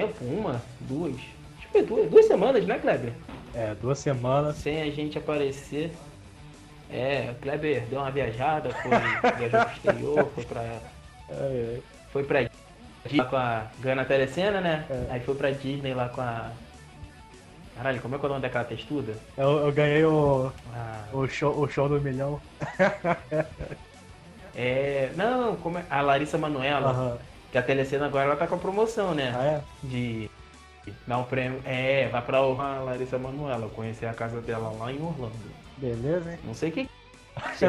Tempo? 0.00 0.24
Uma? 0.24 0.62
Duas? 0.80 1.14
Acho 1.14 1.66
que 1.66 1.72
foi 1.72 1.82
duas, 1.82 2.10
duas 2.10 2.26
semanas, 2.26 2.66
né, 2.66 2.78
Kleber? 2.78 3.12
É, 3.54 3.74
duas 3.74 3.98
semanas. 3.98 4.56
Sem 4.56 4.80
a 4.80 4.90
gente 4.90 5.18
aparecer. 5.18 5.92
É, 6.90 7.30
o 7.32 7.34
Kleber 7.42 7.82
deu 7.86 8.00
uma 8.00 8.10
viajada, 8.10 8.70
foi 8.70 8.90
viajou 9.36 9.60
pro 9.60 9.72
exterior, 9.72 10.30
foi 10.34 10.44
pra. 10.44 10.62
É, 10.62 10.80
é. 11.30 11.78
Foi 12.12 12.24
pra 12.24 12.48
Disney 13.04 13.24
com 13.28 13.36
a. 13.36 13.66
Ganhando 13.78 14.00
a 14.00 14.04
telecena, 14.04 14.60
né? 14.60 14.86
É. 14.90 15.06
Aí 15.10 15.20
foi 15.20 15.34
pra 15.34 15.50
Disney 15.50 15.94
lá 15.94 16.08
com 16.08 16.20
a. 16.20 16.50
Caralho, 17.76 18.00
como 18.00 18.14
é 18.14 18.18
que 18.18 18.24
é 18.24 18.26
o 18.26 18.30
nome 18.30 18.42
daquela 18.42 18.64
textuda? 18.64 19.14
Eu, 19.38 19.66
eu 19.66 19.72
ganhei 19.72 20.04
o, 20.04 20.52
Ah, 20.74 21.04
o, 21.12 21.26
show, 21.28 21.58
o 21.58 21.68
show 21.68 21.88
do 21.88 22.00
milhão. 22.00 22.40
é. 24.56 25.10
Não, 25.16 25.56
como 25.56 25.78
é? 25.78 25.84
A 25.88 26.00
Larissa 26.00 26.36
Manoela. 26.36 26.90
Aham. 26.90 27.18
Que 27.50 27.58
a 27.58 27.62
telecena 27.62 28.06
agora 28.06 28.26
ela 28.26 28.36
tá 28.36 28.46
com 28.46 28.54
a 28.54 28.58
promoção, 28.58 29.14
né? 29.14 29.34
Ah, 29.36 29.44
é? 29.44 29.62
de 29.82 30.30
dar 31.06 31.18
um 31.18 31.24
prêmio. 31.24 31.60
É, 31.64 32.08
vai 32.08 32.22
pra 32.22 32.42
honrar 32.42 32.78
a 32.78 32.82
Larissa 32.82 33.18
Manoela, 33.18 33.64
eu 33.64 33.70
conheci 33.70 34.06
a 34.06 34.14
casa 34.14 34.40
dela 34.40 34.72
lá 34.78 34.92
em 34.92 35.02
Orlando. 35.02 35.34
Beleza, 35.76 36.32
hein? 36.32 36.38
Não 36.44 36.54
sei 36.54 36.70
o 36.70 36.72
que 36.72 36.88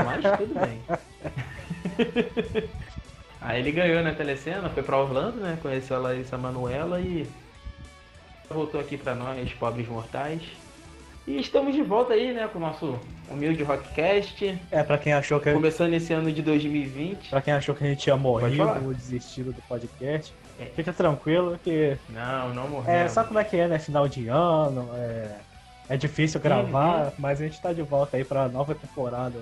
mais, 0.04 0.22
tudo 0.38 0.54
bem. 0.60 0.82
Aí 3.42 3.60
ele 3.60 3.72
ganhou 3.72 4.04
na 4.04 4.14
telecena, 4.14 4.70
foi 4.70 4.84
pra 4.84 5.00
Orlando, 5.00 5.38
né? 5.38 5.58
Conheceu 5.62 5.98
a 5.98 6.00
Larissa 6.00 6.38
Manoela 6.38 7.00
e 7.02 7.28
voltou 8.50 8.80
aqui 8.80 8.98
pra 8.98 9.16
nós, 9.16 9.52
pobres 9.54 9.88
mortais. 9.88 10.42
E 11.26 11.40
estamos 11.40 11.74
de 11.74 11.82
volta 11.82 12.14
aí, 12.14 12.34
né, 12.34 12.48
com 12.48 12.58
o 12.58 12.62
nosso 12.62 13.00
humilde 13.32 13.64
Rockcast. 13.64 14.60
É, 14.72 14.84
pra 14.84 14.98
quem 14.98 15.14
achou 15.14 15.40
que, 15.40 15.52
Começando 15.52 15.94
esse 15.94 16.12
ano 16.14 16.32
de 16.32 16.42
2020. 16.42 17.30
pra 17.30 17.42
quem 17.42 17.54
achou 17.54 17.74
que 17.76 17.84
a 17.84 17.88
gente 17.88 18.10
morrido 18.18 18.58
falar. 18.66 18.80
ou 18.84 18.94
desistido 18.94 19.52
do 19.54 19.62
podcast, 19.64 20.34
É. 20.60 20.66
fica 20.66 20.92
tranquilo 20.94 21.60
que. 21.64 21.98
Não, 22.10 22.54
não 22.54 22.68
morreu. 22.68 22.94
É, 22.94 23.08
sabe 23.08 23.28
como 23.30 23.40
é 23.40 23.44
que 23.44 23.58
é, 23.58 23.68
né? 23.68 23.80
Final 23.80 24.08
de 24.08 24.28
ano, 24.28 24.90
é, 24.96 25.36
é 25.90 25.98
difícil 25.98 26.40
gravar, 26.40 27.06
Uhum. 27.08 27.12
mas 27.18 27.42
a 27.42 27.44
gente 27.46 27.60
tá 27.62 27.74
de 27.74 27.82
volta 27.82 28.18
aí 28.18 28.24
pra 28.24 28.48
nova 28.48 28.76
temporada 28.76 29.40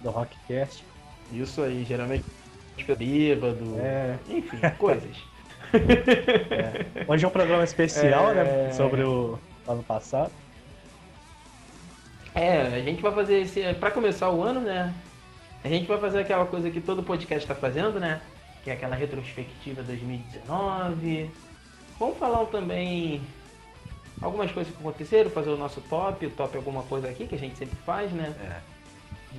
do 0.00 0.10
Rockcast. 0.10 0.84
Isso 1.32 1.62
aí, 1.62 1.84
geralmente 1.84 2.24
bêbado. 2.98 3.76
É, 3.78 4.16
Enfim, 4.28 4.58
coisas. 4.78 5.16
hoje 7.08 7.24
é 7.24 7.28
um 7.28 7.30
programa 7.30 7.64
especial, 7.64 8.30
É. 8.32 8.34
né? 8.34 8.72
Sobre 8.72 9.02
o 9.02 9.38
ano 9.66 9.82
passado. 9.82 10.30
É, 12.34 12.62
a 12.62 12.80
gente 12.80 13.02
vai 13.02 13.12
fazer 13.12 13.40
esse. 13.40 13.74
Pra 13.74 13.90
começar 13.90 14.30
o 14.30 14.42
ano, 14.42 14.60
né? 14.60 14.94
A 15.62 15.68
gente 15.68 15.86
vai 15.86 15.98
fazer 15.98 16.20
aquela 16.20 16.46
coisa 16.46 16.70
que 16.70 16.80
todo 16.80 17.02
podcast 17.02 17.46
tá 17.46 17.54
fazendo, 17.54 18.00
né? 18.00 18.20
Que 18.64 18.70
é 18.70 18.72
aquela 18.72 18.96
retrospectiva 18.96 19.82
2019. 19.82 21.30
Vamos 21.98 22.18
falar 22.18 22.44
também 22.46 23.20
algumas 24.20 24.50
coisas 24.50 24.72
que 24.72 24.80
aconteceram, 24.80 25.30
fazer 25.30 25.50
o 25.50 25.56
nosso 25.56 25.80
top, 25.82 26.26
o 26.26 26.30
top 26.30 26.56
alguma 26.56 26.82
coisa 26.84 27.08
aqui, 27.08 27.26
que 27.26 27.34
a 27.34 27.38
gente 27.38 27.56
sempre 27.56 27.76
faz, 27.84 28.10
né? 28.12 28.34
É. 28.40 28.72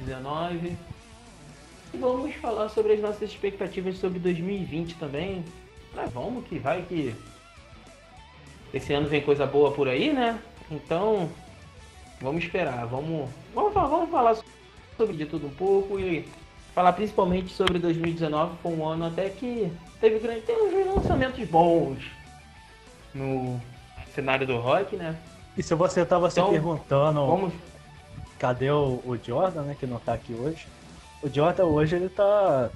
19. 0.05 0.75
E 1.93 1.97
vamos 1.97 2.33
falar 2.35 2.69
sobre 2.69 2.93
as 2.93 2.99
nossas 2.99 3.23
expectativas 3.23 3.97
sobre 3.97 4.19
2020 4.19 4.95
também. 4.95 5.43
Mas 5.93 6.11
vamos 6.11 6.45
que 6.47 6.57
vai 6.57 6.81
que 6.83 7.13
esse 8.73 8.93
ano 8.93 9.07
vem 9.07 9.21
coisa 9.21 9.45
boa 9.45 9.71
por 9.71 9.87
aí, 9.87 10.11
né? 10.11 10.39
Então, 10.71 11.29
vamos 12.21 12.43
esperar, 12.43 12.85
vamos, 12.85 13.29
vamos, 13.53 13.73
vamos 13.73 14.09
falar 14.09 14.37
sobre 14.97 15.17
de 15.17 15.25
tudo 15.25 15.47
um 15.47 15.51
pouco 15.51 15.99
e 15.99 16.27
falar 16.73 16.93
principalmente 16.93 17.53
sobre 17.53 17.79
2019, 17.79 18.55
foi 18.61 18.71
um 18.71 18.87
ano 18.87 19.05
até 19.05 19.29
que 19.29 19.71
teve 19.99 20.19
grande, 20.19 20.41
tem 20.41 20.55
uns 20.55 20.95
lançamentos 20.95 21.47
bons 21.47 21.99
no 23.13 23.59
cenário 24.13 24.47
do 24.47 24.57
rock, 24.57 24.95
né? 24.95 25.15
E 25.57 25.61
se 25.61 25.75
você 25.75 26.03
tava 26.03 26.29
se 26.29 26.39
Então, 26.39 26.51
perguntando 26.51 27.27
Vamos 27.27 27.53
cadê 28.43 28.69
o, 28.69 29.01
o 29.05 29.17
Jordan, 29.23 29.61
né? 29.61 29.77
Que 29.79 29.87
não 29.87 29.99
tá 29.99 30.13
aqui 30.13 30.33
hoje. 30.33 30.67
O 31.21 31.29
Jordan 31.29 31.63
hoje 31.63 31.95
ele 31.95 32.09
tá 32.09 32.69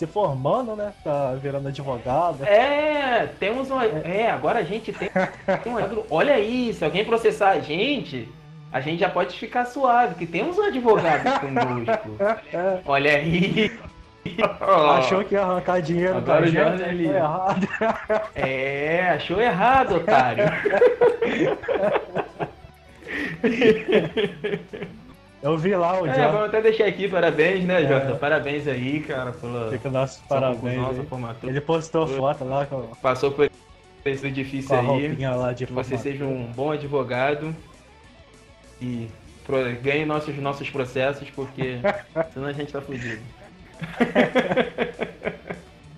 se 0.00 0.06
formando, 0.06 0.74
né? 0.74 0.94
Tá 1.04 1.34
virando 1.34 1.68
advogado. 1.68 2.42
É, 2.44 3.28
temos 3.38 3.70
uma. 3.70 3.84
É, 3.84 4.30
agora 4.30 4.60
a 4.60 4.62
gente 4.62 4.94
tem, 4.94 5.10
tem 5.62 5.72
um. 5.74 6.04
Olha 6.08 6.32
aí, 6.34 6.72
se 6.72 6.82
alguém 6.82 7.04
processar 7.04 7.50
a 7.50 7.60
gente, 7.60 8.26
a 8.72 8.80
gente 8.80 9.00
já 9.00 9.10
pode 9.10 9.38
ficar 9.38 9.66
suave, 9.66 10.14
que 10.14 10.26
temos 10.26 10.56
um 10.56 10.62
advogado 10.62 11.40
conosco. 11.40 12.16
É, 12.50 12.80
Olha 12.86 13.16
aí. 13.16 13.78
achou 14.96 15.22
que 15.22 15.34
ia 15.34 15.42
arrancar 15.42 15.82
dinheiro 15.82 16.16
Agora 16.16 16.40
da 16.40 16.46
o 16.46 16.78
gente, 16.78 17.06
foi 17.06 17.16
errado. 17.16 17.68
É, 18.34 19.10
achou 19.10 19.38
errado, 19.38 19.96
otário. 19.96 20.44
Eu 25.42 25.56
vi 25.56 25.74
lá 25.74 26.00
o 26.00 26.06
É, 26.06 26.28
vamos 26.28 26.48
até 26.48 26.60
deixar 26.60 26.84
aqui, 26.86 27.08
parabéns, 27.08 27.64
né, 27.64 27.82
É. 27.82 27.88
Jota? 27.88 28.14
Parabéns 28.16 28.68
aí, 28.68 29.00
cara, 29.00 29.32
pela 29.32 29.70
Fica 29.70 29.90
nossos 29.90 30.18
sua 30.18 30.26
parabéns. 30.28 31.08
formatura. 31.08 31.50
Ele 31.52 31.60
postou 31.60 32.06
foto 32.06 32.44
lá 32.44 32.66
com, 32.66 32.82
Passou 33.00 33.30
por 33.30 33.50
esse 34.04 34.30
difícil 34.30 34.76
aí. 34.78 35.16
Que 35.56 35.72
você 35.72 35.96
seja 35.96 36.24
um 36.24 36.44
bom 36.52 36.72
advogado 36.72 37.54
e 38.82 39.08
ganhe 39.82 40.04
nossos, 40.04 40.36
nossos 40.36 40.68
processos, 40.68 41.28
porque 41.30 41.78
senão 42.34 42.46
a 42.48 42.52
gente 42.52 42.72
tá 42.72 42.80
fudido. 42.80 43.22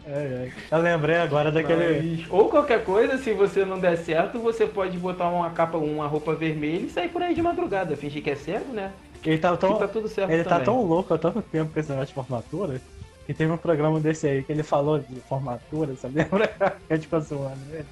É, 0.05 0.15
é. 0.15 0.51
Eu 0.71 0.79
lembrei 0.79 1.17
agora 1.17 1.51
daquele. 1.51 2.19
Mas- 2.19 2.27
Ou 2.31 2.49
qualquer 2.51 2.85
coisa, 2.85 3.17
se 3.17 3.33
você 3.33 3.65
não 3.65 3.79
der 3.79 3.97
certo, 3.97 4.39
você 4.41 4.67
pode 4.67 4.99
botar 4.99 5.29
uma 5.29 5.49
capa, 5.51 5.79
uma 5.79 6.07
roupa 6.07 6.35
vermelha 6.35 6.85
e 6.87 6.91
sair 6.91 7.09
por 7.09 7.23
aí 7.23 7.35
de 7.35 7.41
madrugada. 7.41 7.97
Fingir 7.97 8.23
que 8.23 8.29
é 8.31 8.35
cego, 8.35 8.75
né? 8.75 8.91
Ele 9.25 9.39
tá 9.39 9.57
tão, 9.57 9.79
tá 9.79 9.89
tudo 9.89 10.09
certo 10.09 10.31
ele 10.31 10.43
tá 10.43 10.51
também. 10.51 10.65
tão 10.65 10.83
louco 10.83 11.15
há 11.15 11.19
tanto 11.19 11.41
tempo 11.43 11.73
com 11.73 11.79
esse 11.79 11.89
negócio 11.89 12.09
de 12.09 12.15
formatura 12.15 12.81
que 13.27 13.33
teve 13.33 13.53
um 13.53 13.57
programa 13.57 14.01
desse 14.01 14.27
aí 14.27 14.43
que 14.43 14.51
ele 14.51 14.63
falou 14.63 14.99
de 14.99 15.21
formatura, 15.21 15.95
você 15.95 16.09
lembra? 16.13 16.49
Que 16.49 16.93
a 16.93 16.95
gente 16.97 17.05
ficou 17.05 17.21
zoando 17.21 17.61
ele. 17.73 17.87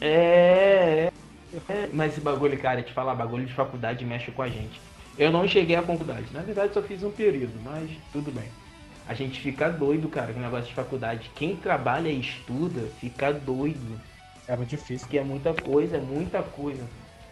É, 0.00 1.10
é, 1.68 1.72
é. 1.72 1.88
Mas 1.92 2.12
esse 2.12 2.20
bagulho, 2.20 2.58
cara, 2.58 2.82
te 2.82 2.92
falar, 2.92 3.14
bagulho 3.14 3.44
de 3.44 3.52
faculdade 3.52 4.04
mexe 4.04 4.30
com 4.30 4.42
a 4.42 4.48
gente. 4.48 4.80
Eu 5.18 5.30
não 5.30 5.46
cheguei 5.46 5.76
à 5.76 5.82
faculdade. 5.82 6.26
Na 6.32 6.40
verdade, 6.40 6.72
só 6.72 6.82
fiz 6.82 7.02
um 7.02 7.10
período, 7.10 7.52
mas 7.62 7.90
tudo 8.12 8.32
bem. 8.32 8.48
A 9.06 9.14
gente 9.14 9.40
fica 9.40 9.68
doido, 9.68 10.08
cara, 10.08 10.32
com 10.32 10.38
o 10.38 10.42
negócio 10.42 10.66
de 10.66 10.74
faculdade. 10.74 11.30
Quem 11.34 11.56
trabalha 11.56 12.08
e 12.08 12.20
estuda 12.20 12.82
fica 13.00 13.32
doido. 13.32 14.00
É 14.48 14.56
muito 14.56 14.70
difícil. 14.70 15.06
Porque 15.06 15.18
é 15.18 15.24
muita 15.24 15.52
coisa, 15.54 15.96
é 15.96 16.00
muita 16.00 16.42
coisa. 16.42 16.82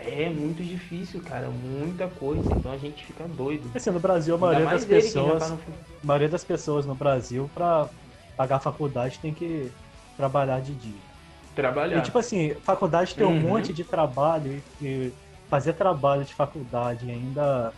É 0.07 0.29
muito 0.31 0.63
difícil, 0.65 1.21
cara, 1.23 1.51
muita 1.51 2.09
coisa. 2.09 2.53
Então 2.53 2.73
a 2.73 2.77
gente 2.79 3.05
fica 3.05 3.29
doido. 3.29 3.71
Assim, 3.75 3.91
no 3.91 4.01
Brasil, 4.01 4.35
a 4.35 4.39
maioria 4.39 4.67
das 4.67 4.83
já 4.85 4.89
pessoas, 4.89 5.43
tá 5.43 5.49
no- 5.51 5.61
a 6.03 6.07
maioria 6.07 6.29
das 6.29 6.45
pessoas 6.45 6.87
no 6.87 6.95
Brasil, 6.95 7.51
pra 7.55 7.89
pagar 8.37 8.57
a 8.57 8.61
faculdade, 8.61 9.19
tem 9.19 9.35
que 9.35 9.71
trabalhar 10.17 10.61
de 10.61 10.75
dia. 10.75 11.11
trabalhar. 11.55 11.99
E 11.99 12.03
tipo 12.03 12.17
assim, 12.19 12.55
faculdade 12.63 13.15
tem 13.15 13.27
um 13.27 13.31
Uhum. 13.33 13.41
monte 13.41 13.73
de 13.73 13.85
trabalho 13.85 14.63
e, 14.81 15.13
fazer 15.51 15.73
trabalho 15.75 16.25
de 16.25 16.33
faculdade 16.33 17.07
e 17.07 17.11
ainda, 17.11 17.73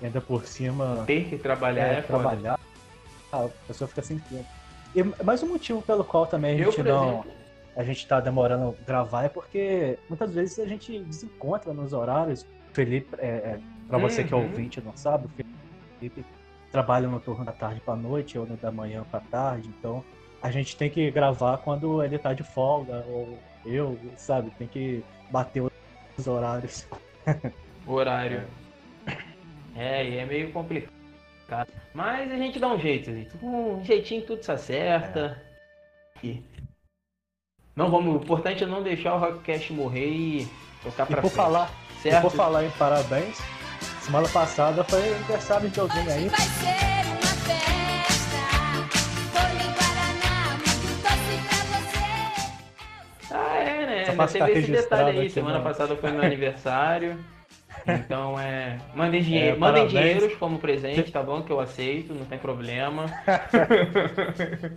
ainda 0.00 0.20
por 0.20 0.46
cima 0.46 1.02
Ter 1.06 1.28
que 1.28 1.36
trabalhar 1.36 1.82
é, 1.88 1.98
é, 1.98 2.02
trabalhar, 2.02 2.58
a 3.32 3.48
pessoa 3.66 3.88
fica 3.88 4.00
sem 4.00 4.18
tempo. 4.20 4.46
E 4.94 5.02
mais 5.24 5.42
um 5.42 5.48
motivo 5.48 5.82
pelo 5.82 6.04
qual 6.04 6.26
também 6.26 6.54
a 6.54 6.58
Eu, 6.62 6.66
gente 6.66 6.76
por 6.76 6.86
não. 6.86 7.08
exemplo, 7.08 7.32
a 7.76 7.82
gente 7.82 8.06
tá 8.06 8.20
demorando 8.20 8.76
a 8.80 8.84
gravar 8.86 9.24
é 9.24 9.28
porque 9.28 9.98
muitas 10.08 10.34
vezes 10.34 10.58
a 10.58 10.66
gente 10.66 10.98
desencontra 11.00 11.72
nos 11.72 11.92
horários. 11.92 12.46
Felipe, 12.72 13.08
é, 13.18 13.26
é, 13.26 13.60
pra 13.86 13.98
você 13.98 14.24
que 14.24 14.32
é 14.32 14.36
Uhum. 14.36 14.44
ouvinte 14.44 14.80
não 14.80 14.96
sabe, 14.96 15.26
o 15.26 15.30
Felipe 15.98 16.24
trabalha 16.70 17.06
no 17.06 17.20
turno 17.20 17.44
da 17.44 17.52
tarde 17.52 17.80
pra 17.80 17.94
noite 17.94 18.38
ou 18.38 18.46
da 18.46 18.72
manhã 18.72 19.04
pra 19.10 19.20
tarde, 19.20 19.68
então 19.78 20.02
a 20.42 20.50
gente 20.50 20.76
tem 20.76 20.90
que 20.90 21.10
gravar 21.10 21.58
quando 21.58 22.02
ele 22.02 22.18
tá 22.18 22.32
de 22.32 22.42
folga, 22.42 23.04
ou 23.06 23.38
eu, 23.64 23.98
sabe, 24.16 24.50
tem 24.58 24.66
que 24.66 25.04
bater 25.30 25.62
os 26.16 26.26
horários. 26.26 26.88
horário. 27.86 28.44
É, 29.76 30.08
e 30.08 30.16
é 30.16 30.26
meio 30.26 30.52
complicado. 30.52 30.92
Mas 31.94 32.30
a 32.30 32.36
gente 32.36 32.58
dá 32.58 32.68
um 32.68 32.78
jeito, 32.78 33.12
gente. 33.12 33.36
Um 33.42 33.84
jeitinho 33.84 34.22
tudo 34.22 34.42
se 34.42 34.50
acerta. 34.50 35.42
E 36.22 36.42
não 37.74 37.90
vamos, 37.90 38.14
o 38.14 38.18
importante 38.22 38.62
é 38.64 38.66
não 38.66 38.82
deixar 38.82 39.14
o 39.14 39.18
Rockcast 39.18 39.72
morrer 39.72 40.06
e 40.08 40.48
tocar 40.82 41.04
E 41.04 41.06
pra 41.06 41.22
por 41.22 41.30
frente. 41.30 41.34
falar, 41.44 41.70
e 41.90 41.94
certo? 42.02 42.22
por 42.22 42.30
falar 42.32 42.64
em 42.64 42.70
parabéns, 42.70 43.38
semana 44.00 44.28
passada 44.28 44.84
foi 44.84 45.14
aniversário 45.14 45.70
de 45.70 45.80
alguém 45.80 46.06
aí. 46.12 46.28
Vai 46.28 46.40
ser 46.40 47.06
uma 47.08 47.26
festa. 47.26 47.52
Guaraná, 49.78 50.50
muito 50.58 51.02
pra 51.02 51.16
você. 51.16 53.34
Ah, 53.34 53.56
é, 53.58 53.86
né? 53.86 54.04
Ainda 54.10 54.26
teve 54.46 54.58
esse 54.60 54.70
detalhe 54.72 55.18
aí. 55.20 55.30
Semana 55.30 55.58
no- 55.58 55.64
passada 55.64 55.96
foi 55.96 56.10
meu 56.10 56.22
aniversário. 56.22 57.18
Então 57.86 58.38
é. 58.38 58.78
Mandem, 58.94 59.22
dinheiro, 59.26 59.56
É, 59.56 59.58
mandem 59.58 59.86
dinheiros 59.86 60.34
como 60.36 60.58
presente, 60.58 61.10
tá 61.10 61.22
bom? 61.22 61.42
Que 61.42 61.50
eu 61.50 61.58
aceito, 61.58 62.12
não 62.14 62.26
tem 62.26 62.38
problema. 62.38 63.06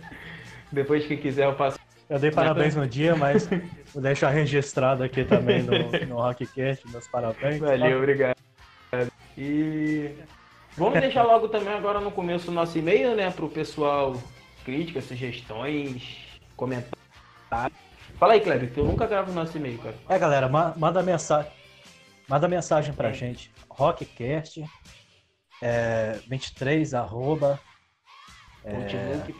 Depois 0.72 1.06
que 1.06 1.16
quiser 1.16 1.44
eu 1.44 1.54
passo. 1.54 1.78
Eu 2.08 2.18
dei 2.20 2.30
parabéns 2.30 2.76
no 2.76 2.86
dia, 2.86 3.16
mas 3.16 3.48
vou 3.92 4.00
deixar 4.02 4.30
registrado 4.30 5.02
aqui 5.02 5.24
também 5.24 5.62
no, 5.62 5.72
no 6.06 6.16
Rockcast, 6.16 6.88
meus 6.90 7.08
parabéns. 7.08 7.58
Valeu, 7.58 7.98
obrigado. 7.98 8.36
E 9.36 10.14
vamos 10.76 11.00
deixar 11.00 11.24
logo 11.24 11.48
também 11.48 11.74
agora 11.74 12.00
no 12.00 12.10
começo 12.12 12.50
o 12.50 12.54
nosso 12.54 12.78
e-mail, 12.78 13.14
né? 13.16 13.30
Pro 13.30 13.48
pessoal 13.48 14.14
críticas, 14.64 15.04
sugestões, 15.04 16.16
comentários. 16.56 16.96
Fala 18.18 18.32
aí, 18.32 18.40
Kleber, 18.40 18.72
que 18.72 18.78
eu 18.80 18.84
nunca 18.84 19.06
gravo 19.06 19.30
o 19.30 19.34
nosso 19.34 19.56
e-mail, 19.58 19.78
cara. 19.78 19.94
É, 20.08 20.18
galera, 20.18 20.48
ma- 20.48 20.74
manda 20.76 21.02
mensagem. 21.02 21.50
Manda 22.28 22.48
mensagem 22.48 22.94
pra 22.94 23.10
É. 23.10 23.12
gente. 23.12 23.52
Rockcast 23.68 24.64
é, 25.62 26.18
23 26.28 26.94
arroba 26.94 27.60
Outlook, 28.64 29.32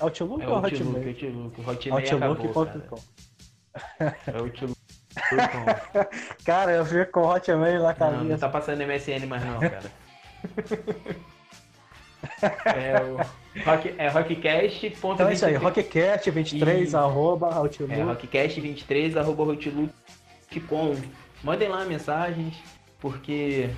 Outlook 0.00 0.42
é 0.42 0.48
ou 0.48 0.54
Outlook? 0.54 1.60
Outlook, 1.66 2.08
cara. 2.10 2.26
Outlook.com. 2.26 2.98
É 4.00 4.36
Outlook. 4.38 4.74
Cara, 6.44 6.72
eu 6.72 6.84
vi 6.84 7.06
com 7.06 7.20
Hotmail 7.20 7.82
na 7.82 7.94
Não, 7.94 8.10
não 8.10 8.18
cabeça. 8.18 8.38
tá 8.38 8.48
passando 8.48 8.82
MSN 8.84 9.26
mais 9.26 9.44
não, 9.44 9.60
cara. 9.60 9.90
É 12.64 13.02
o 13.02 13.16
rock, 13.64 13.94
é 13.98 14.08
rockcast. 14.08 14.86
Então 14.86 15.28
é 15.28 15.32
isso 15.32 15.46
aí, 15.46 15.54
Rockcast 15.56 16.30
23 16.30 16.88
Isso. 16.88 16.96
arroba 16.96 17.54
Outlook. 17.54 17.92
É 17.92 18.02
rockcast23 18.02 19.16
arroba 19.16 19.42
outlook.com. 19.44 20.96
Mandem 21.42 21.68
lá 21.68 21.84
mensagens, 21.84 22.56
porque 22.98 23.70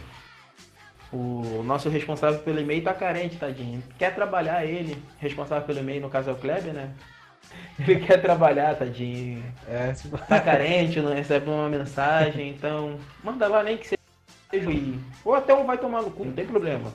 o 1.12 1.62
nosso 1.62 1.88
responsável 1.88 2.41
pelo 2.41 2.61
e-mail 2.61 2.82
tá 2.82 2.94
carente, 2.94 3.37
tadinho. 3.37 3.82
Quer 3.99 4.14
trabalhar 4.14 4.64
ele, 4.64 5.00
responsável 5.19 5.67
pelo 5.67 5.79
e-mail, 5.81 6.00
no 6.03 6.11
caso 6.11 6.31
é 6.31 6.32
o 6.32 6.37
Kleber, 6.37 6.73
né? 6.73 6.91
Ele 7.79 8.00
quer 8.00 8.20
trabalhar, 8.20 8.75
tadinho. 8.75 9.43
É, 9.69 9.94
se- 9.94 10.08
Tá 10.08 10.41
carente, 10.41 11.00
não 11.00 11.14
recebe 11.14 11.49
uma 11.49 11.69
mensagem, 11.69 12.49
então 12.50 12.99
manda 13.23 13.47
lá 13.47 13.62
nem 13.62 13.79
que 13.79 13.87
seja 13.87 13.97
e 14.53 14.99
Ou 15.25 15.35
até 15.35 15.55
um 15.55 15.64
vai 15.64 15.79
tomar 15.79 16.03
no 16.03 16.11
cu, 16.11 16.25
não 16.25 16.32
tem 16.32 16.44
problema. 16.47 16.93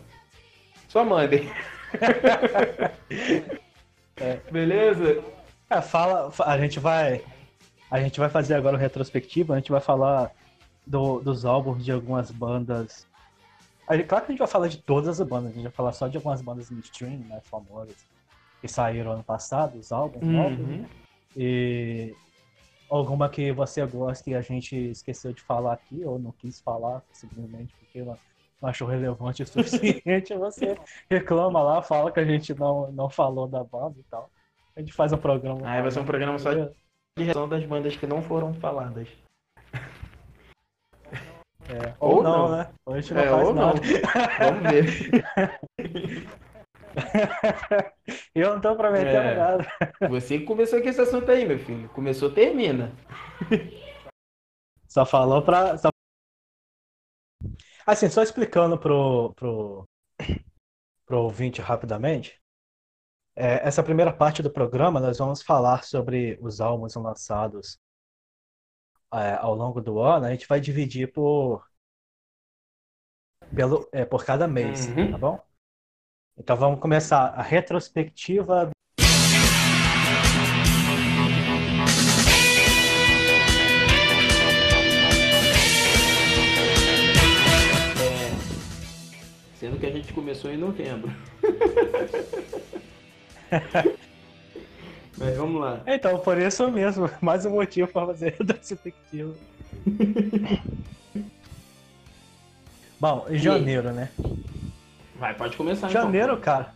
Só 0.89 1.05
mandem. 1.05 1.49
Beleza? 4.51 5.23
É, 5.69 5.81
fala, 5.81 6.31
fa- 6.31 6.45
a 6.45 6.57
gente 6.57 6.79
vai 6.79 7.23
a 7.89 7.99
gente 7.99 8.19
vai 8.19 8.29
fazer 8.29 8.55
agora 8.55 8.75
o 8.75 8.79
retrospectivo, 8.79 9.53
a 9.53 9.57
gente 9.57 9.71
vai 9.71 9.81
falar 9.81 10.31
do- 10.85 11.19
dos 11.21 11.45
álbuns 11.45 11.83
de 11.83 11.91
algumas 11.91 12.31
bandas. 12.31 13.07
A 13.91 13.97
gente- 13.97 14.07
claro 14.07 14.23
que 14.25 14.31
a 14.31 14.33
gente 14.33 14.39
vai 14.39 14.47
falar 14.47 14.67
de 14.69 14.81
todas 14.81 15.19
as 15.19 15.27
bandas, 15.27 15.51
a 15.51 15.53
gente 15.53 15.63
vai 15.63 15.71
falar 15.73 15.91
só 15.91 16.07
de 16.07 16.15
algumas 16.15 16.41
bandas 16.41 16.71
mainstream, 16.71 17.19
né, 17.27 17.41
famosas, 17.43 18.07
que 18.61 18.67
saíram 18.69 19.11
ano 19.11 19.23
passado, 19.23 19.77
os 19.77 19.91
álbuns 19.91 20.23
novos, 20.23 20.59
Uhum. 20.59 20.85
e 21.35 22.15
alguma 22.89 23.27
que 23.27 23.51
você 23.51 23.85
gosta 23.85 24.29
e 24.29 24.35
a 24.35 24.41
gente 24.41 24.75
esqueceu 24.91 25.33
de 25.33 25.41
falar 25.41 25.73
aqui, 25.73 26.05
ou 26.05 26.17
não 26.17 26.31
quis 26.31 26.61
falar, 26.61 27.03
simplesmente 27.11 27.73
porque 27.79 28.01
não, 28.01 28.17
não 28.61 28.69
achou 28.69 28.87
relevante 28.87 29.43
o 29.43 29.45
suficiente, 30.01 30.33
você 30.35 30.77
reclama 31.09 31.61
lá, 31.61 31.81
fala 31.81 32.13
que 32.13 32.19
a 32.21 32.25
gente 32.25 32.53
não, 32.53 32.89
não 32.93 33.09
falou 33.09 33.45
da 33.45 33.61
banda 33.61 33.95
e 33.99 34.03
tal. 34.03 34.29
A 34.73 34.79
gente 34.79 34.93
faz 34.93 35.11
um 35.11 35.17
programa. 35.17 35.69
Aí 35.69 35.81
vai 35.81 35.91
ser 35.91 35.99
um 35.99 36.05
programa 36.05 36.39
só 36.39 36.53
de 36.53 36.69
reação 37.17 37.49
das 37.49 37.65
bandas 37.65 37.93
que 37.97 38.07
não 38.07 38.21
foram 38.21 38.53
faladas. 38.53 39.09
É, 41.71 41.95
Ou 41.99 42.17
ou, 42.17 42.23
não, 42.23 42.49
não. 42.49 42.57
né? 42.57 42.73
Ou 42.85 42.93
a 42.95 43.01
gente 43.01 43.13
não 43.13 43.21
É, 43.21 43.29
faz 43.29 43.47
ou 43.47 43.53
não. 43.53 43.67
nada. 43.67 43.81
Vamos 44.39 44.63
ver. 44.71 44.85
Eu 48.35 48.53
não 48.53 48.61
tô 48.61 48.75
prometendo 48.75 49.31
É. 49.31 49.35
nada. 49.35 49.67
Você 50.09 50.39
que 50.39 50.45
começou 50.45 50.81
com 50.81 50.89
esse 50.89 50.99
assunto 51.01 51.29
aí, 51.31 51.45
meu 51.45 51.59
filho. 51.59 51.87
Começou, 51.89 52.31
termina. 52.33 52.91
Só 54.87 55.05
falou 55.05 55.41
pra. 55.43 55.77
Só... 55.77 55.89
Assim, 57.85 58.09
só 58.09 58.21
explicando 58.21 58.77
pro, 58.79 59.33
pro, 59.35 59.85
pro 61.05 61.21
ouvinte 61.23 61.61
rapidamente. 61.61 62.39
é, 63.35 63.67
essa 63.67 63.83
primeira 63.83 64.13
parte 64.13 64.43
do 64.43 64.51
programa 64.51 64.99
nós 64.99 65.17
vamos 65.17 65.41
falar 65.41 65.83
sobre 65.83 66.37
os 66.41 66.59
álbuns 66.61 66.95
lançados 66.95 67.77
é, 69.13 69.33
ao 69.35 69.53
longo 69.55 69.81
do 69.81 69.99
ano. 69.99 70.25
A 70.25 70.31
gente 70.31 70.47
vai 70.47 70.59
dividir 70.59 71.11
por, 71.11 71.65
pelo, 73.55 73.87
é, 73.91 74.05
por 74.05 74.25
cada 74.25 74.47
mês, 74.47 74.87
Uhum. 74.87 75.11
tá 75.11 75.17
bom? 75.17 75.39
Então 76.37 76.57
vamos 76.57 76.79
começar 76.79 77.27
a 77.27 77.41
retrospectiva 77.41 78.71
É, 88.01 88.31
sendo 89.59 89.79
que 89.79 89.85
a 89.85 89.91
gente 89.91 90.13
começou 90.13 90.51
em 90.51 90.57
novembro. 90.57 91.11
Mas 95.21 95.37
vamos 95.37 95.61
lá. 95.61 95.83
Então, 95.85 96.17
por 96.17 96.35
isso 96.39 96.67
mesmo, 96.71 97.07
mais 97.21 97.45
um 97.45 97.51
motivo 97.51 97.87
para 97.91 98.07
fazer 98.07 98.35
retrospectiva. 98.41 99.35
Bom, 102.99 103.27
em 103.29 103.37
janeiro, 103.37 103.91
né? 103.93 104.09
Vai, 105.15 105.35
pode 105.35 105.55
começar. 105.55 105.89
então. 105.89 106.01
Janeiro, 106.01 106.39
cara, 106.39 106.73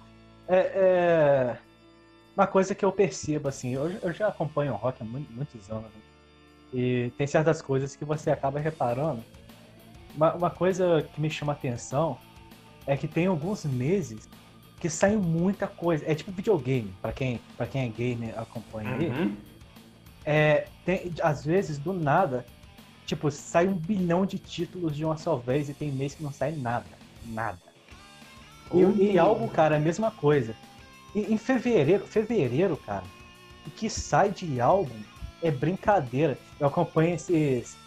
é, 0.48 0.58
é 0.58 1.58
uma 2.38 2.46
coisa 2.46 2.76
que 2.76 2.86
eu 2.86 2.92
percebo, 2.92 3.48
assim, 3.48 3.74
eu, 3.74 3.90
eu 3.90 4.14
já 4.14 4.28
acompanho 4.28 4.74
o 4.74 4.76
rock 4.76 5.02
há 5.02 5.06
mu- 5.06 5.26
muitos 5.32 5.68
anos, 5.72 5.86
né? 5.86 6.02
e 6.72 7.12
tem 7.18 7.26
certas 7.26 7.62
coisas 7.64 7.96
que 7.96 8.06
você 8.06 8.30
acaba 8.30 8.60
reparando. 8.60 9.24
Uma, 10.16 10.34
uma 10.36 10.50
coisa 10.52 11.02
que 11.14 11.20
me 11.20 11.30
chama 11.32 11.54
atenção 11.54 12.18
é 12.86 12.96
que 12.96 13.08
tem 13.08 13.26
alguns 13.26 13.66
meses 13.66 14.30
que 14.80 14.90
sai 14.90 15.16
muita 15.16 15.68
coisa. 15.68 16.04
É 16.08 16.14
tipo 16.16 16.32
videogame, 16.32 16.94
pra 17.02 17.12
quem, 17.12 17.40
pra 17.58 17.66
quem 17.66 17.86
é 17.86 17.88
gamer 17.88 18.40
acompanha 18.40 18.96
aí. 18.96 19.10
Uhum. 19.10 19.36
É, 20.26 20.68
tem, 20.84 21.14
às 21.22 21.46
vezes, 21.46 21.78
do 21.78 21.94
nada, 21.94 22.46
tipo, 23.06 23.30
sai 23.32 23.68
um 23.68 23.76
bilhão 23.76 24.26
de 24.26 24.38
títulos 24.38 24.96
de 24.96 25.06
uma 25.06 25.18
só 25.18 25.36
vez 25.36 25.70
e 25.70 25.74
tem 25.74 25.92
mês 25.92 26.16
que 26.16 26.24
não 26.24 26.32
sai 26.32 26.52
nada. 26.52 26.86
Nada. 27.28 27.60
E, 28.74 29.12
e 29.12 29.20
álbum, 29.20 29.48
cara, 29.48 29.76
é 29.76 29.78
a 29.78 29.82
mesma 29.82 30.12
coisa. 30.12 30.56
E, 31.14 31.34
em 31.34 31.38
fevereiro, 31.38 32.06
fevereiro, 32.06 32.76
cara, 32.78 33.04
o 33.66 33.70
que 33.72 33.90
sai 33.90 34.32
de 34.32 34.60
álbum 34.60 35.00
é 35.42 35.52
brincadeira. 35.52 36.38
Eu 36.60 36.68
acompanho 36.68 37.16
esses 37.16 37.78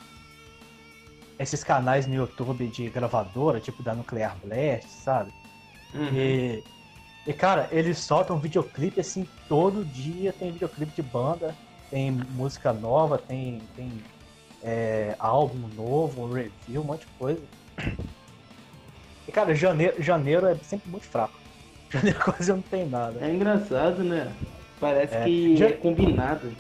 esses 1.38 1.62
canais 1.62 2.06
no 2.06 2.14
YouTube 2.14 2.66
de 2.66 2.88
gravadora, 2.88 3.60
tipo 3.60 3.80
da 3.82 3.94
Nuclear 3.94 4.36
Blast, 4.42 4.88
sabe? 4.88 5.32
Uhum. 5.94 6.12
E, 6.12 6.64
e, 7.28 7.32
cara, 7.34 7.68
eles 7.70 7.98
soltam 7.98 8.38
videoclipe 8.38 8.98
assim, 8.98 9.28
todo 9.46 9.84
dia 9.84 10.32
tem 10.32 10.50
videoclipe 10.50 10.92
de 10.92 11.02
banda, 11.02 11.54
tem 11.90 12.10
música 12.10 12.72
nova, 12.72 13.18
tem, 13.18 13.60
tem 13.76 13.92
é, 14.62 15.14
álbum 15.18 15.68
novo, 15.76 16.26
review, 16.32 16.80
um 16.80 16.84
monte 16.84 17.00
de 17.00 17.06
coisa. 17.18 17.42
E, 19.26 19.30
cara, 19.30 19.54
janeiro, 19.54 20.02
janeiro 20.02 20.46
é 20.46 20.54
sempre 20.56 20.90
muito 20.90 21.04
fraco. 21.06 21.38
Janeiro 21.90 22.18
quase 22.22 22.50
não 22.50 22.60
tem 22.62 22.86
nada. 22.86 23.18
É 23.24 23.30
engraçado, 23.30 24.02
né? 24.02 24.30
Parece 24.80 25.14
É. 25.14 25.24
que 25.24 25.56
Já- 25.56 25.68
é 25.68 25.72
combinado. 25.72 26.50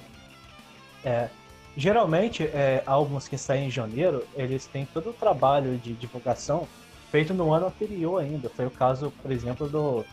É, 1.02 1.28
geralmente, 1.76 2.44
é, 2.44 2.82
álbuns 2.86 3.26
que 3.26 3.38
saem 3.38 3.68
em 3.68 3.70
janeiro, 3.70 4.26
eles 4.34 4.66
têm 4.66 4.86
todo 4.86 5.10
o 5.10 5.12
trabalho 5.14 5.78
de 5.78 5.94
divulgação 5.94 6.66
feito 7.10 7.32
no 7.32 7.52
ano 7.54 7.66
anterior 7.68 8.20
ainda. 8.20 8.50
Foi 8.50 8.66
o 8.66 8.70
caso, 8.70 9.10
por 9.22 9.30
exemplo, 9.30 9.66
do 9.68 10.04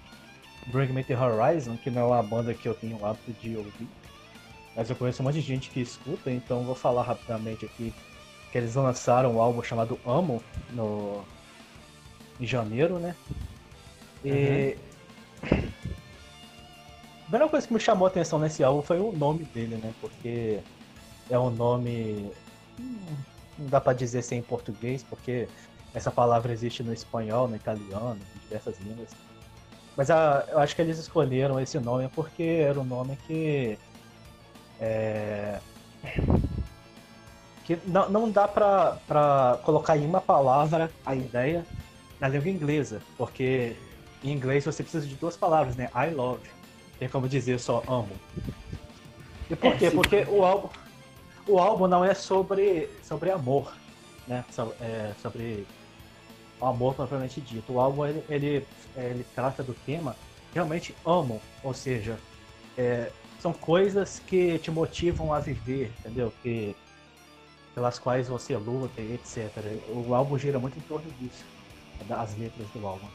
Bring 0.67 0.93
Me 0.93 1.03
The 1.03 1.15
Horizon, 1.15 1.77
que 1.77 1.89
não 1.89 2.01
é 2.01 2.05
uma 2.05 2.24
banda 2.24 2.53
que 2.53 2.67
eu 2.67 2.74
tenho 2.74 2.98
o 2.98 3.05
hábito 3.05 3.31
de 3.34 3.55
ouvir. 3.55 3.88
Mas 4.75 4.89
eu 4.89 4.95
conheço 4.95 5.22
um 5.22 5.25
monte 5.25 5.36
de 5.36 5.41
gente 5.41 5.69
que 5.69 5.79
escuta, 5.79 6.29
então 6.29 6.63
vou 6.63 6.75
falar 6.75 7.03
rapidamente 7.03 7.65
aqui 7.65 7.93
que 8.51 8.57
eles 8.57 8.75
lançaram 8.75 9.36
um 9.36 9.41
álbum 9.41 9.62
chamado 9.62 10.00
Amo 10.05 10.41
no 10.72 11.24
em 12.39 12.45
janeiro, 12.45 13.00
né? 13.00 13.15
E 14.24 14.77
a 15.41 17.24
primeira 17.24 17.50
coisa 17.50 17.67
que 17.67 17.74
me 17.74 17.79
chamou 17.79 18.05
a 18.05 18.10
atenção 18.10 18.39
nesse 18.39 18.63
álbum 18.63 18.81
foi 18.81 19.00
o 19.00 19.12
nome 19.12 19.45
dele, 19.45 19.77
né? 19.77 19.93
Porque 20.01 20.60
é 21.29 21.39
um 21.39 21.50
nome. 21.50 22.31
Não 23.57 23.67
dá 23.67 23.79
pra 23.79 23.93
dizer 23.93 24.22
ser 24.22 24.36
em 24.36 24.41
português, 24.41 25.03
porque 25.03 25.48
essa 25.93 26.12
palavra 26.12 26.51
existe 26.51 26.84
no 26.84 26.93
espanhol, 26.93 27.48
no 27.48 27.55
italiano, 27.55 28.19
em 28.36 28.39
diversas 28.39 28.77
línguas. 28.79 29.10
Mas 29.96 30.10
a- 30.12 30.46
eu 30.50 30.60
acho 30.60 30.75
que 30.75 30.82
eles 30.82 30.98
escolheram 30.98 31.60
esse 31.60 31.80
nome 31.80 32.10
porque 32.14 32.44
era 32.44 32.80
um 32.80 32.84
nome 32.84 33.18
que. 33.28 33.78
é, 34.80 35.60
que 37.66 37.80
não, 37.86 38.10
não 38.10 38.30
dá 38.32 38.48
pra, 38.48 38.98
pra 39.08 39.60
colocar 39.64 39.98
em 39.98 40.06
uma 40.06 40.22
palavra 40.22 40.92
a 41.06 41.16
ideia 41.16 41.66
na 42.20 42.28
língua 42.28 42.50
inglesa, 42.50 43.02
porque 43.18 43.75
em 44.24 44.32
inglês 44.32 44.64
você 44.66 44.84
precisa 44.84 45.06
de 45.08 45.16
duas 45.16 45.36
palavras, 45.36 45.75
né? 45.75 45.90
I 45.96 46.14
love. 46.14 46.42
Tem 47.00 47.10
como 47.10 47.28
dizer 47.28 47.60
só 47.60 47.84
amo. 47.88 48.10
E 49.50 49.56
por 49.56 49.74
É, 49.74 49.78
quê? 49.78 49.90
sim. 49.90 49.96
Porque 49.96 50.25
o 50.30 50.44
álbum, 50.46 50.70
o 51.48 51.60
álbum 51.60 51.88
não 51.88 52.04
é 52.06 52.14
sobre, 52.14 52.90
sobre 53.04 53.32
amor, 53.32 53.74
né? 54.28 54.44
So- 54.52 54.74
é 54.80 55.12
sobre 55.22 55.66
o 56.62 56.66
amor 56.66 56.94
propriamente 56.96 57.42
dito. 57.42 57.74
O 57.74 57.80
álbum 57.80 58.06
ele, 58.06 58.24
ele, 58.30 58.68
ele 59.04 59.25
trata 59.36 59.62
do 59.64 59.74
tema 59.74 60.16
realmente 60.54 60.96
amo, 61.06 61.42
ou 61.62 61.74
seja, 61.74 62.18
é, 62.78 63.12
são 63.40 63.52
coisas 63.52 64.20
que 64.25 64.58
te 64.60 64.72
motivam 64.72 65.34
a 65.34 65.40
viver, 65.40 65.94
entendeu? 66.00 66.34
Que, 66.42 66.75
pelas 67.74 68.00
quais 68.00 68.30
você 68.30 68.56
luta 68.56 69.02
e 69.02 69.14
etc. 69.16 69.52
O 69.90 70.16
álbum 70.16 70.38
gira 70.38 70.58
muito 70.58 70.80
em 70.80 70.82
torno 70.84 71.12
disso, 71.20 71.44
das 72.08 72.38
letras 72.38 72.68
do 72.70 72.88
álbum. 72.88 73.08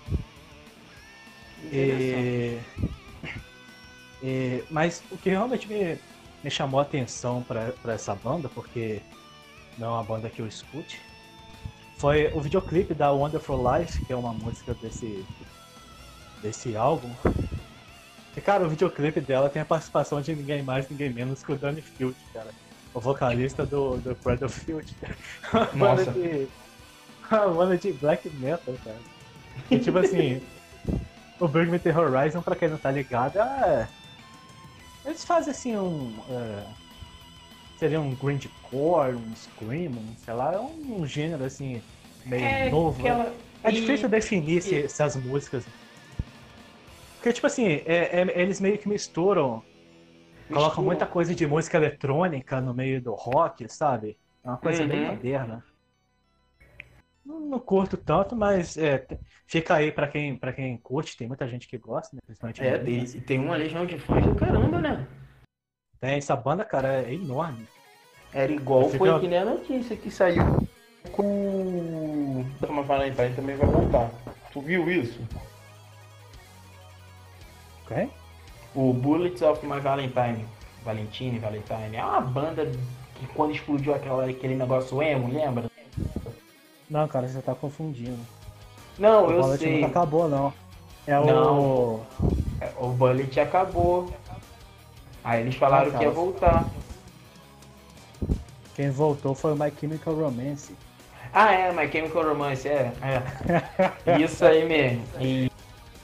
E, 1.72 2.60
e- 4.22 4.64
mas 4.70 5.02
o 5.10 5.16
que 5.16 5.30
realmente 5.30 5.66
me, 5.66 5.98
me 6.44 6.50
chamou 6.50 6.78
a 6.78 6.82
atenção 6.82 7.42
para 7.42 7.92
essa 7.92 8.14
banda, 8.14 8.50
porque 8.50 9.00
não 9.78 9.88
é 9.88 9.90
uma 9.92 10.04
banda 10.04 10.28
que 10.28 10.42
eu 10.42 10.46
escute, 10.46 11.00
foi 11.96 12.30
o 12.34 12.40
videoclipe 12.40 12.92
da 12.94 13.10
Wonderful 13.12 13.58
Life, 13.78 14.02
que 14.02 14.12
é 14.12 14.16
uma 14.16 14.32
música 14.32 14.74
desse, 14.74 15.24
desse 16.42 16.76
álbum. 16.76 17.10
E, 18.36 18.40
cara, 18.40 18.64
o 18.64 18.68
videoclipe 18.70 19.20
dela 19.20 19.48
tem 19.50 19.60
a 19.60 19.64
participação 19.64 20.20
de 20.20 20.34
ninguém 20.34 20.62
mais, 20.62 20.88
ninguém 20.88 21.12
menos 21.12 21.42
que 21.42 21.52
o 21.52 21.58
Danny 21.58 21.82
Field, 21.82 22.16
cara. 22.32 22.50
O 22.94 23.00
vocalista 23.00 23.64
do, 23.66 23.98
do 23.98 24.14
Cradle 24.16 24.48
Field. 24.48 24.86
Uma 25.52 25.66
banda 25.66 26.04
Nossa. 26.06 26.12
de. 26.12 26.48
Uma 27.30 27.48
banda 27.48 27.76
de 27.78 27.92
black 27.92 28.28
metal, 28.30 28.74
cara. 28.84 28.98
E, 29.70 29.78
tipo 29.78 29.98
assim, 29.98 30.40
o 31.38 31.46
Bring 31.46 31.70
Me 31.70 31.78
The 31.78 31.96
Horizon, 31.96 32.42
pra 32.42 32.56
quem 32.56 32.68
não 32.68 32.78
tá 32.78 32.90
ligado, 32.90 33.38
é... 33.38 33.88
Eles 35.04 35.24
fazem 35.24 35.50
assim 35.52 35.76
um. 35.76 36.14
é, 36.28 36.64
Seria 37.78 38.00
um 38.00 38.14
grindcore, 38.14 39.14
um 39.14 39.34
scream, 39.34 39.92
um, 39.92 40.14
sei 40.24 40.34
lá, 40.34 40.52
é 40.54 40.60
um 40.60 41.06
gênero 41.06 41.44
assim, 41.44 41.80
meio 42.26 42.44
É, 42.44 42.68
novo. 42.70 43.02
né? 43.02 43.10
aquela- 43.10 43.34
É 43.62 43.70
e- 43.70 43.72
difícil 43.80 44.08
definir 44.08 44.60
se, 44.62 44.74
e- 44.74 44.82
essas 44.84 45.16
músicas. 45.16 45.64
Porque, 47.20 47.34
tipo 47.34 47.46
assim, 47.46 47.66
é- 47.66 48.22
é- 48.22 48.40
eles 48.40 48.60
meio 48.62 48.78
que 48.78 48.88
misturam. 48.88 49.62
Colocam 50.50 50.82
muita 50.82 51.06
coisa 51.06 51.34
de 51.34 51.46
música 51.46 51.76
eletrônica 51.76 52.62
no 52.62 52.72
meio 52.72 53.00
do 53.00 53.12
rock, 53.14 53.68
sabe? 53.68 54.18
É 54.42 54.48
uma 54.48 54.56
coisa 54.56 54.86
bem 54.86 55.02
Uhum. 55.02 55.12
moderna. 55.12 55.62
Não, 57.24 57.40
não 57.40 57.58
curto 57.60 57.98
tanto, 57.98 58.34
mas 58.34 58.78
é, 58.78 59.06
fica 59.46 59.74
aí 59.74 59.92
pra 59.92 60.08
quem, 60.08 60.34
pra 60.34 60.50
quem 60.50 60.78
curte, 60.78 61.14
tem 61.14 61.28
muita 61.28 61.46
gente 61.46 61.68
que 61.68 61.76
gosta, 61.76 62.16
né? 62.16 62.22
Principalmente 62.24 62.64
É, 62.64 62.78
tem, 62.78 63.04
tem 63.20 63.38
uma 63.38 63.54
legião 63.54 63.84
de 63.84 63.98
fãs 63.98 64.24
do 64.24 64.34
caramba, 64.34 64.80
né? 64.80 65.06
Tem, 66.00 66.16
essa 66.16 66.34
banda, 66.34 66.64
cara, 66.64 67.02
é 67.02 67.12
enorme. 67.12 67.68
Era 68.32 68.50
igual 68.50 68.88
foi 68.88 69.20
que 69.20 69.28
nem 69.28 69.38
a 69.40 69.44
notícia 69.44 69.94
que 69.94 70.10
saiu 70.10 70.42
com. 71.12 72.46
Toma 72.60 72.82
Valentine 72.82 73.36
também 73.36 73.56
vai 73.56 73.68
voltar. 73.68 74.10
Tu 74.50 74.60
viu 74.62 74.90
isso? 74.90 75.20
Ok? 77.90 78.08
O 78.74 78.92
Bullets 78.92 79.42
of 79.42 79.64
My 79.66 79.80
Valentine. 79.80 80.44
Valentine, 80.84 81.38
Valentine. 81.38 81.96
É 81.96 82.04
uma 82.04 82.20
banda 82.20 82.70
que 83.16 83.26
quando 83.34 83.52
explodiu 83.52 83.94
aquela, 83.94 84.24
aquele 84.26 84.54
negócio 84.54 85.02
emo, 85.02 85.28
lembra? 85.32 85.70
Não, 86.88 87.06
cara, 87.08 87.28
você 87.28 87.42
tá 87.42 87.54
confundindo. 87.54 88.18
Não, 88.98 89.26
o 89.26 89.30
eu 89.30 89.40
Bullet 89.42 89.58
sei. 89.62 89.80
não 89.80 89.88
acabou, 89.88 90.28
não. 90.28 90.52
É 91.06 91.12
Não. 91.18 91.60
o. 91.60 92.06
O 92.78 92.88
Bullet 92.88 93.40
acabou. 93.40 94.12
Aí 95.24 95.40
eles 95.42 95.54
falaram 95.56 95.88
Ah, 95.88 95.90
que 95.90 95.96
ia 95.96 96.10
cara. 96.10 96.10
voltar. 96.10 96.64
Quem 98.74 98.90
voltou 98.90 99.34
foi 99.34 99.52
o 99.52 99.56
My 99.56 99.72
Chemical 99.78 100.14
Romance. 100.14 100.74
Ah, 101.32 101.52
é, 101.52 101.72
My 101.72 101.90
Chemical 101.90 102.22
Romance, 102.24 102.66
é. 102.68 102.92
é. 104.06 104.18
Isso 104.20 104.44
aí 104.44 104.66
mesmo. 104.66 105.02
E, 105.20 105.49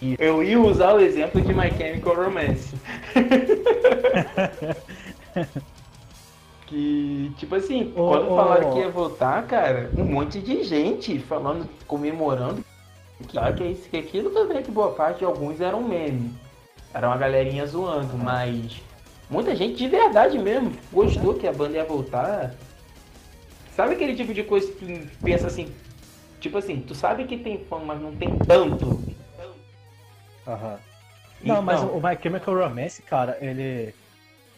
e 0.06 0.16
eu 0.20 0.40
ia 0.40 0.60
usar 0.60 0.94
o 0.94 1.00
exemplo 1.00 1.40
de 1.40 1.52
My 1.52 1.68
Chemical 1.76 2.14
Romance. 2.14 2.72
que, 6.66 7.32
tipo 7.36 7.56
assim, 7.56 7.92
Ô, 7.96 8.08
quando 8.08 8.28
falaram 8.28 8.70
ô. 8.70 8.72
que 8.72 8.78
ia 8.78 8.88
voltar, 8.88 9.44
cara, 9.48 9.90
um 9.98 10.04
monte 10.04 10.40
de 10.40 10.62
gente 10.62 11.18
falando, 11.18 11.68
comemorando. 11.88 12.64
Que, 13.26 13.36
ah, 13.36 13.52
que 13.52 13.64
isso, 13.64 13.88
que 13.88 13.96
aquilo 13.96 14.30
também, 14.30 14.62
que 14.62 14.70
boa 14.70 14.92
parte 14.92 15.18
de 15.18 15.25
alguns 15.25 15.60
eram 15.60 15.82
meme. 15.82 16.32
Era 16.94 17.08
uma 17.08 17.16
galerinha 17.16 17.66
zoando, 17.66 18.16
mas 18.16 18.80
muita 19.28 19.56
gente 19.56 19.76
de 19.76 19.88
verdade 19.88 20.38
mesmo 20.38 20.70
gostou 20.92 21.34
que 21.34 21.48
a 21.48 21.52
banda 21.52 21.78
ia 21.78 21.84
voltar. 21.84 22.54
Sabe 23.75 23.94
aquele 23.94 24.14
tipo 24.14 24.32
de 24.32 24.44
coisa 24.44 24.70
que 24.70 24.86
tu 24.86 25.08
pensa 25.22 25.48
assim, 25.48 25.66
tipo 26.40 26.58
assim, 26.58 26.80
tu 26.80 26.94
sabe 26.94 27.25
que 27.25 27.36
tem 27.36 27.58
fã, 27.64 27.80
mas 27.84 28.00
não 28.00 28.14
tem 28.14 28.38
tanto. 28.38 29.15
Aham. 30.46 30.78
Não, 31.42 31.62
mas 31.62 31.82
Então, 31.82 31.96
o 31.96 32.00
My 32.00 32.16
Chemical 32.20 32.54
Romance, 32.56 33.02
cara, 33.02 33.36
ele. 33.40 33.94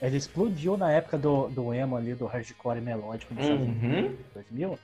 Ele 0.00 0.16
explodiu 0.16 0.76
na 0.76 0.92
época 0.92 1.18
do, 1.18 1.48
do 1.48 1.74
emo 1.74 1.96
ali, 1.96 2.14
do 2.14 2.24
hardcore 2.26 2.80
melódico 2.80 3.34
Unidos, 3.34 3.82
Uhum. 3.82 4.16
2000. 4.32 4.78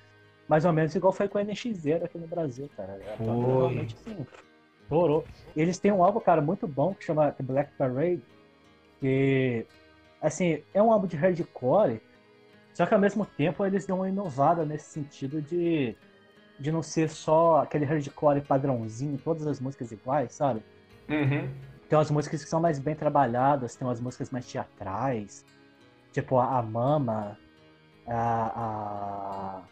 Mais 0.49 0.64
ou 0.64 0.73
menos 0.73 0.92
igual 0.94 1.12
foi 1.12 1.28
com 1.28 1.38
o 1.38 1.40
NX0 1.40 2.04
aqui 2.04 2.18
no 2.18 2.26
Brasil, 2.26 2.68
cara. 2.76 2.99
Foi. 3.16 3.26
realmente, 3.26 3.94
assim, 3.94 4.26
estourou. 4.82 5.25
E 5.54 5.61
eles 5.62 5.78
têm 5.78 5.92
um 5.92 6.02
álbum, 6.02 6.18
cara, 6.18 6.42
muito 6.42 6.66
bom 6.66 6.94
que 6.94 7.04
chama 7.04 7.30
The 7.30 7.44
Black 7.44 7.70
Parade. 7.78 8.20
Que, 8.99 9.64
assim, 10.20 10.62
é 10.75 10.82
um 10.82 10.90
álbum 10.92 11.06
de 11.06 11.16
hardcore, 11.16 12.00
só 12.75 12.84
que 12.84 12.92
ao 12.94 13.00
mesmo 13.00 13.25
tempo 13.25 13.64
eles 13.64 13.87
dão 13.87 13.99
uma 13.99 14.08
inovada 14.08 14.64
nesse 14.64 14.87
sentido 14.90 15.40
de, 15.40 15.94
de 16.58 16.73
não 16.73 16.82
ser 16.82 17.08
só 17.08 17.62
aquele 17.62 17.84
hardcore 17.84 18.40
padrãozinho, 18.40 19.16
todas 19.23 19.46
as 19.46 19.61
músicas 19.61 19.92
iguais, 19.92 20.32
sabe? 20.34 20.61
Uhum. 21.08 21.49
Tem 21.88 21.99
umas 21.99 22.11
músicas 22.11 22.42
que 22.42 22.49
são 22.49 22.61
mais 22.61 22.78
bem 22.78 22.94
trabalhadas, 22.94 23.76
tem 23.76 23.87
umas 23.87 24.00
músicas 24.00 24.30
mais 24.30 24.46
teatrais, 24.50 25.44
tipo 26.12 26.38
a, 26.38 26.58
a 26.58 26.62
Mama, 26.62 27.38
a, 28.06 29.62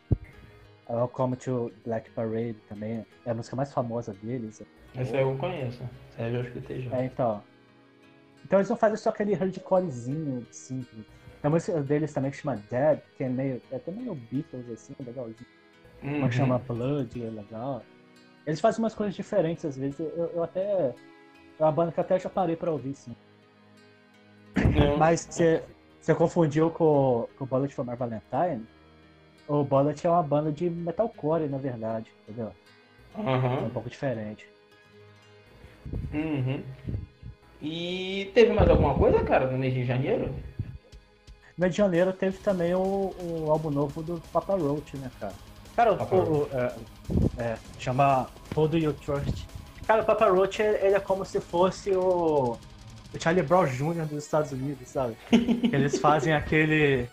a, 0.88 0.92
a 0.92 0.96
Welcome 0.96 1.36
to 1.36 1.72
Black 1.84 2.10
Parade 2.10 2.56
também, 2.68 3.04
é 3.24 3.30
a 3.30 3.34
música 3.34 3.56
mais 3.56 3.72
famosa 3.72 4.12
deles. 4.22 4.62
Essa 4.94 5.16
eu 5.16 5.36
conheço. 5.38 5.82
Essa 6.18 6.22
eu 6.28 6.42
já 6.42 6.48
escutei 6.48 6.82
já. 6.82 6.96
É, 6.96 7.04
então. 7.06 7.42
Então 8.44 8.58
eles 8.58 8.68
não 8.68 8.76
fazem 8.76 8.96
só 8.98 9.08
aquele 9.10 9.34
hardcorezinho 9.34 10.46
simples. 10.50 11.06
Tem 11.40 11.48
a 11.48 11.50
música 11.50 11.80
deles 11.82 12.12
também 12.12 12.30
que 12.30 12.36
chama 12.36 12.56
Dead, 12.70 13.00
que 13.16 13.24
é 13.24 13.28
meio. 13.28 13.62
É 13.70 13.76
até 13.76 13.90
meio 13.90 14.14
Beatles 14.14 14.68
assim, 14.70 14.94
legalzinho. 15.00 15.46
Uma 16.02 16.22
Uhum. 16.22 16.28
que 16.28 16.34
chama 16.34 16.58
Blood, 16.58 17.24
é 17.24 17.30
legal. 17.30 17.82
Eles 18.46 18.60
fazem 18.60 18.82
umas 18.82 18.94
coisas 18.94 19.14
diferentes 19.14 19.64
às 19.64 19.76
vezes. 19.76 19.98
Eu, 19.98 20.30
eu 20.34 20.42
até. 20.42 20.94
É 21.59 21.62
uma 21.64 21.73
banda 21.73 21.92
que 21.92 22.00
até 22.00 22.18
já 22.18 22.28
parei 22.28 22.56
pra 22.56 22.71
ouvir, 22.71 22.94
sim. 22.94 23.14
Não. 24.75 24.97
Mas 24.99 25.26
você, 25.28 25.62
você 26.00 26.14
confundiu 26.14 26.71
com, 26.71 27.28
com 27.37 27.44
o 27.44 27.47
Bullet 27.47 27.75
for 27.75 27.85
My 27.87 27.97
Valentine? 27.97 28.66
O 29.49 29.64
Bullet 29.64 30.06
é 30.06 30.11
uma 30.11 30.23
banda 30.23 30.50
de 30.52 30.68
metalcore, 30.71 31.49
na 31.49 31.59
verdade, 31.59 32.11
entendeu? 32.23 32.52
É 33.16 33.18
um 33.66 33.71
pouco 33.71 33.90
diferente. 33.90 34.47
Uhum. 36.12 36.62
E 37.61 38.30
teve 38.35 38.52
mais 38.52 38.68
alguma 38.68 38.94
coisa, 38.97 39.23
cara, 39.23 39.47
no 39.50 39.59
mês 39.59 39.73
de 39.75 39.85
janeiro? 39.85 40.26
No 40.28 40.35
mês 41.59 41.73
de 41.73 41.78
janeiro 41.78 42.12
teve 42.12 42.38
também 42.38 42.75
o, 42.75 43.14
o 43.18 43.50
álbum 43.50 43.71
novo 43.71 44.02
do 44.02 44.21
Papa 44.32 44.56
Roach, 44.56 44.97
né, 44.97 45.11
cara? 45.21 45.35
Cara, 45.76 45.92
o, 45.92 46.42
o- 46.42 46.49
é, 46.52 46.75
é, 47.37 47.59
chama 47.78 48.28
Who 48.56 48.68
Do 48.68 48.78
You 48.78 48.92
Trust? 48.94 49.47
Cara, 49.92 50.04
o 50.04 50.06
Papa 50.06 50.26
Roach, 50.30 50.62
ele 50.62 50.94
é 50.94 51.00
como 51.00 51.22
se 51.22 51.38
fosse 51.38 51.90
o, 51.90 52.56
o 53.12 53.22
Charlie 53.22 53.42
Brown 53.44 53.66
Jr. 53.66 54.06
dos 54.06 54.25
Estados 54.25 54.50
Unidos, 54.50 54.88
sabe? 54.88 55.14
Eles 55.70 55.99
fazem 55.99 56.32
aquele... 56.32 57.06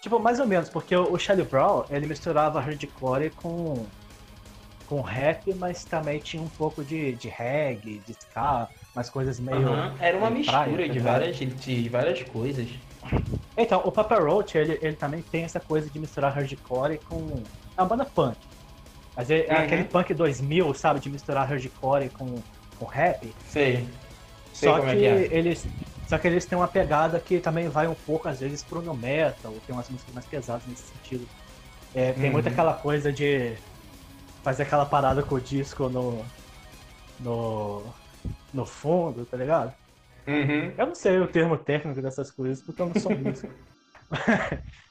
Tipo, 0.00 0.18
mais 0.18 0.40
ou 0.40 0.46
menos, 0.46 0.68
porque 0.68 0.96
o 0.96 1.16
Charlie 1.16 1.46
Brown, 1.46 1.84
ele 1.88 2.08
misturava 2.08 2.60
hardcore 2.60 3.30
com, 3.30 3.86
com 4.88 5.00
rap, 5.02 5.54
mas 5.54 5.84
também 5.84 6.18
tinha 6.18 6.42
um 6.42 6.48
pouco 6.48 6.82
de, 6.82 7.12
de 7.12 7.28
reggae, 7.28 8.02
de 8.04 8.10
ska, 8.10 8.68
umas 8.92 9.08
coisas 9.08 9.38
meio... 9.38 9.68
Aham. 9.68 9.94
Era 10.00 10.18
uma 10.18 10.30
meio 10.30 10.44
praia, 10.44 10.66
mistura 10.66 10.88
tá 10.88 10.92
de 10.92 10.98
várias, 10.98 11.36
de 11.36 11.88
várias 11.88 12.22
coisas. 12.24 12.68
Então, 13.56 13.82
o 13.84 13.92
Papa 13.92 14.18
Roach, 14.18 14.58
ele, 14.58 14.80
ele 14.82 14.96
também 14.96 15.22
tem 15.22 15.44
essa 15.44 15.60
coisa 15.60 15.88
de 15.88 15.96
misturar 16.00 16.34
hardcore 16.34 16.98
com... 17.08 17.40
É 17.76 17.80
uma 17.80 17.86
banda 17.86 18.04
punk. 18.04 18.36
Mas 19.16 19.30
é, 19.30 19.46
Uhum. 19.48 19.56
aquele 19.64 19.84
punk 19.84 20.12
2000, 20.14 20.74
sabe? 20.74 21.00
De 21.00 21.08
misturar 21.10 21.48
hardcore 21.48 22.08
com, 22.10 22.42
com 22.78 22.84
rap. 22.84 23.32
Sei. 23.48 23.86
Sei 24.52 24.68
Só 24.68 24.80
que, 24.80 24.86
é 24.86 24.96
que 24.96 25.04
é. 25.06 25.28
eles. 25.38 25.66
Só 26.08 26.18
que 26.18 26.26
eles 26.28 26.44
têm 26.46 26.58
uma 26.58 26.68
pegada 26.68 27.18
que 27.18 27.40
também 27.40 27.68
vai 27.68 27.86
um 27.88 27.94
pouco, 27.94 28.28
às 28.28 28.40
vezes, 28.40 28.62
pro 28.62 28.82
no 28.82 28.94
metal, 28.94 29.52
tem 29.66 29.74
umas 29.74 29.88
músicas 29.88 30.14
mais 30.14 30.26
pesadas 30.26 30.66
nesse 30.66 30.84
sentido. 30.92 31.26
É, 31.94 32.12
tem 32.12 32.24
Uhum. 32.26 32.32
muito 32.32 32.48
aquela 32.48 32.74
coisa 32.74 33.12
de 33.12 33.54
fazer 34.42 34.64
aquela 34.64 34.84
parada 34.84 35.22
com 35.22 35.36
o 35.36 35.40
disco 35.40 35.88
no. 35.88 36.24
no. 37.20 37.82
no 38.52 38.66
fundo, 38.66 39.24
tá 39.24 39.36
ligado? 39.36 39.72
Uhum. 40.26 40.72
Eu 40.76 40.86
não 40.86 40.94
sei 40.94 41.18
o 41.18 41.26
termo 41.26 41.56
técnico 41.56 42.00
dessas 42.02 42.30
coisas, 42.30 42.62
porque 42.62 42.80
eu 42.82 42.86
não 42.86 43.00
sou 43.00 43.16
músico. 43.16 43.52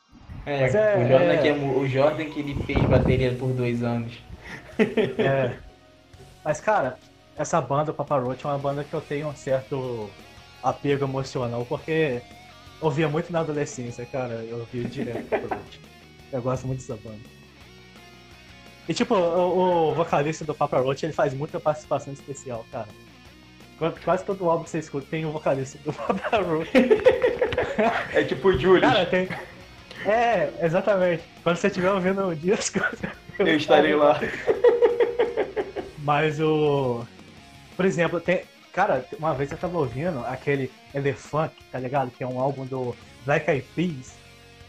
É, 0.45 0.63
é- 0.63 0.97
o, 0.97 1.07
Jordan 1.07 1.33
é- 1.33 1.37
que 1.37 1.47
é 1.47 1.53
o 1.53 1.87
Jordan 1.87 2.25
que 2.25 2.39
ele 2.39 2.55
fez 2.65 2.79
bateria 2.85 3.33
por 3.33 3.49
dois 3.53 3.83
anos. 3.83 4.13
É. 4.79 5.53
Mas, 6.43 6.59
cara, 6.59 6.97
essa 7.37 7.61
banda, 7.61 7.91
o 7.91 7.93
Papa 7.93 8.17
Roach, 8.19 8.45
é 8.45 8.49
uma 8.49 8.57
banda 8.57 8.83
que 8.83 8.93
eu 8.93 8.99
tenho 9.01 9.27
um 9.29 9.35
certo 9.35 10.09
apego 10.61 11.05
emocional, 11.05 11.65
porque 11.65 12.21
eu 12.81 12.85
ouvia 12.87 13.07
muito 13.07 13.31
na 13.31 13.39
adolescência, 13.39 14.05
cara. 14.05 14.33
Eu 14.47 14.59
ouvia 14.59 14.83
direto 14.83 15.23
Papa 15.29 15.55
Roach. 15.55 15.79
Eu 16.31 16.41
gosto 16.41 16.67
muito 16.67 16.79
dessa 16.79 16.97
banda. 16.97 17.19
E, 18.89 18.93
tipo, 18.93 19.15
o, 19.15 19.91
o 19.91 19.93
vocalista 19.95 20.43
do 20.43 20.53
Papa 20.53 20.79
Roach, 20.79 21.05
ele 21.05 21.13
faz 21.13 21.33
muita 21.33 21.57
participação 21.59 22.11
especial, 22.11 22.65
cara. 22.69 22.87
Qu- 23.79 23.93
Quase 24.03 24.25
todo 24.25 24.49
álbum 24.49 24.65
que 24.65 24.69
você 24.71 24.79
escuta 24.79 25.07
tem 25.09 25.25
o 25.25 25.31
vocalista 25.31 25.77
do 25.85 25.93
Papa 25.95 26.37
Roach. 26.41 26.69
É 28.13 28.23
tipo 28.23 28.49
o 28.49 28.59
Julius. 28.59 28.81
Cara, 28.81 29.05
tem... 29.05 29.27
É, 30.05 30.49
exatamente. 30.61 31.23
Quando 31.43 31.55
você 31.57 31.67
estiver 31.67 31.91
ouvindo 31.91 32.27
o 32.27 32.35
disco... 32.35 32.79
eu 33.39 33.55
estarei 33.55 33.95
lá. 33.95 34.19
Mas 35.99 36.39
o. 36.39 37.05
Por 37.75 37.85
exemplo, 37.85 38.19
tem. 38.19 38.41
Cara, 38.73 39.05
uma 39.19 39.33
vez 39.33 39.51
eu 39.51 39.57
tava 39.57 39.77
ouvindo 39.77 40.25
aquele 40.25 40.71
Elefunk, 40.93 41.53
tá 41.71 41.79
ligado? 41.79 42.11
Que 42.11 42.23
é 42.23 42.27
um 42.27 42.39
álbum 42.39 42.65
do 42.65 42.95
Black 43.25 43.49
Eyed 43.49 43.65
Peas, 43.75 44.15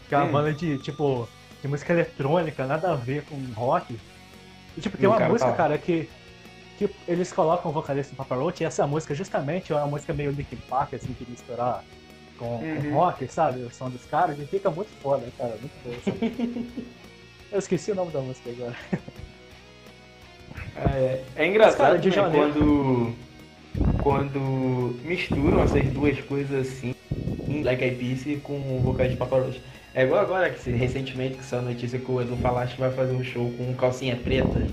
que 0.07 0.13
é 0.13 0.17
uma 0.19 0.27
Hum. 0.27 0.31
banda 0.31 0.53
de, 0.53 0.77
tipo, 0.77 1.27
de 1.61 1.67
música 1.67 1.91
eletrônica, 1.91 2.65
nada 2.67 2.91
a 2.93 2.95
ver 2.95 3.23
com 3.25 3.35
rock. 3.55 3.97
E, 4.77 4.81
tipo, 4.81 4.95
tem 4.97 5.09
uma 5.09 5.17
cara 5.17 5.31
música, 5.31 5.49
tá- 5.51 5.57
cara, 5.57 5.77
que, 5.79 6.07
que 6.77 6.87
eles 7.07 7.33
colocam 7.33 7.71
o 7.71 7.73
vocalista 7.73 8.13
do 8.13 8.17
Papa 8.17 8.35
Roach, 8.35 8.61
e 8.61 8.65
essa 8.65 8.85
música, 8.85 9.15
justamente, 9.15 9.73
é 9.73 9.75
uma 9.75 9.87
música 9.87 10.13
meio 10.13 10.29
Linkin 10.31 10.57
Park, 10.69 10.93
assim, 10.93 11.11
que 11.13 11.25
misturar 11.29 11.83
com, 12.37 12.59
com 12.59 12.63
Uhum. 12.63 12.93
rock, 12.93 13.27
sabe? 13.27 13.61
O 13.61 13.71
som 13.71 13.89
dos 13.89 14.05
caras, 14.05 14.39
e 14.39 14.45
fica 14.45 14.69
muito 14.69 14.89
foda, 15.01 15.27
cara, 15.37 15.57
muito 15.59 16.03
sabe? 16.03 16.21
eu 17.51 17.59
esqueci 17.59 17.91
o 17.91 17.95
nome 17.95 18.11
da 18.11 18.21
música 18.21 18.49
agora. 18.49 18.75
É, 20.75 21.21
é 21.35 21.39
Mas, 21.39 21.47
engraçado 21.47 21.77
cara, 21.77 21.99
de 21.99 22.09
né, 22.09 22.15
quando 22.31 23.13
quando 24.01 24.39
misturam 25.03 25.61
essas 25.61 25.89
duas 25.89 26.19
coisas 26.21 26.67
assim, 26.67 26.93
Black 27.49 27.83
Eyed 27.83 27.97
Peas 28.23 28.41
com 28.43 28.77
o 28.77 28.81
vocal 28.81 29.07
de 29.07 29.15
Papa 29.15 29.39
Roach. 29.39 29.61
É 29.95 30.03
igual 30.03 30.21
agora 30.21 30.49
que 30.49 30.69
recentemente 30.71 31.37
que 31.37 31.45
saiu 31.45 31.61
a 31.61 31.65
notícia 31.65 31.97
que 31.97 32.11
o 32.11 32.21
Edu 32.21 32.35
Falaste 32.37 32.77
vai 32.77 32.91
fazer 32.91 33.13
um 33.13 33.23
show 33.23 33.49
com 33.53 33.73
calcinha 33.75 34.15
preta. 34.17 34.65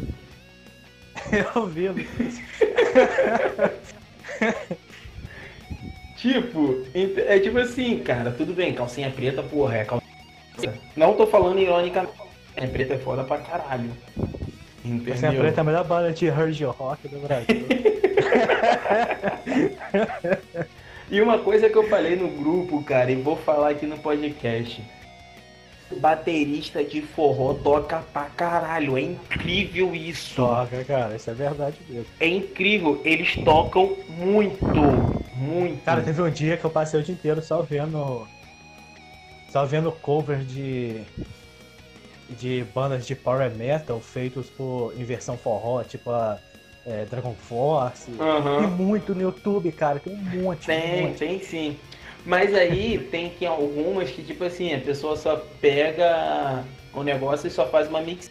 eu 1.54 1.66
vi. 1.66 1.88
Tipo, 6.22 6.84
é 6.94 7.40
tipo 7.40 7.58
assim, 7.58 7.98
cara, 7.98 8.30
tudo 8.30 8.54
bem, 8.54 8.72
calcinha 8.72 9.10
preta, 9.10 9.42
porra, 9.42 9.78
é 9.78 9.84
calcinha. 9.84 10.74
Não 10.94 11.14
tô 11.14 11.26
falando 11.26 11.58
ironicamente. 11.58 12.12
Calcinha 12.16 12.72
preta 12.72 12.94
é 12.94 12.98
foda 12.98 13.24
pra 13.24 13.38
caralho. 13.38 13.90
Entendeu? 14.84 15.30
É 15.30 15.34
preta 15.34 15.60
é 15.60 15.62
a 15.62 15.64
melhor 15.64 15.84
banda 15.84 16.12
de 16.12 16.28
hard 16.28 16.60
rock 16.60 17.08
do 17.08 17.18
Brasil. 17.18 17.66
E 21.10 21.20
uma 21.20 21.38
coisa 21.38 21.68
que 21.68 21.76
eu 21.76 21.86
falei 21.90 22.16
no 22.16 22.28
grupo, 22.28 22.82
cara, 22.84 23.12
e 23.12 23.16
vou 23.16 23.36
falar 23.36 23.72
aqui 23.72 23.84
no 23.84 23.98
podcast. 23.98 24.82
Baterista 25.92 26.82
de 26.84 27.00
forró 27.02 27.54
toca 27.54 28.02
pra 28.12 28.24
caralho. 28.24 28.96
É 28.96 29.00
incrível 29.02 29.94
isso. 29.94 30.34
Toca, 30.36 30.84
cara, 30.84 31.16
isso 31.16 31.30
é 31.30 31.34
verdade 31.34 31.76
mesmo. 31.88 32.06
É 32.20 32.26
incrível. 32.28 33.00
Eles 33.04 33.36
tocam 33.36 33.96
muito. 34.08 34.80
Muito. 35.34 35.82
Cara, 35.84 36.02
teve 36.02 36.20
um 36.22 36.30
dia 36.30 36.56
que 36.56 36.64
eu 36.64 36.70
passei 36.70 37.00
o 37.00 37.02
dia 37.02 37.14
inteiro 37.14 37.42
só 37.42 37.62
vendo. 37.62 38.26
Só 39.50 39.64
vendo 39.64 39.90
cover 39.92 40.38
de. 40.44 41.02
de 42.30 42.64
bandas 42.74 43.06
de 43.06 43.14
power 43.14 43.50
metal 43.54 44.00
feitos 44.00 44.48
por 44.50 44.94
em 44.96 45.04
versão 45.04 45.36
forró, 45.36 45.82
tipo 45.84 46.10
a 46.10 46.38
é, 46.86 47.04
Dragon 47.04 47.34
Force. 47.34 48.10
Tem 48.10 48.26
Aham. 48.26 48.66
muito 48.68 49.14
no 49.14 49.22
YouTube, 49.22 49.70
cara, 49.72 49.98
tem 49.98 50.12
um 50.12 50.16
monte. 50.42 50.62
um 50.64 50.66
Tem, 50.66 51.06
monte. 51.06 51.18
tem 51.18 51.40
sim. 51.40 51.76
Mas 52.24 52.54
aí 52.54 52.98
tem 53.10 53.30
que 53.30 53.44
algumas 53.44 54.10
que, 54.10 54.22
tipo 54.22 54.44
assim, 54.44 54.72
a 54.72 54.78
pessoa 54.78 55.16
só 55.16 55.36
pega 55.60 56.64
o 56.94 57.02
negócio 57.02 57.48
e 57.48 57.50
só 57.50 57.66
faz 57.66 57.88
uma 57.88 58.00
mix. 58.00 58.30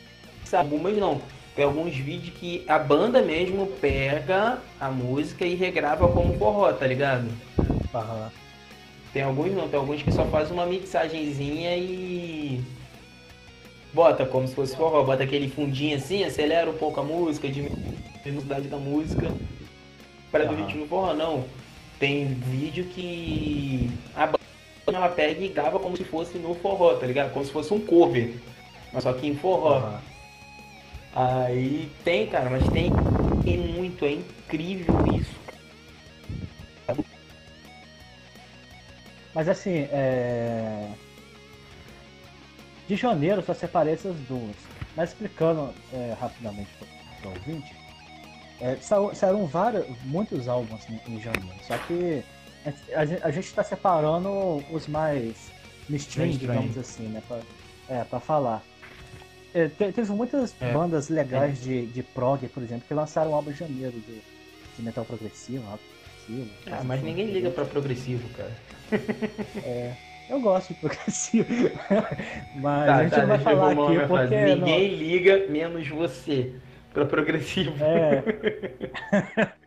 Algumas 0.52 0.98
não. 0.98 1.22
Tem 1.56 1.66
alguns 1.66 1.96
vídeos 1.96 2.34
que 2.38 2.64
a 2.68 2.80
banda 2.80 3.22
mesmo 3.22 3.68
pega 3.80 4.60
a 4.80 4.90
música 4.90 5.46
e 5.46 5.56
regrava 5.56 6.08
como 6.08 6.38
forró, 6.38 6.72
tá 6.72 6.88
ligado? 6.88 7.28
Aham. 7.94 8.32
Tem 9.14 9.24
alguns 9.24 9.52
não, 9.52 9.68
tem 9.68 9.78
alguns 9.78 10.02
que 10.02 10.12
só 10.12 10.26
faz 10.26 10.50
uma 10.50 10.66
mixagenzinha 10.66 11.76
e 11.76 12.62
bota 13.94 14.26
como 14.26 14.48
se 14.48 14.56
fosse 14.56 14.76
forró, 14.76 15.04
bota 15.04 15.24
aquele 15.24 15.50
fundinho 15.50 15.98
assim, 15.98 16.24
acelera 16.24 16.70
um 16.70 16.78
pouco 16.78 17.02
a 17.02 17.04
música, 17.04 17.50
diminui 17.50 17.96
a 18.16 18.24
velocidade 18.24 18.70
da 18.70 18.78
música 18.78 19.30
para 20.32 20.46
do 20.46 20.54
Aham. 20.54 20.66
ritmo 20.66 20.88
forró, 20.88 21.14
não. 21.14 21.44
Tem 22.02 22.26
vídeo 22.26 22.84
que 22.86 23.92
a 24.16 24.26
banda 24.26 24.40
ela 24.88 25.10
pega 25.10 25.40
e 25.40 25.50
grava 25.50 25.78
como 25.78 25.96
se 25.96 26.04
fosse 26.04 26.36
no 26.40 26.56
forró, 26.56 26.96
tá 26.96 27.06
ligado? 27.06 27.32
Como 27.32 27.46
se 27.46 27.52
fosse 27.52 27.72
um 27.72 27.80
cover, 27.80 28.34
mas 28.92 29.04
só 29.04 29.14
que 29.14 29.28
em 29.28 29.36
forró. 29.36 29.76
aham. 29.76 30.02
Aí 31.14 31.92
tem, 32.04 32.26
cara, 32.26 32.50
mas 32.50 32.68
tem, 32.70 32.92
tem 33.44 33.60
muito, 33.60 34.04
é 34.04 34.14
incrível 34.14 34.96
isso. 35.06 35.40
Mas 39.36 39.48
assim, 39.48 39.88
é... 39.92 40.90
de 42.88 42.96
janeiro 42.96 43.44
só 43.46 43.54
separei 43.54 43.94
essas 43.94 44.16
duas. 44.22 44.56
Mas 44.98 45.10
explicando 45.10 45.72
é, 45.94 46.16
rapidamente 46.20 46.72
para 47.22 47.30
o 47.30 47.34
ouvinte, 47.34 47.76
é, 48.62 48.76
saiu- 48.82 49.14
saíram 49.16 49.46
vários, 49.48 49.86
muitos 50.06 50.48
álbuns 50.48 50.82
em, 50.90 51.16
em 51.16 51.20
janeiro. 51.20 51.56
Só 51.68 51.78
que 51.80 52.24
a, 52.94 53.00
a 53.28 53.32
gente- 53.32 53.46
está 53.48 53.64
separando 53.64 54.64
os 54.72 54.88
mais 54.88 55.52
mainstream, 55.90 56.30
digamos 56.32 56.78
assim, 56.78 57.04
né? 57.08 57.22
Pra, 57.28 57.40
é, 57.90 58.04
para 58.04 58.20
falar. 58.20 58.62
É, 59.54 59.68
te- 59.68 59.92
teve 59.92 60.12
muitas 60.14 60.54
É. 60.62 60.72
bandas 60.72 61.10
legais 61.10 61.62
de, 61.62 61.88
de 61.88 62.02
prog, 62.04 62.48
por 62.48 62.64
exemplo, 62.64 62.86
que 62.88 62.94
lançaram 62.94 63.32
um 63.32 63.36
álbum 63.36 63.52
em 63.52 63.56
janeiro 63.56 63.92
de, 64.00 64.22
de 64.78 64.82
metal 64.84 65.04
progressivo, 65.04 65.64
rock 65.70 65.82
progressivo. 66.26 66.50
Ah, 66.68 66.84
mas 66.86 67.00
assim, 67.00 67.10
ninguém 67.10 67.32
liga 67.32 67.50
pra 67.50 67.66
progressivo, 67.66 68.30
cara. 68.30 68.52
Eu 70.30 70.40
gosto 70.40 70.70
de 70.74 70.80
progressivo. 70.80 71.46
Mas 72.56 72.86
Tá, 72.86 72.96
a 72.96 73.02
gente 73.04 73.12
tá, 73.12 73.18
não 73.20 73.28
vai 73.28 73.40
falar 73.40 73.72
aqui 73.74 73.82
porque. 74.08 74.08
frase. 74.08 74.36
não- 74.36 74.56
Ninguém 74.56 74.96
liga, 74.96 75.48
menos 75.50 75.88
você, 75.90 76.54
pra 76.94 77.06
progressivo. 77.06 77.74
É. 77.84 78.24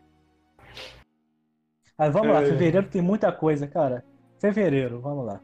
Mas 1.97 2.11
vamos 2.13 2.27
lá, 2.29 2.41
É. 2.41 2.45
fevereiro 2.45 2.87
tem 2.87 3.01
muita 3.01 3.31
coisa, 3.31 3.67
cara. 3.67 4.03
Fevereiro, 4.39 4.99
vamos 4.99 5.25
lá. 5.25 5.39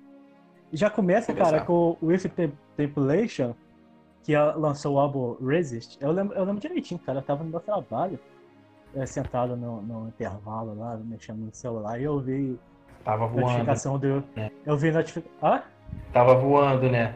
Já 0.73 0.89
começa, 0.89 1.31
Começar. 1.33 1.51
cara, 1.51 1.65
com 1.65 1.97
o 2.01 2.07
With 2.07 2.29
Tem- 2.29 2.51
Temptation, 2.77 3.55
que 4.23 4.35
a- 4.35 4.53
lançou 4.55 4.95
o 4.95 4.99
álbum 4.99 5.35
Resist. 5.45 5.97
Eu 6.01 6.11
lembro, 6.11 6.35
eu 6.37 6.43
lembro 6.43 6.61
direitinho, 6.61 6.99
cara. 6.99 7.19
Eu 7.19 7.23
tava 7.23 7.43
no 7.43 7.49
meu 7.49 7.59
trabalho, 7.59 8.19
é, 8.95 9.05
sentado 9.05 9.55
no, 9.55 9.81
no 9.81 10.07
intervalo 10.09 10.73
lá, 10.77 10.97
mexendo 10.97 11.39
no 11.39 11.53
celular, 11.53 11.99
e 11.99 12.03
eu 12.03 12.19
vi 12.19 12.59
Tava 13.03 13.27
voando. 13.27 13.47
notificação 13.47 13.97
do. 13.97 14.23
É. 14.35 14.51
Eu 14.65 14.77
vi 14.77 14.91
notificação. 14.91 15.31
Ah? 15.41 15.63
Tava 16.13 16.35
voando, 16.35 16.89
né? 16.89 17.15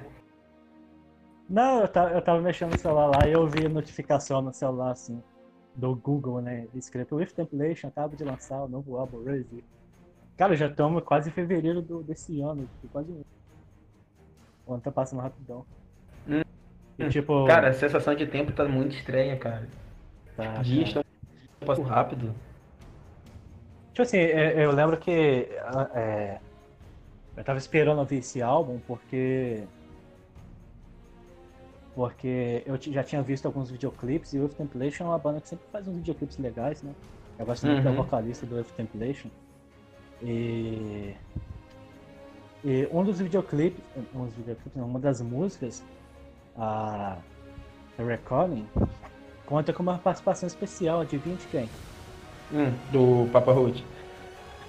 Não, 1.47 1.81
eu 1.81 1.87
tava, 1.87 2.09
eu 2.11 2.21
tava 2.21 2.41
mexendo 2.41 2.71
no 2.71 2.77
celular 2.77 3.05
lá 3.07 3.27
e 3.27 3.31
eu 3.33 3.47
vi 3.47 3.67
notificação 3.69 4.41
no 4.41 4.53
celular, 4.53 4.91
assim, 4.91 5.21
do 5.75 5.95
Google, 5.95 6.41
né? 6.41 6.67
Escrito 6.73 7.15
With 7.17 7.27
Temptation, 7.27 7.87
acaba 7.87 8.15
de 8.15 8.23
lançar 8.23 8.63
o 8.63 8.67
novo 8.67 8.97
álbum, 8.97 9.23
Resist. 9.23 9.63
Cara, 10.37 10.55
já 10.55 10.67
estamos 10.67 11.03
quase 11.03 11.29
em 11.29 11.33
fevereiro 11.33 11.81
do- 11.81 12.03
desse 12.03 12.41
ano, 12.41 12.65
tipo, 12.67 12.89
quase 12.91 13.11
um. 13.11 13.21
O 14.65 14.73
ano 14.73 14.81
tá 14.81 14.91
passando 14.91 15.21
rapidão. 15.21 15.65
Hum. 16.27 16.41
E, 16.97 17.09
tipo, 17.09 17.45
Cara, 17.45 17.69
a 17.69 17.73
sensação 17.73 18.15
de 18.15 18.25
tempo 18.25 18.51
tá 18.51 18.65
muito 18.65 18.95
estranha, 18.95 19.37
cara. 19.37 19.67
tá, 20.35 20.61
Dias 20.63 20.93
cara. 20.93 21.03
estão 21.05 21.67
passando 21.67 21.87
rápido. 21.87 22.35
Tipo 23.93 24.01
assim, 24.01 24.17
é- 24.17 24.65
eu 24.65 24.71
lembro 24.71 24.97
que 24.97 25.47
ah, 25.61 25.89
é, 25.93 26.39
eu 27.37 27.43
tava 27.43 27.59
esperando 27.59 27.99
ouvir 27.99 28.17
esse 28.17 28.41
álbum 28.41 28.79
porque. 28.87 29.63
Porque 31.95 32.61
eu 32.65 32.77
já 32.77 33.03
tinha 33.03 33.21
visto 33.21 33.45
alguns 33.45 33.71
videoclipes 33.71 34.33
e 34.33 34.39
o 34.39 34.43
With 34.43 34.49
Temptation 34.55 35.05
é 35.05 35.07
uma 35.07 35.17
banda 35.17 35.39
que 35.39 35.47
sempre 35.47 35.65
faz 35.71 35.87
uns 35.87 35.95
videoclipes 35.95 36.37
legais, 36.37 36.83
né? 36.83 36.93
Eu 37.39 37.45
gosto 37.45 37.65
muito 37.65 37.81
da 37.83 37.89
Uhum. 37.89 37.95
vocalista 37.95 38.45
do 38.45 38.57
With 38.57 38.65
Temptation. 38.75 39.29
E, 40.21 41.15
e 42.65 42.85
um 42.91 43.01
dos 43.03 43.19
videoclipes, 43.19 43.81
um 44.13 44.25
dos 44.25 44.33
videoclipes, 44.35 44.75
não, 44.75 44.85
uma 44.87 44.99
das 44.99 45.21
músicas, 45.21 45.81
a 46.57 47.17
The 47.95 48.03
Recording, 48.03 48.67
conta 49.45 49.71
com 49.71 49.81
uma 49.83 49.97
participação 49.97 50.47
especial, 50.47 50.99
adivinha 50.99 51.37
de 51.37 51.47
quem? 51.47 51.69
Hum, 52.51 52.73
do 52.91 53.29
Papa 53.31 53.53
Roach. 53.53 53.85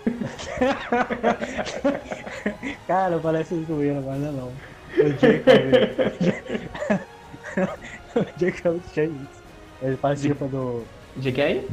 Cara, 2.86 3.18
parece 3.18 3.64
zoeira, 3.64 4.00
mas 4.00 4.20
não 4.20 4.28
é 4.28 4.32
não. 4.32 4.52
O 4.98 5.08
Jacob. 5.18 7.06
Jacob 8.38 8.80
Chase. 8.92 9.28
Ele 9.82 9.96
participa 9.96 10.46
do. 10.48 10.84
De 11.16 11.32
quem? 11.32 11.66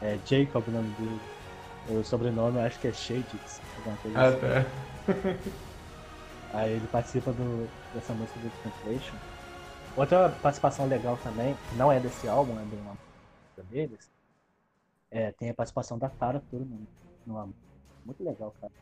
É 0.00 0.18
Jacob 0.24 0.66
o 0.68 0.70
nome 0.70 0.90
dele. 0.90 1.20
O 1.90 2.04
sobrenome 2.04 2.58
eu 2.58 2.64
acho 2.64 2.78
que 2.78 2.88
é 2.88 2.92
Shades. 2.92 3.60
alguma 3.78 3.96
coisa 3.98 4.18
Ah, 4.20 4.28
assim. 4.28 4.40
tá. 6.50 6.58
Aí 6.58 6.72
ele 6.72 6.86
participa 6.88 7.32
do, 7.32 7.68
dessa 7.94 8.12
música 8.12 8.38
do 8.40 8.50
Translation. 8.62 9.16
Outra 9.96 10.28
participação 10.42 10.86
legal 10.86 11.18
também, 11.22 11.54
que 11.68 11.76
não 11.76 11.90
é 11.90 11.98
desse 11.98 12.28
álbum, 12.28 12.52
é 12.60 12.64
de 12.64 12.74
uma 12.76 12.92
música 12.92 13.62
deles, 13.70 14.10
é, 15.10 15.32
tem 15.32 15.50
a 15.50 15.54
participação 15.54 15.98
da 15.98 16.08
Tara 16.08 16.42
Turman 16.50 16.86
no 17.26 17.36
álbum. 17.38 17.52
Muito 18.04 18.22
legal, 18.24 18.54
cara. 18.60 18.72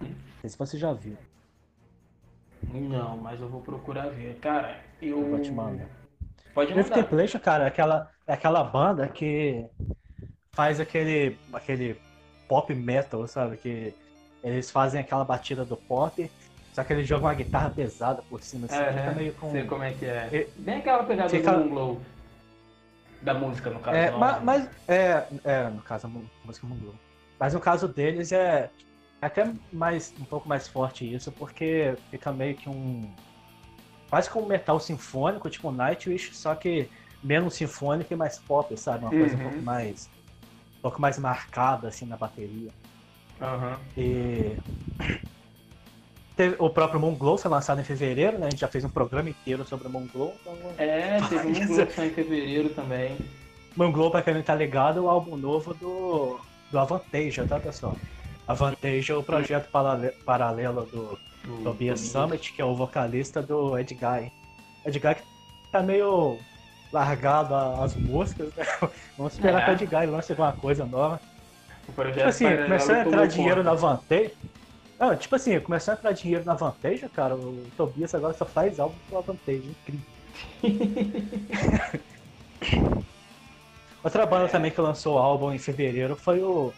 Não 0.00 0.08
sei 0.40 0.50
se 0.50 0.58
você 0.58 0.78
já 0.78 0.92
viu, 0.92 1.16
Não, 2.72 3.16
mas 3.16 3.40
eu 3.40 3.48
vou 3.48 3.60
procurar 3.60 4.08
ver. 4.08 4.36
Cara, 4.40 4.78
eu. 5.00 5.20
eu 5.20 5.30
vou 5.30 5.40
te 5.40 5.50
mandar. 5.50 5.86
Pode 6.54 6.74
mandar. 6.74 6.90
Temptation, 6.94 7.38
cara, 7.40 7.64
é 7.64 7.68
aquela, 7.68 8.10
é 8.26 8.32
aquela 8.32 8.62
banda 8.64 9.08
que 9.08 9.64
faz 10.52 10.78
aquele, 10.80 11.36
aquele 11.52 12.00
pop 12.48 12.72
metal, 12.74 13.26
sabe? 13.26 13.56
Que 13.56 13.94
eles 14.42 14.70
fazem 14.70 15.00
aquela 15.00 15.24
batida 15.24 15.64
do 15.64 15.76
pop, 15.76 16.30
só 16.72 16.84
que 16.84 16.92
eles 16.92 17.08
jogam 17.08 17.28
uma 17.28 17.34
guitarra 17.34 17.70
pesada 17.70 18.22
por 18.22 18.40
cima, 18.42 18.66
assim, 18.66 18.76
É, 18.76 18.86
fica 18.88 18.94
né? 19.10 19.14
meio 19.14 19.32
com... 19.34 19.50
Sei 19.50 19.64
como 19.64 19.82
é 19.82 19.92
que 19.92 20.04
é. 20.04 20.28
E- 20.32 20.60
Bem 20.60 20.76
aquela 20.76 21.02
pegada 21.04 21.28
Fica- 21.28 21.52
do 21.52 21.58
Moonglow. 21.60 22.00
Da 23.22 23.32
música, 23.34 23.70
no 23.70 23.80
caso. 23.80 23.96
É, 23.96 24.10
não. 24.10 24.18
ma- 24.18 24.40
mas, 24.40 24.68
é, 24.86 25.26
é, 25.44 25.68
no 25.70 25.80
caso, 25.82 26.06
a 26.06 26.10
música 26.46 26.66
Moonglow. 26.66 26.94
Mas 27.40 27.54
no 27.54 27.60
caso 27.60 27.88
deles 27.88 28.32
é 28.32 28.70
até 29.20 29.50
mais, 29.72 30.12
um 30.20 30.24
pouco 30.24 30.48
mais 30.48 30.68
forte 30.68 31.10
isso, 31.12 31.32
porque 31.32 31.94
fica 32.10 32.32
meio 32.32 32.54
que 32.54 32.68
um. 32.68 33.10
Quase 34.10 34.28
como 34.30 34.44
um 34.44 34.48
metal 34.48 34.78
sinfônico, 34.78 35.48
tipo 35.50 35.72
Nightwish, 35.72 36.34
só 36.34 36.54
que 36.54 36.88
menos 37.22 37.54
sinfônico 37.54 38.12
e 38.12 38.16
mais 38.16 38.38
pop, 38.38 38.76
sabe? 38.78 39.04
Uma 39.04 39.10
coisa 39.10 39.34
um 39.36 39.38
Uhum. 39.38 39.44
pouco 39.50 39.62
mais. 39.62 40.08
Um 40.78 40.82
pouco 40.82 41.00
mais 41.00 41.18
marcada, 41.18 41.88
assim, 41.88 42.04
na 42.06 42.16
bateria. 42.16 42.70
Aham. 43.40 43.78
E. 43.96 44.56
Teve- 46.36 46.56
o 46.58 46.68
próprio 46.68 46.98
Moonglow 47.00 47.38
foi 47.38 47.50
lançado 47.50 47.80
em 47.80 47.84
fevereiro, 47.84 48.38
né? 48.38 48.48
A 48.48 48.50
gente 48.50 48.60
já 48.60 48.68
fez 48.68 48.84
um 48.84 48.88
programa 48.88 49.30
inteiro 49.30 49.64
sobre 49.64 49.86
o 49.86 49.90
Moonglow, 49.90 50.36
então. 50.40 50.58
É, 50.76 51.20
teve 51.28 51.46
um. 51.48 51.52
Moonglow 51.52 51.86
que 51.86 52.00
em 52.02 52.10
fevereiro 52.10 52.68
também. 52.70 53.16
Moonglow, 53.76 54.10
pra 54.10 54.22
quem 54.22 54.34
não 54.34 54.42
tá 54.42 54.54
ligado, 54.54 54.98
é 54.98 55.02
o 55.02 55.08
álbum 55.08 55.36
novo 55.36 55.72
do, 55.74 56.38
do 56.70 56.78
Avantasia, 56.78 57.44
tá, 57.44 57.58
pessoal? 57.58 57.96
Avantasia 58.46 59.14
é 59.14 59.18
o 59.18 59.22
projeto 59.22 59.70
parale- 59.70 60.12
paralelo 60.24 60.84
do 60.86 61.18
Do, 61.44 61.62
Tobias 61.62 62.00
do- 62.00 62.06
Summit, 62.06 62.52
que 62.52 62.60
é 62.62 62.64
o 62.64 62.74
vocalista 62.74 63.42
do 63.42 63.78
Ed 63.78 63.94
Guy. 63.94 64.32
Ed 64.86 64.98
Guy 64.98 65.14
que 65.14 65.22
tá 65.70 65.82
meio 65.82 66.38
largado 66.92 67.54
a- 67.54 67.84
as 67.84 67.94
músicas, 67.96 68.54
né? 68.54 68.64
Vamos 69.18 69.34
esperar 69.34 69.60
É. 69.62 69.64
que 69.64 69.70
o 69.70 69.74
Ed 69.74 69.86
Guy 69.86 70.06
lance 70.06 70.32
alguma 70.32 70.52
coisa 70.52 70.84
nova. 70.86 71.20
O 71.86 71.92
Tipo 71.92 72.22
assim, 72.28 72.46
começou 72.62 72.94
a 72.94 73.00
entrar 73.00 73.26
dinheiro 73.26 73.56
conta. 73.56 73.70
na 73.70 73.74
Vantage. 73.76 74.30
Não, 74.98 75.14
tipo 75.16 75.36
assim, 75.36 75.60
começou 75.60 75.92
a 75.92 75.96
entrar 75.98 76.12
dinheiro 76.12 76.44
na 76.46 76.54
Vantage, 76.54 77.06
cara. 77.10 77.34
O 77.34 77.66
Tobias 77.76 78.14
agora 78.14 78.32
só 78.32 78.46
faz 78.46 78.80
álbum 78.80 78.94
pela 79.10 79.20
Vantage, 79.20 79.68
incrível. 79.68 80.06
Outra 84.02 84.26
banda 84.26 84.48
também 84.48 84.70
que 84.70 84.80
lançou 84.80 85.18
álbum 85.18 85.52
em 85.52 85.58
fevereiro 85.58 86.14
foi 86.16 86.40
o, 86.42 86.72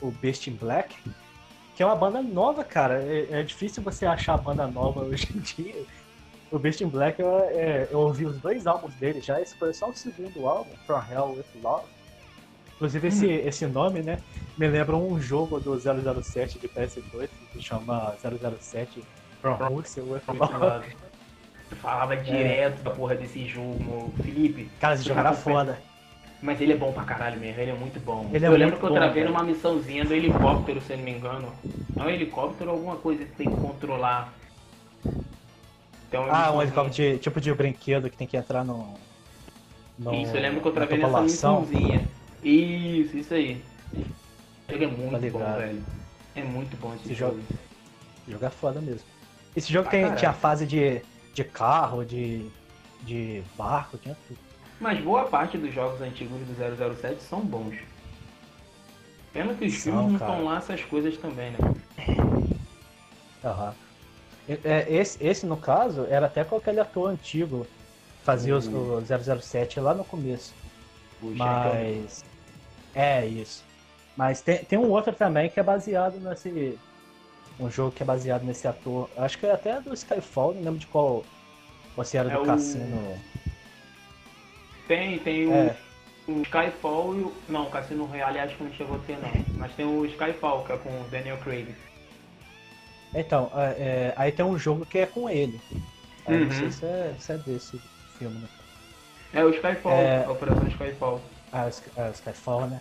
o 0.00 0.10
Beast 0.10 0.46
in 0.46 0.52
Black, 0.52 0.96
que 1.76 1.82
é 1.82 1.86
uma 1.86 1.96
banda 1.96 2.22
nova, 2.22 2.64
cara. 2.64 3.02
É, 3.02 3.40
é 3.40 3.42
difícil 3.42 3.82
você 3.82 4.06
achar 4.06 4.36
banda 4.36 4.66
nova 4.66 5.00
hoje 5.04 5.28
em 5.34 5.38
dia. 5.38 5.84
O 6.50 6.58
Beast 6.58 6.80
in 6.80 6.88
Black, 6.88 7.20
eu, 7.20 7.38
é, 7.50 7.88
eu 7.90 8.00
ouvi 8.00 8.26
os 8.26 8.38
dois 8.38 8.66
álbuns 8.66 8.94
dele 8.94 9.20
já, 9.20 9.40
esse 9.40 9.56
foi 9.56 9.72
só 9.72 9.88
o 9.88 9.94
segundo 9.94 10.46
álbum, 10.46 10.70
From 10.86 11.02
Hell 11.10 11.36
with 11.36 11.62
Love. 11.62 11.86
Inclusive 12.74 13.08
esse, 13.08 13.26
esse 13.26 13.66
nome, 13.66 14.02
né, 14.02 14.18
me 14.56 14.66
lembra 14.66 14.96
um 14.96 15.20
jogo 15.20 15.60
do 15.60 15.78
007 15.78 16.58
de 16.58 16.68
PS2 16.68 17.28
que 17.52 17.60
chama 17.60 18.16
007 18.18 19.04
From 19.40 19.54
Russia 19.54 20.02
with 20.02 20.22
Love. 20.26 20.96
Falava 21.76 22.16
direto 22.16 22.82
da 22.82 22.90
porra 22.90 23.14
desse 23.14 23.46
jogo, 23.46 24.12
Felipe. 24.22 24.68
Cara, 24.80 24.94
esse 24.94 25.04
jogo 25.04 25.20
era 25.20 25.32
foda. 25.32 25.78
Mas 26.42 26.60
ele 26.60 26.72
é 26.72 26.76
bom 26.76 26.90
pra 26.92 27.04
caralho 27.04 27.38
mesmo, 27.38 27.60
ele 27.60 27.70
é 27.70 27.74
muito 27.74 28.00
bom. 28.00 28.30
Ele 28.32 28.44
é 28.44 28.48
eu 28.48 28.52
lembro 28.52 28.76
muito 28.76 28.80
que 28.80 28.86
eu 28.86 28.94
travei 28.94 29.24
numa 29.24 29.42
missãozinha 29.42 30.04
do 30.04 30.14
helicóptero, 30.14 30.80
se 30.80 30.92
eu 30.92 30.96
não 30.96 31.04
me 31.04 31.10
engano. 31.12 31.52
É 31.98 32.02
um 32.02 32.08
helicóptero 32.08 32.70
ou 32.70 32.76
alguma 32.76 32.96
coisa 32.96 33.24
que 33.24 33.32
tem 33.32 33.50
que 33.50 33.56
controlar. 33.60 34.32
Então, 36.08 36.26
Ah, 36.30 36.50
um 36.52 36.62
helicóptero 36.62 36.94
de, 37.12 37.18
tipo 37.18 37.40
de 37.40 37.52
brinquedo 37.52 38.08
que 38.08 38.16
tem 38.16 38.26
que 38.26 38.36
entrar 38.36 38.64
no. 38.64 38.94
no 39.98 40.14
Isso, 40.14 40.34
eu 40.34 40.40
lembro 40.40 40.60
que 40.62 40.68
eu 40.68 40.72
travei 40.72 40.98
nessa 40.98 41.20
missãozinha. 41.20 42.06
Isso, 42.42 43.16
isso 43.18 43.34
aí. 43.34 43.62
Ele 44.68 44.84
é 44.84 44.88
muito 44.88 45.20
Tá 45.32 45.38
bom, 45.38 45.56
velho. 45.58 45.82
É 46.34 46.42
muito 46.42 46.76
bom 46.78 46.94
esse, 46.94 47.04
Esse 47.06 47.14
jogo. 47.14 47.34
jogo. 47.34 47.44
Esse 48.22 48.32
jogo 48.32 48.44
é 48.46 48.50
foda 48.50 48.80
mesmo. 48.80 49.06
Esse 49.54 49.72
jogo 49.72 49.82
Pra 49.84 49.90
tem, 49.90 50.02
caralho. 50.02 50.18
tinha 50.18 50.32
fase 50.32 50.66
de, 50.66 51.02
de 51.34 51.44
carro, 51.44 52.04
de, 52.04 52.48
de 53.02 53.42
barco, 53.58 53.98
tinha 53.98 54.16
tudo. 54.26 54.38
Mas 54.80 54.98
boa 55.02 55.24
parte 55.26 55.58
dos 55.58 55.72
jogos 55.74 56.00
antigos 56.00 56.38
do 56.46 56.54
007 56.96 57.22
são 57.22 57.40
bons. 57.40 57.76
Pena 59.32 59.54
que 59.54 59.66
os 59.66 59.74
São, 59.74 59.92
filmes 59.92 60.06
não 60.08 60.18
estão 60.18 60.44
lá 60.44 60.56
essas 60.56 60.82
coisas 60.84 61.16
também, 61.18 61.52
né? 61.52 61.58
Aham. 63.44 63.74
É, 64.64 64.86
Esse, 64.92 65.22
esse, 65.24 65.46
no 65.46 65.56
caso, 65.56 66.06
era 66.10 66.26
até 66.26 66.42
com 66.44 66.56
aquele 66.56 66.80
ator 66.80 67.08
antigo. 67.10 67.66
Fazia 68.24 68.56
os, 68.56 68.66
Uhum. 68.66 68.98
o 68.98 69.00
007 69.40 69.78
lá 69.80 69.94
no 69.94 70.04
começo. 70.04 70.52
Sean 71.20 71.34
Mas. 71.36 72.24
É 72.94 73.24
isso. 73.26 73.64
Mas 74.16 74.40
tem, 74.42 74.64
tem 74.64 74.78
um 74.78 74.90
outro 74.90 75.12
também 75.14 75.48
que 75.48 75.60
é 75.60 75.62
baseado 75.62 76.18
nesse. 76.18 76.78
Um 77.58 77.70
jogo 77.70 77.92
que 77.92 78.02
é 78.02 78.06
baseado 78.06 78.42
nesse 78.42 78.66
ator. 78.66 79.08
Acho 79.16 79.38
que 79.38 79.46
é 79.46 79.52
até 79.52 79.80
do 79.80 79.92
Skyfall, 79.94 80.54
não 80.54 80.62
lembro 80.62 80.78
de 80.80 80.86
qual. 80.86 81.22
Ou 81.96 82.04
se 82.04 82.16
era 82.16 82.30
É 82.30 82.34
do 82.36 82.42
o- 82.42 82.46
Cassino. 82.46 83.18
Tem, 84.90 85.20
tem 85.20 85.46
o, 85.46 85.52
É. 85.54 85.76
o 86.26 86.42
Skyfall 86.42 87.14
e 87.14 87.20
o. 87.20 87.32
Não, 87.48 87.62
o 87.62 87.70
Cassino 87.70 88.06
Royale 88.06 88.40
acho 88.40 88.56
que 88.56 88.64
não 88.64 88.72
chegou 88.72 88.96
a 88.96 88.98
ter 89.06 89.16
não. 89.18 89.30
Mas 89.56 89.72
tem 89.76 89.86
o 89.86 90.04
Skyfall, 90.04 90.64
que 90.64 90.72
é 90.72 90.76
com 90.78 90.88
o 90.88 91.04
Daniel 91.08 91.36
Craig. 91.38 91.68
Então, 93.14 93.52
é, 93.54 93.66
é, 93.78 94.14
aí 94.16 94.32
tem 94.32 94.44
um 94.44 94.58
jogo 94.58 94.84
que 94.84 94.98
é 94.98 95.06
com 95.06 95.30
ele. 95.30 95.60
Aí 96.26 96.34
Uhum. 96.34 96.44
Não 96.46 96.50
sei 96.50 96.70
se 96.72 96.84
é, 96.84 97.14
se 97.20 97.32
é 97.32 97.38
desse 97.38 97.80
filme, 98.18 98.36
né? 98.40 98.48
É 99.32 99.44
o 99.44 99.50
Skyfall, 99.50 99.92
É. 99.92 100.24
a 100.24 100.30
Operação 100.32 100.66
Skyfall. 100.66 101.20
Ah, 101.52 101.68
o 101.68 102.00
é, 102.00 102.08
o 102.08 102.10
Skyfall, 102.10 102.66
né? 102.66 102.80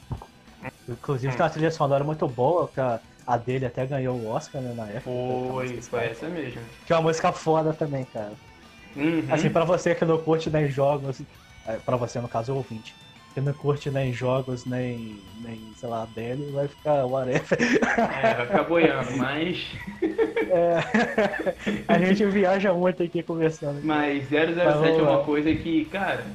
Inclusive 0.89 1.31
tem 1.35 1.43
uma 1.43 1.49
trilha 1.51 1.69
sonora 1.69 2.03
muito 2.03 2.27
boa, 2.27 2.67
que 2.73 2.81
a, 2.81 2.99
a 3.27 3.37
dele 3.37 3.67
até 3.67 3.85
ganhou 3.85 4.17
o 4.17 4.29
Oscar 4.29 4.59
né, 4.63 4.73
na 4.75 4.87
época. 4.87 5.03
Foi, 5.03 5.79
foi 5.79 6.05
essa 6.05 6.27
mesmo. 6.27 6.59
Que 6.87 6.91
é 6.91 6.95
uma 6.95 7.03
música 7.03 7.31
foda 7.31 7.71
também, 7.71 8.03
cara. 8.05 8.33
Uhum. 8.95 9.27
Assim, 9.29 9.51
pra 9.51 9.63
você 9.63 9.93
que 9.93 10.03
não 10.03 10.17
curte 10.17 10.49
nem 10.49 10.67
jogos, 10.67 11.21
é, 11.69 11.77
pra 11.77 11.95
você 11.95 12.19
no 12.19 12.27
caso 12.27 12.55
ouvinte, 12.55 12.95
que 13.33 13.39
não 13.39 13.53
curte 13.53 13.91
nem 13.91 14.11
jogos, 14.11 14.65
nem, 14.65 15.21
nem 15.41 15.71
sei 15.75 15.87
lá, 15.87 16.05
dele, 16.05 16.51
vai 16.51 16.67
ficar 16.67 17.05
whatever. 17.05 17.57
É, 17.61 18.33
vai 18.33 18.45
ficar 18.47 18.63
boiando, 18.63 19.17
mas. 19.17 19.65
É, 20.51 20.79
a 21.87 21.99
gente 21.99 22.25
viaja 22.25 22.73
muito 22.73 23.03
aqui 23.03 23.21
conversando. 23.21 23.81
Mas 23.83 24.23
007 24.29 24.59
é 24.59 24.65
vamos 24.65 24.97
lá. 24.97 25.17
uma 25.17 25.23
coisa 25.23 25.53
que, 25.53 25.85
cara, 25.85 26.25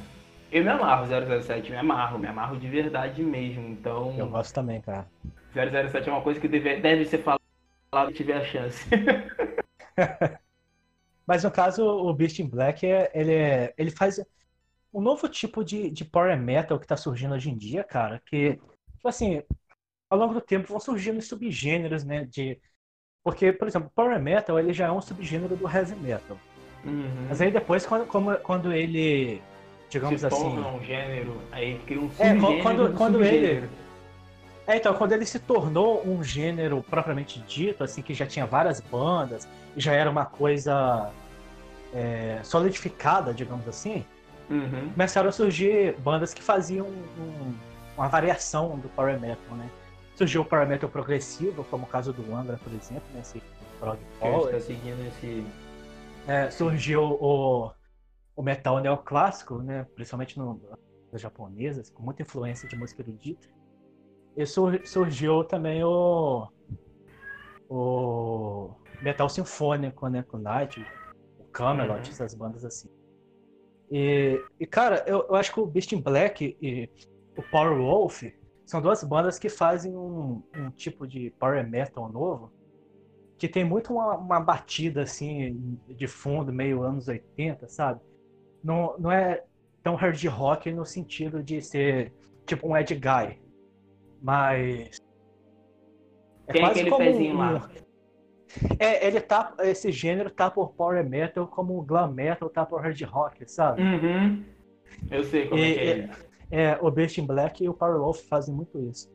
eu 0.49 0.63
me 0.63 0.69
amarro 0.69 1.05
007, 1.41 1.69
me 1.69 1.75
amarro, 1.77 2.17
me 2.17 2.25
amarro 2.27 2.57
de 2.57 2.65
verdade 2.69 3.21
mesmo. 3.21 3.67
Então, 3.67 4.15
Eu 4.17 4.29
gosto 4.29 4.53
também, 4.53 4.79
cara. 4.79 5.05
007 5.53 6.07
é 6.07 6.11
uma 6.13 6.21
coisa 6.21 6.39
que 6.39 6.47
deve, 6.47 6.77
deve 6.77 7.03
ser 7.03 7.17
falada 7.23 7.41
se 8.07 8.13
tiver 8.13 8.37
a 8.37 8.45
chance. 8.45 8.87
Mas 11.27 11.43
no 11.43 11.51
caso, 11.51 11.83
o 11.85 12.13
Beast 12.13 12.39
in 12.39 12.47
Black, 12.47 12.85
é- 12.85 13.11
ele, 13.13 13.33
é, 13.33 13.73
ele 13.77 13.91
faz 13.91 14.21
um 14.95 15.01
novo 15.01 15.27
tipo 15.27 15.63
de, 15.63 15.89
de 15.91 16.05
power 16.05 16.37
metal 16.39 16.79
que 16.79 16.87
tá 16.87 16.95
surgindo 16.95 17.35
hoje 17.35 17.49
em 17.51 17.57
dia, 17.57 17.83
cara, 17.83 18.21
que, 18.25 18.53
tipo 18.95 19.07
assim, 19.07 19.43
ao 20.09 20.17
longo 20.17 20.33
do 20.33 20.39
tempo 20.39 20.69
vão 20.69 20.79
surgindo 20.79 21.21
subgêneros, 21.21 22.05
né, 22.05 22.23
de... 22.23 22.57
Porque, 23.21 23.51
por 23.51 23.67
exemplo, 23.67 23.91
power 23.93 24.17
metal, 24.21 24.57
ele 24.57 24.71
já 24.71 24.87
é 24.87 24.91
um 24.91 25.01
subgênero 25.01 25.57
do 25.57 25.67
heavy 25.69 25.95
metal. 25.95 26.37
Uhum. 26.85 27.25
Mas 27.27 27.41
aí 27.41 27.51
depois, 27.51 27.85
quando, 27.85 28.05
como- 28.05 28.37
quando 28.37 28.71
ele, 28.71 29.41
digamos 29.89 30.21
Se 30.21 30.27
assim... 30.27 30.59
um 30.59 30.81
gênero, 30.81 31.41
aí 31.51 31.77
cria 31.79 31.99
um 31.99 32.05
É, 32.05 32.09
subgênero 32.29 32.61
quando- 32.63 32.87
do 32.89 32.97
quando 32.97 33.13
subgênero. 33.15 33.65
ele- 33.65 33.69
É, 34.67 34.77
então, 34.77 34.93
quando 34.95 35.11
ele 35.11 35.25
se 35.25 35.39
tornou 35.39 36.07
um 36.07 36.23
gênero 36.23 36.81
propriamente 36.83 37.39
dito, 37.41 37.83
assim, 37.83 38.01
que 38.01 38.13
já 38.13 38.25
tinha 38.25 38.45
várias 38.45 38.79
bandas, 38.79 39.47
e 39.75 39.81
já 39.81 39.91
era 39.93 40.09
uma 40.09 40.25
coisa 40.25 41.11
é, 41.93 42.39
solidificada, 42.43 43.33
digamos 43.33 43.67
assim, 43.67 44.05
Uhum. 44.49 44.91
começaram 44.91 45.29
a 45.29 45.31
surgir 45.31 45.97
bandas 45.99 46.33
que 46.33 46.41
faziam 46.43 46.87
um- 46.87 47.53
uma 47.97 48.07
variação 48.07 48.77
do 48.77 48.89
Power 48.89 49.19
Metal, 49.19 49.55
né? 49.57 49.69
Surgiu 50.15 50.41
o 50.41 50.45
Power 50.45 50.67
Metal 50.67 50.89
progressivo, 50.89 51.63
como 51.65 51.83
o 51.85 51.87
caso 51.87 52.13
do 52.13 52.33
Angra, 52.35 52.57
por 52.63 52.71
exemplo, 52.73 53.03
né? 53.13 53.21
Esse 53.21 53.41
prog 53.79 53.97
gente 53.97 54.19
power. 54.19 54.53
tá 54.53 54.59
seguindo 54.59 55.07
esse. 55.07 55.45
É, 56.27 56.49
surgiu 56.49 57.01
o, 57.03 57.71
o 58.35 58.41
metal 58.43 58.79
neoclássico, 58.79 59.59
né? 59.59 59.85
Principalmente 59.95 60.37
no, 60.37 60.59
das 61.11 61.21
japonesas, 61.21 61.89
com 61.89 62.01
muita 62.03 62.21
influência 62.21 62.67
de 62.67 62.75
música 62.75 63.01
erudita. 63.01 63.47
E 64.37 64.45
sur- 64.45 64.85
surgiu 64.85 65.43
também 65.43 65.83
o, 65.83 66.47
o 67.69 68.71
metal 69.01 69.29
sinfônico, 69.29 70.07
né? 70.07 70.23
Com 70.23 70.37
Night, 70.37 70.85
o 71.39 71.43
Camelot, 71.45 71.93
Uhum. 72.07 72.11
essas 72.11 72.33
bandas 72.33 72.63
assim. 72.65 72.89
E, 73.91 74.41
e, 74.59 74.65
cara, 74.65 75.03
eu, 75.07 75.25
eu 75.27 75.35
acho 75.35 75.53
que 75.53 75.59
o 75.59 75.65
Beast 75.65 75.91
in 75.91 76.01
Black 76.01 76.57
e 76.61 76.89
o 77.37 77.43
Power 77.43 77.77
Wolf 77.77 78.23
são 78.65 78.81
duas 78.81 79.03
bandas 79.03 79.37
que 79.37 79.47
fazem 79.49 79.95
um, 79.95 80.41
um 80.55 80.71
tipo 80.71 81.07
de 81.07 81.29
power 81.39 81.67
metal 81.69 82.09
novo 82.11 82.51
que 83.37 83.47
tem 83.47 83.63
muito 83.65 83.93
uma, 83.93 84.15
uma 84.15 84.39
batida 84.39 85.03
assim 85.03 85.77
de 85.87 86.07
fundo, 86.07 86.53
meio 86.53 86.83
anos 86.83 87.07
80, 87.07 87.67
sabe? 87.67 88.01
Não, 88.63 88.97
não 88.97 89.11
é 89.11 89.43
tão 89.83 89.95
hard 89.95 90.23
rock 90.25 90.71
no 90.71 90.85
sentido 90.85 91.43
de 91.43 91.61
ser 91.61 92.13
tipo 92.45 92.67
um 92.67 92.77
Ed 92.77 92.95
Guy, 92.95 93.39
mas 94.21 94.97
é 96.47 96.53
Tem 96.53 96.65
aquele 96.65 96.91
pezinho 96.95 97.35
um- 97.35 97.37
lá. 97.37 97.69
É, 98.79 99.05
ele 99.05 99.19
tá 99.21 99.53
esse 99.59 99.91
gênero 99.91 100.29
tá 100.29 100.49
por 100.49 100.73
power 100.73 101.07
metal 101.07 101.47
como 101.47 101.77
o 101.77 101.81
glam 101.81 102.11
metal 102.11 102.49
tá 102.49 102.65
por 102.65 102.81
hard 102.81 103.01
rock, 103.03 103.49
sabe? 103.49 103.81
Uhum. 103.81 104.43
Eu 105.11 105.23
sei 105.23 105.47
como 105.47 105.61
é 105.61 105.73
que 105.73 105.79
é. 105.79 105.97
E- 105.97 106.09
É, 106.51 106.77
o 106.79 106.91
Beast 106.91 107.17
in 107.17 107.25
Black 107.25 107.63
e 107.63 107.67
o 107.67 107.73
Power 107.73 107.97
Wolf 107.99 108.21
fazem 108.29 108.53
muito 108.53 108.79
isso. 108.79 109.09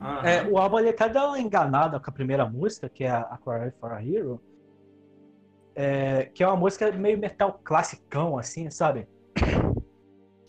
Aham. 0.00 0.26
É, 0.28 0.46
o 0.46 0.58
álbum 0.58 0.78
ele 0.78 0.90
até 0.90 1.08
dá 1.08 1.26
uma 1.26 1.40
enganada 1.40 1.98
com 1.98 2.10
a 2.10 2.12
primeira 2.12 2.44
música, 2.46 2.88
que 2.90 3.04
é 3.04 3.10
a 3.10 3.20
Aquarelle 3.22 3.72
for 3.80 3.90
a 3.92 4.04
Hero. 4.04 4.40
É, 5.74 6.26
que 6.26 6.42
é 6.42 6.46
uma 6.46 6.56
música 6.56 6.92
meio 6.92 7.18
metal 7.18 7.58
classicão, 7.64 8.36
assim, 8.36 8.70
sabe? 8.70 9.08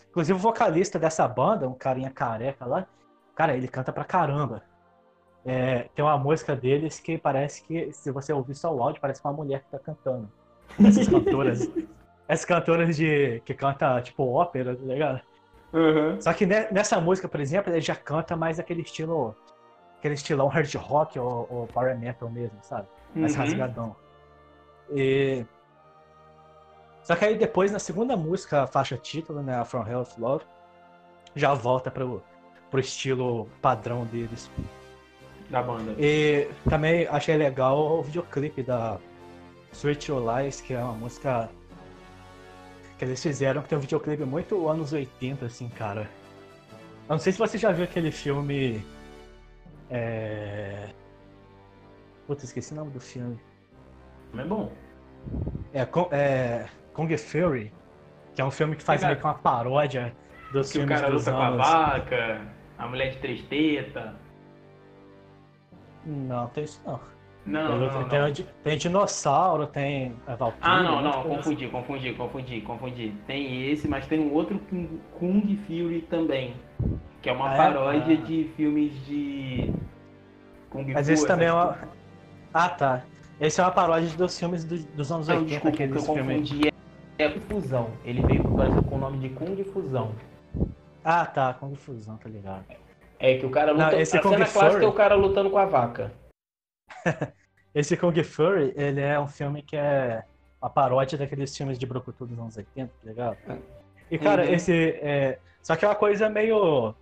Inclusive 0.09 0.37
o 0.37 0.41
vocalista 0.41 0.99
dessa 0.99 1.25
banda, 1.27 1.69
um 1.69 1.73
carinha 1.73 2.11
careca 2.11 2.65
lá, 2.65 2.85
cara, 3.33 3.55
ele 3.55 3.67
canta 3.67 3.93
pra 3.93 4.03
caramba. 4.03 4.61
É, 5.45 5.89
tem 5.95 6.05
uma 6.05 6.17
música 6.17 6.55
deles 6.55 6.99
que 6.99 7.17
parece 7.17 7.63
que, 7.63 7.91
se 7.91 8.11
você 8.11 8.31
ouvir 8.31 8.53
só 8.55 8.73
o 8.73 8.81
áudio, 8.83 9.01
parece 9.01 9.21
uma 9.23 9.33
mulher 9.33 9.61
que 9.63 9.71
tá 9.71 9.79
cantando. 9.79 10.29
Essas 10.83 11.07
cantoras. 11.07 11.69
essas 12.27 12.45
cantoras 12.45 12.95
de, 12.95 13.41
que 13.43 13.53
canta, 13.53 13.99
tipo, 14.01 14.23
ópera, 14.31 14.75
tá 14.75 14.83
ligado? 14.83 15.21
Uhum. 15.73 16.21
Só 16.21 16.33
que 16.33 16.45
ne- 16.45 16.69
nessa 16.71 16.99
música, 17.01 17.27
por 17.27 17.39
exemplo, 17.39 17.71
ele 17.73 17.81
já 17.81 17.95
canta 17.95 18.35
mais 18.35 18.59
aquele 18.59 18.81
estilo. 18.81 19.35
Aquele 19.97 20.15
estilão 20.15 20.47
hard 20.47 20.73
rock 20.75 21.19
ou, 21.19 21.47
ou 21.49 21.67
power 21.67 21.97
metal 21.97 22.27
mesmo, 22.29 22.57
sabe? 22.61 22.87
Mais 23.15 23.33
Uhum. 23.33 23.39
rasgadão. 23.39 23.95
E... 24.91 25.45
Só 27.03 27.15
que 27.15 27.25
aí 27.25 27.37
depois, 27.37 27.71
na 27.71 27.79
segunda 27.79 28.17
música, 28.17 28.63
a 28.63 28.67
faixa 28.67 28.97
título, 28.97 29.41
né? 29.41 29.63
From 29.65 29.87
Hell 29.87 30.01
of 30.01 30.19
Love, 30.19 30.43
já 31.35 31.53
volta 31.53 31.89
pro, 31.91 32.23
pro 32.69 32.79
estilo 32.79 33.47
padrão 33.61 34.05
deles. 34.05 34.49
Da 35.51 35.61
banda. 35.61 35.93
E 35.99 36.47
também 36.69 37.05
achei 37.07 37.35
legal 37.35 37.99
o 37.99 38.01
videoclipe 38.03 38.63
da 38.63 38.97
Sweet 39.73 40.09
Your 40.09 40.23
Lies, 40.37 40.61
que 40.61 40.73
é 40.73 40.79
uma 40.79 40.93
música 40.93 41.49
que 42.97 43.03
eles 43.05 43.21
fizeram, 43.21 43.61
que 43.61 43.67
tem 43.67 43.77
um 43.77 43.81
videoclipe 43.81 44.23
muito 44.23 44.67
anos 44.69 44.93
80, 44.93 45.45
assim, 45.45 45.67
cara. 45.69 46.09
Eu 47.09 47.15
não 47.15 47.19
sei 47.19 47.33
se 47.33 47.39
você 47.39 47.57
já 47.57 47.71
viu 47.71 47.83
aquele 47.83 48.11
filme. 48.11 48.85
É. 49.89 50.87
Puta, 52.25 52.45
esqueci 52.45 52.71
o 52.71 52.77
nome 52.77 52.91
do 52.91 53.01
filme. 53.01 53.37
Mas 54.31 54.45
é 54.45 54.47
bom. 54.47 54.71
É, 55.73 55.81
é 56.15 56.65
Kong 56.93 57.17
Fury, 57.17 57.73
que 58.33 58.41
é 58.41 58.45
um 58.45 58.51
filme 58.51 58.75
que 58.77 58.83
faz 58.83 59.01
cara. 59.01 59.11
meio 59.13 59.19
que 59.21 59.27
uma 59.27 59.33
paródia 59.33 60.15
dos 60.53 60.71
Que 60.71 60.77
o 60.77 60.81
filmes 60.81 61.01
cara 61.01 61.11
dos 61.11 61.25
luta 61.25 61.37
com 61.37 61.43
a 61.43 61.47
anos. 61.47 61.67
vaca, 61.67 62.41
a 62.77 62.87
mulher 62.87 63.11
de 63.11 63.17
três 63.17 63.41
tetas. 63.43 64.20
Não, 66.05 66.47
tem 66.47 66.63
isso 66.63 66.81
não. 66.85 66.99
Não, 67.43 67.67
tem, 67.67 67.79
não, 67.79 67.89
tem, 68.09 68.19
não. 68.19 68.31
tem, 68.33 68.45
tem 68.63 68.77
dinossauro, 68.77 69.65
tem 69.65 70.13
Valkyrie. 70.27 70.53
Ah, 70.61 70.83
não, 70.83 71.01
não, 71.01 71.23
confundi, 71.23 71.67
confundi, 71.69 72.13
confundi, 72.13 72.61
confundi. 72.61 73.13
Tem 73.25 73.71
esse, 73.71 73.87
mas 73.87 74.05
tem 74.05 74.19
um 74.19 74.31
outro 74.33 74.59
Kung, 74.69 74.99
Kung 75.17 75.57
Fury 75.65 76.01
também. 76.09 76.53
Que 77.21 77.29
é 77.29 77.33
uma 77.33 77.49
Ah, 77.49 77.53
é? 77.53 77.57
paródia 77.57 78.19
Ah. 78.21 78.25
de 78.25 78.43
filmes 78.55 78.93
de. 79.05 79.73
Kung 80.69 80.85
Mas 80.93 81.07
Fu, 81.07 81.13
esse 81.13 81.25
também 81.27 81.47
é 81.47 81.53
uma. 81.53 81.77
Ah, 82.53 82.69
tá. 82.69 83.01
Esse 83.39 83.59
é 83.59 83.63
uma 83.63 83.71
paródia 83.71 84.09
dos 84.15 84.37
filmes 84.37 84.63
do- 84.63 84.77
dos 84.95 85.11
anos 85.11 85.27
Não, 85.27 85.37
80, 85.39 85.71
desculpa, 85.71 85.83
o 85.83 85.87
que 85.87 85.97
eu 85.97 86.15
confundi 86.15 86.61
é, 87.17 87.23
é 87.25 87.29
Fusão. 87.39 87.89
Ele 88.05 88.21
veio 88.21 88.43
pro 88.43 88.51
Brasil 88.53 88.83
com 88.83 88.95
o 88.95 88.99
nome 88.99 89.17
de 89.17 89.29
Kung 89.29 89.63
Fusão. 89.63 90.11
Ah, 91.03 91.25
tá, 91.25 91.55
com 91.55 91.69
difusão, 91.71 92.17
tá 92.17 92.29
ligado. 92.29 92.63
É 93.23 93.37
que 93.37 93.45
o 93.45 93.51
cara 93.51 93.71
luta. 93.71 93.91
Não, 93.91 93.99
esse 93.99 94.17
a 94.17 94.21
Kung 94.21 94.29
cena 94.31 94.45
clássica 94.45 94.71
Fury- 94.71 94.85
é 94.85 94.87
o 94.87 94.93
cara 94.93 95.15
lutando 95.15 95.49
com 95.51 95.57
a 95.59 95.65
vaca. 95.65 96.11
Esse 97.73 97.95
Kung 97.95 98.21
Fury, 98.23 98.73
ele 98.75 98.99
é 98.99 99.17
um 99.19 99.27
filme 99.27 99.61
que 99.61 99.77
é 99.77 100.23
uma 100.61 100.69
paródia 100.69 101.17
daqueles 101.17 101.55
filmes 101.55 101.79
de 101.79 101.85
Brucutu 101.85 102.25
dos 102.25 102.37
anos 102.37 102.57
80, 102.57 102.91
tá 103.01 103.09
ligado? 103.09 103.37
E, 104.09 104.17
cara, 104.17 104.43
Uhum. 104.45 104.53
esse. 104.53 104.89
É... 105.01 105.39
Só 105.63 105.75
que 105.75 105.85
é 105.85 105.87
uma 105.87 105.95
coisa 105.95 106.27
meio. 106.29 106.93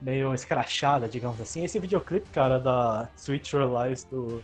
meio 0.00 0.34
escrachada, 0.34 1.06
digamos 1.06 1.40
assim. 1.40 1.62
Esse 1.62 1.78
videoclipe, 1.78 2.28
cara, 2.30 2.58
da 2.58 3.08
Sweet 3.16 3.54
Your 3.54 3.70
Lies 3.84 4.04
do, 4.04 4.42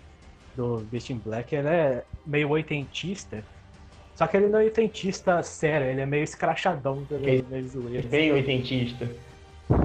do 0.55 0.77
Beast 0.85 1.11
in 1.11 1.17
Black, 1.19 1.53
ele 1.55 1.69
é 1.69 2.05
meio 2.27 2.49
oitentista. 2.51 3.43
Só 4.15 4.27
que 4.27 4.37
ele 4.37 4.49
não 4.49 4.59
é 4.61 4.65
oitentista 4.65 5.43
sério, 5.43 5.87
ele 5.89 6.03
é 6.03 6.07
meio 6.07 6.23
escrachadão, 6.23 7.05
tá 7.07 7.17
Ok. 7.17 7.43
meio 7.49 7.67
zoeiro. 7.67 8.07
Bem 8.09 8.31
oitentista. 8.33 9.09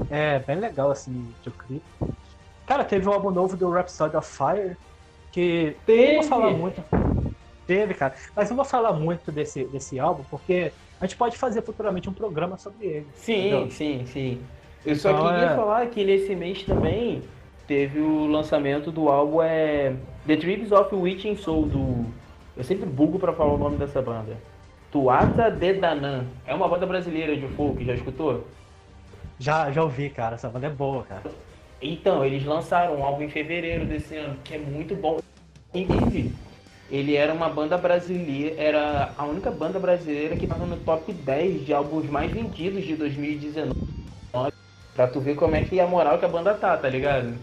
É, 0.10 0.40
bem 0.40 0.58
legal 0.58 0.92
assim 0.92 1.12
o 1.12 1.34
videoclipe. 1.38 1.86
Cara, 2.66 2.84
teve 2.84 3.08
um 3.08 3.12
álbum 3.14 3.32
novo 3.32 3.56
do 3.56 3.70
Rhapsody 3.70 4.16
of 4.16 4.28
Fire, 4.28 4.76
que 5.32 5.76
eu 5.88 6.08
não 6.08 6.14
vou 6.16 6.24
falar 6.24 6.52
muito. 6.52 6.84
Teve, 7.68 7.94
cara. 7.94 8.14
Mas 8.36 8.50
não 8.50 8.56
vou 8.56 8.66
falar 8.66 8.94
muito 8.94 9.32
desse, 9.32 9.66
desse 9.66 10.00
álbum, 10.00 10.24
porque 10.30 10.72
a 11.02 11.06
gente 11.06 11.18
pode 11.18 11.38
fazer 11.38 11.62
futuramente 11.62 12.10
um 12.10 12.14
programa 12.14 12.58
sobre 12.58 12.86
ele. 12.88 13.08
Sim, 13.16 13.40
Entendeu? 13.48 13.72
sim, 13.72 14.06
sim. 14.06 14.42
Eu 14.86 14.96
só 14.96 15.12
Então, 15.12 15.28
queria 15.28 15.46
é- 15.52 15.56
falar 15.56 15.88
que 15.88 16.04
nesse 16.04 16.36
mês 16.36 16.64
também 16.64 17.24
teve 17.68 18.00
o 18.00 18.28
lançamento 18.28 18.92
do 18.92 19.10
álbum 19.10 19.42
é 19.42 19.96
The 20.28 20.36
Tribes 20.38 20.72
of 20.72 20.94
Witching 20.96 21.36
Soul 21.38 21.66
do. 21.66 22.06
Eu 22.56 22.64
sempre 22.64 22.86
bugo 22.86 23.18
pra 23.20 23.34
falar 23.34 23.54
o 23.54 23.58
nome 23.58 23.78
dessa 23.78 24.02
banda. 24.02 24.38
Tuata 24.92 25.50
de 25.52 25.74
Danann. 25.74 26.26
É 26.46 26.54
uma 26.54 26.68
banda 26.68 26.86
brasileira 26.86 27.36
de 27.36 27.48
folk, 27.50 27.84
já 27.84 27.94
escutou? 27.94 28.46
Já, 29.40 29.72
já 29.72 29.84
ouvi, 29.84 30.10
cara. 30.10 30.36
Essa 30.36 30.50
banda 30.50 30.68
é 30.68 30.70
boa, 30.70 31.04
cara. 31.04 31.24
Então, 31.82 32.24
eles 32.26 32.46
lançaram 32.46 32.96
um 33.00 33.04
álbum 33.04 33.24
em 33.24 33.30
fevereiro 33.30 33.86
desse 33.86 34.16
ano, 34.16 34.38
que 34.44 34.56
é 34.56 34.58
muito 34.58 34.96
bom. 34.96 35.20
Inclusive, 35.74 36.34
ele 36.90 37.16
era 37.16 37.34
uma 37.34 37.50
banda 37.50 37.78
brasileira, 37.78 38.56
era 38.62 39.12
a 39.18 39.26
única 39.26 39.52
banda 39.52 39.78
brasileira 39.78 40.36
que 40.38 40.46
estava 40.46 40.66
no 40.66 40.78
top 40.78 41.12
10 41.12 41.66
de 41.66 41.74
álbuns 41.74 42.10
mais 42.10 42.32
vendidos 42.32 42.84
de 42.86 42.96
2019. 42.96 43.74
Pra 44.96 45.08
tu 45.08 45.20
ver 45.20 45.36
como 45.36 45.56
é 45.56 45.64
que 45.66 45.80
a 45.80 45.86
moral 45.88 46.18
que 46.18 46.26
a 46.26 46.30
banda 46.30 46.54
tá, 46.54 46.78
tá 46.78 46.88
ligado? 46.88 47.36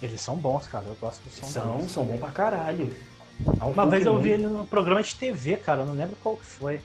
Eles 0.00 0.20
são 0.20 0.36
bons, 0.36 0.68
cara. 0.68 0.84
Eu 0.86 0.96
gosto 1.00 1.20
do 1.24 1.30
som 1.30 1.46
São, 1.46 1.76
deles. 1.78 1.90
são 1.90 2.04
bons 2.04 2.20
pra 2.20 2.30
caralho. 2.30 2.94
É 3.60 3.64
um 3.64 3.70
Uma 3.70 3.86
vez 3.86 4.06
eu 4.06 4.12
muito- 4.12 4.24
vi 4.24 4.30
ele 4.30 4.46
num 4.46 4.64
programa 4.64 5.02
de 5.02 5.12
TV, 5.16 5.56
cara. 5.56 5.80
Eu 5.82 5.86
não 5.86 5.94
lembro 5.94 6.16
qual 6.22 6.36
que 6.36 6.46
foi. 6.46 6.80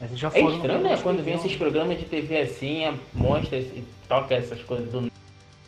Mas 0.00 0.18
já 0.18 0.30
É 0.32 0.40
estranho, 0.40 0.80
né? 0.82 0.98
Quando 1.02 1.22
vem 1.22 1.34
esses 1.34 1.54
programas 1.56 1.98
de 1.98 2.04
TV 2.06 2.40
assim, 2.40 2.84
a- 2.86 2.94
mostra 3.14 3.58
e 3.58 3.84
toca 4.08 4.34
essas 4.34 4.62
coisas 4.62 4.88
do 4.90 5.10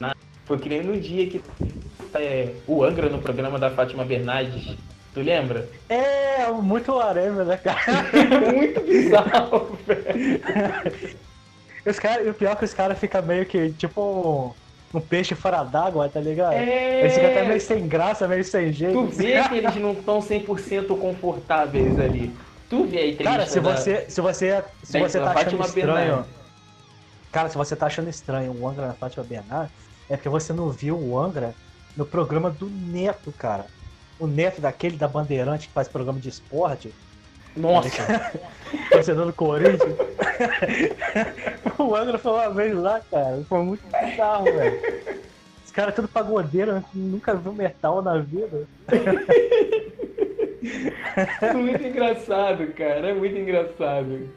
nada. 0.00 0.16
Foi 0.46 0.58
que 0.58 0.68
nem 0.68 0.82
no 0.82 0.98
dia 0.98 1.26
que 1.28 1.40
é, 2.14 2.48
o 2.66 2.82
Angra 2.82 3.08
no 3.08 3.18
programa 3.18 3.58
da 3.58 3.70
Fátima 3.70 4.04
Bernardes. 4.04 4.74
Tu 5.14 5.20
lembra? 5.20 5.68
É, 5.90 6.48
muito 6.50 6.98
arame, 6.98 7.44
né, 7.44 7.58
cara? 7.58 7.78
Muito 8.54 8.80
bizarro, 8.80 9.78
velho. 9.86 10.40
Os 11.84 11.98
cara, 11.98 12.22
e 12.22 12.30
o 12.30 12.34
pior 12.34 12.52
é 12.52 12.56
que 12.56 12.64
os 12.64 12.72
caras 12.72 12.98
ficam 12.98 13.22
meio 13.22 13.44
que 13.44 13.72
tipo 13.72 14.54
um, 14.94 14.98
um 14.98 15.00
peixe 15.02 15.34
fora 15.34 15.62
d'água, 15.64 16.08
tá 16.08 16.18
ligado? 16.20 16.54
Eles 16.54 17.12
ficam 17.12 17.28
até 17.28 17.44
meio 17.44 17.60
sem 17.60 17.86
graça, 17.86 18.26
meio 18.26 18.42
sem 18.42 18.72
jeito. 18.72 18.94
Tu 18.94 19.04
vê 19.08 19.42
que 19.48 19.56
eles 19.56 19.76
não 19.82 19.92
estão 19.92 20.20
100% 20.20 20.96
confortáveis 20.98 21.98
ali. 21.98 22.34
Tu 22.72 22.84
vê 22.84 22.98
a 23.00 23.06
entrevista 23.08 23.30
Cara, 23.36 23.46
se 23.46 23.60
da- 23.60 23.76
você, 23.76 24.06
se 24.08 24.20
você, 24.22 24.64
se 24.82 24.98
você 24.98 25.20
tá 25.20 25.32
achando 25.32 25.58
Fátima 25.58 25.66
estranho. 25.66 26.24
Cara, 27.30 27.48
se 27.50 27.58
você 27.58 27.76
tá 27.76 27.84
achando 27.84 28.08
estranho 28.08 28.50
o 28.58 28.66
Angra 28.66 28.86
na 28.86 28.94
Fátima 28.94 29.22
Bernard, 29.22 29.70
é 30.08 30.16
porque 30.16 30.30
você 30.30 30.54
não 30.54 30.70
viu 30.70 30.98
o 30.98 31.18
Angra 31.18 31.54
no 31.94 32.06
programa 32.06 32.48
do 32.50 32.70
Neto, 32.70 33.30
cara. 33.32 33.66
O 34.18 34.26
Neto 34.26 34.62
daquele 34.62 34.96
da 34.96 35.06
Bandeirante 35.06 35.68
que 35.68 35.74
faz 35.74 35.86
programa 35.86 36.18
de 36.18 36.30
esporte, 36.30 36.94
Nossa, 37.54 37.90
torcedor 38.90 39.26
do 39.26 39.34
Corinthians. 39.34 39.94
o 41.78 41.94
Angra 41.94 42.18
foi 42.18 42.32
uma 42.32 42.48
vez 42.54 42.74
lá, 42.74 43.02
cara. 43.10 43.44
Foi 43.50 43.62
muito 43.62 43.82
bizarro, 43.86 44.44
velho. 44.44 45.22
Caras 45.72 45.94
tudo 45.94 46.08
pagodeiro, 46.08 46.84
nunca 46.92 47.34
viu 47.34 47.52
metal 47.52 48.02
na 48.02 48.18
vida. 48.18 48.68
é 51.40 51.52
muito 51.54 51.82
engraçado, 51.82 52.66
cara. 52.74 53.08
É 53.08 53.14
muito 53.14 53.36
engraçado. 53.38 54.28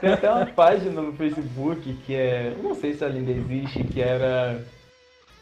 Tem 0.00 0.12
até 0.12 0.30
uma 0.30 0.46
página 0.46 1.02
no 1.02 1.12
Facebook 1.12 1.92
que 2.06 2.14
é. 2.14 2.54
Não 2.62 2.74
sei 2.74 2.94
se 2.94 3.04
ela 3.04 3.14
ainda 3.14 3.30
existe, 3.30 3.84
que 3.84 4.00
era. 4.00 4.64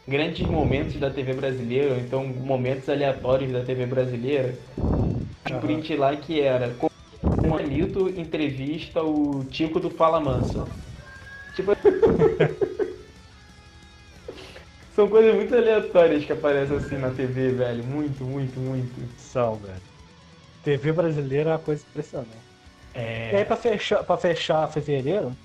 Grandes 0.07 0.47
momentos 0.47 0.97
da 0.97 1.09
TV 1.09 1.33
brasileira, 1.33 1.95
ou 1.95 1.99
então 1.99 2.27
momentos 2.27 2.91
aleatórios 2.91 3.51
da 3.51 3.63
TV 3.63 3.87
brasileira. 3.87 4.55
Um 4.77 5.61
print 5.61 5.97
lá 5.97 6.15
que 6.15 6.41
era. 6.41 6.75
O 7.23 7.55
Anito 7.57 8.09
entrevista 8.11 9.03
o 9.03 9.45
Tico 9.45 9.81
do 9.81 9.89
Fala 9.89 10.21
Manso. 10.21 10.69
Tipo. 11.55 11.73
São 14.95 15.09
coisas 15.09 15.35
muito 15.35 15.55
aleatórias 15.55 16.25
que 16.25 16.33
aparecem 16.33 16.77
assim 16.77 16.97
na 16.99 17.11
TV, 17.11 17.51
velho. 17.51 17.83
Muito, 17.85 18.23
muito, 18.25 18.59
muito. 18.61 18.93
São, 19.19 19.57
velho. 19.57 19.81
TV 20.63 20.93
brasileira 20.93 21.51
é 21.51 21.53
uma 21.55 21.59
coisa 21.59 21.85
impressionante. 21.91 22.31
E 22.95 22.99
aí, 22.99 23.35
É. 23.37 23.45
pra 23.45 23.57
fechar, 23.57 24.05
pra 24.05 24.17
fechar 24.17 24.71
fevereiro, 24.71 25.37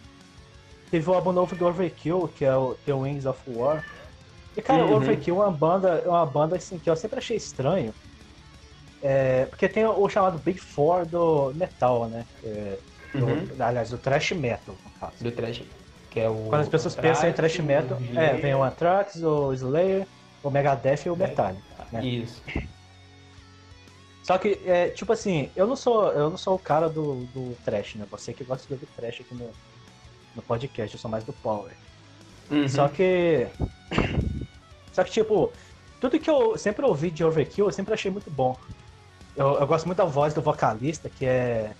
teve 0.92 1.10
o 1.10 1.14
álbum 1.14 1.32
novo 1.32 1.56
do 1.56 1.66
Overkill, 1.66 2.30
que 2.36 2.46
é 2.46 2.56
o 2.56 2.76
The 2.86 2.94
Wings 2.94 3.26
of 3.26 3.40
War. 3.48 3.84
E, 4.56 4.62
cara, 4.62 4.86
o 4.86 4.90
Uhum. 4.90 4.96
Overkill 4.98 5.42
é 5.42 5.46
uma 5.48 5.52
banda, 5.52 5.90
é 6.06 6.08
uma 6.08 6.26
banda 6.26 6.56
assim, 6.56 6.78
que 6.78 6.90
eu 6.90 6.96
sempre 6.96 7.18
achei 7.18 7.38
estranho. 7.38 7.94
É, 9.02 9.46
porque 9.46 9.68
tem 9.68 9.86
o 9.86 10.10
chamado 10.10 10.38
Big 10.40 10.60
Four 10.60 11.06
do 11.06 11.54
metal, 11.56 12.08
né? 12.08 12.26
É, 12.44 12.78
do- 13.16 13.26
Uhum. 13.26 13.48
aliás, 13.60 13.90
do 13.90 13.98
thrash 13.98 14.32
metal, 14.34 14.76
no 14.84 14.92
caso. 15.00 15.24
Do 15.24 15.32
trash. 15.32 15.64
Que 16.20 16.26
é 16.26 16.30
o. 16.30 16.48
Quando 16.50 16.62
as 16.62 16.70
pessoas 16.70 16.96
pensam 16.96 17.30
em 17.30 17.34
thrash 17.34 17.60
metal, 17.60 17.98
é, 18.16 18.34
vem 18.34 18.54
o 18.54 18.64
Anthrax, 18.64 19.16
o 19.24 19.54
Slayer, 19.54 20.06
o 20.44 20.50
Megadeth 20.50 21.06
e 21.06 21.10
o 21.10 21.16
Metallica. 21.16 21.64
né? 21.92 22.06
Isso. 22.06 22.42
Só 24.24 24.38
que, 24.38 24.62
é, 24.66 24.90
tipo 24.90 25.12
assim, 25.12 25.50
eu 25.56 25.66
não 25.66 25.76
sou, 25.76 26.12
eu 26.12 26.30
não 26.30 26.38
sou 26.38 26.56
o 26.56 26.60
cara 26.60 26.88
do, 26.88 27.26
do 27.34 27.58
trash, 27.66 27.96
né? 27.96 28.06
Você 28.12 28.32
que 28.32 28.44
gosta 28.44 28.68
de 28.68 28.74
ouvir 28.74 28.88
trash 28.96 29.22
aqui 29.22 29.34
no, 29.34 29.50
no 30.36 30.42
podcast, 30.44 30.96
eu 30.96 31.00
sou 31.00 31.10
mais 31.10 31.24
do 31.24 31.34
Power. 31.34 31.72
Uhum. 32.52 32.68
Só 32.68 32.88
que. 32.88 33.48
Só 34.94 35.04
que, 35.04 35.12
tipo, 35.12 35.52
tudo 36.00 36.20
que 36.20 36.30
eu 36.30 36.58
sempre 36.58 36.86
ouvi 36.86 37.10
de 37.10 37.24
Overkill, 37.24 37.66
eu 37.66 37.72
sempre 37.72 37.94
achei 37.94 38.12
muito 38.12 38.30
bom. 38.30 38.56
Eu, 39.36 39.60
eu 39.60 39.66
gosto 39.66 39.86
muito 39.86 39.98
da 39.98 40.06
voz 40.06 40.34
do 40.34 40.42
vocalista, 40.42 41.10
que 41.10 41.26
é. 41.26 41.72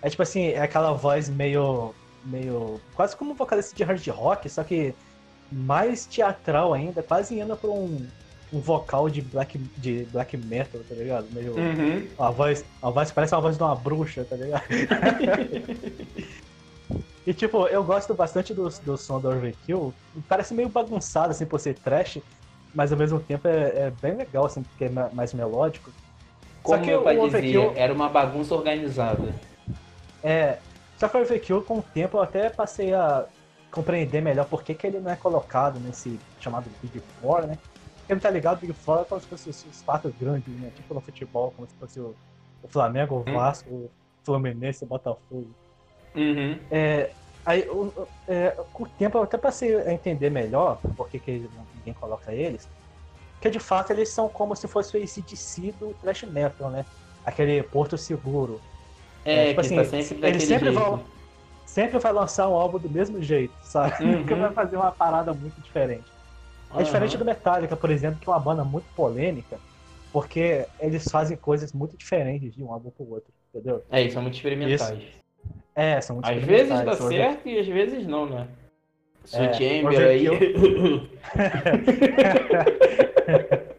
É 0.00 0.08
tipo 0.08 0.22
assim, 0.22 0.48
é 0.48 0.60
aquela 0.60 0.92
voz 0.92 1.28
meio. 1.28 1.94
Meio. 2.24 2.80
quase 2.94 3.16
como 3.16 3.32
um 3.32 3.34
vocalista 3.34 3.74
de 3.74 3.82
hard 3.84 4.06
rock, 4.08 4.48
só 4.48 4.62
que 4.64 4.94
mais 5.52 6.06
teatral 6.06 6.72
ainda, 6.72 7.02
quase 7.02 7.38
indo 7.38 7.56
pra 7.56 7.70
um, 7.70 8.06
um 8.52 8.60
vocal 8.60 9.08
de 9.08 9.20
black, 9.22 9.58
de 9.76 10.04
black 10.10 10.36
metal, 10.36 10.80
tá 10.88 10.94
ligado? 10.94 11.26
Meio. 11.32 11.54
Uhum. 11.56 12.06
A 12.18 12.30
voz, 12.30 12.64
a 12.82 12.90
voz 12.90 13.10
parece 13.12 13.34
uma 13.34 13.40
voz 13.40 13.56
de 13.56 13.62
uma 13.62 13.74
bruxa, 13.74 14.24
tá 14.24 14.36
ligado? 14.36 14.64
e 17.26 17.32
tipo, 17.32 17.66
eu 17.68 17.82
gosto 17.82 18.14
bastante 18.14 18.52
do, 18.52 18.68
do 18.68 18.96
som 18.96 19.20
do 19.20 19.28
Overkill. 19.28 19.94
Parece 20.28 20.52
meio 20.54 20.68
bagunçado, 20.68 21.30
assim, 21.30 21.46
por 21.46 21.58
ser 21.60 21.74
trash, 21.74 22.18
mas 22.74 22.92
ao 22.92 22.98
mesmo 22.98 23.20
tempo 23.20 23.48
é, 23.48 23.86
é 23.86 23.92
bem 24.02 24.14
legal, 24.14 24.46
assim, 24.46 24.62
porque 24.62 24.84
é 24.84 24.88
ma- 24.88 25.10
mais 25.12 25.32
melódico. 25.32 25.90
Como 26.62 26.76
Só 26.78 26.82
que 26.82 26.90
meu 26.90 27.00
o 27.00 27.04
pai 27.04 27.18
Overkill- 27.18 27.68
dizia, 27.68 27.82
era 27.82 27.92
uma 27.92 28.08
bagunça 28.08 28.54
organizada. 28.54 29.34
É. 30.22 30.58
Só 30.98 31.08
que 31.08 31.16
o 31.16 31.20
Overkill, 31.20 31.62
com 31.62 31.78
o 31.78 31.82
tempo, 31.82 32.16
eu 32.16 32.22
até 32.22 32.48
passei 32.50 32.94
a 32.94 33.26
compreender 33.70 34.20
melhor 34.22 34.46
por 34.46 34.62
que, 34.62 34.74
que 34.74 34.86
ele 34.86 35.00
não 35.00 35.10
é 35.10 35.16
colocado 35.16 35.80
nesse 35.80 36.18
chamado 36.38 36.70
Big 36.80 37.00
Four, 37.20 37.46
né? 37.46 37.58
Quem 38.06 38.14
não 38.16 38.20
tá 38.20 38.30
ligado, 38.30 38.60
Big 38.60 38.72
Four 38.72 39.00
é 39.00 39.04
como 39.04 39.20
se 39.20 39.26
fosse 39.26 39.48
os 39.48 39.82
quatro 39.82 40.14
grandes, 40.18 40.54
né? 40.60 40.70
Tipo 40.76 40.94
no 40.94 41.00
futebol, 41.00 41.52
como 41.56 41.68
se 41.68 41.74
fosse 41.74 41.98
o, 42.00 42.14
o 42.62 42.68
Flamengo, 42.68 43.16
o 43.16 43.18
Hum. 43.30 43.34
Vasco, 43.34 43.68
o 43.70 43.90
Fluminense, 44.22 44.84
o 44.84 44.86
Botafogo. 44.86 45.50
Uhum. 46.14 46.58
É, 46.70 47.10
aí, 47.44 47.68
o- 47.68 47.86
o- 47.88 48.08
é, 48.28 48.50
com 48.72 48.84
o 48.84 48.88
tempo 48.88 49.18
eu 49.18 49.22
até 49.24 49.36
passei 49.36 49.74
a 49.76 49.92
entender 49.92 50.30
melhor 50.30 50.78
por 50.96 51.08
que, 51.08 51.18
que 51.18 51.50
ninguém 51.74 51.94
coloca 51.94 52.32
eles. 52.32 52.68
Porque 53.32 53.50
de 53.50 53.58
fato 53.58 53.90
eles 53.90 54.08
são 54.10 54.28
como 54.28 54.54
se 54.54 54.68
fosse 54.68 54.96
o 54.96 55.02
ACDC 55.02 55.72
do 55.72 55.92
thrash 55.94 56.22
metal, 56.22 56.70
né? 56.70 56.86
Aquele 57.24 57.62
Porto 57.62 57.98
Seguro. 57.98 58.60
É, 59.24 59.44
É, 59.44 59.48
tipo 59.48 59.60
assim, 59.60 59.76
tá 59.76 59.84
sempre 59.84 60.28
eles 60.28 60.42
sempre 60.44 60.70
jeito. 60.70 60.80
vão- 60.80 61.00
Sempre 61.66 61.98
vai 61.98 62.12
lançar 62.12 62.48
um 62.48 62.54
álbum 62.54 62.78
do 62.78 62.88
mesmo 62.90 63.20
jeito, 63.22 63.54
sabe? 63.62 64.04
Uhum. 64.04 64.12
Nunca 64.20 64.36
vai 64.36 64.52
fazer 64.52 64.76
uma 64.76 64.92
parada 64.92 65.32
muito 65.32 65.58
diferente. 65.60 66.04
É 66.70 66.74
Aham. 66.74 66.82
diferente 66.84 67.16
do 67.16 67.24
Metallica, 67.24 67.76
por 67.76 67.90
exemplo, 67.90 68.18
que 68.20 68.28
é 68.28 68.32
uma 68.32 68.38
banda 68.38 68.62
muito 68.64 68.84
polêmica, 68.94 69.58
porque 70.12 70.66
eles 70.78 71.08
fazem 71.10 71.36
coisas 71.36 71.72
muito 71.72 71.96
diferentes 71.96 72.54
de 72.54 72.62
um 72.62 72.72
álbum 72.72 72.90
pro 72.90 73.08
outro, 73.10 73.32
entendeu? 73.52 73.82
É, 73.90 74.02
isso 74.02 74.18
é 74.18 74.22
muito 74.22 74.34
experimentais. 74.34 75.02
É, 75.74 76.00
são 76.00 76.16
muito 76.16 76.28
Às 76.30 76.42
vezes 76.44 76.84
dá 76.84 76.96
são- 76.96 77.08
certo 77.08 77.48
e 77.48 77.58
às 77.58 77.66
vezes 77.66 78.06
não, 78.06 78.26
né? 78.26 78.46
É, 79.32 79.36
Sweet 79.50 79.56
Chamber 79.56 80.08
aí. 80.08 80.28
O 80.28 80.34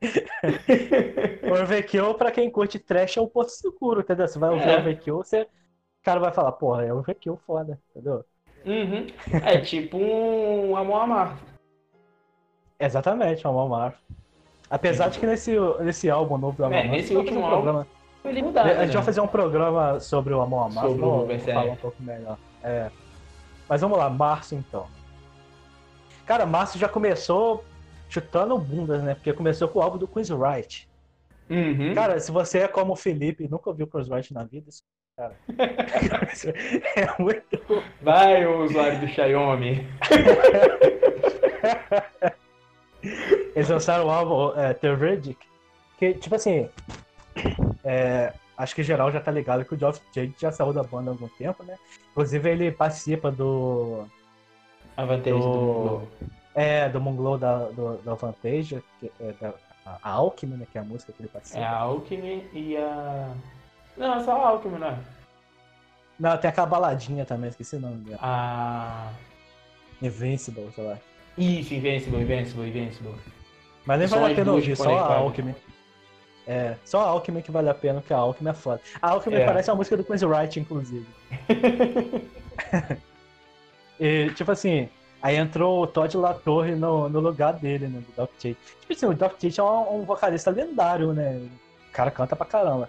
Overkill, 1.62 2.14
pra 2.14 2.30
quem 2.30 2.50
curte 2.50 2.78
trash, 2.78 3.16
é 3.16 3.20
o 3.20 3.26
Porto 3.28 3.48
Seguro, 3.50 4.00
entendeu? 4.00 4.26
Você 4.28 4.38
vai 4.38 4.50
ouvir 4.50 4.68
É. 4.68 4.76
o 4.76 4.80
Overkill, 4.80 5.16
você... 5.18 5.42
o 5.42 6.04
cara 6.04 6.20
vai 6.20 6.32
falar, 6.32 6.52
porra, 6.52 6.84
é 6.84 6.92
Overkill 6.92 7.38
foda, 7.46 7.78
entendeu? 7.90 8.24
Uhum. 8.64 9.06
É 9.44 9.58
tipo 9.60 9.96
um 9.96 10.76
amor 10.76 11.00
amar. 11.02 11.38
Exatamente, 12.78 13.46
é 13.46 13.48
o 13.48 13.58
Amar. 13.58 13.94
Apesar 14.68 15.08
de 15.08 15.18
que 15.18 15.26
nesse, 15.26 15.56
nesse 15.80 16.10
álbum 16.10 16.36
novo 16.36 16.56
do 16.56 16.64
Amor 16.64 16.76
É, 16.76 16.80
Amar, 16.80 16.92
nesse 16.92 17.16
último 17.16 17.40
um 17.40 17.48
programa- 17.48 17.86
Ele 18.24 18.42
mudar, 18.42 18.66
A 18.66 18.68
gente 18.80 18.88
né? 18.88 18.92
vai 18.94 19.02
fazer 19.04 19.20
um 19.20 19.26
programa 19.28 19.98
sobre 20.00 20.34
o 20.34 20.40
Amor 20.42 20.66
Amar, 20.66 20.84
Sobre 20.84 21.00
vou, 21.00 21.26
vou 21.26 21.38
falar 21.38 21.64
um 21.72 21.76
pouco 21.76 22.02
melhor. 22.02 22.36
É. 22.62 22.90
Mas 23.68 23.80
vamos 23.80 23.96
lá, 23.96 24.10
março 24.10 24.54
então. 24.54 24.86
Cara, 26.26 26.44
março 26.44 26.76
já 26.76 26.88
começou 26.88 27.64
chutando 28.08 28.58
bundas, 28.58 29.02
né? 29.02 29.14
Porque 29.14 29.32
começou 29.32 29.68
com 29.68 29.78
o 29.78 29.82
álbum 29.82 29.98
do 29.98 30.08
Queen's 30.08 30.30
Wright. 30.30 30.88
Uhum. 31.48 31.94
Cara, 31.94 32.18
se 32.18 32.32
você 32.32 32.60
é 32.60 32.68
como 32.68 32.92
o 32.92 32.96
Felipe 32.96 33.44
e 33.44 33.48
nunca 33.48 33.70
ouviu 33.70 33.86
Queen's 33.86 34.08
Wright 34.08 34.34
na 34.34 34.44
vida, 34.44 34.68
isso, 34.68 34.82
cara. 35.16 35.34
é 36.96 37.22
muito. 37.22 37.62
Vai, 38.02 38.46
ô 38.46 38.64
usuário 38.64 39.00
do 39.00 39.08
Xiaomi. 39.08 39.86
Eles 43.54 43.68
lançaram 43.68 44.06
o 44.06 44.10
álbum 44.10 44.58
é, 44.58 44.74
The 44.74 44.94
Verdict, 44.94 45.48
que, 45.98 46.14
tipo 46.14 46.34
assim, 46.34 46.68
é, 47.84 48.32
acho 48.56 48.74
que 48.74 48.82
geral 48.82 49.12
já 49.12 49.20
tá 49.20 49.30
ligado 49.30 49.64
que 49.64 49.74
o 49.74 49.78
Geoff 49.78 50.00
Jade 50.14 50.34
já 50.38 50.50
saiu 50.50 50.72
da 50.72 50.82
banda 50.82 51.10
há 51.10 51.14
algum 51.14 51.28
tempo, 51.28 51.62
né? 51.62 51.76
Inclusive 52.10 52.50
ele 52.50 52.72
participa 52.72 53.30
do. 53.30 54.04
A 54.96 55.04
vantagem 55.04 55.38
do 55.38 55.52
Do-. 55.52 56.08
É, 56.56 56.88
do 56.88 56.98
Monglow 56.98 57.36
da, 57.36 57.66
do, 57.66 57.98
da 57.98 58.14
Vantage, 58.14 58.82
que 58.98 59.12
é 59.20 59.32
da, 59.38 59.52
a 59.84 60.10
Alchemy, 60.10 60.56
né? 60.56 60.66
Que 60.72 60.78
é 60.78 60.80
a 60.80 60.84
música 60.84 61.12
que 61.12 61.20
ele 61.22 61.28
participa. 61.28 61.60
É 61.60 61.64
a 61.64 61.76
Alckmin 61.76 62.44
e 62.52 62.76
a. 62.76 63.30
Não, 63.96 64.14
é 64.14 64.24
só 64.24 64.32
a 64.32 64.48
Alckmin, 64.48 64.78
não 64.78 64.88
é? 64.88 64.98
Não, 66.18 66.36
tem 66.38 66.48
aquela 66.48 66.66
baladinha 66.66 67.26
também, 67.26 67.50
esqueci 67.50 67.76
o 67.76 67.80
nome 67.80 67.96
dela. 68.04 68.18
A. 68.22 69.12
Invincible, 70.00 70.70
sei 70.74 70.84
lá. 70.84 70.98
Isso, 71.36 71.74
Invincible, 71.74 72.22
Invincible, 72.22 72.68
Invincible. 72.68 73.14
Mas 73.84 73.98
nem 73.98 74.08
vale 74.08 74.32
a 74.32 74.36
pena 74.36 74.52
ouvir, 74.52 74.76
só 74.76 74.96
a. 74.96 75.16
Alchemy. 75.16 75.54
É, 76.46 76.76
só 76.84 77.00
a 77.00 77.08
Alchemy 77.08 77.42
que 77.42 77.50
vale 77.50 77.68
a 77.68 77.74
pena, 77.74 78.00
porque 78.00 78.14
a 78.14 78.18
Alchemy 78.18 78.50
é 78.50 78.54
foda. 78.54 78.80
A 79.02 79.10
Alchemy 79.10 79.36
É. 79.36 79.44
parece 79.44 79.70
uma 79.70 79.76
música 79.76 79.96
do 79.96 80.04
Queen's 80.04 80.22
Wright, 80.22 80.58
inclusive. 80.58 81.06
E, 83.98 84.30
tipo 84.34 84.52
assim, 84.52 84.88
aí 85.26 85.36
entrou 85.36 85.82
o 85.82 85.86
Todd 85.88 86.16
LaTorre 86.16 86.76
no, 86.76 87.08
no 87.08 87.18
lugar 87.18 87.54
dele, 87.54 87.88
né, 87.88 87.98
do 87.98 88.12
Doc 88.14 88.30
Tate. 88.34 88.56
Tipo 88.80 88.92
assim, 88.92 89.06
o 89.06 89.14
Doc 89.14 89.32
Tate 89.32 89.58
é 89.58 89.62
um, 89.62 89.96
um 89.96 90.04
vocalista 90.04 90.50
lendário, 90.52 91.12
né? 91.12 91.48
O 91.88 91.92
cara 91.92 92.12
canta 92.12 92.36
pra 92.36 92.46
caramba. 92.46 92.88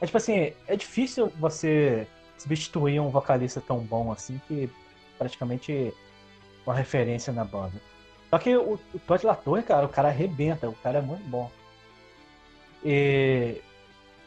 É 0.00 0.06
tipo 0.06 0.16
assim, 0.16 0.52
é 0.68 0.76
difícil 0.76 1.26
você 1.40 2.06
substituir 2.38 3.00
um 3.00 3.08
vocalista 3.08 3.60
tão 3.60 3.80
bom 3.80 4.12
assim, 4.12 4.40
que 4.46 4.70
praticamente 5.18 5.92
uma 6.64 6.72
referência 6.74 7.32
na 7.32 7.44
banda. 7.44 7.74
Só 8.30 8.38
que 8.38 8.56
o, 8.56 8.78
o 8.94 8.98
Todd 9.00 9.26
LaTorre, 9.26 9.64
cara, 9.64 9.84
o 9.84 9.88
cara 9.88 10.06
arrebenta, 10.06 10.68
o 10.68 10.74
cara 10.74 10.98
é 10.98 11.02
muito 11.02 11.24
bom. 11.24 11.50
E, 12.84 13.60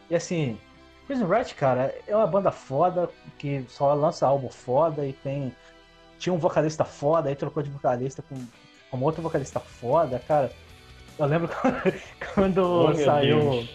e 0.09 0.15
assim, 0.15 0.59
Prison 1.07 1.25
Riot, 1.25 1.55
cara, 1.55 1.95
é 2.05 2.13
uma 2.13 2.27
banda 2.27 2.51
foda 2.51 3.09
que 3.37 3.63
só 3.69 3.93
lança 3.93 4.27
álbum 4.27 4.49
foda 4.49 5.05
e 5.05 5.13
tem 5.13 5.55
tinha 6.17 6.33
um 6.33 6.37
vocalista 6.37 6.83
foda, 6.83 7.29
aí 7.29 7.35
trocou 7.35 7.61
de 7.61 7.69
vocalista 7.69 8.21
com, 8.21 8.35
com 8.89 9.01
outro 9.01 9.21
vocalista 9.21 9.59
foda, 9.59 10.19
cara. 10.19 10.51
Eu 11.17 11.25
lembro 11.25 11.49
quando 12.33 12.89
Oh, 12.89 12.95
saiu. 12.95 13.67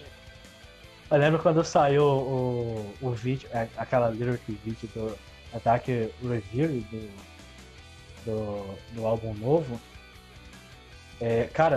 Eu 1.10 1.18
lembro 1.18 1.40
quando 1.40 1.64
saiu 1.64 2.04
o, 2.04 2.94
o 3.00 3.10
vídeo, 3.10 3.48
é, 3.52 3.66
aquela 3.76 4.10
lyric 4.10 4.52
vídeo 4.64 4.88
do 4.94 5.18
Attack 5.52 6.12
Review 6.22 6.68
do, 6.90 7.10
do, 8.24 8.78
do 8.94 9.06
álbum 9.06 9.34
novo. 9.34 9.80
É, 11.20 11.44
cara, 11.52 11.76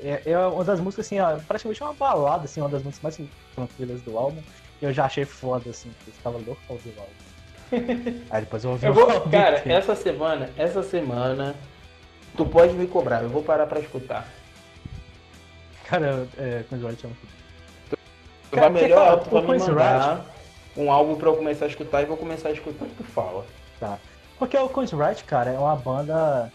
é, 0.00 0.22
é 0.30 0.38
uma 0.38 0.62
das 0.62 0.80
músicas, 0.80 1.06
assim, 1.06 1.16
praticamente 1.48 1.82
uma 1.82 1.94
balada, 1.94 2.44
assim, 2.44 2.60
uma 2.60 2.68
das 2.68 2.82
músicas 2.82 3.18
mais 3.18 3.30
tranquilas 3.54 4.02
do 4.02 4.16
álbum. 4.16 4.42
E 4.80 4.84
eu 4.84 4.92
já 4.92 5.06
achei 5.06 5.24
foda, 5.24 5.70
assim, 5.70 5.90
eu 6.06 6.12
estava 6.12 6.38
louco 6.38 6.60
pra 6.66 6.74
ouvir 6.74 6.90
o 6.96 7.00
álbum. 7.00 7.33
Aí 8.30 8.40
depois 8.40 8.64
eu 8.64 8.70
ouvi 8.70 8.86
Eu 8.86 8.92
o 8.92 8.94
vou, 8.94 9.20
cara, 9.22 9.62
essa 9.64 9.94
semana, 9.94 10.50
essa 10.56 10.82
semana, 10.82 11.54
tu 12.36 12.44
pode 12.46 12.74
me 12.74 12.86
cobrar, 12.86 13.22
eu 13.22 13.28
vou 13.28 13.42
parar 13.42 13.66
pra 13.66 13.80
escutar. 13.80 14.26
Cara, 15.84 16.26
é, 16.38 16.64
Queen's 16.68 16.84
Right 16.84 17.04
é 17.04 17.08
muito 17.08 17.20
bom. 17.22 17.96
Tu 18.50 18.56
Cara, 18.56 18.70
vai 18.70 18.82
melhor, 18.82 19.20
tu 19.22 19.30
vai 19.30 19.42
me 19.42 19.58
mandar 19.58 20.24
um 20.76 20.90
álbum 20.90 21.16
pra 21.16 21.28
eu 21.28 21.36
começar 21.36 21.66
a 21.66 21.68
escutar 21.68 22.02
e 22.02 22.06
vou 22.06 22.16
começar 22.16 22.48
a 22.48 22.52
escutar 22.52 22.84
o 22.84 22.88
que 22.88 22.94
tu 22.96 23.04
fala. 23.04 23.44
Tá. 23.78 23.98
Porque 24.38 24.56
o 24.56 24.68
Queen's 24.68 24.92
Right, 24.92 25.22
cara, 25.24 25.52
é 25.52 25.58
uma 25.58 25.76
banda. 25.76 26.52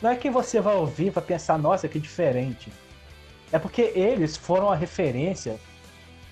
Não 0.00 0.10
é 0.10 0.16
que 0.16 0.30
você 0.30 0.60
vai 0.60 0.74
ouvir 0.74 1.06
e 1.06 1.10
vai 1.10 1.22
pensar, 1.22 1.58
nossa, 1.58 1.88
que 1.88 1.98
diferente. 1.98 2.72
É 3.52 3.58
porque 3.58 3.92
eles 3.94 4.36
foram 4.36 4.70
a 4.70 4.74
referência 4.74 5.58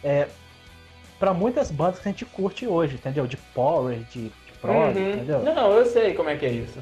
é, 0.02 0.28
para 1.18 1.32
muitas 1.32 1.70
bandas 1.70 1.98
que 2.00 2.08
a 2.08 2.10
gente 2.12 2.24
curte 2.24 2.66
hoje, 2.66 2.94
entendeu? 2.96 3.26
De 3.26 3.36
power, 3.36 3.98
de, 4.10 4.24
de 4.28 4.32
prog, 4.60 4.96
Uhum. 4.98 5.10
entendeu? 5.14 5.42
Não, 5.42 5.72
eu 5.72 5.86
sei 5.86 6.14
como 6.14 6.28
é 6.30 6.36
que 6.36 6.46
é 6.46 6.50
isso. 6.50 6.78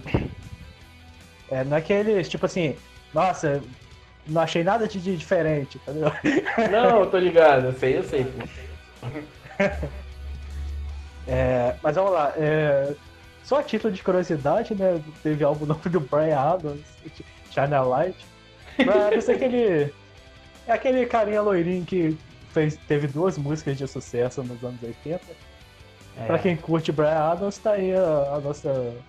É, 1.50 1.62
não 1.64 1.76
é 1.76 1.80
que 1.80 1.92
eles, 1.92 2.28
tipo 2.28 2.46
assim, 2.46 2.74
nossa, 3.12 3.62
não 4.26 4.40
achei 4.40 4.64
nada 4.64 4.88
de, 4.88 5.00
de 5.00 5.16
diferente, 5.16 5.76
entendeu? 5.78 6.10
Não, 6.70 7.00
eu 7.00 7.06
tô 7.10 7.18
ligado, 7.18 7.66
eu 7.66 7.72
sei, 7.74 7.98
eu 7.98 8.02
sei. 8.04 8.26
É, 11.26 11.74
mas 11.82 11.96
vamos 11.96 12.12
lá, 12.12 12.34
é, 12.36 12.92
só 13.42 13.58
a 13.60 13.62
título 13.62 13.92
de 13.94 14.02
curiosidade, 14.02 14.74
né? 14.74 15.00
Teve 15.22 15.42
álbum 15.42 15.64
novo 15.66 15.88
do 15.88 16.00
Brian 16.00 16.38
Adams, 16.38 16.82
China 17.50 17.80
Light. 17.82 18.16
Mas 18.84 19.28
é 19.28 19.32
aquele. 19.32 19.94
É 20.66 20.72
aquele 20.72 21.06
carinha 21.06 21.40
loirinho 21.42 21.84
que 21.84 22.16
fez, 22.54 22.76
teve 22.78 23.08
duas 23.08 23.38
músicas 23.38 23.76
de 23.78 23.86
sucesso 23.88 24.42
nos 24.44 24.62
anos 24.64 24.82
80. 24.82 25.38
É. 26.16 26.26
Pra 26.26 26.38
quem 26.38 26.56
curte 26.56 26.92
Brian 26.92 27.10
Adams, 27.18 27.58
tá 27.58 27.72
aí 27.72 27.94
a, 27.94 28.34
a 28.36 28.40
nossa. 28.40 29.04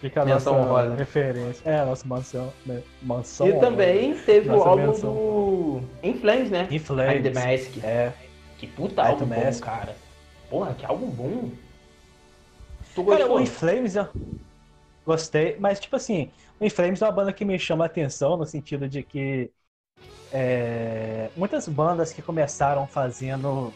Fica 0.00 0.22
a 0.22 0.24
Menção 0.24 0.54
nossa 0.54 0.54
honrosa. 0.54 0.94
referência. 0.94 1.64
É, 1.64 1.80
a 1.80 1.86
nossa 1.86 2.06
mansão. 2.06 2.52
Né? 2.66 2.82
mansão 3.00 3.46
E 3.46 3.52
também 3.54 4.14
teve 4.22 4.50
o 4.50 4.52
Nossa 4.52 4.68
álbum 4.68 4.86
menção. 4.88 5.14
do 5.14 5.90
In 6.02 6.14
Flames, 6.18 6.50
né? 6.50 6.68
In 6.70 6.78
Flames. 6.78 7.22
The 7.22 7.30
Mask. 7.30 7.78
É, 7.82 8.12
Que 8.56 8.66
puta 8.66 9.02
Aí 9.02 9.12
álbum 9.12 9.26
bom, 9.26 9.58
cara. 9.60 9.96
Porra, 10.48 10.74
que 10.74 10.84
álbum 10.86 11.10
bom. 11.10 11.50
Tu 12.94 13.04
Cara, 13.04 13.26
o 13.30 13.40
In 13.40 13.46
Flames 13.46 13.96
eu 13.96 14.08
gostei, 15.04 15.58
mas 15.58 15.80
tipo 15.80 15.96
assim, 15.96 16.32
o 16.60 16.64
In 16.64 16.70
Flames 16.70 17.02
é 17.02 17.06
uma 17.06 17.12
banda 17.12 17.32
que 17.32 17.44
me 17.44 17.58
chama 17.58 17.84
a 17.84 17.86
atenção 17.86 18.36
no 18.36 18.46
sentido 18.46 18.88
de 18.88 19.02
que 19.02 19.52
é, 20.36 21.30
muitas 21.36 21.68
bandas 21.68 22.12
que 22.12 22.20
começaram 22.20 22.88
fazendo 22.88 23.72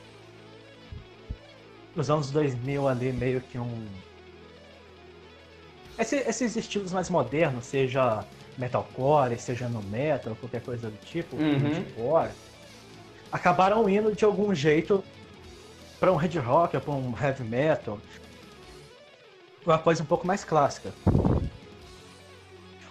nos 1.94 2.10
anos 2.10 2.30
2000 2.32 2.88
ali 2.88 3.12
meio 3.12 3.40
que 3.40 3.58
um 3.58 3.86
Esse- 5.96 6.16
esses 6.28 6.54
estilos 6.56 6.92
mais 6.92 7.08
modernos, 7.10 7.66
seja 7.66 8.24
metalcore, 8.56 9.36
seja 9.38 9.68
no 9.68 9.82
metal, 9.82 10.36
qualquer 10.36 10.62
coisa 10.62 10.90
do 10.90 10.96
tipo, 10.98 11.36
Uhum. 11.36 11.84
acabaram 13.32 13.88
indo 13.88 14.14
de 14.14 14.24
algum 14.24 14.54
jeito 14.54 15.02
para 15.98 16.12
um 16.12 16.16
hard 16.16 16.36
rock, 16.36 16.78
para 16.78 16.92
um 16.92 17.12
heavy 17.20 17.42
metal, 17.42 17.98
uma 19.66 19.78
coisa 19.78 20.02
um 20.04 20.06
pouco 20.06 20.24
mais 20.24 20.44
clássica. 20.44 20.92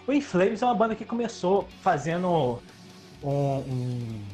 O 0.06 0.12
In 0.12 0.20
Flames 0.22 0.62
é 0.62 0.66
uma 0.66 0.76
banda 0.76 0.94
que 0.96 1.06
começou 1.06 1.68
fazendo 1.82 2.62
um, 3.24 3.30
um, 3.60 4.26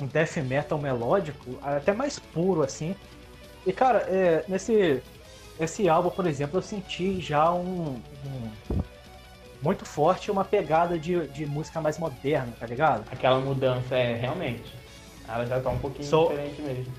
um 0.00 0.06
death 0.06 0.36
metal 0.38 0.78
melódico, 0.78 1.58
até 1.62 1.92
mais 1.92 2.18
puro 2.18 2.62
assim. 2.62 2.94
E 3.66 3.72
cara, 3.72 3.98
é, 4.08 4.44
nesse 4.48 5.02
esse 5.58 5.88
álbum, 5.88 6.08
por 6.10 6.26
exemplo, 6.26 6.56
eu 6.58 6.62
senti 6.62 7.20
já 7.20 7.52
um, 7.52 8.00
um- 8.24 8.80
muito 9.62 9.84
forte 9.84 10.30
uma 10.30 10.42
pegada 10.44 10.98
de, 10.98 11.26
de 11.28 11.44
música 11.44 11.80
mais 11.82 11.98
moderna, 11.98 12.50
tá 12.58 12.66
ligado? 12.66 13.04
Aquela 13.12 13.38
mudança, 13.40 13.94
é, 13.94 14.14
realmente. 14.16 14.74
Ela 15.28 15.44
já 15.44 15.60
tá 15.60 15.68
um 15.68 15.78
pouquinho 15.78 16.08
Sou- 16.08 16.30
diferente 16.30 16.62
mesmo. 16.62 16.94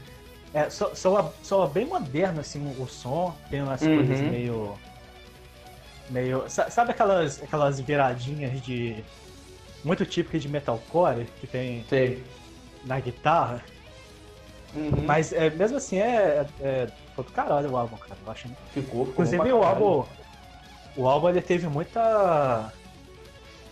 É, 0.53 0.69
so- 0.69 0.93
soa, 0.95 1.33
soa 1.41 1.67
bem 1.67 1.85
moderno 1.87 2.39
assim 2.41 2.75
o 2.79 2.87
som, 2.87 3.33
tem 3.49 3.63
umas 3.63 3.81
Uhum. 3.81 3.95
coisas 3.95 4.21
meio. 4.21 4.77
meio. 6.09 6.43
sa- 6.49 6.69
Sabe 6.69 6.91
aquelas, 6.91 7.41
aquelas 7.41 7.79
viradinhas 7.79 8.61
de. 8.61 9.03
Muito 9.83 10.05
típicas 10.05 10.41
de 10.41 10.49
metalcore 10.49 11.25
que 11.39 11.47
tem 11.47 11.83
Sei. 11.89 12.23
na 12.85 12.99
guitarra? 12.99 13.63
Uhum. 14.75 15.03
Mas 15.05 15.33
é, 15.33 15.49
mesmo 15.49 15.77
assim 15.77 15.99
é. 15.99 16.45
é 16.61 16.87
ficou 17.07 17.25
do 17.25 17.31
caralho 17.31 17.71
o 17.71 17.77
álbum, 17.77 17.97
cara. 17.97 18.17
Eu 18.25 18.31
acho. 18.31 18.47
Ficou, 18.73 19.05
ficou 19.05 19.25
Inclusive 19.25 19.51
o 19.51 19.63
álbum. 19.63 20.05
O 20.95 21.07
álbum 21.07 21.29
ele 21.29 21.41
teve 21.41 21.67
muita. 21.67 22.71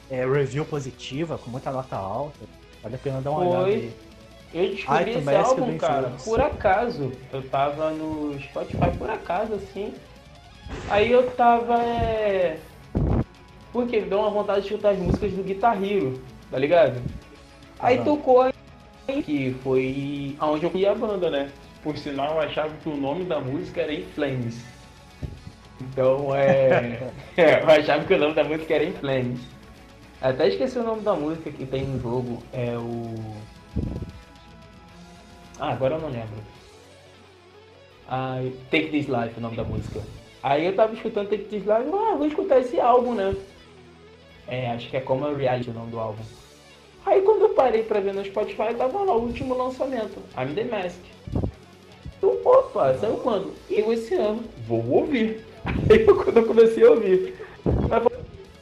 é, 0.09 0.25
review 0.25 0.65
positiva, 0.65 1.37
com 1.37 1.49
muita 1.49 1.71
nota 1.71 1.95
alta. 1.95 2.39
Vale 2.81 2.95
a 2.95 2.97
pena 2.97 3.21
dar 3.21 3.31
uma 3.31 3.39
Foi. 3.39 3.47
olhada 3.47 3.65
aí. 3.65 3.93
Eu 4.51 4.69
descobri 4.69 5.03
Ai, 5.03 5.09
esse 5.11 5.21
que 5.21 5.35
álbum, 5.35 5.77
cara, 5.77 6.11
por 6.23 6.41
acaso. 6.41 7.11
Eu 7.31 7.47
tava 7.49 7.91
no 7.91 8.39
Spotify 8.41 8.97
por 8.97 9.09
acaso, 9.09 9.53
assim. 9.53 9.93
Aí 10.89 11.11
eu 11.11 11.29
tava, 11.31 11.79
é... 11.83 12.59
Porque 13.71 13.99
me 13.99 14.09
deu 14.09 14.19
uma 14.19 14.29
vontade 14.29 14.61
de 14.61 14.67
escutar 14.67 14.91
as 14.91 14.97
músicas 14.97 15.31
do 15.31 15.43
Guitar 15.43 15.83
Hero, 15.83 16.21
tá 16.49 16.57
ligado? 16.57 17.01
Aí 17.79 17.97
Aham. 17.97 18.03
tocou 18.05 18.51
que 19.23 19.55
foi 19.63 20.35
aonde 20.39 20.65
eu 20.65 20.69
conheci 20.69 20.89
a 20.89 20.95
banda, 20.95 21.29
né? 21.29 21.49
Por 21.81 21.97
sinal, 21.97 22.35
eu 22.35 22.41
achava 22.41 22.69
que 22.75 22.89
o 22.89 22.95
nome 22.95 23.25
da 23.25 23.39
música 23.39 23.81
era 23.81 23.93
In 23.93 24.03
Flames. 24.13 24.63
Então, 25.81 26.35
é... 26.35 27.11
é, 27.37 27.63
eu 27.63 27.69
achava 27.69 28.03
que 28.03 28.13
o 28.13 28.17
nome 28.17 28.33
da 28.33 28.43
música 28.43 28.73
era 28.75 28.83
In 28.83 28.93
Flames. 28.93 29.39
Até 30.21 30.49
esqueci 30.49 30.77
o 30.77 30.83
nome 30.83 31.01
da 31.01 31.13
música 31.13 31.49
que 31.49 31.65
tem 31.65 31.85
no 31.85 31.99
jogo. 31.99 32.43
É 32.51 32.77
o... 32.77 33.15
Ah, 35.59 35.71
agora 35.71 35.95
eu 35.95 36.01
não 36.01 36.09
lembro. 36.09 36.37
Ah, 38.07 38.39
Take 38.69 38.89
This 38.89 39.07
Life, 39.07 39.37
o 39.37 39.41
nome 39.41 39.55
da 39.55 39.63
música. 39.63 40.01
Aí 40.43 40.65
eu 40.65 40.75
tava 40.75 40.93
escutando 40.93 41.29
Take 41.29 41.45
This 41.45 41.63
Life, 41.63 41.89
ah, 41.93 42.15
vou 42.15 42.27
escutar 42.27 42.59
esse 42.59 42.79
álbum, 42.79 43.13
né? 43.13 43.35
É, 44.49 44.71
acho 44.71 44.89
que 44.89 44.97
é 44.97 44.99
como 44.99 45.31
Reality 45.33 45.69
o 45.69 45.73
nome 45.73 45.91
do 45.91 45.99
álbum. 45.99 46.23
Aí 47.05 47.21
quando 47.21 47.43
eu 47.43 47.49
parei 47.49 47.83
pra 47.83 47.99
ver 47.99 48.13
no 48.13 48.25
Spotify, 48.25 48.73
tava 48.77 49.03
lá 49.03 49.15
o 49.15 49.21
último 49.21 49.55
lançamento, 49.55 50.19
I'm 50.37 50.53
The 50.53 50.63
Mask. 50.63 50.99
Eu, 52.21 52.41
opa, 52.43 52.93
saiu 52.95 53.17
quando? 53.17 53.53
Eu 53.69 53.93
esse 53.93 54.13
ano, 54.15 54.43
vou 54.67 54.85
ouvir. 54.89 55.45
Aí 55.89 56.05
quando 56.05 56.37
eu 56.37 56.45
comecei 56.45 56.85
a 56.85 56.89
ouvir. 56.89 57.35
Mas 57.89 58.03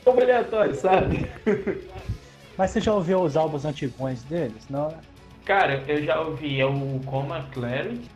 foi 0.03 0.13
um 0.13 0.19
aleatório, 0.19 0.75
sabe? 0.75 1.27
Mas 2.57 2.71
você 2.71 2.81
já 2.81 2.93
ouviu 2.93 3.21
os 3.21 3.37
álbuns 3.37 3.65
antigões 3.65 4.23
deles? 4.23 4.67
Não? 4.69 4.89
né? 4.89 4.97
Cara, 5.45 5.83
eu 5.87 6.03
já 6.03 6.19
ouvi 6.19 6.59
é 6.59 6.65
o 6.65 6.99
Coma 7.05 7.47
Clarity, 7.53 8.09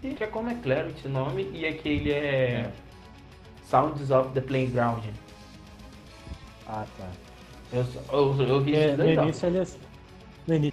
que 0.00 0.24
é 0.24 0.26
Coma 0.26 0.54
Clarity 0.56 1.06
o 1.06 1.10
nome, 1.10 1.48
e 1.52 1.64
aquele 1.64 2.10
é 2.10 2.70
Sounds 3.64 4.10
of 4.10 4.30
the 4.30 4.40
Playground. 4.40 5.04
Ah, 6.72 6.86
tá. 6.96 7.10
Eu, 7.70 7.84
eu, 8.10 8.42
eu 8.48 8.54
ouvi 8.54 8.74
É, 8.74 8.96
no 8.96 9.04
início 9.10 9.46
eles. 9.46 9.78
No 10.46 10.54
início 10.54 10.72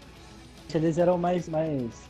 eles 0.74 0.98
eram 0.98 1.18
mais. 1.18 1.50
mais 1.50 2.10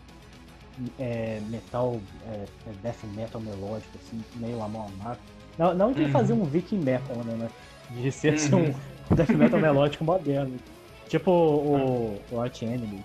é, 1.00 1.40
metal. 1.50 2.00
É, 2.28 2.46
é, 2.70 2.74
death 2.84 3.04
metal 3.16 3.42
melódico, 3.42 3.98
assim, 3.98 4.22
meio 4.36 4.62
a 4.62 4.68
mão 4.68 4.86
amarga. 4.88 5.20
Não, 5.58 5.74
não 5.74 5.92
de 5.92 6.04
Uhum. 6.04 6.10
fazer 6.10 6.34
um 6.34 6.46
Viking 6.46 6.78
metal, 6.80 7.16
né? 7.18 7.50
De 7.90 8.12
ser 8.12 8.34
assim, 8.36 8.54
Uhum. 8.56 8.76
um 9.12 9.16
death 9.16 9.32
metal 9.32 9.60
melódico 9.60 10.04
moderno. 10.04 10.60
Tipo 11.08 11.32
o, 11.32 12.22
o 12.32 12.40
Arch 12.40 12.62
Enemy. 12.62 13.04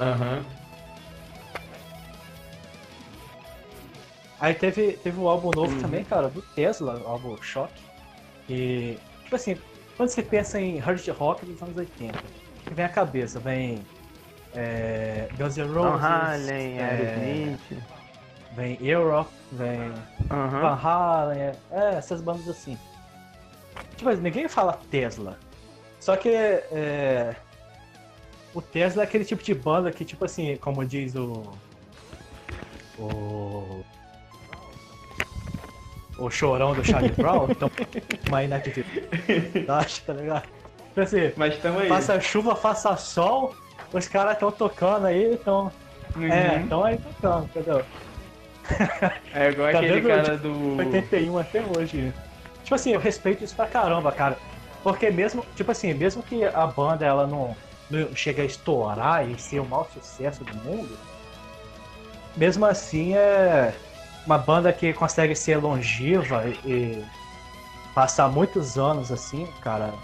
Aham. 0.00 0.44
Aí 4.40 4.54
teve, 4.54 4.92
teve 4.94 5.18
o 5.20 5.28
álbum 5.28 5.52
novo 5.52 5.74
Uhum. 5.74 5.82
também, 5.82 6.04
cara, 6.04 6.28
do 6.28 6.42
Tesla, 6.42 6.96
o 6.98 7.06
álbum 7.08 7.36
Shock. 7.40 7.72
E, 8.48 8.96
tipo 9.24 9.34
assim, 9.36 9.56
quando 9.98 10.10
você 10.10 10.22
pensa 10.22 10.60
em 10.60 10.78
hard 10.78 11.06
rock 11.08 11.44
dos 11.44 11.60
anos 11.60 11.76
80, 11.76 12.16
o 12.16 12.68
que 12.68 12.72
vem 12.72 12.84
à 12.84 12.88
cabeça? 12.88 13.40
Vem 13.40 13.84
é, 14.54 15.28
Guns 15.36 15.56
N' 15.56 15.66
Roses, 15.66 16.04
Halen, 16.04 16.78
é, 16.78 17.56
vem 18.54 18.78
Europe, 18.80 19.30
vem 19.50 19.92
Van. 20.28 20.78
Halen, 20.80 21.40
é, 21.40 21.52
é, 21.72 21.94
essas 21.96 22.20
bandas 22.20 22.48
assim. 22.48 22.78
Tipo, 23.96 24.12
ninguém 24.12 24.46
fala 24.48 24.78
Tesla. 24.88 25.36
Só 25.98 26.16
que 26.16 26.28
é, 26.28 27.34
o 28.54 28.62
Tesla 28.62 29.02
é 29.02 29.04
aquele 29.04 29.24
tipo 29.24 29.42
de 29.42 29.52
banda 29.52 29.90
que, 29.90 30.04
tipo 30.04 30.24
assim, 30.24 30.56
como 30.58 30.84
diz 30.84 31.16
o. 31.16 31.52
O. 33.00 33.84
O 36.18 36.30
chorão 36.30 36.74
do 36.74 36.84
Charlie 36.84 37.12
Brown, 37.12 37.46
então, 37.50 37.70
uma 38.26 38.42
inatividade, 38.42 40.02
tá 40.06 40.12
ligado? 40.12 40.42
Tipo 40.88 41.00
assim, 41.00 41.32
Mas 41.36 41.56
tamo 41.58 41.78
aí. 41.78 41.88
faça 41.88 42.20
chuva, 42.20 42.56
faça 42.56 42.96
sol, 42.96 43.54
os 43.92 44.08
caras 44.08 44.32
estão 44.32 44.50
tocando 44.50 45.06
aí, 45.06 45.34
estão. 45.34 45.70
Uhum. 46.16 46.32
É, 46.32 46.60
estão 46.60 46.84
aí 46.84 46.98
tocando, 46.98 47.44
entendeu? 47.44 47.84
É 49.32 49.50
igual 49.50 49.72
Tá 49.72 49.78
aquele 49.78 50.02
cara 50.02 50.36
do. 50.36 50.76
81 50.76 51.38
até 51.38 51.62
hoje. 51.62 52.12
Tipo 52.64 52.74
assim, 52.74 52.92
eu 52.92 53.00
respeito 53.00 53.44
isso 53.44 53.54
pra 53.54 53.66
caramba, 53.66 54.12
cara. 54.12 54.36
Porque 54.82 55.10
mesmo, 55.10 55.44
tipo 55.56 55.70
assim, 55.70 55.94
mesmo 55.94 56.22
que 56.22 56.44
a 56.44 56.66
banda 56.66 57.04
ela 57.04 57.26
não, 57.26 57.56
não 57.90 58.14
chega 58.14 58.42
a 58.42 58.44
estourar 58.46 59.28
e 59.28 59.38
ser 59.38 59.60
o 59.60 59.64
maior 59.64 59.88
sucesso 59.92 60.44
do 60.44 60.54
mundo, 60.58 60.98
mesmo 62.36 62.64
assim 62.66 63.14
é 63.14 63.72
uma 64.28 64.36
banda 64.36 64.70
que 64.74 64.92
consegue 64.92 65.34
ser 65.34 65.56
longeva 65.56 66.44
e, 66.66 67.02
passar 67.94 68.28
muitos 68.28 68.78
anos 68.78 69.10
assim, 69.10 69.48
cara. 69.62 69.94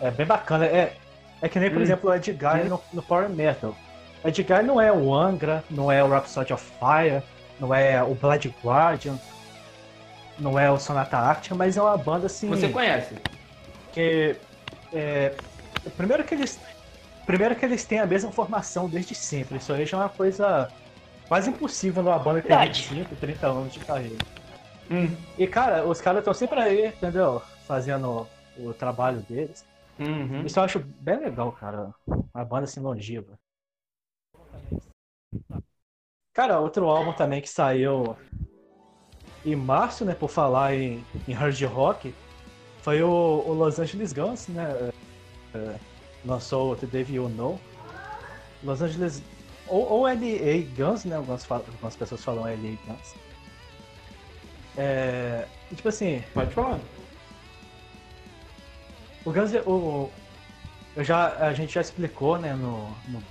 É 0.00 0.10
bem 0.10 0.24
bacana. 0.24 0.64
É, 0.64 0.94
é 1.42 1.48
que 1.48 1.60
nem, 1.60 1.70
por 1.70 1.78
Hum. 1.78 1.82
exemplo, 1.82 2.10
o 2.10 2.14
Edgar 2.14 2.64
no, 2.64 2.80
no 2.90 3.02
Power 3.02 3.28
Metal. 3.28 3.76
O 4.24 4.28
Edgar 4.28 4.64
não 4.64 4.80
é 4.80 4.90
o 4.90 5.14
Angra, 5.14 5.62
não 5.70 5.92
é 5.92 6.02
o 6.02 6.08
Rhapsody 6.08 6.54
of 6.54 6.64
Fire, 6.78 7.22
não 7.60 7.74
é 7.74 8.02
o 8.02 8.14
Blood 8.14 8.52
Guardian, 8.64 9.18
não 10.38 10.58
é 10.58 10.70
o 10.70 10.78
Sonata 10.78 11.18
Arctica, 11.18 11.54
mas 11.54 11.76
é 11.76 11.82
uma 11.82 11.98
banda 11.98 12.26
assim 12.26 12.48
Você 12.48 12.70
conhece? 12.70 13.14
que 13.92 14.36
é, 14.92 15.34
primeiro 15.98 16.24
que 16.24 16.34
eles 16.34 16.58
primeiro 17.26 17.54
que 17.54 17.64
eles 17.64 17.84
têm 17.84 18.00
a 18.00 18.06
mesma 18.06 18.32
formação 18.32 18.88
desde 18.88 19.14
sempre. 19.14 19.58
Isso 19.58 19.70
aí 19.70 19.84
já 19.84 19.98
é 19.98 20.00
uma 20.00 20.08
coisa 20.08 20.72
quase 21.28 21.50
impossível 21.50 22.02
numa 22.02 22.18
banda 22.18 22.40
que 22.40 22.48
tem 22.48 22.56
Verdade. 22.56 22.88
25, 22.88 23.16
30 23.16 23.46
anos 23.46 23.72
de 23.72 23.78
carreira. 23.80 24.24
Hum. 24.90 25.14
E 25.36 25.46
cara, 25.46 25.86
os 25.86 26.00
caras 26.00 26.20
estão 26.20 26.34
sempre 26.34 26.58
aí, 26.60 26.86
entendeu? 26.88 27.42
Fazendo 27.66 28.26
o 28.58 28.72
trabalho 28.72 29.20
deles. 29.20 29.64
Uhum. 29.98 30.46
Isso 30.46 30.58
eu 30.58 30.62
acho 30.62 30.78
bem 30.78 31.18
legal, 31.18 31.52
cara. 31.52 31.92
Uma 32.06 32.44
banda 32.44 32.64
assim 32.64 32.80
longeva. 32.80 33.38
Cara, 36.32 36.60
outro 36.60 36.88
álbum 36.88 37.12
também 37.12 37.42
que 37.42 37.48
saiu 37.48 38.16
em 39.44 39.56
março, 39.56 40.04
né? 40.04 40.14
Por 40.14 40.30
falar 40.30 40.74
em, 40.74 41.04
em 41.26 41.32
hard 41.32 41.60
rock, 41.64 42.14
foi 42.80 43.02
o, 43.02 43.08
o 43.46 43.52
Los 43.52 43.78
Angeles 43.78 44.12
Guns, 44.12 44.48
né? 44.48 44.92
é, 45.54 45.78
lançou 46.24 46.72
o 46.72 46.76
The 46.76 46.86
Devil 46.86 47.22
You 47.24 47.28
Know. 47.30 47.60
Los 48.62 48.82
Angeles. 48.82 49.22
Ou, 49.68 49.90
ou 49.90 50.02
LA 50.02 50.14
Guns, 50.76 51.04
né? 51.04 51.16
Algumas, 51.16 51.50
algumas 51.50 51.96
pessoas 51.96 52.24
falam 52.24 52.44
LA 52.44 52.76
Guns. 52.86 53.14
É, 54.76 55.46
tipo 55.74 55.88
assim, 55.88 56.22
Pode 56.32 56.54
falar. 56.54 56.78
o 59.24 59.32
Guns, 59.32 59.52
o, 59.66 60.10
eu 60.96 61.04
já, 61.04 61.34
a 61.46 61.52
gente 61.52 61.74
já 61.74 61.80
explicou, 61.80 62.38
né, 62.38 62.54
no, 62.54 62.88
no 63.08 63.22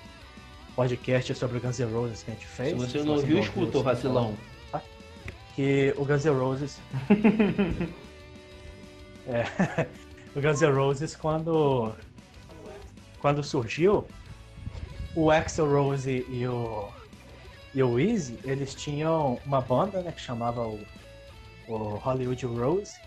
podcast 0.75 1.33
sobre 1.35 1.57
o 1.57 1.61
Guns 1.61 1.79
N' 1.79 1.91
Roses 1.91 2.23
que 2.23 2.31
a 2.31 2.33
gente 2.33 2.45
fez. 2.45 2.69
Se 2.69 2.75
você 2.75 3.03
não 3.03 3.15
ouviu, 3.15 3.39
escuta, 3.39 3.79
ô 3.79 3.83
vacilão. 3.83 4.37
Que 5.55 5.93
o 5.97 6.05
Guns 6.05 6.23
N' 6.23 6.37
Roses. 6.37 6.79
é, 9.27 9.87
o 10.35 10.41
Guns 10.41 10.61
N' 10.61 10.71
Roses, 10.71 11.15
quando, 11.15 11.93
quando 13.19 13.43
surgiu, 13.43 14.07
o 15.17 15.31
Axl 15.31 15.65
Rose 15.65 16.25
e 16.29 16.47
o, 16.47 16.87
e 17.73 17.81
o 17.81 17.99
Easy, 17.99 18.39
eles 18.43 18.75
tinham 18.75 19.39
uma 19.45 19.59
banda, 19.61 20.01
né, 20.01 20.11
que 20.11 20.21
chamava 20.21 20.61
o, 20.67 20.79
o 21.67 21.95
Hollywood 21.95 22.45
Rose. 22.45 22.99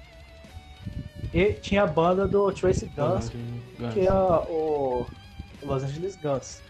E 1.33 1.53
tinha 1.53 1.85
a 1.85 1.87
banda 1.87 2.27
do 2.27 2.51
Tracy 2.51 2.87
Guns, 2.87 3.31
que 3.95 4.07
é 4.07 4.13
o 4.13 5.07
Los 5.63 5.85
Angeles 5.85 6.17
Guns. 6.17 6.61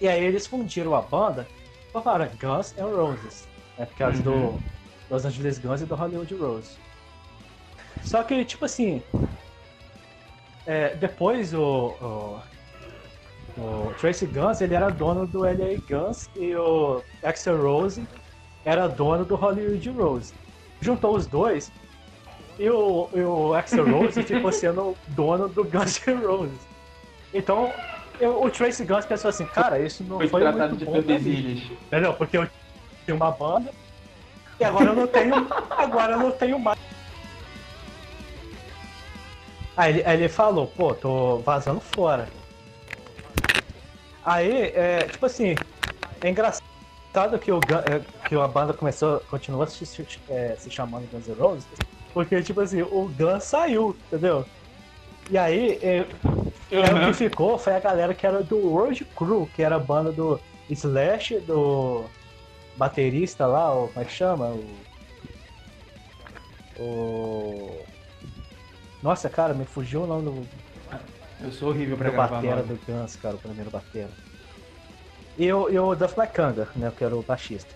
E 0.00 0.06
aí 0.06 0.24
eles 0.24 0.46
fundiram 0.46 0.94
a 0.94 1.02
banda 1.02 1.48
e 1.88 1.92
falaram 1.92 2.30
Guns 2.40 2.72
N' 2.76 2.94
Roses. 2.94 3.48
É 3.76 3.84
por 3.84 3.96
causa 3.96 4.16
Uhum. 4.18 4.52
do 4.52 4.60
Los 5.10 5.24
Angeles 5.24 5.58
Guns 5.58 5.80
e 5.80 5.86
do 5.86 5.96
Hollywood 5.96 6.32
Rose. 6.36 6.76
Só 8.04 8.22
que, 8.22 8.44
tipo 8.44 8.64
assim. 8.64 9.02
é, 10.64 10.94
depois 10.94 11.52
o, 11.52 11.60
o, 12.00 12.40
o 13.58 13.92
Tracy 13.98 14.26
Guns 14.26 14.60
ele 14.60 14.74
era 14.74 14.88
dono 14.88 15.26
do 15.26 15.44
LA 15.44 15.78
Guns 15.88 16.28
e 16.36 16.54
o 16.54 17.02
Axel 17.22 17.60
Rose 17.60 18.06
era 18.64 18.86
dono 18.86 19.24
do 19.24 19.34
Hollywood 19.34 19.90
Rose. 19.90 20.32
Juntou 20.80 21.16
os 21.16 21.26
dois 21.26 21.72
e 22.58 22.70
o, 22.70 23.08
e 23.14 23.20
o 23.20 23.54
Axel 23.54 23.90
Rose 23.90 24.22
ficou 24.22 24.50
sendo 24.52 24.96
dono 25.08 25.48
do 25.48 25.64
Guns 25.64 26.00
N' 26.06 26.24
Roses. 26.24 26.60
Então, 27.34 27.72
eu- 28.20 28.42
o 28.42 28.50
Tracy 28.50 28.84
Guns 28.84 29.04
pensou 29.06 29.28
assim, 29.28 29.46
cara, 29.46 29.78
isso 29.80 30.04
não 30.04 30.18
Foi 30.18 30.28
foi, 30.28 30.40
tratado 30.40 30.68
muito 30.70 30.78
de 30.78 30.84
bom 30.84 30.92
tordesilhas. 30.92 31.64
Entendeu? 31.86 32.14
Porque 32.14 32.36
eu 32.38 32.48
tinha 33.04 33.16
uma 33.16 33.30
banda 33.30 33.70
e 34.60 34.64
agora 34.64 34.90
eu 34.90 34.94
não 34.96 35.06
tenho, 35.06 35.46
agora 35.76 36.12
eu 36.12 36.18
não 36.20 36.30
tenho 36.30 36.58
mais. 36.58 36.78
Aí 39.76 39.92
ele, 39.94 40.04
aí 40.04 40.16
ele 40.16 40.28
falou, 40.28 40.66
pô, 40.66 40.92
tô 40.94 41.38
vazando 41.38 41.80
fora. 41.80 42.28
Aí, 44.28 44.72
é, 44.74 45.06
tipo 45.10 45.24
assim, 45.24 45.54
é 46.20 46.28
engraçado 46.28 47.38
que, 47.40 47.50
o, 47.50 47.58
é, 47.58 48.28
que 48.28 48.34
a 48.34 48.46
banda 48.46 48.74
começou, 48.74 49.20
continua 49.20 49.66
se, 49.66 50.06
é, 50.28 50.54
se 50.58 50.70
chamando 50.70 51.10
Guns 51.10 51.28
N' 51.28 51.34
Roses, 51.34 51.66
porque, 52.12 52.42
tipo 52.42 52.60
assim, 52.60 52.82
o 52.82 53.10
Gun 53.18 53.40
saiu, 53.40 53.96
entendeu? 54.06 54.44
E 55.30 55.38
aí, 55.38 55.78
é, 55.82 56.06
é, 56.70 56.80
o 56.80 57.06
que 57.06 57.14
ficou 57.14 57.56
foi 57.56 57.74
a 57.74 57.80
galera 57.80 58.12
que 58.12 58.26
era 58.26 58.42
do 58.42 58.58
World 58.58 59.02
Crew, 59.16 59.48
que 59.56 59.62
era 59.62 59.76
a 59.76 59.78
banda 59.78 60.12
do 60.12 60.38
Slash, 60.68 61.38
do 61.40 62.04
baterista 62.76 63.46
lá, 63.46 63.74
o, 63.74 63.88
como 63.88 64.00
é 64.00 64.04
que 64.04 64.12
chama? 64.12 64.54
O, 66.78 66.82
o... 66.82 67.84
Nossa, 69.02 69.30
cara, 69.30 69.54
me 69.54 69.64
fugiu 69.64 70.02
o 70.02 70.06
nome 70.06 70.24
do, 70.24 70.46
Eu 71.40 71.52
sou 71.52 71.68
horrível 71.70 71.96
pra 71.96 72.10
gravar 72.10 72.28
batera 72.36 72.56
nome. 72.62 72.68
do 72.68 72.80
Guns, 72.86 73.16
cara, 73.16 73.36
o 73.36 73.38
primeiro 73.38 73.70
batera. 73.70 74.10
E 75.36 75.52
o, 75.52 75.68
e 75.70 75.78
o 75.78 75.94
Duff 75.94 76.18
McKagan, 76.18 76.66
né, 76.74 76.92
que 76.96 77.04
era 77.04 77.16
o 77.16 77.22
baixista. 77.22 77.72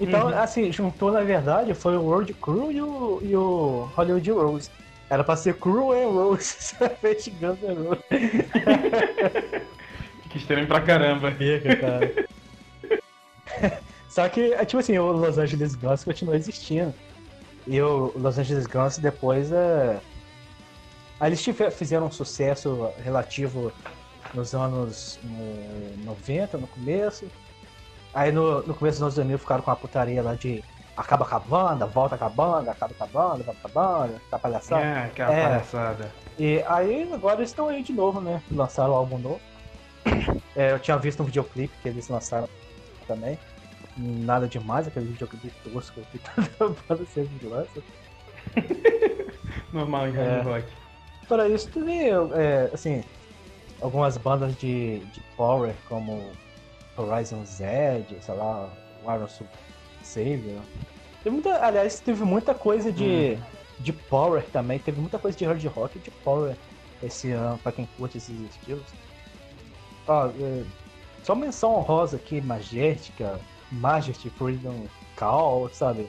Então, 0.00 0.26
Uhum. 0.28 0.38
assim, 0.38 0.70
juntou, 0.72 1.12
na 1.12 1.20
verdade, 1.22 1.72
foi 1.74 1.96
o 1.96 2.02
World 2.02 2.34
Crew 2.34 2.72
e 2.72 2.82
o, 2.82 3.20
e 3.22 3.36
o 3.36 3.88
Hollywood 3.94 4.30
Rose. 4.32 4.70
Era 5.08 5.22
pra 5.22 5.36
ser 5.36 5.54
Crew 5.58 5.92
and 5.92 6.10
Rose, 6.10 6.74
fez 7.00 7.28
Guns 7.40 7.62
N' 7.62 7.88
Roses. 7.88 8.02
Que 10.28 10.38
estranho 10.38 10.66
pra 10.66 10.80
caramba. 10.82 11.30
Fica, 11.32 11.76
cara. 11.76 12.12
Só 14.08 14.28
que, 14.28 14.52
é, 14.54 14.64
tipo 14.64 14.80
assim, 14.80 14.98
o 14.98 15.12
Los 15.12 15.38
Angeles 15.38 15.74
Guns 15.76 16.04
continua 16.04 16.36
existindo. 16.36 16.92
E 17.66 17.80
o 17.80 18.12
Los 18.16 18.38
Angeles 18.38 18.66
Guns 18.66 18.98
depois 18.98 19.50
é. 19.52 19.98
Aí 21.18 21.28
eles 21.30 21.44
fizeram 21.72 22.06
um 22.06 22.10
sucesso 22.10 22.90
relativo 23.02 23.72
nos 24.34 24.54
anos 24.54 25.18
eh, 25.24 25.94
90, 26.04 26.58
no 26.58 26.66
começo. 26.66 27.26
Aí 28.12 28.30
no, 28.32 28.62
no 28.66 28.74
começo 28.74 28.96
dos 28.98 29.02
anos 29.02 29.14
2000 29.14 29.38
ficaram 29.38 29.62
com 29.62 29.70
a 29.70 29.76
putaria 29.76 30.22
lá 30.22 30.34
de 30.34 30.62
acaba 30.96 31.24
com 31.24 31.34
a 31.36 31.38
banda, 31.38 31.86
volta 31.86 32.16
com 32.18 32.24
a 32.24 32.28
banda, 32.28 32.70
acaba 32.70 32.92
com 32.94 33.04
a 33.04 33.06
banda, 33.06 33.42
volta 33.44 33.60
com 33.62 33.68
a 33.68 33.70
banda, 33.70 34.20
tá 34.30 34.38
palhaçada. 34.38 34.82
Ah, 34.84 35.04
aquela 35.04 35.32
É. 35.32 35.42
palhaçada. 35.44 36.12
E 36.38 36.62
aí 36.66 37.10
agora 37.12 37.36
eles 37.36 37.50
estão 37.50 37.68
aí 37.68 37.82
de 37.82 37.92
novo, 37.92 38.20
né? 38.20 38.42
Lançaram 38.50 38.92
o 38.92 38.96
álbum 38.96 39.18
novo. 39.18 39.40
É, 40.54 40.72
eu 40.72 40.78
tinha 40.78 40.96
visto 40.98 41.22
um 41.22 41.26
videoclipe 41.26 41.74
que 41.82 41.88
eles 41.88 42.08
lançaram 42.08 42.48
também. 43.06 43.38
Nada 43.96 44.46
demais, 44.46 44.86
aquele 44.86 45.06
videoclipe 45.06 45.50
tosco 45.70 46.00
que 46.12 46.18
toda 46.58 46.76
banda 46.88 47.04
sempre 47.06 47.46
lança. 47.46 47.82
Normal 49.72 50.08
em 50.08 50.16
É. 50.16 50.40
rock. 50.42 50.66
Fora 51.26 51.48
isso, 51.48 51.68
teve, 51.68 52.08
é, 52.34 52.70
assim, 52.72 53.02
algumas 53.80 54.16
bandas 54.16 54.56
de, 54.56 54.98
de 54.98 55.20
power, 55.36 55.74
como 55.88 56.30
Horizon 56.96 57.44
Zed, 57.44 58.16
sei 58.20 58.34
lá, 58.34 58.68
Iron 59.02 59.28
Savior. 60.02 60.62
Teve 61.22 61.34
muita, 61.34 61.64
aliás, 61.64 62.00
teve 62.00 62.24
muita 62.24 62.54
coisa 62.54 62.92
de, 62.92 63.36
de 63.80 63.92
power 63.92 64.44
também, 64.52 64.78
teve 64.78 65.00
muita 65.00 65.18
coisa 65.18 65.36
de 65.36 65.44
hard 65.44 65.64
rock 65.66 65.98
e 65.98 66.00
de 66.00 66.10
power 66.10 66.56
esse 67.02 67.32
ano, 67.32 67.58
pra 67.58 67.72
quem 67.72 67.88
curte 67.96 68.18
esses 68.18 68.38
estilos. 68.50 68.84
Ó, 70.06 70.28
é, 70.28 70.64
só 71.24 71.34
menção 71.34 71.74
honrosa 71.74 72.16
aqui, 72.16 72.40
Majestica, 72.40 73.40
Majesty, 73.72 74.30
Freedom 74.30 74.86
Call, 75.16 75.68
sabe? 75.70 76.08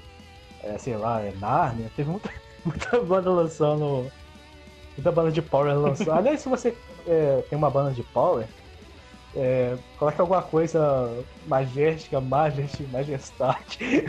é, 0.64 0.78
sei 0.78 0.98
lá, 0.98 1.22
é 1.22 1.34
Narnia. 1.40 1.92
Teve 1.96 2.10
muita, 2.10 2.30
muita 2.66 3.00
banda 3.02 3.30
lançando. 3.30 4.12
Muita 4.98 5.12
banda 5.12 5.32
de 5.32 5.42
Power 5.42 5.78
lançando. 5.78 6.12
Aliás, 6.12 6.42
se 6.42 6.50
você 6.50 6.76
é, 7.08 7.44
tem 7.50 7.58
uma 7.58 7.70
banda 7.70 7.92
de 7.92 8.02
Power, 8.04 8.46
é, 9.36 9.76
coloque 10.00 10.20
alguma 10.20 10.42
coisa 10.42 11.24
majéstica, 11.46 12.20
majeste, 12.20 12.84
majestade. 12.92 14.06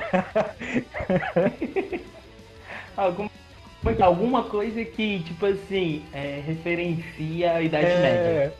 Alguma, 2.96 3.30
alguma 4.00 4.44
coisa 4.44 4.84
que, 4.84 5.20
tipo 5.20 5.46
assim, 5.46 6.04
é, 6.12 6.42
referencia 6.44 7.52
a 7.52 7.62
Idade 7.62 7.86
É, 7.86 8.00
Média. 8.00 8.54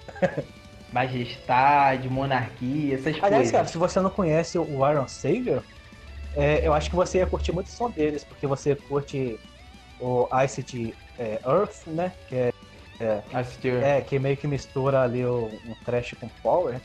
Majestade, 0.92 2.08
monarquia, 2.08 2.94
essas 2.94 3.14
Aliás, 3.16 3.30
coisas. 3.34 3.50
cara, 3.52 3.66
se 3.66 3.76
você 3.78 4.00
não 4.00 4.10
conhece 4.10 4.58
o 4.58 4.88
Iron 4.90 5.08
Savior, 5.08 5.62
é, 6.36 6.66
eu 6.66 6.72
acho 6.72 6.88
que 6.88 6.96
você 6.96 7.18
ia 7.18 7.26
curtir 7.26 7.52
muito 7.52 7.66
o 7.66 7.70
som 7.70 7.90
deles, 7.90 8.24
porque 8.24 8.46
você 8.46 8.74
curte 8.74 9.38
o 10.00 10.28
de 10.64 10.94
é, 11.18 11.40
Earth, 11.46 11.86
né? 11.86 12.12
Que 12.28 12.52
é, 13.00 13.22
Assistiu. 13.32 13.74
é, 13.80 14.00
que 14.00 14.18
meio 14.18 14.36
que 14.36 14.46
mistura 14.46 15.02
ali 15.02 15.24
o, 15.24 15.46
um 15.64 15.74
trash 15.84 16.14
com 16.20 16.28
power. 16.42 16.80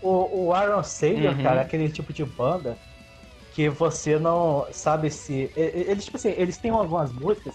O, 0.00 0.48
o 0.48 0.62
Iron 0.62 0.82
Savior, 0.82 1.34
Uhum. 1.36 1.42
cara, 1.42 1.60
é 1.60 1.64
aquele 1.64 1.88
tipo 1.88 2.12
de 2.12 2.24
banda 2.24 2.76
que 3.54 3.68
você 3.68 4.18
não 4.18 4.66
sabe 4.72 5.10
se. 5.10 5.50
Eles, 5.56 6.04
tipo 6.04 6.16
assim, 6.16 6.30
eles 6.30 6.58
têm 6.58 6.70
algumas 6.70 7.12
músicas 7.12 7.54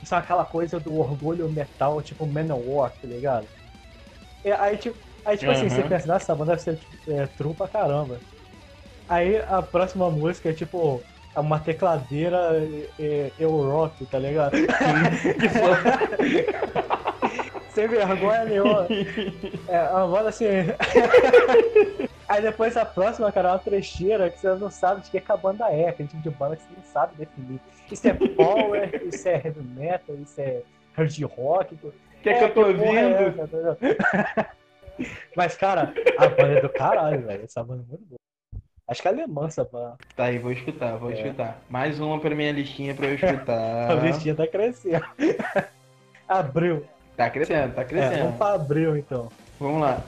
que 0.00 0.06
são 0.06 0.18
aquela 0.18 0.44
coisa 0.44 0.80
do 0.80 0.96
orgulho 0.98 1.48
metal, 1.50 2.00
tipo 2.02 2.26
Manowar, 2.26 2.92
tá 2.92 3.06
ligado? 3.06 3.48
E 4.44 4.50
aí, 4.50 4.76
tipo, 4.76 4.98
aí, 5.24 5.36
tipo 5.36 5.50
assim, 5.50 5.64
Uhum. 5.64 5.70
você 5.70 5.82
pensa, 5.84 6.06
nossa, 6.06 6.24
essa 6.24 6.34
banda 6.34 6.56
deve 6.56 6.62
ser 6.62 6.78
é, 7.08 7.26
true 7.26 7.54
pra 7.54 7.68
caramba. 7.68 8.20
Aí 9.08 9.36
a 9.42 9.60
próxima 9.62 10.10
música 10.10 10.50
é 10.50 10.52
tipo 10.54 11.04
uma 11.40 11.58
tecladeira 11.58 12.36
é, 12.54 12.88
é, 13.00 13.32
eu 13.38 13.50
rock, 13.50 14.04
tá 14.06 14.18
ligado? 14.18 14.56
Sem 17.70 17.88
vergonha 17.88 18.44
nenhuma. 18.44 18.86
É 19.66 19.80
uma 19.90 20.06
banda 20.06 20.28
assim. 20.28 20.44
Aí 22.28 22.42
depois 22.42 22.76
a 22.76 22.84
próxima, 22.84 23.32
cara, 23.32 23.48
é 23.48 23.52
uma 23.52 23.58
trecheira 23.58 24.28
que 24.30 24.38
você 24.38 24.54
não 24.54 24.70
sabe 24.70 25.00
de 25.02 25.10
que, 25.10 25.20
que 25.20 25.32
a 25.32 25.36
banda 25.36 25.70
é, 25.70 25.88
aquele 25.88 26.08
tipo 26.08 26.22
de 26.22 26.30
banda 26.30 26.56
que 26.56 26.62
você 26.62 26.68
não 26.76 26.84
sabe 26.84 27.16
definir. 27.16 27.60
Isso 27.90 28.06
é 28.08 28.12
power, 28.14 29.02
isso 29.08 29.28
é 29.28 29.34
heavy 29.44 29.62
metal, 29.62 30.16
isso 30.16 30.40
é 30.40 30.62
hard 30.94 31.22
rock. 31.22 31.76
Que 32.22 32.30
é 32.30 32.38
que 32.38 32.44
eu 32.44 32.54
tô 32.54 32.62
é 32.62 32.66
ouvindo? 32.66 33.18
ligado? 33.18 33.78
Mas, 35.34 35.56
cara, 35.56 35.92
a 36.18 36.28
banda 36.28 36.58
é 36.58 36.60
do 36.60 36.68
caralho, 36.68 37.26
velho. 37.26 37.44
Essa 37.44 37.64
banda 37.64 37.82
é 37.82 37.88
muito 37.88 38.04
boa. 38.04 38.21
Acho 38.92 39.00
que 39.00 39.08
é 39.08 39.10
alemã 39.10 39.46
essa 39.46 39.64
banda. 39.64 39.94
Tá 40.14 40.24
aí, 40.24 40.38
vou 40.38 40.52
escutar, 40.52 40.96
vou 40.98 41.10
É. 41.10 41.14
escutar. 41.14 41.58
Mais 41.70 41.98
uma 41.98 42.20
pra 42.20 42.34
minha 42.34 42.52
listinha 42.52 42.94
pra 42.94 43.06
eu 43.06 43.14
escutar. 43.16 43.90
A 43.90 43.94
listinha 43.94 44.34
tá 44.34 44.46
crescendo. 44.46 45.02
Abril. 46.28 46.84
Tá 47.16 47.30
crescendo, 47.30 47.74
tá 47.74 47.80
É, 47.80 47.84
crescendo. 47.86 48.18
vamos 48.24 48.36
pra 48.36 48.52
abril 48.52 48.94
então. 48.98 49.30
Vamos 49.58 49.80
lá. 49.80 50.02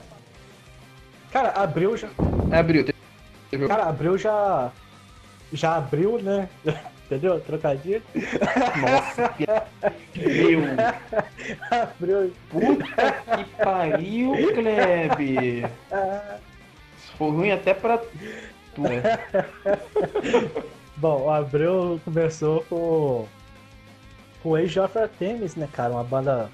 Cara, 1.31 1.49
abril 1.49 1.97
já. 1.97 2.09
Abriu. 2.51 2.85
teve- 3.49 3.67
Cara, 3.67 3.85
abril 3.85 4.19
já. 4.19 4.71
Já 5.51 5.77
abriu, 5.77 6.21
né? 6.21 6.47
Entendeu? 7.07 7.39
Trocadilho. 7.39 8.03
Nossa, 8.81 9.33
meu. 9.39 10.61
Abril. 11.71 12.33
Puta 12.49 13.11
que 13.37 13.63
pariu, 13.63 14.33
Klebe. 14.53 15.65
Ah, 15.91 16.37
Isso 16.97 17.13
foi 17.17 17.29
ruim 17.29 17.51
até 17.51 17.73
pra 17.75 17.99
né? 18.81 19.01
Bom, 20.97 21.23
o 21.23 21.29
Abril 21.29 21.99
começou 22.05 22.61
com. 22.69 23.27
Com 24.41 24.49
o 24.49 24.55
Age 24.55 24.79
of 24.79 24.97
Artemis, 24.97 25.55
né, 25.55 25.67
cara? 25.71 25.93
Uma 25.93 26.03
banda 26.03 26.49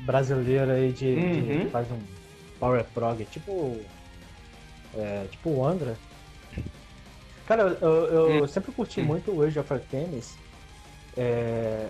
brasileira 0.00 0.74
aí 0.74 0.92
de. 0.92 1.14
de- 1.14 1.52
Uhum. 1.52 1.60
que 1.64 1.70
faz 1.70 1.90
um 1.90 1.98
power 2.58 2.84
prog, 2.94 3.24
tipo. 3.26 3.78
É, 4.96 5.24
tipo 5.30 5.50
o 5.50 5.64
Angra. 5.66 5.96
Cara, 7.46 7.62
eu, 7.80 7.88
eu- 7.88 8.30
eu 8.36 8.44
Hum. 8.44 8.46
sempre 8.48 8.72
curti 8.72 9.00
muito 9.00 9.30
o 9.32 9.42
Age 9.42 9.58
of 9.58 9.72
Artemis. 9.72 10.36
É, 11.16 11.86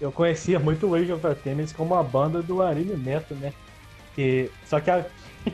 eu 0.00 0.12
conhecia 0.12 0.58
muito 0.58 0.86
o 0.86 0.94
Age 0.94 1.12
of 1.12 1.26
Artemis 1.26 1.72
como 1.72 1.94
uma 1.94 2.02
banda 2.04 2.42
do 2.42 2.62
Arilho 2.62 2.96
Neto, 2.96 3.34
né? 3.34 3.52
Que, 4.14 4.50
só 4.66 4.80
que 4.80 4.90
a- 4.90 5.04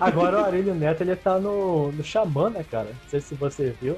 agora 0.01 0.41
o 0.41 0.45
Arilho 0.45 0.75
Neto 0.75 1.03
ele 1.03 1.17
tá 1.17 1.39
no, 1.39 1.93
no 1.93 2.03
Xamã, 2.05 2.51
né, 2.51 2.65
cara? 2.69 2.89
Não 2.91 3.09
sei 3.09 3.21
se 3.21 3.35
você 3.35 3.75
viu. 3.81 3.97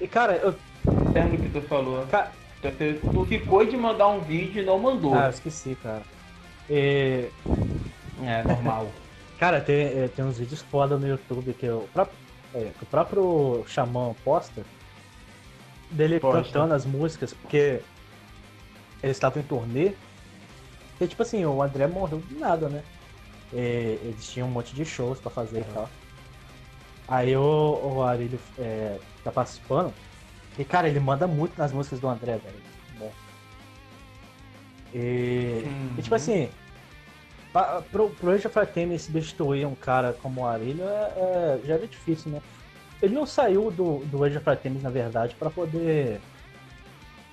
E, 0.00 0.06
cara, 0.08 0.36
eu. 0.36 0.54
Entendo 1.00 1.34
o 1.34 1.38
que 1.38 1.48
tu 1.48 1.60
falou. 1.62 2.06
ca- 2.06 2.30
Tu, 3.12 3.24
ficou 3.26 3.64
de 3.64 3.76
mandar 3.76 4.08
um 4.08 4.20
vídeo 4.20 4.62
e 4.62 4.64
não 4.66 4.78
mandou. 4.78 5.14
Ah, 5.14 5.26
eu 5.26 5.30
esqueci, 5.30 5.76
cara. 5.82 6.02
E, 6.68 7.28
É, 8.22 8.42
normal. 8.42 8.90
cara, 9.38 9.60
tem, 9.60 9.84
é, 9.86 10.08
tem 10.08 10.24
uns 10.24 10.38
vídeos 10.38 10.62
foda 10.62 10.98
no 10.98 11.06
YouTube 11.06 11.52
que 11.52 11.68
o 11.68 11.86
próprio, 11.92 12.16
é, 12.54 12.70
o 12.82 12.86
próprio 12.86 13.64
Xamã 13.68 14.14
posta 14.24 14.64
dele 15.90 16.18
Posta. 16.18 16.42
cantando 16.42 16.74
as 16.74 16.84
músicas, 16.84 17.32
porque 17.34 17.80
eles 19.02 19.16
estavam 19.16 19.40
em 19.40 19.46
turnê. 19.46 19.92
E 21.00 21.06
tipo 21.06 21.22
assim, 21.22 21.44
o 21.44 21.62
André 21.62 21.86
morreu 21.86 22.18
do 22.18 22.38
nada, 22.38 22.68
né? 22.68 22.82
E 23.52 23.98
eles 24.02 24.26
tinham 24.28 24.48
um 24.48 24.50
monte 24.50 24.74
de 24.74 24.84
shows 24.84 25.18
pra 25.20 25.30
fazer 25.30 25.60
e 25.60 25.64
tal. 25.74 25.88
Aí 27.08 27.36
o, 27.36 27.80
o 27.94 28.02
Arilho 28.02 28.38
é, 28.58 28.98
tá 29.22 29.30
participando. 29.30 29.92
E 30.58 30.64
cara, 30.64 30.88
ele 30.88 30.98
manda 31.00 31.26
muito 31.26 31.56
nas 31.58 31.72
músicas 31.72 32.00
do 32.00 32.08
André, 32.08 32.38
velho. 32.38 32.56
Bom. 32.98 33.12
E, 34.94 35.64
e, 35.98 36.02
tipo 36.02 36.14
Uhum. 36.14 36.16
assim, 36.16 36.48
pa- 37.52 37.82
pro, 37.92 38.10
pro 38.10 38.30
Age 38.32 38.46
of 38.46 38.58
Artemis 38.58 39.02
substituir 39.02 39.66
um 39.66 39.74
cara 39.74 40.12
como 40.22 40.42
o 40.42 40.46
Arilho 40.46 40.82
é, 40.84 41.12
é- 41.16 41.60
já 41.64 41.74
era 41.74 41.86
difícil, 41.86 42.30
né? 42.32 42.40
Ele 43.02 43.14
não 43.14 43.26
saiu 43.26 43.70
do, 43.70 43.98
do 44.06 44.24
Age 44.24 44.38
of 44.38 44.48
Artemis, 44.48 44.82
na 44.82 44.90
verdade, 44.90 45.34
pra 45.36 45.50
poder. 45.50 46.20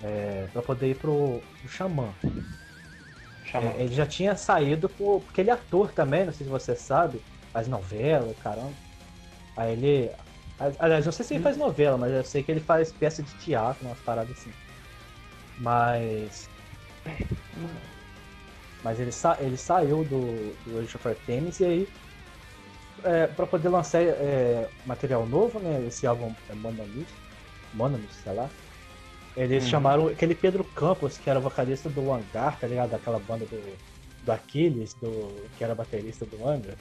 É, 0.04 0.48
pra 0.52 0.62
poder 0.62 0.90
ir 0.92 0.96
pro, 0.96 1.42
pro 1.62 1.70
Xamã. 1.70 2.10
Chama. 3.54 3.72
É, 3.74 3.84
ele 3.84 3.94
já 3.94 4.06
tinha 4.06 4.36
saído 4.36 4.90
por, 4.90 5.22
porque 5.22 5.42
ele 5.42 5.52
é 5.52 5.54
ator 5.54 5.92
também, 5.92 6.26
não 6.26 6.34
sei 6.34 6.46
se 6.46 6.52
você 6.52 6.76
sabe, 6.76 7.22
faz 7.54 7.68
novela, 7.68 8.34
caramba. 8.42 8.74
Aí 9.56 9.74
ele. 9.74 10.12
Aliás, 10.80 11.06
não 11.06 11.12
sei 11.12 11.24
se 11.26 11.36
ele 11.36 11.44
faz 11.44 11.56
novela, 11.56 11.98
mas 11.98 12.12
eu 12.12 12.24
sei 12.24 12.42
que 12.42 12.52
ele 12.52 12.60
faz 12.60 12.92
peça 12.92 13.22
de 13.22 13.32
teatro, 13.36 13.86
umas 13.86 14.00
paradas 14.00 14.32
assim. 14.32 14.52
Mas. 15.60 16.50
Mas 18.84 19.00
ele, 19.00 19.12
sa 19.12 19.38
ele 19.40 19.56
saiu 19.56 20.04
do, 20.04 20.54
do 20.66 20.80
Age 20.80 20.98
of 20.98 21.08
Artemis 21.08 21.60
e 21.60 21.66
aí. 21.66 21.90
É, 23.04 23.28
pra 23.28 23.46
poder 23.46 23.70
lançar 23.70 24.02
é, 24.02 24.68
material 24.86 25.26
novo, 25.26 25.60
né? 25.60 25.86
Esse 25.88 26.08
álbum 26.08 26.34
é 26.50 26.56
Monolith, 26.56 27.08
Monolith, 27.74 28.14
sei 28.24 28.34
lá. 28.34 28.50
Eles 29.36 29.64
Uhum. 29.64 29.70
chamaram 29.70 30.08
aquele 30.08 30.36
Pedro 30.36 30.64
Campos, 30.64 31.18
que 31.18 31.30
era 31.30 31.40
vocalista 31.40 31.90
do 31.90 32.12
Hangar, 32.14 32.60
tá 32.60 32.68
ligado? 32.68 32.92
Daquela 32.92 33.20
banda 33.20 33.46
do, 33.46 33.78
do 34.24 34.32
Aquiles, 34.32 34.94
do, 34.96 35.50
que 35.58 35.64
era 35.64 35.74
baterista 35.74 36.26
do 36.26 36.48
Angra. 36.48 36.76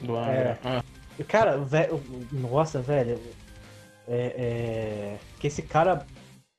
Do 0.00 0.16
Angra. 0.16 0.58
Ah, 0.64 0.82
E, 1.18 1.24
cara, 1.24 1.58
velho, 1.58 2.02
nossa, 2.32 2.80
velho, 2.80 3.20
é, 4.08 4.34
é, 4.36 5.18
que 5.38 5.46
esse 5.48 5.60
cara 5.62 6.06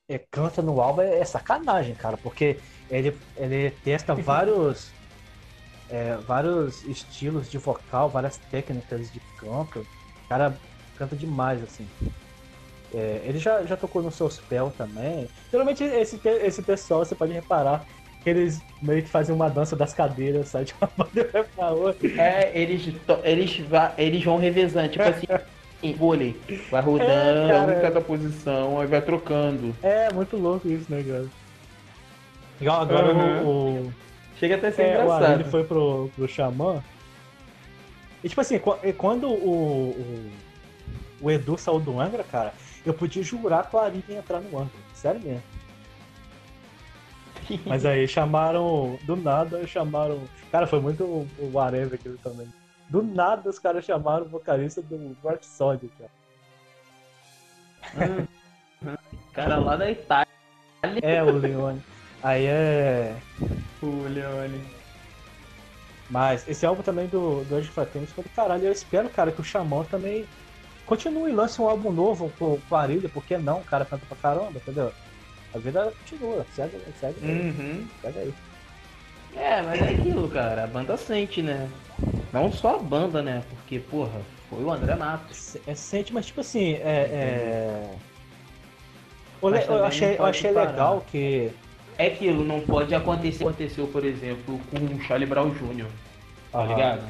é, 0.08 0.18
canta 0.18 0.62
no 0.62 0.80
álbum 0.80 1.02
é, 1.02 1.18
é 1.18 1.24
sacanagem, 1.24 1.94
cara, 1.96 2.16
porque 2.16 2.56
ele, 2.88 3.16
ele 3.36 3.70
testa 3.82 4.14
vários, 4.22 4.92
é, 5.90 6.16
vários 6.18 6.84
estilos 6.84 7.50
de 7.50 7.58
vocal, 7.58 8.08
várias 8.08 8.36
técnicas 8.50 9.10
de 9.12 9.18
canto. 9.36 9.80
O 9.80 10.28
cara 10.28 10.56
canta 10.96 11.16
demais, 11.16 11.60
assim. 11.62 11.88
É, 12.94 13.22
ele 13.24 13.38
já, 13.38 13.64
já 13.64 13.76
tocou 13.76 14.02
no 14.02 14.10
seus 14.10 14.34
Spell 14.36 14.70
também. 14.76 15.28
Geralmente 15.50 15.82
esse, 15.82 16.20
esse 16.24 16.62
pessoal, 16.62 17.04
você 17.04 17.14
pode 17.14 17.32
reparar 17.32 17.84
que 18.22 18.30
eles 18.30 18.62
meio 18.80 19.02
que 19.02 19.08
fazem 19.08 19.34
uma 19.34 19.50
dança 19.50 19.74
das 19.74 19.92
cadeiras, 19.92 20.48
sai 20.48 20.64
de 20.64 20.74
uma 20.80 20.90
banda 20.96 21.20
e 21.20 21.24
vai 21.24 21.44
pra 21.44 21.70
outra. 21.70 22.08
É, 22.20 22.52
eles, 22.58 22.94
eles, 23.24 23.60
eles 23.98 24.24
vão 24.24 24.36
revezando, 24.38 24.88
tipo 24.90 25.04
assim, 25.04 25.26
em 25.82 25.92
vôlei. 25.92 26.40
Vai 26.70 26.80
rodando, 26.82 27.10
É, 27.10 27.48
cara. 27.48 27.66
um 27.72 27.78
em 27.78 27.80
cada 27.82 28.00
posição, 28.00 28.80
aí 28.80 28.86
vai 28.86 29.02
trocando. 29.02 29.74
É, 29.82 30.12
muito 30.12 30.36
louco 30.36 30.68
isso, 30.68 30.90
né, 30.90 31.02
cara? 31.02 31.26
Igual 32.60 32.80
agora 32.82 33.12
Uhum. 33.12 33.42
o, 33.44 33.86
o, 33.88 33.92
Chega 34.38 34.54
até 34.56 34.68
a 34.68 34.72
ser 34.72 34.82
é, 34.82 34.86
o 34.86 34.90
engraçado. 35.02 35.24
Arilho 35.24 35.50
foi 35.50 35.64
pro, 35.64 36.10
pro 36.14 36.28
Xamã. 36.28 36.82
E 38.22 38.28
tipo 38.28 38.40
assim, 38.40 38.58
qu- 38.58 38.78
quando 38.96 39.28
o, 39.28 39.90
o, 39.90 40.30
o 41.20 41.30
Edu 41.30 41.58
saiu 41.58 41.78
do 41.78 42.00
Angra, 42.00 42.24
cara, 42.24 42.52
eu 42.84 42.94
podia 42.94 43.22
jurar 43.22 43.68
que 43.68 43.76
o 43.76 43.78
Arilho 43.78 44.04
ia 44.08 44.18
entrar 44.18 44.40
no 44.40 44.58
Angra. 44.58 44.72
Sério 44.94 45.20
mesmo. 45.20 45.42
Mas 47.66 47.84
aí 47.84 48.08
chamaram, 48.08 48.98
do 49.04 49.16
nada, 49.16 49.66
chamaram. 49.66 50.22
Cara, 50.50 50.66
foi 50.66 50.80
muito 50.80 51.04
o, 51.04 51.28
o 51.52 51.58
Areva 51.58 51.94
aquilo 51.94 52.16
também. 52.18 52.48
Do 52.88 53.02
nada 53.02 53.48
os 53.48 53.58
caras 53.58 53.84
chamaram 53.84 54.26
o 54.26 54.28
vocalista 54.28 54.82
do 54.82 55.16
Dark 55.22 55.42
Solid, 55.42 55.90
cara. 55.98 56.10
cara 59.32 59.56
lá 59.56 59.76
da 59.76 59.90
Itália. 59.90 60.28
É, 61.02 61.22
o 61.22 61.38
Leone. 61.38 61.82
Aí 62.22 62.46
é. 62.46 63.16
O 63.82 64.06
Leone. 64.08 64.64
Mas 66.10 66.46
esse 66.48 66.66
álbum 66.66 66.82
também 66.82 67.06
do, 67.08 67.44
do 67.44 67.58
of 67.58 67.80
Athens 67.80 68.10
ficou 68.10 68.24
do 68.24 68.30
caralho. 68.30 68.64
Eu 68.64 68.72
espero, 68.72 69.08
cara, 69.08 69.32
que 69.32 69.40
o 69.40 69.44
Xamã 69.44 69.84
também 69.84 70.26
continue 70.86 71.30
e 71.30 71.34
lance 71.34 71.60
um 71.60 71.68
álbum 71.68 71.90
novo 71.92 72.32
com, 72.38 72.58
com 72.68 72.76
a 72.76 72.80
Arilha, 72.82 73.08
porque 73.08 73.36
não? 73.38 73.58
O 73.58 73.64
cara 73.64 73.84
canta 73.84 74.04
pra 74.06 74.16
caramba, 74.16 74.52
entendeu? 74.56 74.92
A 75.54 75.58
vida 75.58 75.92
continua, 76.00 76.44
segue, 76.54 76.76
segue, 77.00 77.16
aí, 77.22 77.30
Uhum. 77.30 77.86
segue 78.02 78.18
aí. 78.18 78.34
É, 79.36 79.62
mas 79.62 79.80
é 79.80 79.88
aquilo, 79.90 80.28
cara. 80.28 80.64
A 80.64 80.66
banda 80.66 80.96
sente, 80.96 81.42
né? 81.42 81.68
Não 82.32 82.52
só 82.52 82.76
a 82.76 82.78
banda, 82.78 83.22
né? 83.22 83.42
Porque, 83.50 83.78
porra, 83.80 84.20
foi 84.48 84.62
o 84.62 84.70
André 84.70 84.94
Matos. 84.94 85.56
É 85.66 85.74
sente, 85.74 86.12
mas 86.12 86.26
tipo 86.26 86.40
assim, 86.40 86.74
é. 86.74 86.80
é... 86.82 87.90
Eu, 89.42 89.84
achei, 89.84 90.16
eu 90.18 90.24
achei 90.24 90.52
parar. 90.52 90.70
legal 90.70 91.04
que. 91.10 91.50
É 91.98 92.06
aquilo, 92.06 92.44
não 92.44 92.60
pode 92.60 92.94
acontecer. 92.94 93.44
Aconteceu, 93.44 93.86
por 93.86 94.04
exemplo, 94.04 94.58
com 94.70 94.76
o 94.84 95.00
Charlie 95.02 95.28
Brown 95.28 95.50
Jr. 95.50 95.86
Tá 96.50 96.64
ligado? 96.64 97.02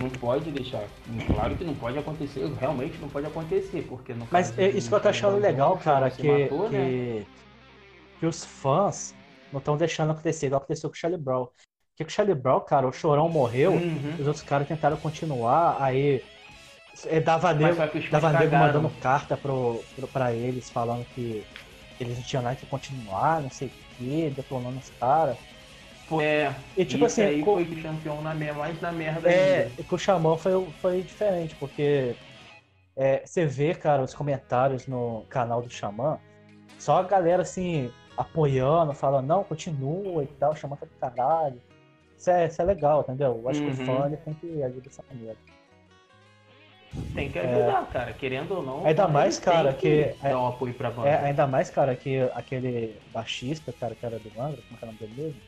Não 0.00 0.08
pode 0.10 0.50
deixar. 0.50 0.88
Claro 1.26 1.56
que 1.56 1.64
não 1.64 1.74
pode 1.74 1.98
acontecer, 1.98 2.46
realmente 2.54 3.00
não 3.00 3.08
pode 3.08 3.26
acontecer, 3.26 3.82
porque 3.88 4.14
no 4.14 4.26
Mas 4.30 4.56
é 4.58 4.68
isso 4.70 4.88
que 4.88 4.94
eu 4.94 5.00
tô 5.00 5.08
achando 5.08 5.38
legal, 5.38 5.76
cara, 5.78 6.10
que, 6.10 6.22
matou, 6.22 6.70
né? 6.70 6.80
que, 6.80 7.26
que 8.20 8.26
os 8.26 8.44
fãs 8.44 9.14
não 9.52 9.58
estão 9.58 9.76
deixando 9.76 10.12
acontecer 10.12 10.46
igual 10.46 10.60
aconteceu 10.62 10.90
com 10.90 10.94
o 10.94 10.98
Charlie 10.98 11.20
Brown. 11.20 11.46
Porque 11.46 12.04
com 12.04 12.10
o 12.10 12.12
Charlie 12.12 12.34
Brown, 12.34 12.60
cara, 12.60 12.88
o 12.88 12.92
Chorão 12.92 13.28
morreu, 13.28 13.74
Uhum. 13.74 14.14
os 14.18 14.26
outros 14.26 14.42
caras 14.42 14.66
tentaram 14.66 14.96
continuar, 14.96 15.80
aí 15.80 16.24
é, 17.06 17.20
dava 17.20 17.52
nego, 17.54 17.76
que 17.88 18.10
dava 18.10 18.32
nego 18.32 18.56
mandando 18.56 18.90
carta 18.98 19.36
pro, 19.36 19.84
pro, 19.94 20.08
pra 20.08 20.34
eles, 20.34 20.70
falando 20.70 21.06
que 21.06 21.46
eles 21.98 22.16
não 22.16 22.24
tinham 22.24 22.42
nada 22.42 22.56
que 22.56 22.66
continuar, 22.66 23.42
não 23.42 23.50
sei 23.50 23.68
o 23.68 23.72
que, 23.96 24.30
detonando 24.30 24.78
os 24.78 24.90
caras. 24.90 25.38
É, 26.20 26.54
E 26.76 26.84
tipo 26.84 27.04
assim, 27.06 27.22
aí 27.22 27.42
foi 27.44 27.64
campeão 27.82 28.20
na 28.20 28.34
merda, 28.34 28.58
mais 28.58 28.80
na 28.80 28.92
merda 28.92 29.28
É, 29.30 29.64
ainda. 29.68 29.84
com 29.84 29.94
o 29.96 29.98
Xamã 29.98 30.36
foi, 30.36 30.52
foi 30.80 31.02
diferente, 31.02 31.56
porque 31.56 32.14
é, 32.96 33.24
você 33.24 33.46
vê, 33.46 33.74
cara, 33.74 34.02
os 34.02 34.14
comentários 34.14 34.86
no 34.86 35.24
canal 35.30 35.62
do 35.62 35.70
Xamã, 35.70 36.18
só 36.78 36.98
a 36.98 37.02
galera 37.02 37.42
assim, 37.42 37.90
apoiando, 38.16 38.92
falando, 38.94 39.26
não, 39.26 39.42
continua 39.44 40.22
e 40.24 40.26
tal, 40.26 40.52
o 40.52 40.56
Xamã 40.56 40.76
tá 40.76 40.84
do 40.86 40.92
caralho. 41.00 41.60
Isso 42.18 42.30
é, 42.30 42.46
isso 42.46 42.60
é 42.60 42.64
legal, 42.64 43.00
entendeu? 43.00 43.40
Eu 43.42 43.48
acho 43.48 43.60
que 43.62 43.68
o 43.68 43.70
Uhum. 43.70 43.76
fã 43.76 44.10
tem 44.24 44.34
que 44.34 44.62
agir 44.62 44.80
dessa 44.80 45.02
maneira. 45.10 45.36
Tem 47.14 47.30
que 47.30 47.38
ajudar, 47.38 47.86
cara, 47.90 48.12
querendo 48.12 48.52
ou 48.56 48.62
não. 48.62 48.84
É. 48.84 48.90
Ainda 48.90 49.08
mais, 49.08 49.38
cara, 49.38 49.72
que 49.72 50.04
que- 50.14 50.22
dar 50.22 50.38
um 50.38 50.46
apoio 50.46 50.74
pra 50.74 50.90
banda. 50.90 51.08
É, 51.08 51.16
ainda 51.24 51.46
mais, 51.46 51.70
cara, 51.70 51.96
que 51.96 52.20
aquele 52.34 52.96
baixista, 53.12 53.72
cara, 53.72 53.94
que 53.94 54.06
era 54.06 54.18
do 54.18 54.30
Angra, 54.40 54.60
como 54.68 54.76
é 54.76 54.78
que 54.78 54.84
é 54.84 54.88
o 54.88 54.92
nome 54.92 54.98
dele 54.98 55.14
mesmo? 55.16 55.40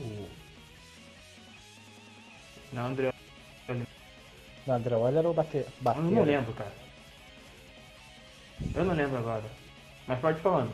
O- 0.00 0.28
Não, 2.72 2.86
André, 2.86 3.10
Não, 4.66 4.74
André 4.74 4.94
Olha 4.96 5.18
era 5.18 5.28
o 5.28 5.34
bate... 5.34 5.58
eu 5.58 5.66
batera. 5.80 6.06
não 6.06 6.22
lembro, 6.22 6.52
cara. 6.54 6.72
Eu 8.74 8.84
não 8.84 8.94
lembro 8.94 9.18
agora. 9.18 9.44
Mas 10.06 10.18
pode 10.20 10.40
falando. 10.40 10.72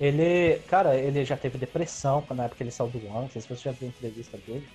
Ele, 0.00 0.58
cara, 0.60 0.96
ele 0.96 1.24
já 1.24 1.36
teve 1.36 1.58
depressão 1.58 2.24
na 2.30 2.44
época 2.44 2.56
que 2.58 2.62
ele 2.62 2.70
saiu 2.70 2.88
do 2.88 2.98
Angra, 3.08 3.22
não 3.22 3.30
sei 3.30 3.42
se 3.42 3.48
você 3.48 3.62
já 3.64 3.72
viu 3.72 3.86
a 3.86 3.90
entrevista 3.90 4.38
dele. 4.38 4.66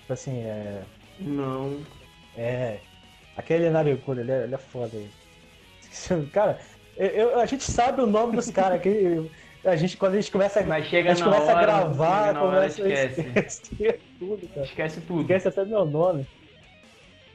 Tipo 0.00 0.12
assim, 0.12 0.42
é... 0.42 0.84
Não. 1.18 1.80
É. 2.36 2.80
Aquele 3.36 3.70
narigudo, 3.70 4.20
ele 4.20 4.32
é, 4.32 4.44
ele 4.44 4.54
é 4.54 4.58
foda 4.58 4.96
aí. 4.96 5.08
Cara, 6.32 6.58
eu, 6.96 7.06
eu- 7.08 7.40
a 7.40 7.46
gente 7.46 7.64
sabe 7.64 8.02
o 8.02 8.06
nome 8.06 8.36
dos 8.36 8.50
caras 8.50 8.78
aqui. 8.78 8.90
A 9.66 9.76
gente, 9.76 9.96
quando 9.96 10.14
a 10.14 10.20
gente 10.20 10.30
começa, 10.30 10.60
a- 10.60 10.64
Mas 10.64 10.84
a 10.86 10.88
chega 10.88 11.10
gente 11.14 11.24
na 11.24 11.32
começa 11.32 11.52
a 11.52 11.54
hora, 11.56 11.66
gravar, 11.66 12.32
na 12.32 12.42
hora, 12.42 12.56
começa 12.56 12.84
a 12.84 12.88
esquece. 12.88 13.98
tudo, 14.18 14.48
cara. 14.48 14.66
Esquece 14.66 15.00
tudo. 15.00 15.20
Esquece 15.22 15.48
até 15.48 15.64
meu 15.64 15.84
nome. 15.84 16.24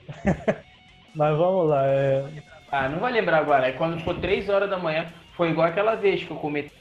Mas 1.13 1.37
vamos 1.37 1.69
lá. 1.69 1.85
É... 1.85 2.25
Ah, 2.71 2.87
não 2.87 2.99
vai 2.99 3.11
lembrar 3.11 3.39
agora. 3.39 3.67
É 3.67 3.73
quando 3.73 3.99
for 4.01 4.15
3 4.19 4.47
horas 4.47 4.69
da 4.69 4.77
manhã. 4.77 5.07
Foi 5.35 5.49
igual 5.49 5.67
aquela 5.67 5.95
vez 5.95 6.23
que 6.23 6.31
eu 6.31 6.37
cometi 6.37 6.71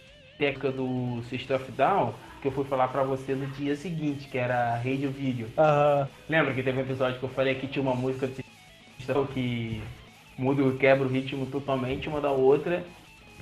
a 0.40 0.70
do 0.70 1.22
System 1.28 1.56
of 1.56 1.72
Down, 1.72 2.14
que 2.40 2.48
eu 2.48 2.52
fui 2.52 2.64
falar 2.64 2.88
pra 2.88 3.02
você 3.02 3.34
no 3.34 3.46
dia 3.48 3.76
seguinte, 3.76 4.28
que 4.28 4.38
era 4.38 4.76
Radio 4.76 5.10
Video. 5.10 5.48
aham, 5.58 6.08
Lembra 6.28 6.54
que 6.54 6.62
teve 6.62 6.78
um 6.78 6.82
episódio 6.82 7.18
que 7.18 7.24
eu 7.24 7.28
falei 7.30 7.56
que 7.56 7.66
tinha 7.66 7.82
uma 7.82 7.94
música 7.94 8.26
que 9.34 9.82
muda, 10.38 10.62
quebra 10.78 11.06
o 11.06 11.10
ritmo 11.10 11.44
totalmente 11.46 12.08
uma 12.08 12.20
da 12.20 12.30
outra. 12.30 12.82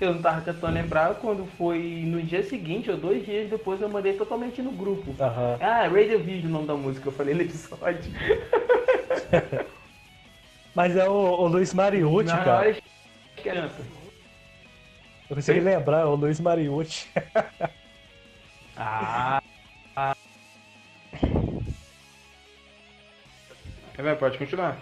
Eu 0.01 0.14
não 0.14 0.22
tava 0.22 0.40
tentando 0.40 0.74
lembrar 0.74 1.14
quando 1.16 1.44
foi 1.59 1.78
no 2.07 2.22
dia 2.22 2.42
seguinte 2.42 2.90
ou 2.90 2.96
dois 2.96 3.24
dias 3.24 3.51
depois 3.51 3.80
eu 3.80 3.88
mandei 3.88 4.12
totalmente 4.14 4.62
no 4.62 4.70
grupo. 4.70 5.14
aham. 5.20 5.59
Ah, 5.61 5.88
Radio 5.88 6.20
Video 6.20 6.49
o 6.49 6.53
nome 6.53 6.66
da 6.66 6.74
música, 6.74 7.09
eu 7.09 7.12
falei 7.12 7.34
no 7.34 7.40
episódio. 7.42 8.11
Mas 10.74 10.96
é 10.96 11.09
o, 11.09 11.12
o 11.12 11.46
Luiz 11.49 11.74
Mariucci, 11.74 12.28
Na 12.28 12.44
cara. 12.44 12.68
hora 12.68 12.76
criança. 13.36 13.82
Eu 15.28 15.36
consegui 15.36 15.59
Sim. 15.59 15.64
lembrar, 15.64 16.01
é 16.01 16.05
o 16.05 16.14
Luiz 16.14 16.40
Mariucci. 16.40 17.09
Ah. 18.80 19.42
Vai, 23.96 24.14
pode 24.14 24.38
continuar. 24.38 24.76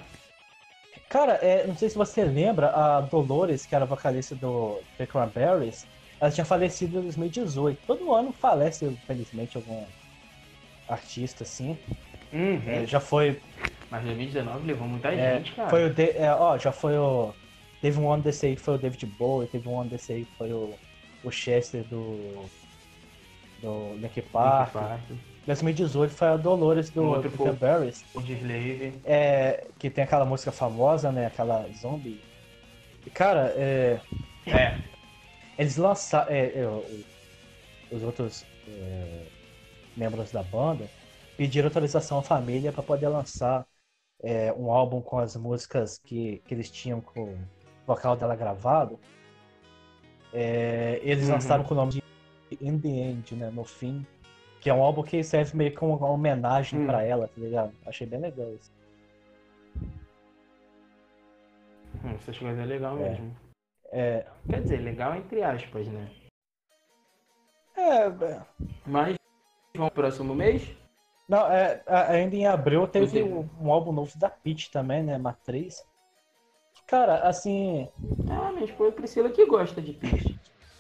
Cara, 1.09 1.35
é, 1.35 1.67
não 1.67 1.77
sei 1.77 1.89
se 1.89 1.97
você 1.97 2.25
lembra, 2.25 2.69
a 2.71 3.01
Dolores, 3.01 3.65
que 3.65 3.75
era 3.75 3.87
vocalista 3.87 4.35
do 4.35 4.83
The 4.99 5.07
Cranberries, 5.07 5.87
ela 6.21 6.31
tinha 6.31 6.45
falecido 6.45 6.99
em 6.99 7.03
2018. 7.03 7.81
Todo 7.87 8.13
ano 8.13 8.33
falece, 8.33 8.85
infelizmente, 8.85 9.57
algum 9.57 9.85
artista 10.89 11.45
assim. 11.45 11.79
Uhum. 12.33 12.63
É, 12.67 12.87
já 12.87 12.99
foi. 13.01 13.41
Mas 13.91 14.03
2019 14.05 14.67
levou 14.67 14.89
muita 14.89 15.13
é, 15.13 15.37
gente, 15.37 15.53
cara. 15.53 15.71
foi 15.71 15.85
o 15.87 15.95
de- 15.95 16.11
é, 16.11 16.33
ó, 16.35 16.59
já 16.59 16.73
foi 16.73 16.99
o. 16.99 17.33
Teve 17.81 18.01
um 18.01 18.11
ano 18.11 18.23
desse 18.23 18.47
aí 18.47 18.57
que 18.57 18.63
foi 18.63 18.75
o 18.75 18.79
David 18.79 19.07
Bowie, 19.07 19.47
teve 19.49 19.69
um 19.69 19.81
ano 19.81 19.91
desse 19.91 20.13
aí 20.13 20.25
que 20.25 20.35
foi 20.37 20.53
o, 20.53 20.75
o 21.23 21.31
Chester 21.31 21.85
do. 21.85 22.45
Do 23.63 23.95
Linkin 23.95 24.23
Park. 24.23 24.73
Park. 24.73 25.01
2018 25.47 26.13
foi 26.13 26.29
a 26.29 26.37
Dolores 26.37 26.91
do, 26.91 27.21
do 27.23 27.31
povo. 27.31 27.57
Cranberries. 27.57 28.05
de 28.25 28.33
Slave. 28.35 29.01
É, 29.05 29.67
que 29.79 29.89
tem 29.89 30.05
aquela 30.05 30.25
música 30.25 30.51
famosa, 30.53 31.13
né? 31.13 31.27
Aquela 31.27 31.67
zombie. 31.81 32.21
E, 33.07 33.11
cara, 33.11 33.53
é, 33.57 34.01
É. 34.47 34.79
eles 35.59 35.77
lançaram. 35.77 36.31
é, 36.33 36.47
é, 36.47 36.67
os 37.91 38.03
outros 38.03 38.45
é, 38.69 39.27
membros 39.97 40.33
da 40.33 40.43
banda 40.43 40.89
pediram 41.37 41.69
autorização 41.69 42.19
à 42.19 42.23
família 42.23 42.73
para 42.73 42.83
poder 42.83 43.09
lançar 43.09 43.65
é, 44.23 44.53
um 44.53 44.73
álbum 44.73 45.01
com 45.01 45.19
as 45.19 45.37
músicas 45.37 45.99
que, 45.99 46.43
que 46.47 46.55
eles 46.55 46.71
tinham 46.71 47.01
com 47.01 47.23
o 47.35 47.39
vocal 47.87 48.17
dela 48.17 48.35
gravado. 48.35 48.99
É, 50.33 51.01
eles 51.03 51.27
Uhum. 51.27 51.35
lançaram 51.35 51.65
com 51.65 51.75
o 51.75 51.77
nome 51.77 51.93
de 51.93 52.03
In 52.61 52.79
the 52.79 52.89
End, 52.89 53.35
né? 53.37 53.51
No 53.51 53.65
fim. 53.65 54.05
Que 54.67 54.71
é 54.71 54.75
um 54.75 54.83
álbum 54.83 55.05
que 55.05 55.23
serve 55.23 55.57
meio 55.57 55.73
como 55.77 55.97
uma 55.97 56.11
homenagem 56.11 56.81
Hum. 56.81 56.87
pra 56.87 57.01
ela, 57.01 57.29
tá 57.29 57.35
ligado? 57.41 57.73
Achei 57.87 58.05
bem 58.05 58.19
legal 58.19 58.53
isso. 58.53 58.73
Hum, 62.05 62.14
essas 62.17 62.37
coisas 62.37 62.59
é 62.59 62.64
legal 62.64 62.99
É. 62.99 63.11
mesmo. 63.11 63.37
É, 63.93 64.27
Quer 64.49 64.62
dizer, 64.62 64.79
legal 64.79 65.14
entre 65.14 65.41
aspas, 65.45 65.87
né? 65.87 66.11
é, 67.77 68.09
Mas 68.85 69.14
vamos 69.77 69.93
pro 69.93 70.03
próximo 70.03 70.35
mês? 70.35 70.69
Não, 71.29 71.47
é, 71.49 71.81
ainda 71.87 72.35
em 72.35 72.49
abril 72.49 72.89
teve 72.89 73.23
um, 73.23 73.49
um 73.61 73.73
álbum 73.73 73.93
novo 73.93 74.19
da 74.19 74.29
Peach 74.29 74.73
também, 74.73 75.01
né? 75.01 75.17
Matriz. 75.17 75.87
Cara, 76.89 77.21
assim. 77.21 77.89
Ah, 78.29 78.51
minha 78.51 78.64
esposa 78.64 78.91
Priscila 78.91 79.31
que 79.31 79.47
gosta 79.47 79.81
de 79.81 79.93
Peach. 79.93 80.37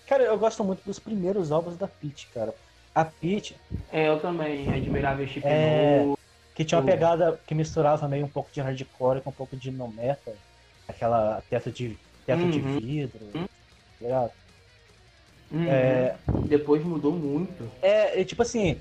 Cara, 0.08 0.24
eu 0.24 0.36
gosto 0.36 0.64
muito 0.64 0.82
dos 0.82 0.98
primeiros 0.98 1.52
álbuns 1.52 1.76
da 1.76 1.86
Peach, 1.86 2.28
cara. 2.32 2.52
A 2.96 3.04
Peach, 3.04 3.54
É, 3.92 4.08
eu 4.08 4.18
também. 4.18 4.72
Admirável 4.72 5.26
Chip 5.28 5.46
É. 5.46 6.02
No. 6.02 6.16
que 6.54 6.64
tinha 6.64 6.78
uma 6.80 6.86
pegada 6.86 7.38
que 7.46 7.54
misturava 7.54 8.08
meio 8.08 8.24
um 8.24 8.28
pouco 8.28 8.50
de 8.50 8.62
hardcore 8.62 9.20
com 9.20 9.28
um 9.28 9.34
pouco 9.34 9.54
de 9.54 9.70
no 9.70 9.86
metal. 9.88 10.34
Aquela 10.88 11.42
teto 11.42 11.70
de, 11.70 11.94
teto 12.24 12.48
de 12.48 12.58
Uhum. 12.58 12.80
vidro. 12.80 13.32
tá 13.32 13.44
ligado? 14.00 14.32
Uhum. 15.50 15.68
É, 15.68 16.16
Depois 16.48 16.82
mudou 16.82 17.12
muito. 17.12 17.70
É, 17.82 18.24
tipo 18.24 18.40
assim, 18.40 18.80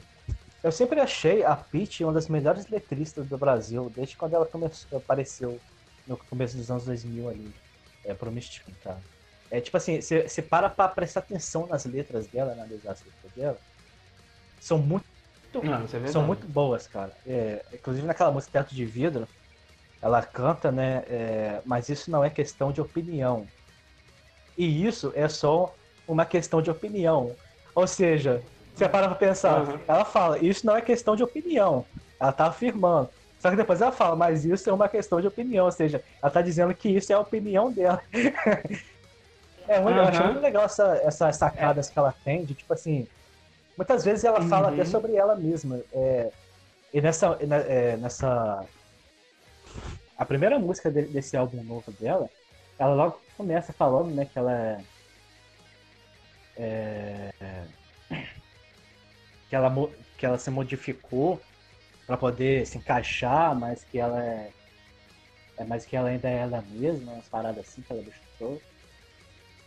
eu 0.64 0.72
sempre 0.72 1.02
achei 1.02 1.44
a 1.44 1.54
Peach 1.58 2.06
uma 2.06 2.14
das 2.14 2.30
melhores 2.30 2.66
letristas 2.68 3.28
do 3.28 3.38
Brasil, 3.38 3.92
desde 3.94 4.16
quando 4.16 4.34
ela 4.36 4.46
começou, 4.46 4.98
apareceu 4.98 5.60
no 6.08 6.18
começo 6.18 6.56
dos 6.56 6.72
anos 6.72 6.86
2000 6.86 7.28
ali, 7.28 7.54
é, 8.06 8.14
pro 8.14 8.32
Mystificar. 8.32 9.02
É 9.52 9.60
tipo 9.60 9.76
assim, 9.76 10.00
você 10.00 10.42
para 10.42 10.70
pra 10.70 10.88
prestar 10.88 11.20
atenção 11.20 11.68
nas 11.68 11.84
letras 11.86 12.28
dela, 12.28 12.54
analisar 12.54 12.94
as 12.94 13.04
letras 13.04 13.32
dela, 13.36 13.60
são 14.60 14.80
muito, 14.80 15.06
Não, 15.62 15.84
é 15.84 15.88
verdade. 15.88 16.06
são 16.06 16.24
muito 16.26 16.48
boas, 16.48 16.88
cara. 16.88 17.18
É, 17.26 17.66
inclusive 17.76 18.06
naquela 18.08 18.32
música 18.32 18.52
Teto 18.64 18.76
de 18.76 18.86
Vidro, 18.86 19.30
ela 20.02 20.26
canta, 20.26 20.72
né, 20.72 21.04
é, 21.08 21.64
mas 21.66 21.90
isso 21.90 22.12
não 22.12 22.24
é 22.24 22.30
questão 22.32 22.72
de 22.74 22.82
opinião. 22.82 23.52
E 24.58 24.86
isso 24.86 25.12
é 25.16 25.28
só 25.28 25.76
uma 26.08 26.26
questão 26.26 26.62
de 26.62 26.70
opinião. 26.72 27.38
Ou 27.74 27.88
seja, 27.88 28.46
você 28.74 28.88
para 28.88 29.08
pra 29.08 29.16
pensar, 29.18 29.68
Uhum. 29.68 29.86
ela 29.88 30.06
fala, 30.06 30.40
isso 30.40 30.66
não 30.66 30.76
é 30.76 30.82
questão 30.82 31.16
de 31.16 31.24
opinião. 31.24 31.88
Ela 32.20 32.32
tá 32.32 32.48
afirmando. 32.48 33.12
Só 33.38 33.50
que 33.50 33.58
depois 33.58 33.82
ela 33.82 33.92
fala, 33.92 34.16
mas 34.16 34.46
isso 34.46 34.70
é 34.70 34.74
uma 34.74 34.88
questão 34.90 35.20
de 35.20 35.28
opinião. 35.28 35.66
Ou 35.66 35.72
seja, 35.72 36.04
ela 36.22 36.32
tá 36.32 36.42
dizendo 36.42 36.74
que 36.76 36.90
isso 36.90 37.12
é 37.12 37.16
a 37.16 37.20
opinião 37.20 37.72
dela. 37.72 38.02
é 39.68 39.80
muito, 39.80 39.98
Eu 40.00 40.06
acho 40.06 40.24
Uhum. 40.24 40.26
muito 40.26 40.40
legal 40.40 40.64
essa, 40.66 40.96
essas 41.04 41.38
sacadas 41.38 41.90
que 41.90 41.98
ela 42.00 42.14
tem, 42.24 42.46
de 42.46 42.56
tipo 42.56 42.74
assim. 42.74 43.08
Muitas 43.78 44.06
vezes 44.06 44.24
ela 44.24 44.42
fala 44.42 44.68
Uhum. 44.68 44.74
até 44.74 44.86
sobre 44.86 45.16
ela 45.16 45.36
mesma. 45.36 45.84
É, 45.94 46.32
e 46.94 47.02
nessa, 47.02 47.36
ne- 47.38 47.56
é, 47.68 47.98
nessa. 47.98 48.66
A 50.18 50.26
primeira 50.26 50.58
música 50.58 50.90
de- 50.90 51.08
desse 51.08 51.36
álbum 51.36 51.62
novo 51.64 51.92
dela, 52.00 52.30
ela 52.80 52.94
logo 52.94 53.22
começa 53.36 53.74
falando, 53.74 54.16
né, 54.16 54.26
que 54.26 54.38
ela 54.40 54.54
é. 54.54 54.84
é, 56.58 57.30
que, 59.50 59.56
ela, 59.56 59.74
que 60.18 60.26
ela 60.26 60.38
se 60.38 60.50
modificou 60.50 61.42
para 62.08 62.18
poder 62.18 62.66
se 62.66 62.78
encaixar, 62.78 63.60
mas 63.60 63.84
que 63.86 64.00
ela 64.00 64.24
é. 64.24 64.50
é 65.58 65.64
mas 65.66 65.86
que 65.86 65.96
ela 65.96 66.10
ainda 66.10 66.30
é 66.30 66.38
ela 66.38 66.62
mesma, 66.62 67.14
umas 67.14 67.28
paradas 67.30 67.68
assim 67.68 67.82
que 67.82 67.92
ela 67.92 68.02
deixou. 68.02 68.62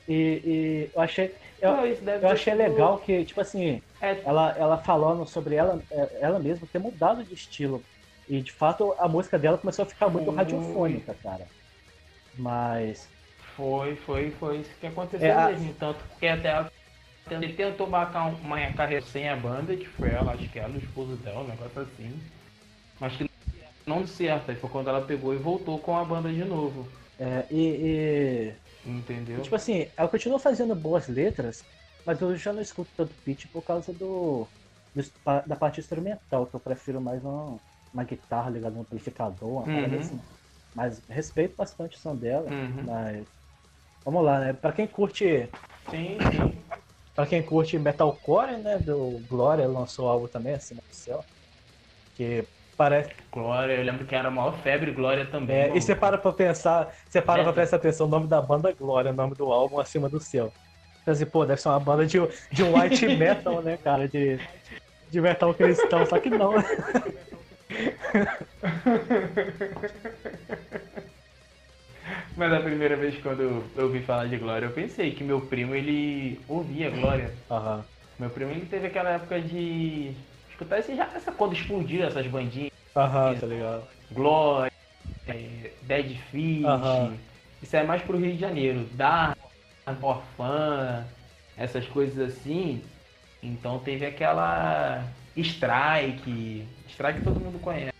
E, 0.08 0.40
e 0.44 0.90
eu 0.94 1.00
achei. 1.02 1.34
Eu, 1.60 1.76
Não, 1.76 1.86
eu 1.86 2.28
achei 2.28 2.54
sido- 2.54 2.58
legal 2.58 2.98
que, 2.98 3.24
tipo 3.24 3.40
assim, 3.40 3.82
É, 4.00 4.24
ela, 4.24 4.50
ela 4.58 4.78
falando 4.84 5.26
sobre 5.26 5.56
ela, 5.56 5.84
é, 5.90 6.26
ela 6.26 6.38
mesma 6.40 6.68
ter 6.68 6.78
mudado 6.78 7.24
de 7.26 7.34
estilo. 7.34 7.88
E 8.28 8.42
de 8.42 8.52
fato 8.52 8.92
a 8.98 9.08
música 9.08 9.38
dela 9.38 9.58
começou 9.58 9.84
a 9.84 9.88
ficar 9.88 10.08
muito 10.10 10.30
Foi. 10.30 10.30
radiofônica, 10.30 11.14
cara. 11.22 11.50
Mas. 12.34 13.14
Foi, 13.56 13.96
foi, 13.96 14.30
foi 14.30 14.60
isso 14.60 14.78
que 14.78 14.86
aconteceu 14.86 15.26
É, 15.26 15.30
a- 15.32 15.58
mesmo. 15.58 15.74
Tanto 15.74 16.04
que 16.18 16.26
até 16.26 16.48
ela 16.50 16.70
ele 17.30 17.54
tentou 17.54 17.88
marcar 17.88 18.26
uma 18.26 18.72
carreira 18.74 19.04
sem 19.06 19.28
a 19.28 19.36
banda, 19.36 19.76
que 19.76 19.86
foi 19.86 20.10
ela, 20.10 20.32
acho 20.34 20.50
que 20.50 20.58
ela, 20.58 20.74
o 20.74 20.78
esposo 20.78 21.16
dela, 21.18 21.40
um 21.42 21.48
negócio 21.48 21.80
assim. 21.82 22.20
Mas 23.00 23.16
que 23.16 23.24
não 23.88 23.98
deu 23.98 24.06
certo. 24.08 24.50
Aí 24.50 24.56
foi 24.56 24.70
quando 24.70 24.88
ela 24.90 25.06
pegou 25.06 25.34
e 25.34 25.38
voltou 25.38 25.80
com 25.80 25.96
a 25.96 26.04
banda 26.04 26.32
de 26.32 26.44
novo. 26.44 26.88
é, 27.18 27.48
e, 27.50 28.60
Entendeu? 28.84 29.40
e, 29.40 29.42
Tipo 29.42 29.56
assim, 29.56 29.92
ela 29.96 30.08
continua 30.08 30.38
fazendo 30.40 30.74
boas 30.76 31.08
letras, 31.08 31.64
mas 32.08 32.22
eu 32.22 32.34
já 32.36 32.54
não 32.54 32.62
escuto 32.62 32.90
tanto 32.96 33.14
pitch 33.22 33.48
por 33.52 33.60
causa 33.60 33.92
do, 33.92 34.48
do- 34.94 35.02
da 35.46 35.54
parte 35.56 35.78
instrumental, 35.78 36.46
que 36.46 36.56
eu 36.56 36.60
prefiro 36.60 37.02
mais 37.02 37.22
uma, 37.22 37.60
uma 37.92 38.02
guitarra 38.02 38.48
ligada 38.48 38.74
no 38.74 38.80
amplificador, 38.80 39.46
uma 39.50 39.66
Uhum. 39.66 39.98
assim. 39.98 40.18
Mas 40.74 41.04
respeito 41.06 41.54
bastante 41.54 41.98
o 41.98 42.00
som 42.00 42.16
dela, 42.16 42.48
Uhum. 42.50 42.82
mas. 42.86 43.26
Vamos 44.02 44.24
lá, 44.24 44.40
né? 44.40 44.52
Pra 44.54 44.72
quem 44.72 44.86
curte. 44.86 45.50
Sim, 45.90 46.16
sim. 46.32 46.64
Pra 47.14 47.26
quem 47.26 47.44
curte 47.44 47.78
metalcore, 47.78 48.56
né? 48.56 48.78
Do 48.78 49.18
Glória 49.28 49.68
lançou 49.68 50.08
algo 50.08 50.28
também, 50.28 50.54
acima 50.54 50.80
do 50.88 50.94
céu. 50.94 51.22
Que 52.14 52.48
parece. 52.74 53.10
Glória, 53.30 53.74
eu 53.74 53.84
lembro 53.84 54.06
que 54.06 54.14
era 54.14 54.28
a 54.28 54.30
maior 54.30 54.52
febre, 54.62 54.92
Glória 54.92 55.30
também. 55.30 55.56
É, 55.56 55.76
e 55.76 55.82
você 55.82 55.94
para 55.94 56.16
pra 56.16 56.32
pensar, 56.32 56.90
você 57.06 57.20
para 57.20 57.42
pra 57.42 57.52
É. 57.52 57.54
prestar 57.54 57.76
atenção, 57.76 58.06
o 58.06 58.10
nome 58.10 58.28
da 58.28 58.40
banda 58.40 58.70
é 58.70 58.72
Glória, 58.72 59.10
o 59.10 59.14
nome 59.14 59.34
do 59.34 59.52
álbum 59.52 59.78
acima 59.78 60.08
do 60.08 60.18
céu. 60.18 60.54
Então, 61.08 61.14
assim, 61.14 61.24
pô, 61.24 61.46
deve 61.46 61.58
ser 61.58 61.68
uma 61.70 61.80
banda 61.80 62.04
de, 62.06 62.18
de 62.52 62.62
white 62.62 63.08
metal, 63.08 63.62
né, 63.62 63.78
cara? 63.78 64.06
De, 64.06 64.38
de 65.08 65.20
metal 65.22 65.54
cristão, 65.54 66.04
só 66.04 66.18
que 66.18 66.28
não. 66.28 66.52
Mas 72.36 72.52
a 72.52 72.60
primeira 72.60 72.96
vez 72.96 73.16
quando 73.22 73.42
eu 73.42 73.84
ouvi 73.84 74.02
falar 74.02 74.26
de 74.28 74.36
Glória, 74.36 74.66
eu 74.66 74.72
pensei 74.72 75.12
que 75.14 75.24
meu 75.24 75.46
primo, 75.46 75.74
ele 75.74 76.38
ouvia 76.46 76.90
Glória. 76.90 77.32
Aham. 77.50 77.84
Meu 78.18 78.30
primo, 78.30 78.50
ele 78.50 78.66
teve 78.66 78.88
aquela 78.88 79.10
época 79.10 79.40
de 79.40 80.14
escutar 80.50 80.78
esse, 80.78 80.94
já 80.94 81.04
essa 81.14 81.32
quando 81.32 81.54
explodiu 81.54 82.04
essas 82.04 82.26
bandinhas. 82.26 82.70
Aham, 82.94 83.34
tá 83.40 83.46
ligado? 83.46 83.88
Glória, 84.10 84.70
é, 85.26 85.72
Dead 85.82 86.16
Fish. 86.30 86.66
Aham. 86.66 87.18
Isso 87.62 87.76
é 87.76 87.84
mais 87.84 88.02
pro 88.02 88.18
Rio 88.18 88.32
de 88.32 88.38
Janeiro. 88.40 88.86
Dark, 88.94 89.38
Orfã, 90.00 91.06
essas 91.56 91.86
coisas 91.88 92.18
assim. 92.18 92.82
Então 93.42 93.78
teve 93.78 94.04
aquela 94.06 95.04
Strike. 95.36 96.66
Strike 96.88 97.22
todo 97.22 97.40
mundo 97.40 97.58
conhece. 97.60 97.92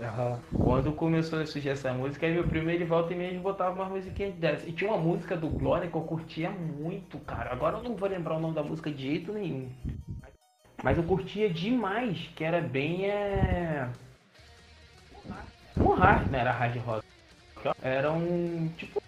Aham. 0.00 0.40
Quando 0.56 0.92
começou 0.92 1.40
a 1.40 1.46
surgir 1.46 1.70
essa 1.70 1.92
música, 1.92 2.26
aí 2.26 2.32
meu 2.32 2.46
primo 2.46 2.70
ele 2.70 2.84
volta 2.84 3.12
e 3.12 3.16
meia 3.16 3.38
botava 3.40 3.74
umas 3.74 3.90
musiquinhas 3.90 4.34
dessas. 4.34 4.68
E 4.68 4.72
tinha 4.72 4.90
uma 4.90 4.98
música 4.98 5.36
do 5.36 5.48
Glória 5.48 5.90
que 5.90 5.96
eu 5.96 6.02
curtia 6.02 6.50
muito, 6.50 7.18
cara. 7.20 7.52
Agora 7.52 7.78
eu 7.78 7.82
não 7.82 7.96
vou 7.96 8.08
lembrar 8.08 8.36
o 8.36 8.40
nome 8.40 8.54
da 8.54 8.62
música 8.62 8.90
de 8.90 9.02
jeito 9.02 9.32
nenhum. 9.32 9.68
Mas 10.82 10.96
eu 10.96 11.02
curtia 11.02 11.50
demais, 11.50 12.30
que 12.36 12.44
era 12.44 12.60
bem 12.60 13.10
é. 13.10 13.88
Um 15.76 15.94
hard, 15.94 16.30
não 16.30 16.38
era 16.38 16.52
hard 16.52 16.76
rock. 16.78 17.04
Era 17.82 18.12
um. 18.12 18.68
Tipo. 18.76 19.02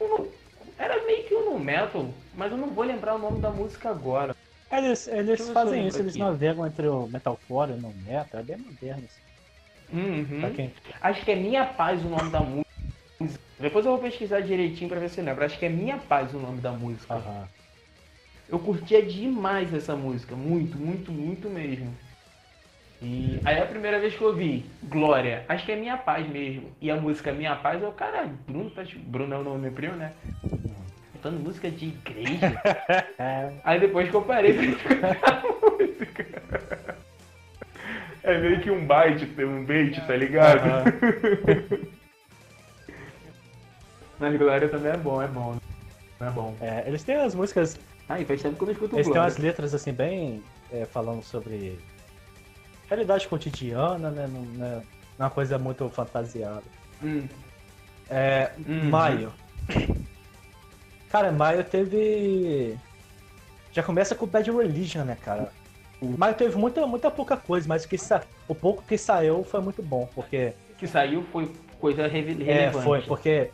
um- 0.00 0.41
era 0.82 1.04
meio 1.06 1.26
que 1.26 1.34
um 1.34 1.52
no 1.52 1.58
metal, 1.58 2.14
mas 2.32 2.50
eu 2.52 2.58
não 2.58 2.74
vou 2.74 2.84
lembrar 2.84 3.14
o 3.14 3.18
nome 3.18 3.40
da 3.40 3.50
música 3.50 3.90
agora. 3.90 4.34
Eles, 4.72 5.06
eles 5.06 5.48
eu 5.48 5.50
fazem 5.50 5.86
isso, 5.86 6.02
eles 6.02 6.16
aqui. 6.16 6.18
navegam 6.18 6.66
entre 6.66 6.88
o 6.88 7.06
metalcore 7.08 7.70
e 7.72 7.74
o 7.74 7.92
metal, 7.94 8.40
é 8.40 8.44
bem 8.44 8.56
moderno. 8.58 9.04
Assim, 9.06 9.22
Uhum. 9.92 10.52
quem... 10.52 10.74
Acho 11.00 11.24
que 11.24 11.30
é 11.32 11.36
Minha 11.36 11.64
Paz 11.74 12.04
o 12.04 12.08
nome 12.08 12.30
da 12.30 12.40
música. 12.42 12.66
Depois 13.58 13.86
eu 13.86 13.92
vou 13.92 14.00
pesquisar 14.00 14.40
direitinho 14.42 14.90
pra 14.90 15.00
ver 15.00 15.08
se 15.10 15.20
eu 15.20 15.24
lembro. 15.24 15.44
Acho 15.44 15.58
que 15.58 15.66
é 15.66 15.70
Minha 15.70 15.98
Paz 15.98 16.34
o 16.34 16.40
nome 16.40 16.60
da 16.60 16.72
música. 16.72 17.16
Aham. 17.16 17.54
Eu 18.48 18.60
curtia 18.60 19.04
demais 19.04 19.74
essa 19.74 19.96
música. 19.96 20.36
Muito, 20.36 20.78
muito, 20.78 21.10
muito 21.10 21.50
mesmo. 21.50 21.98
E 23.04 23.40
aí 23.44 23.60
a 23.60 23.66
primeira 23.66 23.98
vez 23.98 24.14
que 24.14 24.22
eu 24.22 24.28
ouvi 24.28 24.64
Glória, 24.84 25.44
acho 25.48 25.66
que 25.66 25.72
é 25.72 25.76
Minha 25.76 25.96
Paz 25.96 26.28
mesmo. 26.28 26.70
E 26.80 26.88
a 26.90 26.96
música 26.96 27.32
Minha 27.32 27.56
Paz, 27.56 27.82
eu, 27.82 27.90
caralho, 27.92 28.30
Bruno, 28.46 28.70
tá, 28.70 28.84
Bruno 29.06 29.34
é 29.34 29.38
o 29.38 29.42
nome 29.42 29.68
do 29.68 29.74
primo, 29.74 29.96
né? 29.96 30.12
Cantando 31.14 31.40
música 31.40 31.70
de 31.70 31.86
igreja. 31.88 32.60
É, 33.18 33.52
Aí 33.64 33.78
depois 33.78 34.08
que 34.08 34.14
eu 34.16 34.22
parei 34.22 34.52
pra 34.54 34.64
escutar 34.64 35.34
a 35.34 35.42
música. 35.42 36.26
É 38.24 38.38
meio 38.38 38.60
que 38.60 38.70
um 38.70 38.84
bait, 38.86 39.22
um 39.40 39.64
bait, 39.64 40.00
tá 40.06 40.16
ligado? 40.16 40.58
aham. 40.58 40.84
Mas 44.18 44.36
Glória 44.38 44.68
também 44.68 44.92
é 44.92 44.96
bom, 44.96 45.20
é 45.22 45.26
bom. 45.28 45.56
É 46.20 46.30
bom. 46.30 46.56
É, 46.60 46.84
eles 46.86 47.02
têm 47.02 47.16
as 47.16 47.34
músicas 47.34 47.76
Ah, 48.08 48.20
e 48.20 48.24
faz 48.24 48.40
tempo 48.42 48.56
que 48.56 48.62
eu 48.62 48.66
não 48.66 48.72
escuto 48.72 48.96
Eles 48.96 49.06
têm 49.06 49.12
Glória. 49.14 49.22
umas 49.32 49.38
letras 49.38 49.74
assim 49.74 49.92
bem 49.92 50.42
é, 50.72 50.84
falando 50.84 51.22
sobre 51.22 51.78
realidade 52.92 53.26
cotidiana, 53.28 54.10
né? 54.10 54.26
Não, 54.26 54.42
não 54.42 54.66
é 54.66 54.82
uma 55.18 55.30
coisa 55.30 55.58
muito 55.58 55.88
fantasiada. 55.88 56.62
Hum, 57.02 57.26
É, 58.08 58.52
Uhum. 58.66 58.90
Maio. 58.90 59.32
Cara, 61.08 61.32
Maio 61.32 61.64
teve. 61.64 62.76
Já 63.72 63.82
começa 63.82 64.14
com 64.14 64.26
Bad 64.26 64.50
Religion, 64.50 65.04
né, 65.04 65.16
cara? 65.22 65.50
Maio 66.18 66.34
teve 66.34 66.56
muita, 66.56 66.86
muita 66.86 67.10
pouca 67.10 67.36
coisa, 67.36 67.66
mas 67.68 67.84
o, 67.84 67.88
que 67.88 67.96
sa... 67.96 68.22
o 68.48 68.54
pouco 68.54 68.82
que 68.82 68.98
saiu 68.98 69.44
foi 69.44 69.60
muito 69.60 69.82
bom, 69.82 70.08
porque. 70.14 70.52
que 70.76 70.86
saiu 70.86 71.22
foi 71.32 71.50
coisa 71.80 72.02
É, 72.02 72.08
relevante. 72.08 72.84
foi, 72.84 73.02
porque. 73.02 73.50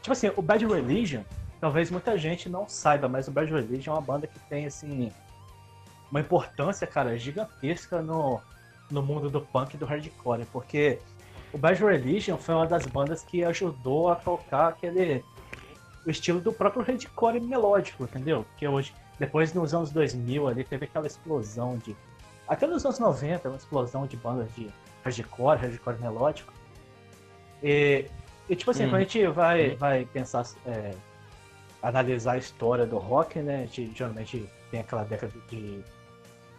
Tipo 0.00 0.12
assim, 0.12 0.32
o 0.34 0.40
Bad 0.42 0.64
Religion, 0.66 1.22
talvez 1.60 1.90
muita 1.90 2.16
gente 2.16 2.48
não 2.48 2.66
saiba, 2.66 3.06
mas 3.06 3.28
o 3.28 3.30
Bad 3.30 3.52
Religion 3.52 3.92
é 3.92 3.94
uma 3.96 4.00
banda 4.00 4.26
que 4.26 4.38
tem, 4.48 4.66
assim. 4.66 5.12
Uma 6.10 6.20
importância, 6.20 6.86
cara, 6.86 7.16
gigantesca 7.18 8.02
no, 8.02 8.40
no 8.90 9.02
mundo 9.02 9.30
do 9.30 9.40
punk 9.40 9.74
e 9.74 9.76
do 9.76 9.86
hardcore, 9.86 10.44
porque 10.52 10.98
o 11.52 11.58
Bad 11.58 11.82
Religion 11.82 12.36
foi 12.36 12.54
uma 12.54 12.66
das 12.66 12.86
bandas 12.86 13.22
que 13.22 13.44
ajudou 13.44 14.10
a 14.10 14.16
tocar 14.16 14.68
aquele. 14.68 15.24
o 16.06 16.10
estilo 16.10 16.40
do 16.40 16.52
próprio 16.52 16.82
hardcore 16.82 17.40
melódico, 17.40 18.04
entendeu? 18.04 18.44
Que 18.56 18.66
hoje, 18.66 18.94
depois 19.18 19.52
nos 19.52 19.74
anos 19.74 19.90
2000 19.90 20.48
ali, 20.48 20.64
teve 20.64 20.84
aquela 20.86 21.06
explosão 21.06 21.76
de. 21.78 21.96
Até 22.48 22.66
nos 22.66 22.84
anos 22.84 22.98
90, 22.98 23.48
uma 23.48 23.56
explosão 23.56 24.06
de 24.06 24.16
bandas 24.16 24.52
de 24.54 24.68
hardcore, 25.04 25.58
hardcore 25.58 25.98
melódico. 26.00 26.52
E, 27.62 28.06
e, 28.48 28.56
tipo 28.56 28.70
assim, 28.70 28.86
Hum. 28.86 28.90
quando 28.90 28.96
a 28.96 29.00
gente 29.00 29.26
vai, 29.28 29.76
vai 29.76 30.04
pensar, 30.06 30.44
é, 30.66 30.94
analisar 31.82 32.32
a 32.32 32.38
história 32.38 32.86
do 32.86 32.98
rock, 32.98 33.38
né? 33.40 33.56
A 33.62 33.66
gente 33.66 33.92
geralmente 33.94 34.48
tem 34.70 34.80
aquela 34.80 35.04
década 35.04 35.32
de 35.48 35.80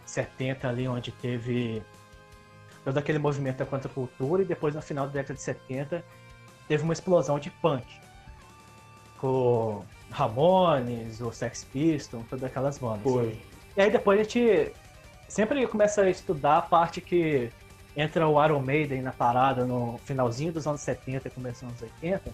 70 0.06 0.68
ali, 0.68 0.88
onde 0.88 1.12
teve 1.12 1.82
todo 2.84 2.98
aquele 2.98 3.20
movimento 3.20 3.58
da 3.58 3.66
contracultura 3.66 4.42
e 4.42 4.46
depois 4.46 4.74
no 4.74 4.82
final 4.82 5.08
da 5.08 5.14
década 5.14 5.36
de 5.36 5.42
70 5.42 6.04
teve 6.68 6.84
uma 6.84 6.94
explosão 6.94 7.40
de 7.40 7.50
punk. 7.50 7.86
Com 9.18 9.84
Ramones, 10.10 11.22
o 11.22 11.32
Sex 11.32 11.64
Pistols, 11.66 12.26
todas 12.30 12.44
aquelas 12.44 12.78
bandas. 12.78 13.04
Foi. 13.04 13.40
E 13.76 13.82
aí 13.82 13.92
depois 13.92 14.20
a 14.20 14.24
gente 14.24 14.74
sempre 15.28 15.66
começa 15.68 16.02
a 16.02 16.10
estudar 16.10 16.58
a 16.58 16.62
parte 16.62 17.00
que 17.00 17.52
entra 17.96 18.28
o 18.28 18.44
Iron 18.44 18.60
Maiden 18.60 19.02
na 19.02 19.12
parada 19.12 19.66
no 19.66 20.00
finalzinho 20.06 20.52
dos 20.52 20.66
anos 20.66 20.82
70 20.82 21.28
e 21.28 21.32
começo 21.32 21.66
dos 21.66 21.82
anos 21.82 21.94
80, 22.02 22.32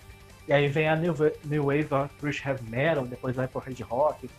E 0.48 0.54
aí 0.54 0.68
vem 0.68 0.88
a 0.88 0.96
New, 0.96 1.14
New 1.44 1.66
Wave 1.66 2.10
British 2.22 2.46
Heavy 2.46 2.64
Metal, 2.70 3.06
depois 3.06 3.36
vai 3.36 3.48
pro 3.48 3.60
Hard 3.60 3.80
Rock. 3.82 4.30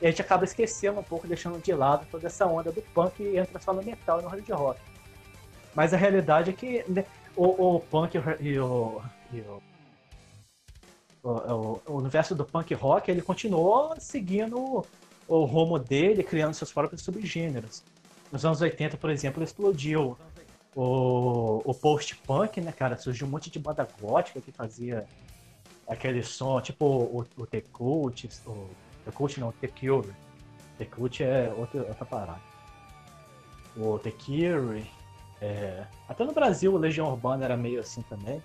E 0.00 0.06
a 0.06 0.10
gente 0.10 0.20
acaba 0.20 0.44
esquecendo 0.44 1.00
um 1.00 1.02
pouco, 1.02 1.26
deixando 1.26 1.60
de 1.62 1.72
lado 1.72 2.06
toda 2.10 2.26
essa 2.26 2.46
onda 2.46 2.70
do 2.70 2.82
punk 2.82 3.22
e 3.22 3.38
entra 3.38 3.58
só 3.60 3.72
no 3.72 3.82
metal 3.82 4.20
e 4.20 4.22
no 4.22 4.28
hard 4.28 4.48
rock. 4.50 4.80
Mas 5.74 5.92
a 5.92 5.96
realidade 5.96 6.50
é 6.50 6.52
que 6.52 6.84
né, 6.88 7.04
o, 7.36 7.76
o 7.76 7.80
punk 7.80 8.14
e 8.40 8.58
o, 8.58 9.00
e 9.32 9.40
o, 9.40 9.62
o, 11.22 11.28
o- 11.28 11.30
o- 11.30 11.80
o 11.86 11.96
universo 11.98 12.34
do 12.34 12.44
punk 12.44 12.72
rock 12.74 13.10
ele 13.10 13.22
continuou 13.22 13.94
seguindo 13.98 14.84
o 15.26 15.44
rumo 15.44 15.78
dele, 15.78 16.22
criando 16.22 16.54
seus 16.54 16.72
próprios 16.72 17.02
subgêneros. 17.02 17.82
Nos 18.30 18.44
anos 18.44 18.60
80, 18.60 18.96
por 18.96 19.10
exemplo, 19.10 19.42
explodiu 19.42 20.16
o, 20.76 21.62
o 21.64 21.74
post-punk, 21.74 22.60
né, 22.60 22.72
cara? 22.72 22.96
Surgiu 22.96 23.26
um 23.26 23.30
monte 23.30 23.48
de 23.50 23.58
banda 23.58 23.88
gótica 24.00 24.40
que 24.40 24.52
fazia 24.52 25.06
aquele 25.88 26.22
som, 26.22 26.60
tipo 26.60 26.84
o, 26.84 27.26
o 27.36 27.46
The 27.46 27.62
Cult, 27.72 28.28
o 28.46 28.68
The 29.04 29.10
Cult 29.12 29.40
não, 29.40 29.52
The 29.52 29.68
Cure. 29.68 30.12
The 30.78 30.84
Cult 30.86 31.22
é 31.22 31.52
outra, 31.56 31.80
outra 31.82 32.04
parada. 32.04 32.40
O 33.76 33.98
The 33.98 34.10
Cure, 34.10 34.84
é, 35.40 35.84
até 36.08 36.24
no 36.24 36.32
Brasil 36.32 36.76
Legião 36.76 37.08
Urbana 37.08 37.44
era 37.44 37.56
meio 37.56 37.80
assim 37.80 38.02
também. 38.02 38.42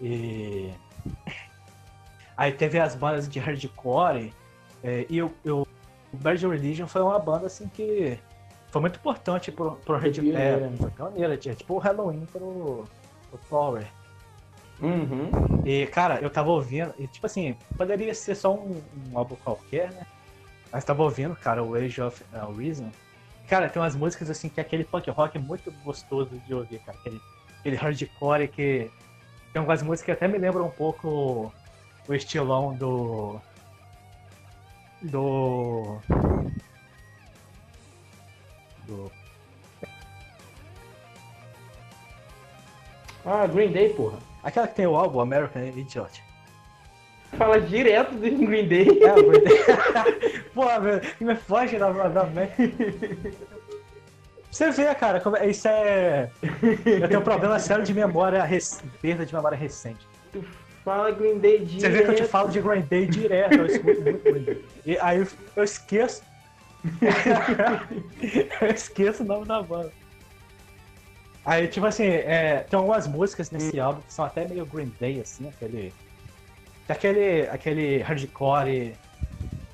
E 0.00 0.70
aí 2.36 2.52
teve 2.52 2.78
as 2.78 2.94
bandas 2.94 3.28
de 3.28 3.38
hardcore 3.38 4.32
é, 4.82 5.06
e 5.08 5.22
o, 5.22 5.32
o 5.44 5.66
o 6.12 6.16
Bad 6.16 6.46
Religion 6.46 6.86
foi 6.86 7.02
uma 7.02 7.18
banda 7.18 7.46
assim 7.46 7.68
que 7.68 8.18
foi 8.68 8.80
muito 8.80 8.96
importante 8.96 9.52
pro, 9.52 9.72
pro 9.76 10.00
pioneira, 10.00 10.38
é, 10.38 10.60
né? 10.60 10.76
foi 10.78 10.90
pioneira, 10.90 11.36
tinha 11.36 11.54
tipo 11.54 11.74
o 11.74 11.78
Halloween 11.78 12.26
pro, 12.26 12.84
pro 13.30 13.38
Power. 13.48 13.86
Uhum. 14.80 15.30
E, 15.64 15.86
cara, 15.86 16.20
eu 16.20 16.28
tava 16.28 16.50
ouvindo, 16.50 16.92
e 16.98 17.06
tipo 17.06 17.26
assim, 17.26 17.56
poderia 17.76 18.14
ser 18.14 18.34
só 18.34 18.54
um, 18.54 18.82
um 19.10 19.18
álbum 19.18 19.36
qualquer, 19.36 19.90
né? 19.92 20.06
Mas 20.70 20.84
tava 20.84 21.02
ouvindo, 21.02 21.34
cara, 21.36 21.62
o 21.62 21.74
Age 21.74 22.02
of 22.02 22.22
uh, 22.34 22.52
Reason. 22.52 22.90
Cara, 23.48 23.68
tem 23.68 23.80
umas 23.80 23.94
músicas 23.94 24.28
assim 24.28 24.48
que 24.48 24.58
é 24.58 24.62
aquele 24.62 24.84
punk 24.84 25.08
rock 25.10 25.38
muito 25.38 25.70
gostoso 25.84 26.36
de 26.46 26.54
ouvir, 26.54 26.80
cara. 26.80 26.98
Aquele, 26.98 27.20
aquele 27.60 27.76
hardcore 27.76 28.48
que. 28.48 28.90
Tem 29.52 29.60
algumas 29.60 29.82
músicas 29.82 30.04
que 30.04 30.10
até 30.12 30.28
me 30.28 30.38
lembram 30.38 30.66
um 30.66 30.70
pouco 30.70 31.52
o 32.08 32.14
estilão 32.14 32.74
do. 32.74 33.40
Do. 35.02 36.00
Do. 38.86 39.12
Ah, 43.24 43.46
Green 43.46 43.72
Day, 43.72 43.92
porra. 43.94 44.18
Aquela 44.42 44.68
que 44.68 44.74
tem 44.74 44.86
o 44.86 44.96
álbum 44.96 45.20
American 45.20 45.62
Idiot. 45.66 46.22
Fala 47.36 47.60
direto 47.60 48.12
do 48.14 48.20
Green 48.46 48.66
Day. 48.68 48.88
É, 49.02 49.14
Day. 49.14 50.44
Pô, 50.54 50.66
velho, 50.80 51.00
me 51.20 51.34
foge 51.36 51.78
da, 51.78 51.90
da. 51.90 52.28
Você 54.50 54.70
vê, 54.70 54.94
cara, 54.94 55.20
como 55.20 55.36
é- 55.36 55.46
isso 55.50 55.68
é. 55.68 56.30
Eu 57.00 57.08
tenho 57.08 57.20
um 57.20 57.24
problema 57.24 57.58
sério 57.58 57.84
de 57.84 57.92
memória, 57.92 58.42
rec- 58.42 58.80
perda 59.02 59.26
de 59.26 59.34
memória 59.34 59.56
recente. 59.58 60.06
Fala 60.84 61.10
Green 61.10 61.38
Day 61.38 61.58
direto. 61.64 61.80
Você 61.80 61.88
vê 61.90 62.04
que 62.04 62.10
eu 62.10 62.14
te 62.14 62.24
falo 62.30 62.48
de 62.48 62.60
Green 62.60 62.82
Day 62.82 63.06
direto, 63.06 63.54
eu 63.54 63.66
escuto 63.66 64.00
muito 64.00 64.22
Green 64.22 64.44
Day. 64.44 64.64
E 64.86 64.98
aí 64.98 65.18
eu, 65.18 65.26
eu 65.56 65.64
esqueço. 65.64 66.22
eu 68.60 68.68
esqueço 68.68 69.22
o 69.24 69.26
nome 69.26 69.44
da 69.46 69.60
banda. 69.62 69.92
Aí, 71.44 71.68
tipo 71.68 71.86
assim, 71.86 72.06
é, 72.06 72.64
tem 72.68 72.76
algumas 72.78 73.06
músicas 73.06 73.50
nesse 73.50 73.78
álbum 73.78 74.00
que 74.00 74.12
são 74.12 74.24
até 74.24 74.46
meio 74.48 74.64
Green 74.64 74.92
Day, 74.98 75.20
assim, 75.20 75.48
aquele. 75.48 75.92
Aquele, 76.88 77.48
aquele 77.48 77.98
hardcore 77.98 78.94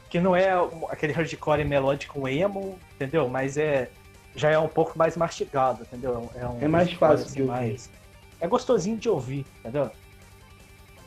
que 0.09 0.21
não 0.21 0.35
é 0.37 0.51
aquele 0.89 1.13
hardcore 1.13 1.65
melódico 1.65 2.27
emo, 2.29 2.79
entendeu? 2.97 3.29
Mas 3.29 3.57
é 3.57 3.91
já 4.35 4.51
é 4.51 4.59
um 4.59 4.69
pouco 4.69 4.99
mais 4.99 5.17
mastigado, 5.17 5.83
entendeu? 5.83 6.31
É, 6.35 6.47
um 6.47 6.59
É 6.63 6.69
mais 6.69 6.89
hardcore, 6.89 7.11
fácil 7.19 7.35
de 7.35 7.43
ouvir. 7.43 7.53
mais- 7.53 7.91
É 8.41 8.49
gostosinho 8.49 8.97
de 8.99 9.09
ouvir, 9.09 9.47
entendeu? 9.61 9.91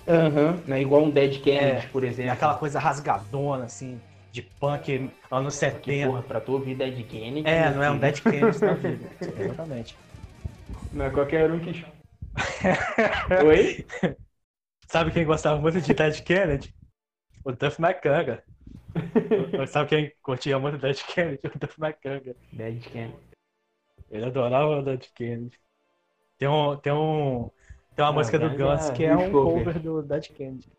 Aham, 0.08 0.62
não 0.68 0.76
é 0.78 0.82
igual 0.82 1.02
um 1.04 1.10
Dead 1.10 1.42
Kennedy, 1.42 1.86
É, 1.88 1.90
por 1.90 2.04
exemplo. 2.04 2.30
É 2.30 2.34
aquela 2.34 2.54
coisa 2.56 2.80
rasgadona, 2.80 3.66
assim, 3.66 4.00
de 4.32 4.44
punk 4.44 5.10
anos 5.32 5.54
que, 5.56 5.60
70. 5.60 6.08
porra, 6.08 6.22
pra 6.22 6.40
tu 6.40 6.52
ouvir 6.54 6.76
Dead 6.76 7.04
Kennedy. 7.08 7.50
É, 7.50 7.72
não 7.72 7.82
é 7.82 7.90
um 7.90 7.98
Dead 7.98 8.22
Kennedy 8.22 8.64
na 8.64 8.74
vida. 8.76 9.10
Exatamente. 9.40 9.98
Não 10.94 11.06
é 11.06 11.10
qualquer 11.10 11.52
um 11.52 11.60
que. 11.60 11.84
Oi? 13.44 13.86
Sabe 14.88 15.12
quem 15.12 15.26
gostava 15.26 15.60
muito 15.60 15.82
de 15.82 15.94
Dead 15.94 16.22
Kennedy? 16.24 16.74
O 17.44 17.52
Duff 17.52 17.82
McKagan. 17.82 18.42
Sabe 19.68 19.90
quem 19.90 20.14
curtia 20.22 20.58
muito 20.60 20.78
Dead 20.78 20.98
Kennedy? 21.04 21.42
O 21.48 21.60
Duff 21.60 21.82
McKagan. 21.82 22.36
Dead 22.52 22.82
Kennedy. 22.82 23.18
Ele 24.10 24.26
adorava 24.26 24.80
o 24.80 24.84
Dead 24.84 25.06
Kennedy. 25.14 25.60
Tem 26.38 26.48
um. 26.48 26.78
Tem 26.78 26.94
um. 26.94 27.50
Tem 27.96 28.04
uma 28.06 28.12
música 28.12 28.38
do 28.38 28.48
mas 28.48 28.58
Guns 28.58 28.90
é 28.90 28.94
que 28.94 29.06
é 29.06 29.16
um 29.16 29.32
cover. 29.32 29.64
cover 29.66 29.80
do 29.80 30.02
Dead 30.02 30.28
Kennedy. 30.30 30.72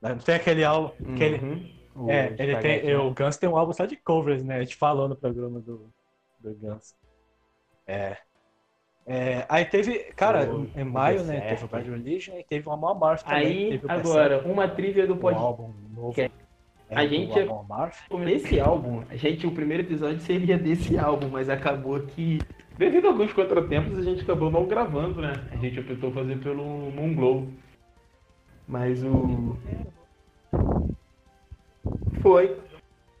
Não 0.00 0.18
tem 0.18 0.34
aquele 0.34 0.64
álbum. 0.64 1.14
Aquele, 1.14 1.38
Uhum. 1.38 1.80
O 1.94 2.10
É, 2.10 2.34
ele 2.38 2.56
tem, 2.58 2.84
né? 2.84 2.96
o 2.96 3.12
Guns 3.12 3.36
tem 3.36 3.48
um 3.48 3.56
álbum 3.56 3.72
só 3.72 3.84
de 3.84 3.96
covers, 3.96 4.42
né? 4.44 4.56
A 4.56 4.60
gente 4.60 4.76
falou 4.76 5.08
no 5.08 5.16
programa 5.16 5.60
do, 5.60 5.92
do 6.38 6.54
Guns. 6.54 6.94
É. 7.86 8.16
É, 9.12 9.44
aí 9.48 9.64
teve, 9.64 9.98
cara, 10.14 10.48
O- 10.48 10.68
em 10.76 10.84
maio, 10.84 11.24
né? 11.24 11.40
Teve 11.40 11.64
o 11.64 11.68
Bad 11.68 11.90
Religion 11.90 12.38
e 12.38 12.44
teve 12.44 12.68
o 12.68 12.70
Amon 12.70 12.90
Amarth 12.90 13.24
também. 13.24 13.44
Aí, 13.44 13.70
teve 13.70 13.86
o 13.86 13.90
agora, 13.90 14.40
uma 14.46 14.68
trivia 14.68 15.04
do 15.04 15.16
podcast. 15.16 15.44
álbum 15.44 15.72
novo. 15.92 16.12
que 16.14 16.20
é, 16.20 16.30
a 16.90 17.02
do 17.04 17.08
gente-. 17.08 17.48
Nesse 18.20 18.60
álbum, 18.60 19.02
a 19.10 19.16
gente, 19.16 19.48
o 19.48 19.50
primeiro 19.50 19.82
episódio 19.82 20.20
seria 20.20 20.56
desse 20.56 20.96
álbum, 20.96 21.28
mas 21.28 21.48
acabou 21.48 21.98
que, 21.98 22.38
devido 22.78 23.06
a 23.06 23.10
alguns 23.10 23.32
contratempos, 23.32 23.98
a 23.98 24.02
gente 24.02 24.22
acabou 24.22 24.48
não 24.48 24.64
gravando, 24.66 25.20
né? 25.20 25.32
A 25.50 25.56
gente 25.56 25.80
optou 25.80 26.12
fazer 26.12 26.38
pelo 26.38 26.62
Moonglow. 26.92 27.48
Mas 28.68 29.02
o. 29.02 29.56
Foi. 32.22 32.56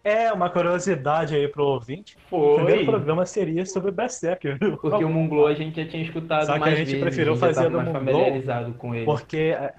É, 0.02 0.32
uma 0.32 0.48
curiosidade 0.48 1.34
aí 1.36 1.46
pro 1.46 1.64
ouvinte. 1.64 2.16
O 2.30 2.38
Foi. 2.38 2.54
primeiro 2.56 2.86
programa 2.86 3.26
seria 3.26 3.66
sobre 3.66 3.90
Berserk. 3.90 4.56
Porque 4.80 5.04
o 5.04 5.08
Moonglow 5.10 5.46
a 5.46 5.54
gente 5.54 5.82
já 5.82 5.88
tinha 5.88 6.02
escutado 6.02 6.46
Só 6.46 6.52
que 6.52 6.58
a 6.58 6.60
mais 6.60 6.78
gente 6.78 6.86
vezes, 6.86 7.02
preferiu 7.02 7.36
fazer 7.36 7.68
do 7.68 7.76
mais 7.76 7.88
Moonglow, 7.88 8.12
familiarizado 8.14 8.72
com 8.74 8.94
ele. 8.94 9.04
Porque. 9.04 9.36
é- 9.58 9.74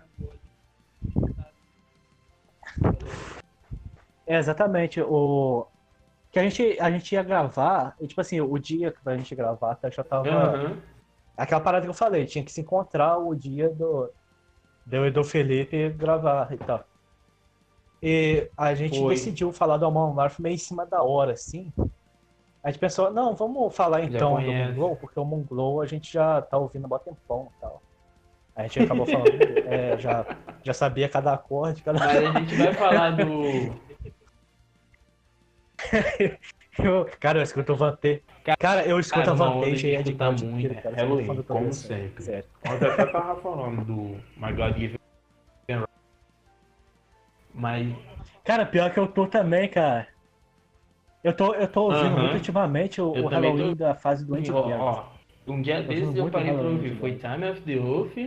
É, 4.27 4.37
exatamente. 4.37 5.01
O. 5.01 5.65
Que 6.31 6.39
a 6.39 6.43
gente, 6.43 6.77
a 6.79 6.89
gente 6.89 7.11
ia 7.13 7.23
gravar, 7.23 7.95
e, 7.99 8.07
tipo 8.07 8.21
assim, 8.21 8.39
o 8.39 8.57
dia 8.57 8.91
que 8.91 8.97
a 9.05 9.17
gente 9.17 9.35
gravar 9.35 9.71
até 9.73 9.91
já 9.91 10.03
tava. 10.03 10.29
Aham. 10.29 10.77
Aquela 11.35 11.59
parada 11.59 11.85
que 11.85 11.89
eu 11.89 11.93
falei, 11.93 12.25
tinha 12.25 12.43
que 12.45 12.51
se 12.51 12.61
encontrar 12.61 13.17
o 13.17 13.33
dia 13.35 13.69
do. 13.69 14.09
Deu 14.85 15.05
e 15.05 15.11
do 15.11 15.23
Felipe 15.23 15.89
gravar 15.89 16.51
e 16.53 16.57
tal. 16.57 16.85
E 18.01 18.49
a 18.57 18.73
gente 18.73 18.99
Foi. 18.99 19.13
decidiu 19.13 19.51
falar 19.53 19.77
do 19.77 19.85
Amon 19.85 20.11
Amarth 20.11 20.39
meio 20.39 20.55
em 20.55 20.57
cima 20.57 20.85
da 20.85 21.03
hora, 21.03 21.33
assim. 21.33 21.71
A 22.63 22.69
gente 22.71 22.79
pensou, 22.79 23.11
não, 23.11 23.35
vamos 23.35 23.75
falar 23.75 24.03
então 24.03 24.35
do. 24.39 24.51
Moonglow, 24.51 24.95
porque 24.95 25.19
o 25.19 25.25
Moonglow 25.25 25.81
a 25.81 25.85
gente 25.85 26.11
já 26.11 26.41
tá 26.41 26.57
ouvindo 26.57 26.85
há 26.85 26.87
mó 26.87 26.97
tempão 26.97 27.51
e 27.55 27.61
tal. 27.61 27.81
A 28.55 28.63
gente 28.63 28.79
acabou 28.81 29.05
falando, 29.05 29.31
é, 29.67 29.97
já, 29.97 30.25
já 30.63 30.73
sabia 30.73 31.07
cada 31.09 31.33
acorde, 31.33 31.81
cada. 31.83 31.99
Mas 31.99 32.15
a 32.17 32.39
gente 32.39 32.55
vai 32.55 32.73
falar 32.73 33.11
do. 33.11 33.75
Eu- 36.79 37.05
cara, 37.19 37.39
eu 37.39 37.43
escuto 37.43 37.73
o 37.73 37.75
Vantê. 37.75 38.23
Cara, 38.57 38.85
eu 38.85 38.97
escuto 38.97 39.25
Cara, 39.25 39.31
a 39.33 39.35
de 39.75 39.87
e 39.87 39.93
escutar 39.93 40.25
Gaudio 40.25 40.47
muito, 40.47 40.73
cara. 40.81 40.95
é 40.95 41.01
Halloween, 41.01 41.43
como 41.43 41.73
sempre. 41.73 42.23
Sério. 42.23 42.49
Ontem 42.65 42.85
eu 42.85 42.93
até 42.93 43.05
tava 43.07 43.41
falando 43.41 43.83
do 43.83 44.17
My 44.37 44.53
God 44.53 44.77
Given. 44.77 45.00
Mas 47.53 47.93
Cara, 48.43 48.65
pior 48.65 48.91
que 48.91 48.99
eu 48.99 49.07
tô 49.07 49.27
também, 49.27 49.69
cara. 49.69 50.07
Eu 51.23 51.33
tô, 51.33 51.53
eu 51.53 51.67
tô 51.67 51.83
ouvindo 51.83 52.05
Aham. 52.13 52.21
muito 52.21 52.33
ultimamente 52.35 52.99
o, 52.99 53.13
Eu 53.15 53.25
o 53.25 53.27
Halloween 53.27 53.69
tô- 53.69 53.75
da 53.75 53.93
fase 53.93 54.25
do 54.25 54.35
Andy 54.35 54.51
ó, 54.51 55.03
um 55.47 55.61
dia 55.61 55.83
desses 55.83 56.15
eu 56.15 56.29
parei 56.29 56.51
pra 56.53 56.63
ouvir. 56.63 56.95
Foi. 56.95 57.15
Time 57.15 57.47
of 57.49 57.61
the 57.61 57.77
Oath, 57.77 58.17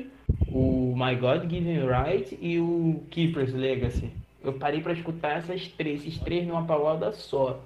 o 0.48 0.94
My 0.96 1.16
God 1.16 1.50
Given 1.50 1.86
Right 1.88 2.38
e 2.40 2.60
o 2.60 3.02
Keeper's 3.10 3.52
Legacy. 3.52 4.10
Eu 4.42 4.52
parei 4.52 4.80
pra 4.80 4.92
escutar 4.92 5.38
essas 5.38 5.66
três, 5.68 6.02
esses 6.06 6.18
três 6.20 6.46
numa 6.46 6.64
paulada 6.64 7.12
só. 7.12 7.60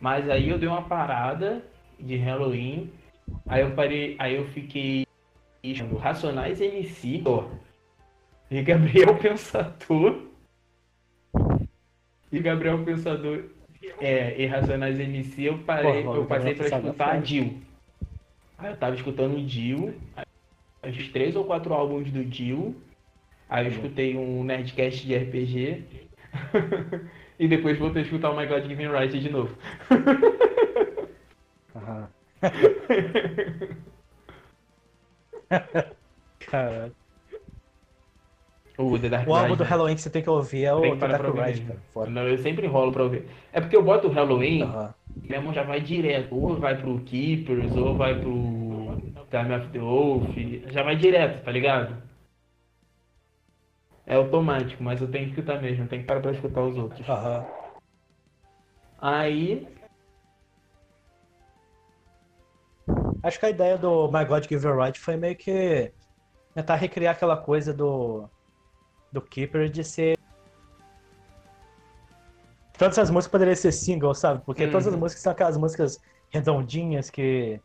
Mas 0.00 0.30
aí 0.30 0.48
eu 0.48 0.58
dei 0.58 0.68
uma 0.68 0.82
parada 0.82 1.62
de 2.00 2.16
Halloween. 2.16 2.90
Aí 3.46 3.60
eu 3.60 3.72
parei, 3.72 4.16
aí 4.18 4.36
eu 4.36 4.46
fiquei 4.48 5.06
escutando 5.62 5.98
Racionais 5.98 6.60
MC 6.60 7.22
ó, 7.26 7.44
e 8.50 8.62
Gabriel 8.62 9.16
Pensador. 9.16 10.31
E 12.32 12.40
Gabriel 12.40 12.84
Pensador 12.84 13.44
é, 14.00 14.40
e 14.40 14.46
Racionais 14.46 14.98
MC 14.98 15.42
eu 15.42 15.58
parei, 15.58 16.02
Pô, 16.02 16.16
eu 16.16 16.26
passei 16.26 16.54
pra 16.54 16.64
Pensador 16.64 16.90
escutar 16.90 17.24
Jill. 17.24 17.60
Aí 18.58 18.70
eu 18.70 18.76
tava 18.76 18.96
escutando 18.96 19.36
o 19.36 19.48
Jill, 19.48 19.94
os 20.88 21.08
três 21.08 21.36
ou 21.36 21.44
quatro 21.44 21.74
álbuns 21.74 22.10
do 22.10 22.24
Jill. 22.24 22.74
Aí 23.48 23.66
eu 23.66 23.70
Uhum. 23.70 23.76
escutei 23.76 24.16
um 24.16 24.44
Nerdcast 24.44 25.06
de 25.06 25.14
RPG. 25.14 25.84
e 27.38 27.46
depois 27.46 27.78
voltei 27.78 28.02
a 28.02 28.04
escutar 28.04 28.30
o 28.30 28.36
My 28.36 28.46
God 28.46 28.66
Given 28.66 28.90
Right 28.90 29.20
de 29.20 29.30
novo. 29.30 29.56
Caralho. 36.40 36.94
O 38.82 38.98
The 38.98 39.08
Dark 39.08 39.28
O 39.28 39.34
álbum 39.34 39.56
do 39.56 39.62
né? 39.62 39.68
Halloween 39.70 39.94
que 39.94 40.00
você 40.00 40.10
tem 40.10 40.22
que 40.22 40.30
ouvir 40.30 40.64
é 40.64 40.74
o 40.74 40.96
The 40.96 41.08
Dark 41.08 41.24
Ride, 41.24 41.62
cara. 41.62 42.10
Não, 42.10 42.28
eu 42.28 42.38
sempre 42.38 42.66
enrolo 42.66 42.92
pra 42.92 43.04
ouvir. 43.04 43.26
É 43.52 43.60
porque 43.60 43.76
eu 43.76 43.82
boto 43.82 44.08
o 44.08 44.10
Halloween, 44.10 44.62
Aham. 44.62 44.94
meu 45.28 45.38
irmão 45.38 45.54
já 45.54 45.62
vai 45.62 45.80
direto. 45.80 46.34
Ou 46.34 46.56
vai 46.56 46.76
pro 46.76 46.98
Keepers, 47.00 47.76
ou 47.76 47.96
vai 47.96 48.20
pro 48.20 48.96
Time 49.30 49.54
of 49.54 49.68
the 49.68 49.78
Wolf. 49.78 50.34
Já 50.72 50.82
vai 50.82 50.96
direto, 50.96 51.44
tá 51.44 51.52
ligado? 51.52 52.02
É 54.06 54.16
automático, 54.16 54.82
mas 54.82 55.00
eu 55.00 55.08
tenho 55.08 55.26
que 55.26 55.30
escutar 55.30 55.62
mesmo. 55.62 55.86
Tem 55.86 56.00
que 56.00 56.06
parar 56.06 56.20
pra 56.20 56.32
escutar 56.32 56.60
os 56.62 56.76
outros. 56.76 57.08
Aham. 57.08 57.46
Aí, 59.00 59.66
Acho 63.22 63.38
que 63.38 63.46
a 63.46 63.50
ideia 63.50 63.78
do 63.78 64.10
My 64.10 64.24
God 64.24 64.48
Give 64.48 64.66
You 64.66 64.76
Right 64.76 64.98
foi 64.98 65.16
meio 65.16 65.36
que 65.36 65.92
tentar 66.54 66.74
recriar 66.74 67.14
aquela 67.14 67.36
coisa 67.36 67.72
do 67.72 68.28
do 69.12 69.20
Keeper 69.20 69.68
de 69.68 69.84
ser 69.84 70.16
todas 72.78 72.98
as 72.98 73.10
músicas 73.10 73.30
poderiam 73.30 73.54
ser 73.54 73.72
single, 73.72 74.14
sabe? 74.14 74.42
Porque 74.44 74.66
todas 74.66 74.86
as 74.88 74.94
Uhum. 74.94 75.00
músicas 75.00 75.22
são 75.22 75.32
aquelas 75.32 75.56
músicas 75.56 76.00
redondinhas 76.30 77.10
que 77.10 77.60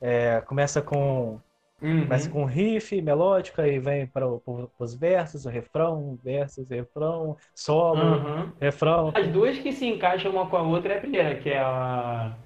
é, 0.00 0.40
começa 0.42 0.82
com 0.82 1.40
uhum. 1.80 2.02
começa 2.02 2.28
com 2.28 2.44
riff 2.44 3.00
melódico 3.02 3.60
e 3.62 3.78
vem 3.78 4.06
para 4.06 4.26
os 4.78 4.94
versos, 4.94 5.46
o 5.46 5.48
refrão, 5.48 6.18
versos, 6.22 6.68
refrão, 6.68 7.36
solo, 7.54 8.02
Uhum. 8.18 8.52
refrão. 8.60 9.12
As 9.14 9.28
duas 9.28 9.58
que 9.58 9.72
se 9.72 9.86
encaixam 9.86 10.30
uma 10.32 10.46
com 10.46 10.56
a 10.56 10.62
outra 10.62 10.94
é 10.94 10.98
a 10.98 11.00
primeira, 11.00 11.34
que 11.36 11.50
é 11.50 11.58
a. 11.58 12.36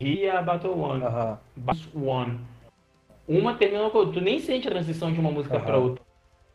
E 0.00 0.28
a 0.28 0.42
Battle 0.42 0.76
One. 0.78 1.02
Battle 1.56 2.06
One. 2.08 2.40
Uma 3.28 3.54
termina 3.54 3.88
com 3.90 3.98
a 3.98 4.00
outra. 4.00 4.14
Tu 4.14 4.20
nem 4.20 4.38
sente 4.38 4.68
a 4.68 4.70
transição 4.70 5.12
de 5.12 5.20
uma 5.20 5.30
música 5.30 5.58
pra 5.60 5.78
outra. 5.78 6.03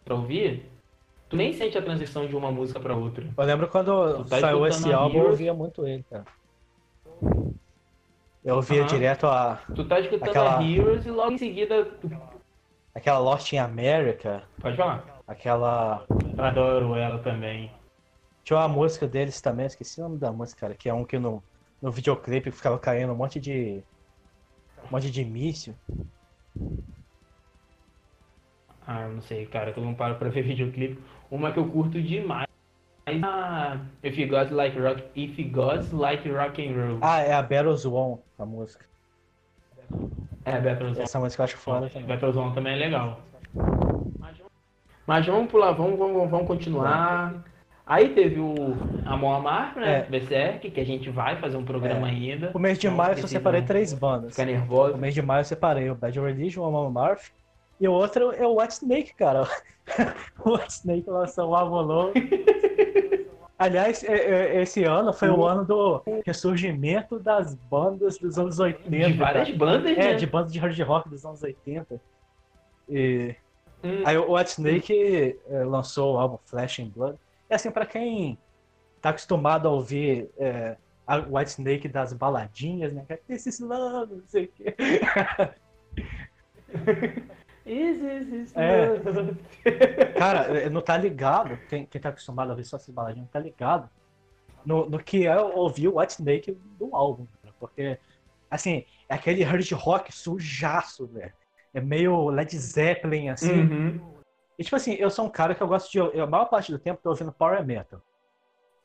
Pra 0.09 0.15
ouvir? 0.15 0.65
Tu 1.29 1.35
nem 1.35 1.53
sente 1.53 1.77
a 1.77 1.83
transição 1.83 2.25
de 2.25 2.35
uma 2.35 2.51
música 2.51 2.79
pra 2.79 2.95
outra. 2.95 3.31
Eu 3.37 3.43
lembro 3.45 3.67
quando 3.69 4.23
tá 4.23 4.39
saiu 4.39 4.65
esse 4.65 4.91
álbum, 4.91 5.19
eu 5.19 5.29
ouvia 5.29 5.53
muito 5.53 5.85
ele, 5.85 6.03
cara. 6.09 6.25
Eu 8.43 8.55
ouvia 8.55 8.83
direto 8.85 9.27
a, 9.27 9.57
Tu 9.75 9.87
tá 9.87 9.99
escutando 9.99 10.29
Aquela- 10.29 10.57
a 10.57 10.63
Heroes 10.63 11.05
e 11.05 11.11
logo 11.11 11.33
em 11.33 11.37
seguida. 11.37 11.85
Tu... 11.85 12.09
aquela 12.95 13.19
Lost 13.19 13.53
in 13.53 13.59
America, 13.59 14.49
Pode 14.59 14.75
falar. 14.75 15.21
aquela. 15.27 16.07
Eu 16.35 16.43
adoro 16.43 16.95
ela 16.95 17.19
também. 17.19 17.71
Tinha 18.43 18.57
uma 18.57 18.67
música 18.67 19.07
deles 19.07 19.39
também, 19.39 19.67
esqueci 19.67 19.99
o 20.01 20.05
nome 20.05 20.17
da 20.17 20.31
música, 20.31 20.61
cara, 20.61 20.73
que 20.73 20.89
é 20.89 20.93
um 20.93 21.05
que 21.05 21.19
no, 21.19 21.43
no 21.79 21.91
videoclipe 21.91 22.49
ficava 22.49 22.79
caindo 22.79 23.13
um 23.13 23.15
monte 23.15 23.39
de. 23.39 23.83
Um 24.85 24.89
monte 24.89 25.11
de 25.11 25.23
míssil. 25.23 25.75
Ah, 28.91 29.07
não 29.07 29.21
sei, 29.21 29.45
cara, 29.45 29.71
que 29.71 29.79
eu 29.79 29.83
não 29.85 29.93
paro 29.93 30.15
pra 30.15 30.29
ver 30.29 30.41
videoclipe. 30.41 30.99
Uma 31.29 31.51
que 31.51 31.59
eu 31.59 31.67
curto 31.69 32.01
demais. 32.01 32.47
Ah, 33.23 33.77
If 34.03 34.17
You 34.17 34.31
Like 34.31 34.79
Rock, 34.79 35.03
If 35.15 35.37
You 35.37 35.51
Like 35.93 36.27
Rock 36.27 36.67
and 36.67 36.73
Roll. 36.73 36.97
Ah, 36.99 37.19
é 37.19 37.33
a 37.33 37.41
Battles 37.43 37.85
One, 37.85 38.17
a 38.39 38.45
música. 38.45 38.85
É, 40.43 40.59
Battlezone. 40.59 41.01
Essa 41.01 41.19
música 41.19 41.41
eu 41.41 41.45
acho 41.45 41.57
foda 41.57 41.87
também. 41.89 42.07
Battlezone 42.07 42.53
também 42.55 42.73
é 42.73 42.77
legal. 42.77 43.21
Mas 45.05 45.25
vamos 45.25 45.51
pular, 45.51 45.71
vamos, 45.71 45.97
vamos, 45.97 46.29
vamos 46.29 46.47
continuar. 46.47 47.43
Aí 47.85 48.09
teve 48.09 48.39
o 48.39 48.75
Amor 49.05 49.35
Amar, 49.35 49.75
né? 49.75 49.99
É. 49.99 50.03
Berserk, 50.03 50.69
que 50.71 50.79
a 50.79 50.85
gente 50.85 51.09
vai 51.11 51.35
fazer 51.39 51.57
um 51.57 51.65
programa 51.65 52.07
ainda. 52.07 52.51
O 52.55 52.59
mês 52.59 52.79
de 52.79 52.87
Não 52.87 52.97
maio 52.97 53.17
eu 53.17 53.27
separei 53.27 53.61
três 53.61 53.93
bandas. 53.93 54.31
Ficar 54.31 54.45
nervoso. 54.45 54.95
O 54.95 54.97
mês 54.97 55.13
de 55.13 55.21
maio 55.21 55.41
eu 55.41 55.45
separei 55.45 55.89
o 55.89 55.95
Bad 55.95 56.19
Religion, 56.19 56.63
o 56.63 56.65
Amon 56.65 56.89
Marth. 56.89 57.31
E 57.79 57.87
o 57.87 57.93
outro 57.93 58.31
é 58.33 58.45
o 58.45 58.59
White 58.59 58.73
Snake, 58.73 59.13
cara. 59.15 59.47
o 60.45 60.51
White 60.53 60.73
Snake 60.73 61.09
lançou 61.09 61.55
álbum 61.55 61.83
novo. 61.83 62.13
Aliás, 63.57 64.03
é- 64.03 64.55
é- 64.57 64.61
esse 64.61 64.83
ano 64.85 65.11
foi 65.13 65.29
o 65.29 65.45
ano 65.45 65.65
do 65.65 66.01
ressurgimento 66.25 67.19
das 67.19 67.55
bandas 67.55 68.17
dos 68.17 68.37
anos 68.39 68.57
80. 68.59 68.89
De 68.89 69.13
várias 69.17 69.45
cara. 69.47 69.57
bandas, 69.57 69.91
É, 69.97 70.11
né? 70.11 70.15
de 70.15 70.25
bandas 70.25 70.51
de 70.53 70.59
hard 70.59 70.79
rock 70.81 71.09
dos 71.09 71.25
anos 71.25 71.43
80. 71.43 71.99
E 72.87 73.35
Hum, 73.81 74.03
aí 74.05 74.17
o 74.17 74.35
White 74.35 74.49
Snake 74.51 75.39
eh, 75.47 75.63
lançou 75.63 76.15
o 76.15 76.17
álbum 76.17 76.37
Flash 76.45 76.79
and 76.79 76.89
Blood. 76.89 77.17
E 77.49 77.53
assim, 77.53 77.71
pra 77.71 77.85
quem 77.85 78.37
tá 79.01 79.09
acostumado 79.11 79.69
a 79.69 79.71
ouvir 79.71 80.29
eh, 80.37 80.75
a 81.07 81.15
White 81.17 81.51
Snake 81.51 81.87
das 81.87 82.11
baladinhas, 82.11 82.91
né? 82.93 83.05
Esse 83.29 83.63
love, 83.63 84.15
não 84.15 84.27
sei 84.27 84.45
o 84.45 84.47
quê. 84.49 84.75
Isso, 87.71 88.03
isso, 88.05 88.35
isso. 88.35 88.59
É. 88.59 88.99
Cara, 90.17 90.59
eh, 90.59 90.69
não 90.69 90.81
tá 90.81 90.97
ligado, 90.97 91.57
quem, 91.69 91.85
quem 91.85 92.01
tá 92.01 92.09
acostumado 92.09 92.49
a 92.49 92.51
ouvir 92.51 92.65
só 92.65 92.77
essas 92.77 92.93
baladinhas, 92.93 93.25
não 93.27 93.31
tá 93.31 93.39
ligado 93.39 93.89
no, 94.65 94.89
no 94.89 94.99
que 94.99 95.25
é 95.27 95.39
ouvir 95.39 95.87
o 95.87 95.99
White 95.99 96.13
Snake 96.13 96.51
do 96.77 96.95
álbum. 96.95 97.27
cara. 97.41 97.53
Porque, 97.59 97.97
assim, 98.49 98.85
é 99.07 99.13
aquele 99.15 99.43
hard 99.43 99.69
rock 99.73 100.11
sujaço, 100.11 101.07
velho. 101.07 101.31
É 101.73 101.79
meio 101.79 102.29
Led 102.29 102.57
Zeppelin, 102.57 103.29
assim. 103.29 103.51
Uhum. 103.61 104.13
E 104.57 104.63
tipo 104.63 104.75
assim, 104.75 104.93
eu 104.95 105.09
sou 105.09 105.25
um 105.25 105.29
cara 105.29 105.53
que 105.55 105.61
eu 105.61 105.67
gosto 105.67 105.91
de. 105.91 105.97
Eu, 105.99 106.23
a 106.23 106.27
maior 106.27 106.45
parte 106.45 106.71
do 106.71 106.79
tempo 106.79 106.99
tô 107.01 107.09
ouvindo 107.09 107.31
Power 107.31 107.63
Metal. 107.65 108.01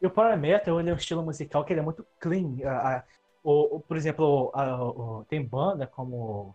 E 0.00 0.06
o 0.06 0.10
Power 0.10 0.36
Metal 0.38 0.78
ele 0.78 0.90
é 0.90 0.92
um 0.92 0.96
estilo 0.96 1.22
musical 1.24 1.64
que 1.64 1.72
ele 1.72 1.80
é 1.80 1.82
muito 1.82 2.06
clean. 2.20 2.56
A- 2.64 2.96
a- 2.98 3.04
o, 3.42 3.76
o- 3.76 3.80
por 3.80 3.96
exemplo, 3.96 4.52
a- 4.54 5.24
tem 5.28 5.42
banda 5.44 5.86
como 5.86 6.54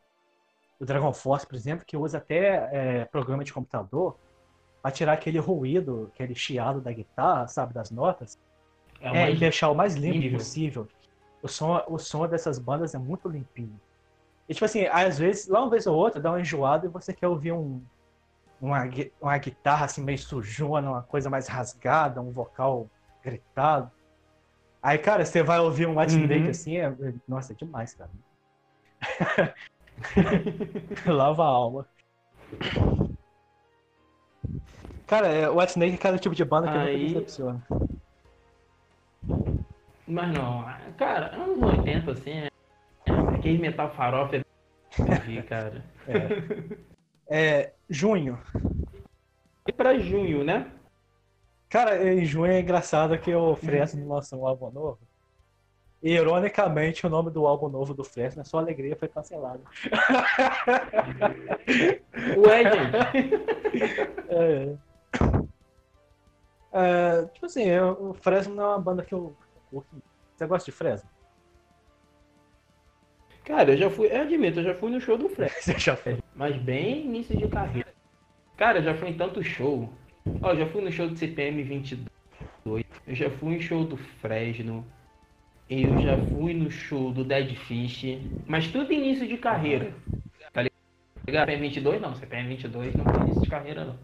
o 0.79 0.85
Dragon 0.85 1.13
Force, 1.13 1.45
por 1.45 1.55
exemplo, 1.55 1.85
que 1.85 1.97
usa 1.97 2.17
até 2.19 2.69
é, 3.01 3.05
programa 3.05 3.43
de 3.43 3.53
computador 3.53 4.17
pra 4.81 4.91
tirar 4.91 5.13
aquele 5.13 5.37
ruído, 5.39 6.09
aquele 6.13 6.33
chiado 6.33 6.79
da 6.79 6.91
guitarra, 6.91 7.47
sabe, 7.47 7.73
das 7.73 7.91
notas. 7.91 8.37
É, 9.01 9.23
É, 9.23 9.31
e 9.31 9.35
deixar 9.37 9.69
o 9.69 9.75
mais 9.75 9.95
limpo 9.95 10.37
possível. 10.37 10.87
O 11.41 11.47
som, 11.47 11.83
o 11.87 11.97
som 11.97 12.27
dessas 12.27 12.59
bandas 12.59 12.93
é 12.93 12.97
muito 12.97 13.29
limpinho. 13.29 13.79
E 14.47 14.53
tipo 14.53 14.65
assim, 14.65 14.85
às 14.87 15.19
vezes, 15.19 15.47
lá 15.47 15.61
uma 15.61 15.69
vez 15.69 15.85
ou 15.85 15.95
outra, 15.95 16.19
dá 16.19 16.31
uma 16.31 16.41
enjoada 16.41 16.85
e 16.85 16.89
você 16.89 17.13
quer 17.13 17.27
ouvir 17.27 17.51
um, 17.51 17.81
uma, 18.59 18.83
uma 19.21 19.37
guitarra 19.37 19.85
assim 19.85 20.03
meio 20.03 20.17
sujona, 20.17 20.89
uma 20.89 21.03
coisa 21.03 21.29
mais 21.29 21.47
rasgada, 21.47 22.21
um 22.21 22.31
vocal 22.31 22.89
gritado. 23.23 23.91
Aí, 24.81 24.97
cara, 24.97 25.25
você 25.25 25.43
vai 25.43 25.59
ouvir 25.59 25.87
um 25.87 25.99
White 25.99 26.13
Uhum. 26.15 26.21
Snake 26.21 26.49
assim, 26.49 26.77
é- 26.77 26.95
nossa, 27.27 27.53
é 27.53 27.55
demais, 27.55 27.93
cara. 27.93 28.09
Lava 31.05 31.43
a 31.43 31.47
alma. 31.47 31.87
Cara, 35.07 35.27
é, 35.27 35.49
o 35.49 35.57
White 35.59 35.71
Snake 35.71 35.93
é 35.93 35.95
aquele 35.95 36.19
tipo 36.19 36.35
de 36.35 36.45
banda 36.45 36.67
que 36.67 36.77
nunca 36.77 36.89
Aí- 36.89 37.13
decepciona. 37.13 37.67
Mas 40.07 40.31
não, 40.33 40.65
cara, 40.97 41.35
anos 41.35 41.61
80, 41.61 42.11
assim, 42.11 42.31
é... 42.31 42.49
aquele 43.35 43.59
metal 43.59 43.91
farofa 43.91 44.37
é... 44.37 44.43
ouvir, 44.99 45.45
cara. 45.45 45.83
É, 47.27 47.73
junho. 47.87 48.39
E 49.67 49.71
pra 49.71 49.99
junho, 49.99 50.43
né? 50.43 50.71
Cara, 51.69 52.11
em 52.11 52.25
junho 52.25 52.51
é 52.51 52.59
engraçado 52.59 53.17
que 53.19 53.33
o 53.33 53.55
Fresno 53.55 54.07
lançou 54.07 54.41
um 54.41 54.47
álbum 54.47 54.71
novo. 54.71 54.99
E, 56.01 56.13
ironicamente, 56.13 57.05
o 57.05 57.09
nome 57.09 57.29
do 57.29 57.45
álbum 57.45 57.67
novo 57.67 57.93
do 57.93 58.05
Fresno, 58.05 58.45
Sua 58.45 58.61
Alegria, 58.61 58.95
foi 58.95 59.09
cancelado. 59.09 59.61
Ué, 62.37 62.63
gente. 62.63 63.35
É. 64.29 64.77
É, 66.71 67.25
tipo 67.33 67.45
assim, 67.47 67.63
eu- 67.63 68.11
o 68.11 68.13
Fresno 68.13 68.55
não 68.55 68.63
é 68.63 68.67
uma 68.67 68.79
banda 68.79 69.03
que 69.03 69.13
eu 69.13 69.35
curto. 69.69 70.01
Você 70.35 70.47
gosta 70.47 70.71
de 70.71 70.77
Fresno? 70.77 71.09
Cara, 73.43 73.71
eu 73.71 73.77
já 73.77 73.89
fui, 73.89 74.07
eu 74.11 74.21
admito, 74.21 74.59
eu 74.59 74.63
já 74.63 74.75
fui 74.75 74.91
no 74.91 75.01
show 75.01 75.17
do 75.17 75.27
Fred, 75.27 75.51
Você 75.59 75.77
já 75.77 75.95
fez? 75.95 76.19
mas 76.35 76.55
bem 76.57 77.05
início 77.05 77.35
de 77.35 77.47
carreira. 77.47 77.89
Cara, 78.55 78.79
eu 78.79 78.83
já 78.83 78.93
fui 78.93 79.09
em 79.09 79.17
tanto 79.17 79.43
show. 79.43 79.89
Ó, 80.41 80.51
eu 80.51 80.57
já 80.57 80.65
fui 80.67 80.81
no 80.81 80.91
show 80.91 81.07
do 81.07 81.17
CPM 81.17 81.63
22, 81.63 82.83
eu 83.07 83.15
já 83.15 83.29
fui 83.31 83.55
em 83.55 83.61
show 83.61 83.83
do 83.83 83.97
Fresno, 83.97 84.85
eu 85.69 85.97
já 85.99 86.17
fui 86.17 86.53
no 86.53 86.69
show 86.71 87.11
do 87.11 87.23
Dead 87.23 87.55
Fish, 87.55 88.03
mas 88.47 88.67
tudo 88.71 88.91
início 88.91 89.27
de 89.27 89.37
carreira. 89.37 89.93
Tá 90.51 90.61
ligado? 90.63 91.47
CPM 91.47 91.61
22 91.61 92.01
não, 92.01 92.15
CPM 92.15 92.49
22 92.49 92.95
não 92.95 93.05
foi 93.05 93.21
início 93.21 93.43
de 93.43 93.49
carreira 93.49 93.85
não. 93.85 93.99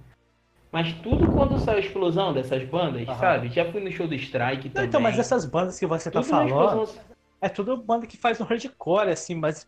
Mas 0.72 0.94
tudo 1.02 1.28
quando 1.32 1.58
saiu 1.58 1.78
a 1.78 1.80
explosão 1.80 2.34
dessas 2.34 2.64
bandas, 2.66 3.08
Aham. 3.08 3.18
sabe? 3.18 3.50
Já 3.50 3.72
fui 3.72 3.82
no 3.82 3.92
show 3.92 4.08
do 4.08 4.14
Strike 4.16 4.70
também. 4.70 4.90
então, 4.90 5.00
mas 5.02 5.18
essas 5.18 5.46
bandas 5.46 5.80
que 5.80 5.86
você 5.88 6.12
tá 6.12 6.22
Tudo 6.22 6.30
falando, 6.30 6.50
explosão- 6.84 7.04
é 7.42 7.50
tudo 7.50 7.78
banda 7.78 8.06
que 8.06 8.18
faz 8.18 8.40
um 8.42 8.44
hardcore, 8.44 9.10
assim, 9.10 9.36
mas, 9.36 9.68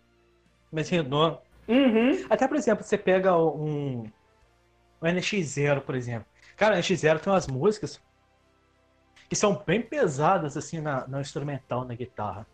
mas 0.72 0.90
redondo. 0.90 1.40
Uhum. 1.68 2.26
Até, 2.30 2.48
por 2.48 2.57
exemplo, 2.57 2.84
você 2.84 2.98
pega 2.98 3.36
um. 3.38 4.03
o 5.02 5.06
NX0, 5.06 5.82
por 5.82 5.95
exemplo. 5.95 6.28
Cara, 6.56 6.76
o 6.76 6.78
NX0 6.80 7.19
tem 7.19 7.32
umas 7.32 7.48
músicas 7.48 8.02
que 9.30 9.36
são 9.36 9.64
bem 9.66 9.82
pesadas, 9.88 10.58
assim, 10.58 10.80
na, 10.82 11.08
no 11.08 11.20
instrumental, 11.22 11.86
na 11.86 11.95
guitarra. 11.95 12.48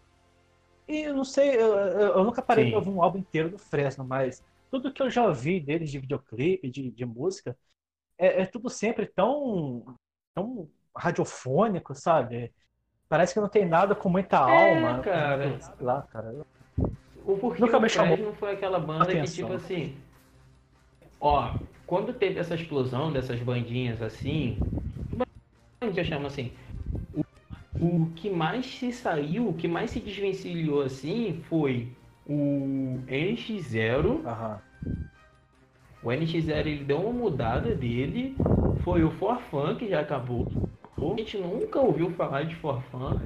E 0.88 1.02
eu 1.04 1.14
não 1.16 1.24
sei, 1.24 1.56
eu, 1.56 1.74
eu- 1.78 2.14
eu 2.18 2.24
nunca 2.24 2.42
parei 2.42 2.66
Sim. 2.66 2.70
pra 2.70 2.80
ouvir 2.80 2.90
um 2.92 3.02
álbum 3.04 3.20
inteiro 3.20 3.50
do 3.52 3.58
Fresno, 3.60 4.06
mas 4.06 4.44
tudo 4.72 4.94
que 4.94 5.02
eu 5.02 5.10
já 5.10 5.26
ouvi 5.26 5.60
deles 5.60 5.90
de 5.92 6.00
videoclipe, 6.00 6.70
de, 6.70 6.92
de 6.92 7.06
música, 7.06 7.58
é, 8.18 8.44
é 8.44 8.46
tudo 8.48 8.70
sempre 8.70 9.08
tão, 9.08 9.86
tão 10.36 10.70
radiofônico, 10.98 11.96
sabe? 11.96 12.54
Parece 13.10 13.34
que 13.34 13.40
não 13.42 13.50
tem 13.50 13.66
nada 13.68 13.96
com 13.96 14.10
muita 14.10 14.40
É, 14.46 14.94
alma. 14.94 15.04
cara. 15.04 15.60
Sei 15.60 15.86
lá, 15.86 16.04
cara. 16.04 16.46
O 17.26 17.38
porquê 17.38 17.62
Nunca 17.62 17.80
me 17.80 17.90
chamou 17.90 18.18
Fresno 18.18 18.34
foi 18.40 18.52
aquela 18.54 18.80
banda 18.80 19.16
que, 19.16 19.20
atenção. 19.20 19.30
tipo 19.30 19.54
assim. 19.54 19.96
Ó, 21.20 21.50
quando 21.88 22.14
teve 22.14 22.40
essa 22.40 22.54
explosão 22.56 23.12
dessas 23.12 23.40
bandinhas 23.40 24.02
assim. 24.02 24.58
Gente 25.84 25.96
já 25.98 26.04
chama 26.04 26.28
assim. 26.28 26.52
O, 27.80 28.12
que 28.16 28.30
mais 28.30 28.66
se 28.66 28.92
saiu, 28.94 29.50
o 29.50 29.54
que 29.54 29.68
mais 29.68 29.92
se 29.92 30.00
desvencilhou 30.00 30.82
assim 30.82 31.42
foi 31.50 31.96
o 32.26 33.04
NX0. 33.08 34.24
Aham. 34.26 34.62
O 36.02 36.12
NX0 36.12 36.68
ele 36.70 36.84
deu 36.84 36.98
uma 37.02 37.14
mudada 37.14 37.76
dele. 37.76 38.38
Foi 38.84 39.04
o 39.04 39.12
Forfan 39.12 39.76
que 39.76 39.88
já 39.90 40.02
acabou. 40.02 40.48
A 41.16 41.20
gente 41.20 41.38
nunca 41.38 41.80
ouviu 41.80 42.10
falar 42.12 42.44
de 42.44 42.56
Forfan, 42.56 43.22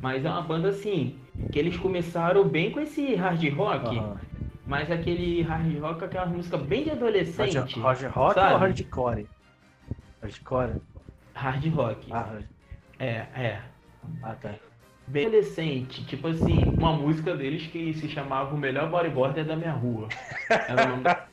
mas 0.00 0.24
é 0.24 0.30
uma 0.30 0.42
banda 0.42 0.68
assim 0.68 1.20
que 1.50 1.58
eles 1.58 1.76
começaram 1.76 2.48
bem 2.48 2.70
com 2.72 2.80
esse 2.80 3.14
hard 3.14 3.42
rock. 3.54 3.88
aham. 3.88 4.20
Mas 4.66 4.90
aquele 4.90 5.42
hard 5.42 5.78
rock, 5.80 6.04
aquela 6.04 6.26
música 6.26 6.56
bem 6.58 6.84
de 6.84 6.90
adolescente. 6.90 7.76
Roger, 7.76 8.08
Roger 8.08 8.08
Rock 8.08 8.36
sabe? 8.36 8.54
ou 8.54 8.56
Hardcore? 8.58 9.28
Hardcore? 10.22 10.80
Hard 11.34 11.64
rock. 11.74 12.04
Ah, 12.10 12.42
É, 12.98 13.28
é. 13.34 13.62
Ah, 14.22 14.34
tá. 14.40 14.54
Bem 15.06 15.26
adolescente. 15.26 16.04
Tipo 16.06 16.28
assim, 16.28 16.62
uma 16.78 16.92
música 16.92 17.36
deles 17.36 17.66
que 17.66 17.92
se 17.94 18.08
chamava 18.08 18.54
O 18.54 18.58
Melhor 18.58 18.88
Bodyboarder 18.88 19.44
da 19.44 19.56
Minha 19.56 19.72
Rua. 19.72 20.08
Era 20.48 20.84
o 20.84 20.88
nome 20.90 21.02
da... 21.02 21.26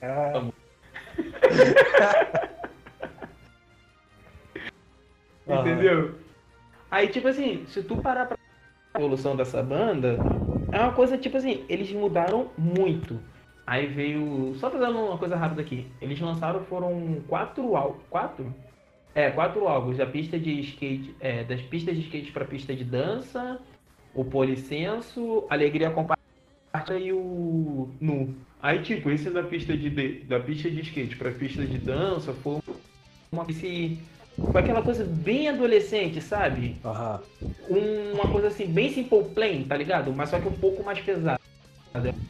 Entendeu? 5.60 6.16
Aí, 6.92 7.08
tipo 7.08 7.28
assim, 7.28 7.66
se 7.68 7.84
tu 7.84 7.98
parar 7.98 8.26
pra 8.26 8.38
a 8.94 9.00
evolução 9.00 9.36
dessa 9.36 9.62
banda, 9.62 10.18
é 10.72 10.80
uma 10.80 10.94
coisa, 10.94 11.18
tipo 11.18 11.38
assim, 11.38 11.66
eles 11.70 11.92
mudaram 11.92 12.50
muito. 12.58 13.20
Aí 13.66 13.86
veio. 13.86 14.56
Só 14.56 14.72
fazendo 14.72 14.98
uma 14.98 15.18
coisa 15.18 15.36
rápida 15.36 15.62
aqui. 15.62 15.86
Eles 16.02 16.20
lançaram, 16.20 16.64
foram 16.66 17.22
quatro 17.28 17.76
álbuns. 17.76 18.02
Quatro? 18.10 18.54
É, 19.18 19.32
quatro 19.32 19.68
álbuns. 19.68 19.98
Da 19.98 20.06
pista 20.06 20.38
de 20.38 20.62
skate. 20.62 21.16
É, 21.20 21.44
das 21.44 21.60
pistas 21.64 21.96
de 21.96 22.02
skate 22.04 22.32
pra 22.32 22.46
pista 22.46 22.76
de 22.76 22.84
dança. 22.84 23.60
O 24.14 24.24
Policenso, 24.24 25.48
Alegria 25.50 25.90
Compartilhada 25.90 27.00
e 27.00 27.12
o 27.12 27.90
Nu. 28.00 28.36
Aí, 28.62 28.82
tipo, 28.84 29.10
esse 29.10 29.32
da 29.32 29.42
pista 29.42 29.76
de, 29.76 29.90
de- 29.90 30.20
da 30.26 30.40
pista 30.40 30.70
de 30.70 30.82
skate 30.82 31.16
pra 31.16 31.32
pista 31.32 31.66
de 31.66 31.80
dança 31.80 32.32
foi 32.32 32.60
uma. 33.34 33.46
Esse, 33.50 33.98
foi 34.52 34.62
aquela 34.62 34.84
coisa 34.84 35.04
bem 35.04 35.50
adolescente, 35.50 36.22
sabe? 36.22 36.76
Aham. 36.86 37.20
Um- 37.70 38.14
uma 38.14 38.28
coisa 38.28 38.48
assim, 38.48 38.68
bem 38.68 38.90
simple 38.92 39.24
plan, 39.36 39.64
tá 39.68 39.76
ligado? 39.76 40.14
Mas 40.14 40.30
só 40.30 40.40
que 40.40 40.48
um 40.48 40.52
pouco 40.52 40.84
mais 40.84 41.00
pesada. 41.00 41.40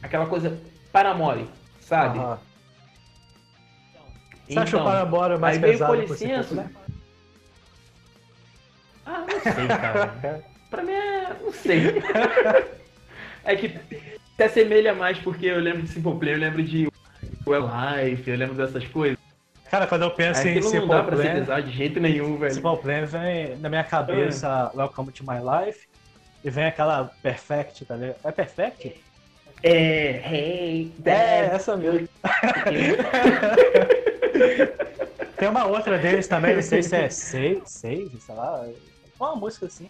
Aquela 0.02 0.26
coisa 0.26 0.58
paramore, 0.90 1.44
sabe? 1.80 2.18
aham. 2.18 2.47
Você 4.48 4.58
acha 4.58 4.76
o 4.76 4.80
Então, 4.80 4.84
Paramore 4.90 5.38
mais 5.38 5.56
aí 5.56 5.70
pesado 5.70 5.94
esse 5.96 6.12
licença. 6.24 6.42
popular? 6.48 6.70
Ah, 9.04 9.24
não 9.28 9.40
sei, 9.40 9.68
cara. 9.68 10.44
pra 10.70 10.82
mim 10.82 10.92
é. 10.92 11.36
não 11.42 11.52
sei. 11.52 12.02
é 13.44 13.56
que 13.56 13.68
se 14.36 14.42
assemelha 14.42 14.94
mais 14.94 15.18
porque 15.18 15.46
eu 15.46 15.58
lembro 15.60 15.82
de 15.82 15.88
Simple 15.88 16.18
Plan, 16.18 16.30
eu 16.30 16.38
lembro 16.38 16.62
de 16.62 16.88
Well 17.46 17.68
Life, 17.68 18.28
eu 18.30 18.36
lembro 18.36 18.54
dessas 18.54 18.86
coisas. 18.86 19.18
Cara, 19.70 19.86
quando 19.86 20.02
eu 20.02 20.10
penso 20.10 20.46
em 20.48 20.56
Aquilo 20.56 20.72
não 20.72 20.88
dá 20.88 20.96
Simple 21.00 21.06
pra 21.06 21.16
ser 21.16 21.22
Plan, 21.30 21.40
pesado 21.40 21.62
de 21.64 21.76
jeito 21.76 22.00
nenhum, 22.00 22.38
velho. 22.38 22.54
Simple 22.54 22.76
Plan 22.78 23.04
vem 23.04 23.56
na 23.58 23.68
minha 23.68 23.84
cabeça 23.84 24.70
Welcome 24.74 25.12
to 25.12 25.24
My 25.24 25.38
Life 25.66 25.86
e 26.42 26.48
vem 26.50 26.64
aquela 26.64 27.10
Perfect, 27.22 27.84
tá 27.84 27.96
ligado? 27.96 28.16
É 28.24 28.32
Perfect? 28.32 29.02
É, 29.62 30.22
hey, 30.32 30.92
É, 31.04 31.46
essa 31.54 31.76
mesmo. 31.76 32.08
Tem 35.36 35.48
uma 35.48 35.66
outra 35.66 35.98
deles 35.98 36.26
também, 36.26 36.56
não 36.56 36.62
sei 36.62 36.82
se 36.82 36.96
é 36.96 37.08
Save, 37.08 37.62
Save, 37.64 38.10
sei 38.20 38.34
lá. 38.34 38.66
Uma 39.18 39.36
música 39.36 39.66
assim. 39.66 39.88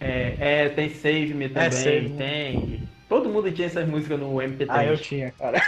É, 0.00 0.34
é, 0.38 0.68
tem 0.70 0.90
Save 0.90 1.34
Me 1.34 1.48
também, 1.48 1.70
Save 1.72 2.08
Me. 2.08 2.16
tem. 2.16 2.88
Todo 3.08 3.28
mundo 3.28 3.50
tinha 3.52 3.66
essas 3.66 3.88
músicas 3.88 4.18
no 4.18 4.34
MP3. 4.36 4.66
Ah, 4.68 4.84
eu 4.84 4.96
tinha, 4.96 5.32
cara. 5.32 5.60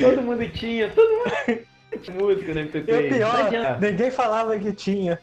Todo 0.00 0.22
mundo 0.22 0.48
tinha, 0.50 0.88
todo 0.90 1.10
mundo 1.10 1.58
tinha 2.00 2.16
música 2.16 2.54
no 2.54 2.60
MP3. 2.60 2.88
E 2.88 3.06
o 3.06 3.14
pior, 3.14 3.80
ninguém 3.80 4.10
falava 4.10 4.58
que 4.58 4.72
tinha. 4.72 5.18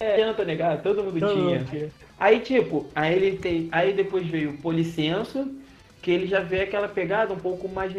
não 0.00 0.06
adianta 0.12 0.44
negar, 0.44 0.82
todo 0.82 1.04
mundo 1.04 1.20
Todo 1.20 1.32
tinha. 1.32 1.58
mundo 1.58 1.70
tinha. 1.70 1.90
Aí, 2.18 2.40
tipo, 2.40 2.86
aí 2.94 3.14
ele 3.14 3.38
tem. 3.38 3.68
Aí 3.72 3.92
depois 3.92 4.26
veio 4.26 4.50
o 4.50 4.58
Policenso, 4.58 5.50
que 6.02 6.10
ele 6.10 6.26
já 6.26 6.40
veio 6.40 6.64
aquela 6.64 6.88
pegada 6.88 7.32
um 7.32 7.38
pouco 7.38 7.68
mais. 7.68 7.92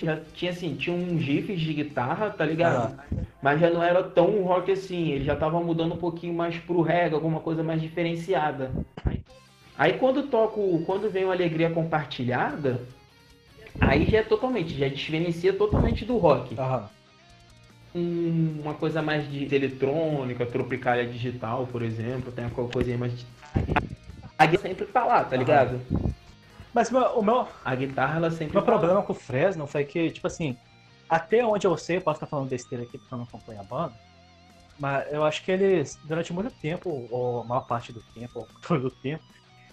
Já 0.00 0.18
tinha 0.34 0.50
assim, 0.52 0.74
tinha 0.74 0.96
uns 0.96 1.20
riffs 1.22 1.60
de 1.60 1.74
guitarra, 1.74 2.30
tá 2.30 2.44
ligado? 2.44 2.96
Mas 3.42 3.60
já 3.60 3.68
não 3.70 3.82
era 3.82 4.02
tão 4.02 4.42
rock 4.42 4.72
assim, 4.72 5.10
ele 5.10 5.24
já 5.24 5.36
tava 5.36 5.60
mudando 5.60 5.94
um 5.94 5.98
pouquinho 5.98 6.32
mais 6.34 6.56
pro 6.56 6.80
reggae, 6.80 7.14
alguma 7.14 7.40
coisa 7.40 7.62
mais 7.62 7.80
diferenciada. 7.82 8.70
Aí, 9.04 9.20
aí 9.76 9.92
quando 9.94 10.24
toco, 10.24 10.82
quando 10.86 11.10
vem 11.10 11.24
uma 11.24 11.34
alegria 11.34 11.70
compartilhada, 11.70 12.80
aí 13.80 14.06
já 14.06 14.18
é 14.18 14.22
totalmente, 14.22 14.76
já 14.76 14.88
diferencia 14.88 15.52
totalmente 15.52 16.04
do 16.04 16.16
rock. 16.16 16.56
Um- 17.94 18.60
uma 18.62 18.74
coisa 18.74 19.02
mais 19.02 19.30
de 19.30 19.52
eletrônica, 19.54 20.46
tropicália 20.46 21.06
digital, 21.06 21.68
por 21.70 21.82
exemplo, 21.82 22.32
tem 22.32 22.44
aquela 22.44 22.68
coisinha 22.68 22.98
mais 22.98 23.16
de... 23.16 23.26
A 24.38 24.46
guitarra 24.46 24.68
sempre 24.68 24.86
tá 24.86 25.04
lá, 25.04 25.22
tá 25.24 25.36
ligado? 25.36 25.80
Mas 26.72 26.90
meu- 26.90 27.18
o 27.18 27.22
meu, 27.22 27.46
A 27.64 27.74
guitarra 27.74 28.16
ela 28.16 28.30
sempre 28.30 28.54
meu 28.54 28.64
problema 28.64 29.02
com 29.04 29.12
o 29.12 29.16
Fresno 29.16 29.66
foi 29.66 29.84
que, 29.84 30.10
tipo 30.10 30.26
assim, 30.26 30.58
até 31.08 31.44
onde 31.44 31.66
eu 31.66 31.76
sei, 31.76 32.00
posso 32.00 32.16
estar 32.16 32.26
falando 32.26 32.48
besteira 32.48 32.84
aqui 32.84 32.98
porque 32.98 33.12
eu 33.12 33.18
não 33.18 33.24
acompanho 33.24 33.60
a 33.60 33.64
banda, 33.64 33.94
mas 34.78 35.12
eu 35.12 35.24
acho 35.24 35.44
que 35.44 35.52
eles, 35.52 35.98
durante 36.04 36.32
muito 36.32 36.50
tempo, 36.50 36.90
ou 36.90 37.42
a 37.42 37.44
maior 37.44 37.62
parte 37.62 37.92
do 37.92 38.02
tempo, 38.14 38.40
ou 38.40 38.48
todo 38.66 38.86
o 38.86 38.90
tempo, 38.90 39.24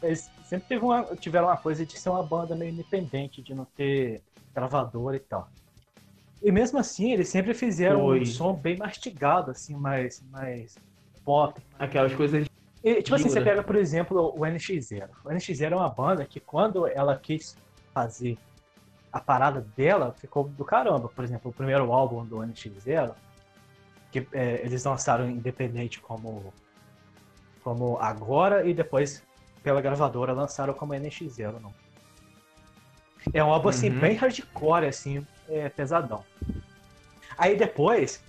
eles 0.02 0.32
sempre 0.44 0.78
uma- 0.80 1.16
tiveram 1.18 1.48
uma 1.48 1.58
coisa 1.58 1.86
de 1.86 1.98
ser 2.00 2.10
uma 2.10 2.24
banda 2.24 2.56
meio 2.56 2.72
independente, 2.72 3.42
de 3.44 3.54
não 3.56 3.66
ter 3.66 4.24
gravador 4.56 5.16
e 5.16 5.20
tal. 5.20 5.50
E 6.42 6.52
mesmo 6.52 6.80
assim, 6.80 7.12
eles 7.12 7.30
sempre 7.30 7.54
fizeram 7.54 8.02
Foi. 8.04 8.22
um 8.22 8.26
som 8.26 8.54
bem 8.56 8.78
mastigado, 8.78 9.52
assim, 9.52 9.76
mais, 9.76 10.22
mais 10.32 10.80
pop. 11.26 11.62
Aquelas 11.78 12.14
coisas 12.16 12.49
E, 12.84 13.02
tipo 13.02 13.16
assim, 13.16 13.30
Jura? 13.30 13.42
você 13.42 13.50
pega, 13.50 13.64
por 13.64 13.76
exemplo, 13.76 14.34
o 14.36 14.40
NX0. 14.40 15.10
O 15.26 15.30
NX0 15.30 15.72
é 15.72 15.76
uma 15.76 15.90
banda 15.90 16.26
que 16.26 16.40
quando 16.40 16.88
ela 16.88 17.18
quis 17.18 17.58
fazer 17.94 18.38
a 19.12 19.20
parada 19.20 19.62
dela, 19.76 20.14
ficou 20.18 20.46
do 20.48 20.64
caramba. 20.64 21.10
Por 21.10 21.24
exemplo, 21.24 21.52
o 21.52 21.54
primeiro 21.54 21.92
álbum 21.92 22.26
do 22.26 22.38
NX0, 22.38 23.14
que 24.12 24.26
é, 24.32 24.62
eles 24.64 24.84
lançaram 24.86 25.30
independente 25.30 26.00
como, 26.00 26.54
como 27.64 27.98
Agora 28.00 28.66
e 28.66 28.74
depois 28.74 29.24
pela 29.62 29.82
gravadora 29.82 30.32
lançaram 30.32 30.74
como 30.74 30.94
NX0. 30.94 31.60
Não. 31.60 31.74
É 33.34 33.44
um 33.44 33.52
álbum 33.52 33.70
assim, 33.70 33.90
Uhum. 33.90 34.00
bem 34.00 34.16
hardcore, 34.16 34.86
assim, 34.86 35.26
é, 35.50 35.68
pesadão. 35.68 36.24
Aí 37.38 37.58
depois, 37.58 38.24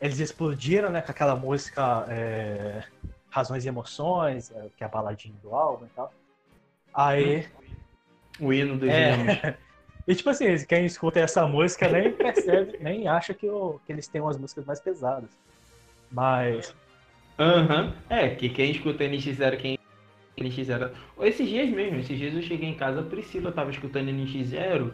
eles 0.00 0.18
explodiram 0.20 0.90
né, 0.90 1.00
com 1.00 1.10
aquela 1.10 1.34
música 1.34 2.04
é, 2.08 2.84
Razões 3.38 3.64
e 3.64 3.68
Emoções, 3.68 4.50
é, 4.50 4.68
que 4.76 4.82
é 4.82 4.86
a 4.86 4.90
baladinha 4.90 5.34
do 5.40 5.54
álbum 5.54 5.86
e 5.86 5.88
tal. 5.94 6.12
Aí. 6.92 7.46
o 8.40 8.52
hino 8.52 8.76
dos 8.76 8.88
É. 8.88 9.56
E 10.08 10.14
tipo 10.14 10.30
assim, 10.30 10.46
quem 10.66 10.86
escuta 10.86 11.20
essa 11.20 11.46
música 11.46 11.86
nem 11.86 12.10
percebe, 12.10 12.78
nem 12.80 13.06
acha 13.06 13.34
que, 13.34 13.46
o- 13.48 13.78
que 13.84 13.92
eles 13.92 14.08
têm 14.08 14.22
umas 14.22 14.38
músicas 14.38 14.64
mais 14.64 14.80
pesadas. 14.80 15.30
Mas. 16.10 16.74
Aham. 17.38 17.94
É, 18.08 18.30
que 18.34 18.48
quem 18.48 18.70
escuta 18.70 19.04
NX0, 19.04 19.58
quem 19.58 19.78
NX0. 20.38 20.90
Esses 21.20 21.46
dias 21.46 21.68
mesmo, 21.68 21.98
esses 22.00 22.18
dias 22.18 22.34
eu 22.34 22.40
cheguei 22.42 22.70
em 22.70 22.74
casa, 22.74 23.00
a 23.00 23.04
Priscila 23.04 23.52
tava 23.52 23.70
escutando 23.70 24.08
NX0. 24.08 24.92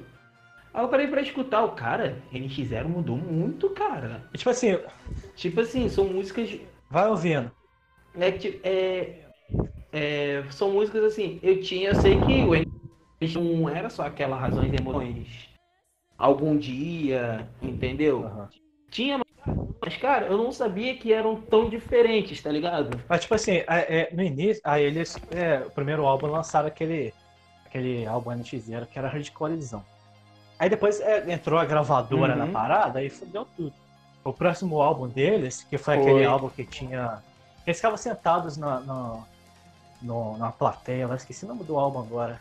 Aí 0.75 0.83
eu 0.83 0.89
parei 0.89 1.07
pra 1.07 1.21
escutar 1.23 1.63
o 1.65 1.73
cara, 1.77 2.21
NX0 2.33 2.89
mudou 2.89 3.17
muito, 3.17 3.71
cara. 3.71 4.21
e, 4.35 4.37
tipo 4.39 4.51
assim, 4.51 4.77
Tipo 5.37 5.61
assim, 5.61 5.89
são 5.89 6.07
músicas. 6.09 6.59
vai 6.91 7.09
ouvindo. 7.09 7.51
É, 8.17 8.69
é, 8.69 9.25
é, 9.93 10.51
são 10.51 10.73
músicas 10.73 11.05
assim, 11.05 11.41
eu 11.43 11.61
tinha, 11.61 11.89
eu 11.91 11.95
sei 11.95 12.21
que 12.21 12.45
o 12.45 12.55
NX 12.55 13.35
não 13.37 13.69
era 13.69 13.91
só 13.91 14.05
aquela 14.07 14.37
razões 14.37 14.73
e 14.73 14.77
emoções 14.77 15.49
algum 16.19 16.57
dia, 16.57 17.49
entendeu? 17.63 18.25
Aham. 18.25 18.49
Tinha, 18.91 19.19
mas 19.85 19.97
cara, 19.97 20.27
eu 20.27 20.39
não 20.39 20.53
sabia 20.53 20.97
que 20.97 21.13
eram 21.13 21.41
tão 21.41 21.69
diferentes, 21.69 22.41
tá 22.41 22.51
ligado? 22.51 23.01
Mas, 23.09 23.23
tipo 23.23 23.35
assim, 23.35 23.57
é- 23.69 24.01
é, 24.03 24.15
no 24.15 24.23
início, 24.23 24.63
aí 24.65 24.85
eles, 24.85 25.21
é, 25.31 25.59
o 25.67 25.71
primeiro 25.71 26.07
álbum 26.07 26.27
lançaram 26.29 26.69
aquele, 26.69 27.13
aquele 27.67 28.07
álbum 28.07 28.31
NX0 28.31 28.87
que 28.87 28.99
era 28.99 29.09
Hardcorezão. 29.09 29.85
Aí 30.59 30.69
depois 30.71 31.01
é, 31.01 31.31
entrou 31.33 31.59
a 31.59 31.65
gravadora 31.65 32.33
Uhum. 32.35 32.39
na 32.39 32.47
parada 32.47 33.03
e 33.03 33.11
fudeu 33.11 33.45
tudo. 33.57 33.75
O 34.23 34.33
próximo 34.33 34.81
álbum 34.81 35.09
deles, 35.09 35.65
que 35.65 35.77
foi, 35.77 35.95
Foi. 35.97 36.03
aquele 36.03 36.25
álbum 36.25 36.49
que 36.49 36.65
tinha. 36.65 37.23
Eles 37.67 37.79
ficavam 37.79 37.97
sentados 37.97 38.57
na, 38.57 38.81
na, 38.81 39.25
no- 40.03 40.37
na 40.37 40.53
plateia, 40.53 41.03
eu 41.05 41.15
esqueci 41.15 41.45
o 41.45 41.49
nome 41.49 41.65
do 41.65 41.79
álbum 41.79 42.01
agora. 42.01 42.41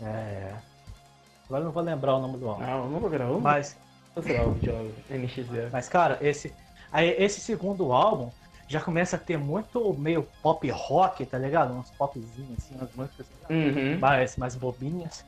É. 0.00 0.54
Agora 1.46 1.62
eu 1.62 1.64
não 1.66 1.72
vou 1.72 1.82
lembrar 1.82 2.14
o 2.14 2.20
nome 2.22 2.38
do 2.38 2.48
álbum. 2.48 2.62
Não, 2.62 2.88
não 2.90 3.00
vou 3.00 3.10
gravar. 3.10 3.38
Mas 3.40 3.76
jogo 4.16 4.58
NX0. 5.10 5.70
Mas, 5.72 5.88
cara, 5.88 6.18
esse, 6.20 6.54
aí, 6.92 7.10
esse 7.18 7.40
segundo 7.40 7.92
álbum 7.92 8.30
já 8.68 8.80
começa 8.80 9.16
a 9.16 9.18
ter 9.18 9.38
muito 9.38 9.94
meio 9.94 10.28
pop 10.42 10.68
rock, 10.70 11.24
tá 11.24 11.38
ligado? 11.38 11.72
Uns 11.72 11.90
popzinhos, 11.92 12.58
assim, 12.58 12.74
umas 12.76 12.92
músicas 12.94 13.26
Uhum. 13.48 13.98
mais, 13.98 14.36
mais 14.36 14.54
bobinhas. 14.54 15.24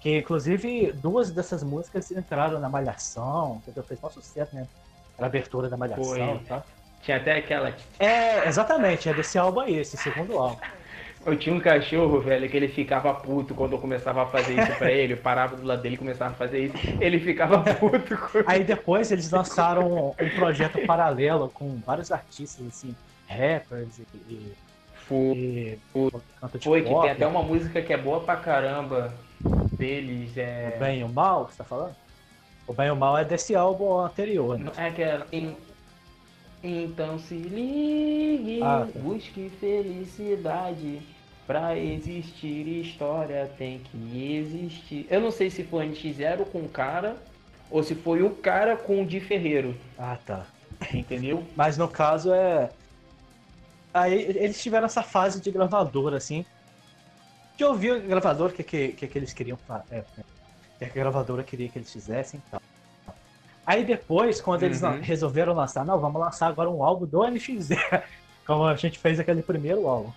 Que, 0.00 0.18
inclusive, 0.18 0.92
duas 0.92 1.32
dessas 1.32 1.64
músicas 1.64 2.10
entraram 2.12 2.60
na 2.60 2.68
Malhação, 2.68 3.60
que 3.64 3.72
fez 3.82 4.00
maior 4.00 4.12
sucesso, 4.12 4.54
né? 4.54 4.68
Era 5.18 5.26
a 5.26 5.28
abertura 5.28 5.68
da 5.68 5.76
Malhação 5.76 6.04
Foi. 6.38 6.44
tal. 6.46 6.64
Tinha 7.06 7.18
até 7.18 7.36
aquela. 7.36 7.72
É, 8.00 8.48
exatamente, 8.48 9.08
é 9.08 9.14
desse 9.14 9.38
álbum 9.38 9.60
aí, 9.60 9.78
esse 9.78 9.96
segundo 9.96 10.36
álbum. 10.36 10.58
Eu 11.24 11.36
tinha 11.38 11.54
um 11.54 11.60
cachorro, 11.60 12.20
velho, 12.20 12.48
que 12.50 12.56
ele 12.56 12.66
ficava 12.66 13.14
puto 13.14 13.54
quando 13.54 13.74
eu 13.74 13.78
começava 13.78 14.24
a 14.24 14.26
fazer 14.26 14.60
isso 14.60 14.76
pra 14.76 14.90
ele. 14.90 15.12
Eu 15.12 15.18
parava 15.18 15.54
do 15.56 15.64
lado 15.64 15.82
dele 15.82 15.94
e 15.94 15.98
começava 15.98 16.32
a 16.32 16.36
fazer 16.36 16.64
isso. 16.64 16.74
Ele 17.00 17.20
ficava 17.20 17.62
puto 17.74 18.16
com 18.18 18.42
Aí 18.44 18.64
depois 18.64 19.12
eles 19.12 19.30
lançaram 19.30 20.14
um 20.20 20.30
projeto 20.30 20.84
paralelo 20.84 21.48
com 21.48 21.76
vários 21.86 22.10
artistas, 22.10 22.66
assim, 22.66 22.94
rappers 23.28 23.98
e, 24.00 24.06
e, 24.28 24.52
Foi, 25.06 25.78
Foi. 26.60 26.82
que 26.82 26.88
tem 26.88 27.10
até 27.10 27.26
uma 27.26 27.42
música 27.42 27.80
que 27.80 27.92
é 27.92 27.96
boa 27.96 28.20
pra 28.20 28.34
caramba 28.34 29.14
deles. 29.78 30.36
O 30.36 30.40
É. 30.40 30.76
Bem 30.80 31.00
e 31.00 31.04
o 31.04 31.08
Mal, 31.08 31.46
você 31.48 31.58
tá 31.58 31.64
falando? 31.64 31.94
O 32.66 32.72
Bem 32.72 32.88
e 32.88 32.90
o 32.90 32.96
Mal 32.96 33.16
é 33.16 33.24
desse 33.24 33.54
álbum 33.54 33.96
anterior, 33.98 34.58
né? 34.58 34.72
É 34.76 34.86
aquela. 34.88 35.26
em- 35.30 35.56
Então 36.62 37.18
se 37.18 37.34
ligue, 37.34 38.60
Ah, 38.62 38.86
tá. 38.92 38.98
busque 38.98 39.50
felicidade. 39.60 41.00
Pra 41.46 41.78
existir 41.78 42.66
história 42.80 43.48
tem 43.56 43.78
que 43.78 44.34
existir. 44.36 45.06
Eu 45.08 45.20
não 45.20 45.30
sei 45.30 45.48
se 45.48 45.62
foi 45.62 45.86
NX0 45.88 46.44
com 46.46 46.58
o 46.58 46.68
cara 46.68 47.16
ou 47.70 47.84
se 47.84 47.94
foi 47.94 48.20
o 48.22 48.30
cara 48.30 48.76
com 48.76 49.02
o 49.02 49.06
Di 49.06 49.20
Ferreiro. 49.20 49.76
Ah, 49.96 50.18
tá. 50.26 50.44
Entendeu? 50.92 51.44
Mas 51.54 51.78
no 51.78 51.86
caso 51.86 52.32
é. 52.32 52.68
Aí 53.94 54.12
eles 54.14 54.60
tiveram 54.60 54.86
essa 54.86 55.04
fase 55.04 55.40
de 55.40 55.50
gravadora, 55.52 56.16
assim. 56.16 56.44
De 57.56 57.64
ouvir 57.64 57.92
o 57.92 58.00
gravador, 58.02 58.50
o 58.50 58.52
que, 58.52 58.62
que, 58.64 58.88
que, 58.88 59.06
que 59.06 59.18
eles 59.18 59.32
queriam. 59.32 59.56
É, 59.90 60.00
o 60.00 60.78
que 60.78 60.84
a 60.84 60.88
gravadora 60.88 61.44
queria 61.44 61.68
que 61.68 61.78
eles 61.78 61.92
fizessem 61.92 62.42
e 62.44 62.50
tal. 62.50 62.60
Aí 63.66 63.84
depois, 63.84 64.40
quando 64.40 64.62
eles 64.62 64.80
Uhum. 64.82 65.00
resolveram 65.00 65.52
lançar, 65.52 65.84
não, 65.84 65.98
vamos 65.98 66.20
lançar 66.20 66.46
agora 66.46 66.70
um 66.70 66.84
álbum 66.84 67.04
do 67.04 67.18
NX0, 67.24 68.02
como 68.46 68.64
a 68.64 68.76
gente 68.76 68.98
fez 68.98 69.18
aquele 69.18 69.42
primeiro 69.42 69.88
álbum. 69.88 70.12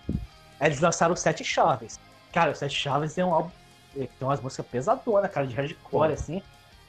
Aí 0.60 0.68
eles 0.68 0.80
lançaram 0.80 1.14
o 1.14 1.18
Sete 1.18 1.44
Chaves. 1.44 2.00
Cara, 2.32 2.52
o 2.52 2.56
Sete 2.56 2.76
Chaves 2.76 3.18
é 3.18 3.26
um 3.26 3.34
álbum 3.34 3.50
que 3.94 4.06
tem 4.06 4.28
umas 4.28 4.40
músicas 4.40 4.68
pesadonas, 4.68 5.32
cara, 5.32 5.48
de 5.48 5.56
hardcore, 5.56 6.12
assim. 6.14 6.44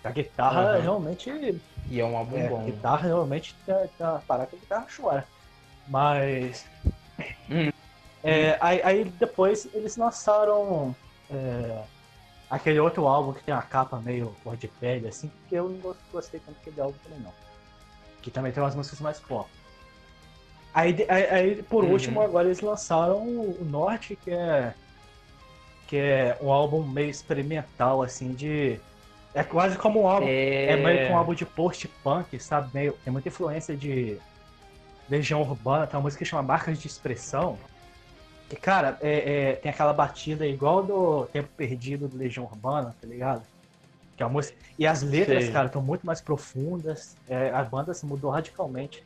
A 0.05 0.11
guitarra 0.11 0.75
Uhum. 0.77 0.81
realmente 0.83 1.61
E 1.89 2.01
é 2.01 2.05
um 2.05 2.17
álbum 2.17 2.37
é, 2.37 2.49
bom. 2.49 2.65
guitarra 2.65 3.07
realmente 3.09 3.55
tá, 3.67 3.87
tá 3.99 4.23
parar 4.29 4.47
que 4.47 4.57
a 4.57 4.59
guitarra 4.59 4.87
chora. 4.95 5.27
Mas. 5.89 6.67
Hum. 7.51 7.71
É, 8.23 8.59
aí, 8.61 8.83
aí 8.83 9.05
depois 9.05 9.67
eles 9.73 9.97
lançaram 9.97 10.95
é, 11.31 11.79
aquele 12.51 12.81
outro 12.81 13.07
álbum 13.07 13.33
que 13.33 13.45
tem 13.45 13.55
uma 13.55 13.63
capa 13.63 13.99
meio 13.99 14.35
cor 14.43 14.57
de 14.57 14.67
pele, 14.67 15.07
assim, 15.09 15.31
que 15.49 15.55
eu 15.55 15.69
não 15.69 15.95
gostei 16.13 16.41
tanto 16.41 16.57
daquele 16.57 16.81
álbum 16.81 16.99
também 17.05 17.21
não. 17.21 17.33
Que 18.21 18.31
também 18.31 18.53
tem 18.53 18.63
umas 18.63 18.75
músicas 18.75 19.01
mais 19.01 19.21
pop. 19.21 19.49
Aí, 20.75 21.07
aí, 21.09 21.25
aí, 21.27 21.63
por 21.63 21.85
Uhum. 21.85 21.91
último, 21.93 22.21
agora 22.21 22.47
eles 22.47 22.61
lançaram 22.61 23.19
o 23.23 23.65
Norte, 23.65 24.17
que 24.17 24.31
é. 24.31 24.75
Que 25.87 25.97
é 25.97 26.39
um 26.41 26.53
álbum 26.53 26.83
meio 26.85 27.09
experimental, 27.11 28.03
assim, 28.03 28.33
de. 28.35 28.79
É 29.35 29.43
quase 29.45 29.79
como 29.79 30.03
um 30.03 30.09
álbum 30.09 30.27
é 30.29 30.77
meio 30.77 31.07
que 31.07 31.13
um 31.13 31.17
álbum 31.17 31.35
de 31.35 31.47
post-punk, 31.47 32.39
sabe? 32.41 32.69
Meio, 32.75 32.93
tem 33.05 33.13
muita 33.13 33.29
influência 33.29 33.77
de 33.77 34.19
Legião 35.09 35.41
Urbana, 35.41 35.87
tem 35.87 35.97
uma 35.97 36.03
música 36.03 36.25
que 36.25 36.29
chama 36.31 36.43
Marcas 36.43 36.79
de 36.79 36.87
Expressão. 36.87 37.59
Que, 38.51 38.57
cara, 38.57 38.99
é, 39.01 39.51
é- 39.51 39.53
tem 39.55 39.71
aquela 39.71 39.93
batida 39.93 40.45
igual 40.45 40.83
do 40.83 41.25
Tempo 41.27 41.49
Perdido 41.57 42.09
do 42.09 42.19
Legião 42.19 42.45
Urbana, 42.45 42.93
tá 43.01 43.07
ligado? 43.07 43.43
Que 44.17 44.25
é 44.25 44.27
uma 44.27 44.33
música... 44.33 44.59
E 44.77 44.85
as 44.85 45.03
letras, 45.03 45.45
Sei. 45.45 45.53
cara, 45.53 45.67
estão 45.67 45.81
muito 45.81 46.05
mais 46.05 46.21
profundas. 46.21 47.15
É, 47.29 47.51
a 47.51 47.63
banda 47.63 47.95
se 47.95 48.05
mudou 48.05 48.29
radicalmente. 48.29 49.05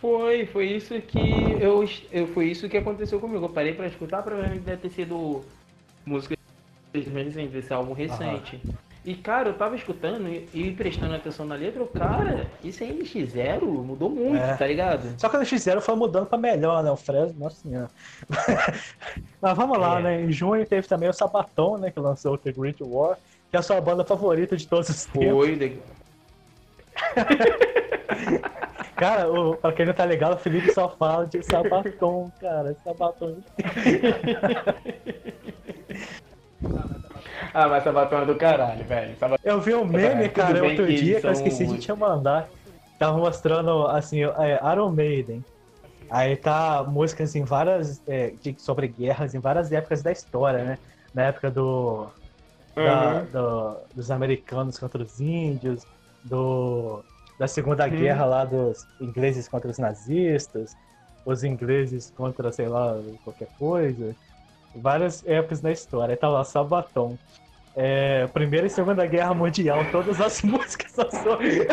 Foi, 0.00 0.46
foi 0.46 0.68
isso 0.68 0.98
que 1.02 1.18
eu, 1.60 1.84
eu 2.10 2.26
foi 2.28 2.46
isso 2.46 2.70
que 2.70 2.78
aconteceu 2.78 3.20
comigo. 3.20 3.44
Eu 3.44 3.50
parei 3.50 3.74
pra 3.74 3.86
escutar, 3.86 4.22
provavelmente 4.22 4.62
deve 4.64 4.80
ter 4.80 4.90
sido 4.90 5.44
música 6.06 6.34
desse 6.94 7.72
álbum 7.74 7.92
recente. 7.92 8.58
E 9.06 9.14
cara, 9.14 9.50
eu 9.50 9.54
tava 9.54 9.76
escutando 9.76 10.28
e, 10.28 10.48
e 10.52 10.72
prestando 10.72 11.14
atenção 11.14 11.46
na 11.46 11.54
letra, 11.54 11.80
eu, 11.80 11.86
cara, 11.86 12.50
isso 12.64 12.82
é 12.82 12.88
NX0, 12.88 13.60
mudou 13.62 14.10
muito, 14.10 14.42
É. 14.42 14.56
tá 14.56 14.66
ligado? 14.66 15.14
Só 15.16 15.28
que 15.28 15.36
eles 15.36 15.48
fizeram 15.48 15.80
foi 15.80 15.94
mudando 15.94 16.26
pra 16.26 16.36
melhor, 16.36 16.82
né? 16.82 16.90
O 16.90 16.96
Fresno, 16.96 17.38
nossa 17.38 17.54
senhora. 17.62 17.88
Mas 19.40 19.56
vamos 19.56 19.78
lá, 19.78 20.00
É. 20.00 20.02
né? 20.02 20.22
Em 20.24 20.32
junho 20.32 20.66
teve 20.66 20.88
também 20.88 21.08
o 21.08 21.12
Sabaton, 21.12 21.78
né? 21.78 21.92
Que 21.92 22.00
lançou 22.00 22.34
o 22.34 22.38
The 22.38 22.50
Great 22.50 22.82
War, 22.82 23.16
que 23.48 23.56
é 23.56 23.60
a 23.60 23.62
sua 23.62 23.80
banda 23.80 24.04
favorita 24.04 24.56
de 24.56 24.66
todos 24.66 24.88
os 24.88 25.04
tempos. 25.06 25.30
Foi, 25.30 25.54
de- 25.54 25.78
Cara, 28.96 29.30
o, 29.30 29.56
pra 29.56 29.72
quem 29.72 29.84
não 29.86 29.92
tá 29.92 30.04
ligado, 30.06 30.34
o 30.34 30.38
Felipe 30.38 30.72
só 30.72 30.88
fala 30.88 31.26
de 31.26 31.42
Sabaton, 31.44 32.30
cara. 32.40 32.74
Sabaton. 32.82 33.36
Ah, 37.58 37.68
mas 37.68 37.84
Sabatão 37.84 38.20
é 38.20 38.26
do 38.26 38.36
caralho, 38.36 38.84
velho. 38.86 39.16
Sabatão... 39.18 39.38
Eu 39.42 39.58
vi 39.62 39.74
um 39.74 39.86
meme, 39.86 40.28
cara, 40.28 40.60
bem 40.60 40.70
outro 40.72 40.92
dia 40.92 41.18
que 41.18 41.26
eu 41.26 41.32
esqueci 41.32 41.66
de 41.66 41.78
te 41.78 41.90
mandar. 41.94 42.50
Tava 42.98 43.16
mostrando, 43.16 43.86
assim, 43.86 44.22
é, 44.24 44.60
Iron 44.72 44.90
Maiden. 44.92 45.42
Aí 46.10 46.36
tá 46.36 46.84
músicas 46.84 47.34
em 47.34 47.44
várias. 47.44 48.02
é, 48.06 48.30
de- 48.32 48.58
sobre 48.60 48.88
guerras 48.88 49.34
em 49.34 49.40
várias 49.40 49.72
épocas 49.72 50.02
da 50.02 50.12
história, 50.12 50.64
né? 50.64 50.78
Na 51.14 51.22
época 51.24 51.50
do, 51.50 52.12
da- 52.74 53.22
Uhum. 53.22 53.30
do- 53.30 53.86
dos 53.94 54.10
americanos 54.10 54.78
contra 54.78 55.02
os 55.02 55.18
índios, 55.18 55.86
do, 56.22 57.02
da 57.38 57.48
Segunda 57.48 57.86
Uhum. 57.86 57.96
Guerra 57.96 58.26
lá 58.26 58.44
dos 58.44 58.86
ingleses 59.00 59.48
contra 59.48 59.70
os 59.70 59.78
nazistas, 59.78 60.76
os 61.24 61.42
ingleses 61.42 62.10
contra, 62.10 62.52
sei 62.52 62.68
lá, 62.68 62.94
qualquer 63.24 63.48
coisa. 63.58 64.14
Várias 64.74 65.24
épocas 65.24 65.62
da 65.62 65.72
história. 65.72 66.12
Aí 66.12 66.18
tá 66.18 66.28
lá 66.28 66.44
Sabaton. 66.44 67.18
É, 67.76 68.26
Primeira 68.28 68.66
e 68.66 68.70
Segunda 68.70 69.04
Guerra 69.06 69.34
Mundial, 69.34 69.78
todas 69.92 70.18
as 70.18 70.40
músicas 70.42 70.90
são 70.92 71.10
sobre. 71.10 71.66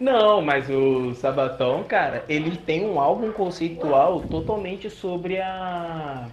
Não, 0.00 0.42
mas 0.42 0.68
o 0.68 1.14
Sabatão, 1.14 1.84
cara, 1.84 2.24
ele 2.28 2.56
tem 2.56 2.84
um 2.84 2.98
álbum 2.98 3.30
conceitual 3.32 4.20
totalmente 4.22 4.90
sobre 4.90 5.40
a. 5.40 6.28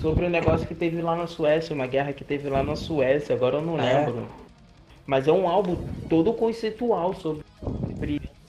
Sobre 0.00 0.26
o 0.26 0.30
negócio 0.30 0.66
que 0.66 0.74
teve 0.74 1.02
lá 1.02 1.16
na 1.16 1.26
Suécia, 1.26 1.74
uma 1.74 1.86
guerra 1.86 2.12
que 2.12 2.24
teve 2.24 2.48
lá 2.48 2.62
na 2.62 2.76
Suécia, 2.76 3.34
agora 3.34 3.56
eu 3.56 3.62
não 3.62 3.78
É. 3.78 4.04
lembro. 4.06 4.28
Mas 5.06 5.26
é 5.26 5.32
um 5.32 5.48
álbum 5.48 5.76
todo 6.08 6.32
conceitual 6.32 7.12
sobre, 7.14 7.42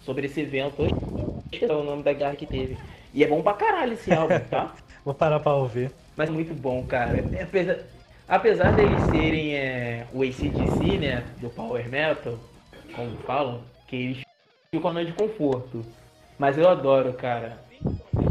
sobre 0.02 0.28
esse 0.28 0.42
evento. 0.42 0.88
É 1.52 1.66
o 1.74 1.84
nome 1.84 2.04
da 2.04 2.14
guerra 2.14 2.36
que 2.36 2.46
teve. 2.46 2.78
E 3.14 3.24
é 3.24 3.28
bom 3.28 3.42
pra 3.42 3.54
caralho 3.54 3.94
esse 3.94 4.12
álbum, 4.12 4.40
tá? 4.50 4.74
Vou 5.04 5.14
parar 5.14 5.40
pra 5.40 5.54
ouvir. 5.56 5.92
Mas 6.16 6.30
muito 6.30 6.54
bom, 6.54 6.84
cara. 6.84 7.18
É, 7.34 7.44
Apesar, 7.44 7.78
apesar 8.28 8.72
deles 8.72 9.02
serem 9.04 9.56
é, 9.56 10.08
o 10.14 10.24
ACDC, 10.24 10.98
né? 10.98 11.24
Do 11.40 11.50
Power 11.50 11.88
Metal, 11.90 12.38
como 12.96 13.18
falam, 13.18 13.62
que 13.88 13.96
eles 13.96 14.22
ficam 14.72 14.94
na 14.94 15.04
de 15.04 15.14
conforto. 15.14 15.86
Mas 16.38 16.58
eu 16.58 16.68
adoro, 16.68 17.14
cara. 17.14 17.58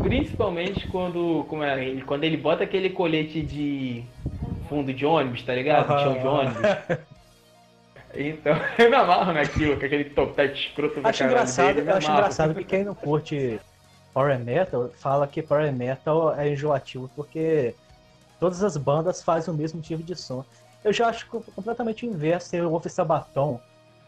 Principalmente 0.02 0.86
quando, 0.88 1.44
como 1.48 1.62
é, 1.62 1.84
ele, 1.84 2.02
quando 2.02 2.24
ele 2.24 2.36
bota 2.36 2.64
aquele 2.64 2.90
colete 2.90 3.42
de 3.42 4.04
fundo 4.68 4.92
de 4.92 5.04
ônibus, 5.04 5.42
tá 5.42 5.54
ligado? 5.54 6.00
Chão 6.00 6.18
de 6.18 6.26
ônibus. 6.26 6.62
Então, 8.14 8.54
eu 8.78 8.90
me 8.90 8.96
amarro 8.96 9.32
naquilo, 9.32 9.78
com 9.78 9.86
aquele 9.86 10.04
topete 10.04 10.68
escroto 10.68 11.00
Acho 11.02 11.24
engraçado, 11.24 11.74
dele, 11.76 11.90
eu 11.90 11.94
acho 11.94 12.10
engraçado 12.10 12.54
que 12.54 12.64
quem 12.64 12.84
não 12.84 12.94
curte 12.94 13.58
Power 14.12 14.38
Metal 14.38 14.90
fala 14.94 15.26
que 15.26 15.42
Power 15.42 15.72
Metal 15.72 16.34
é 16.38 16.48
enjoativo 16.50 17.10
porque 17.14 17.74
todas 18.38 18.62
as 18.62 18.76
bandas 18.76 19.22
fazem 19.22 19.52
o 19.52 19.56
mesmo 19.56 19.80
tipo 19.80 20.02
de 20.02 20.14
som. 20.14 20.44
Eu 20.84 20.92
já 20.92 21.08
acho 21.08 21.26
co- 21.28 21.40
completamente 21.54 22.04
inverso. 22.06 22.48
Você 22.48 22.60
ouve 22.60 22.90
Sabaton, 22.90 23.60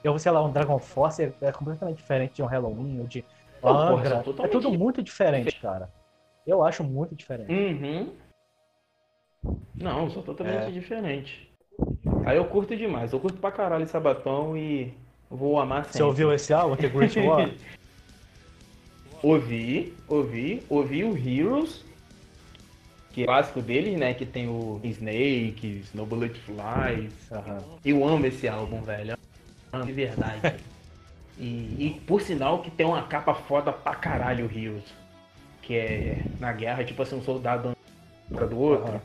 eu 0.03 0.13
ouvo, 0.13 0.23
sei 0.23 0.33
lá, 0.33 0.45
um 0.45 0.53
Dragon 0.53 0.79
Force, 0.79 1.23
é, 1.23 1.33
é 1.41 1.53
completamente 1.53 1.97
diferente 1.99 2.35
de 2.35 2.43
um 2.43 2.47
Halloween 2.47 3.01
ou 3.01 3.07
de 3.07 3.25
Angra. 3.63 4.17
É 4.17 4.23
totalmente 4.23 4.53
tudo 4.53 4.71
muito 4.71 5.03
diferente, 5.03 5.55
cara. 5.57 5.89
Eu 6.47 6.63
acho 6.63 6.85
muito 6.85 7.15
diferente. 7.15 7.51
Uhum. 7.51 8.13
Não, 9.77 10.11
são 10.11 10.23
totalmente 10.23 10.69
É. 10.69 10.71
diferentes. 10.71 11.49
Aí 12.27 12.37
eu 12.37 12.45
curto 12.47 12.77
demais. 12.77 13.13
Eu 13.13 13.21
curto 13.21 13.39
pra 13.39 13.51
caralho 13.51 13.87
Sabatão 13.87 14.57
e 14.57 14.93
vou 15.31 15.59
amar 15.59 15.85
sempre. 15.85 15.99
Você 15.99 16.03
ouviu 16.03 16.33
esse 16.33 16.53
álbum, 16.53 16.77
The 16.77 16.89
Great 16.89 17.19
War? 17.21 17.49
Ouvi, 19.25 19.95
ouvi, 20.07 20.63
ouvi 20.69 21.03
o 21.03 21.17
Heroes, 21.17 21.83
que 23.11 23.23
é 23.23 23.25
clássico 23.25 23.63
deles, 23.63 23.99
né? 23.99 24.13
Que 24.13 24.27
tem 24.27 24.47
o 24.47 24.79
Snake, 24.85 25.81
Snow 25.85 26.05
Bullet 26.05 26.39
Flies. 26.41 27.11
Aham. 27.33 27.63
Eu 27.83 28.07
amo 28.07 28.27
esse 28.27 28.47
álbum, 28.47 28.83
velho. 28.83 29.17
De 29.83 29.93
verdade. 29.93 30.57
e, 31.41 31.43
e 31.79 32.03
por 32.07 32.21
sinal 32.21 32.59
que 32.61 32.71
tem 32.71 32.85
uma 32.85 33.03
capa 33.05 33.35
foda 33.35 33.73
pra 33.73 33.95
caralho 33.95 34.45
o 34.47 34.59
Heroes. 34.59 34.85
Que 35.63 35.75
é 35.75 36.27
na 36.39 36.53
guerra, 36.53 36.85
tipo 36.85 37.01
assim, 37.01 37.17
um 37.17 37.23
soldado 37.23 37.75
um 38.31 38.47
do 38.47 38.59
outro. 38.59 39.01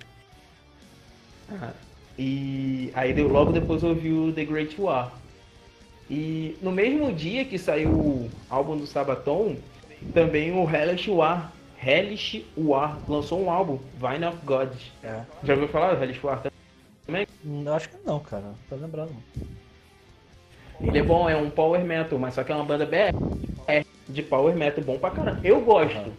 Ah, 1.50 1.72
E 2.18 2.92
aí 2.94 3.14
deu 3.14 3.30
logo 3.30 3.54
depois 3.54 3.84
eu 3.84 3.90
ouvi 3.90 4.12
o 4.12 4.34
The 4.34 4.44
Great 4.44 4.82
War. 4.82 5.14
E 6.10 6.58
no 6.62 6.74
mesmo 6.74 7.14
dia 7.14 7.46
que 7.46 7.58
saiu 7.58 7.92
o 7.92 8.30
álbum 8.50 8.76
do 8.76 8.86
Sabaton, 8.86 9.56
também 10.14 10.52
o 10.52 10.70
Hellish 10.70 11.10
War, 11.10 11.52
Hellish 11.82 12.46
War 12.58 13.00
lançou 13.08 13.42
um 13.42 13.50
álbum, 13.50 13.80
Vine 13.96 14.26
of 14.26 14.38
Gods. 14.46 14.92
É. 15.04 15.22
Já 15.44 15.54
ouviu 15.54 15.68
falar 15.70 15.96
do 15.96 16.04
Hellish 16.04 16.26
War? 16.26 16.44
Hum, 17.44 17.64
Eu 17.66 17.74
acho 17.74 17.90
que 17.90 17.98
não, 18.06 18.20
cara. 18.20 18.44
Não 18.44 18.56
tô 18.70 18.76
lembrando. 18.76 19.16
Ele 20.82 20.98
é 21.00 21.04
bom, 21.04 21.30
é 21.30 21.36
um 21.36 21.50
power 21.50 21.84
metal, 21.84 22.18
mas 22.20 22.34
só 22.34 22.44
que 22.44 22.52
é 22.52 22.56
uma 22.56 22.64
banda 22.66 22.86
BR 22.86 23.12
de 24.08 24.24
power 24.24 24.56
metal 24.56 24.84
bom 24.84 24.98
pra 24.98 25.12
caramba. 25.12 25.40
Eu 25.44 25.62
gosto. 25.62 25.98
Aham. 25.98 26.12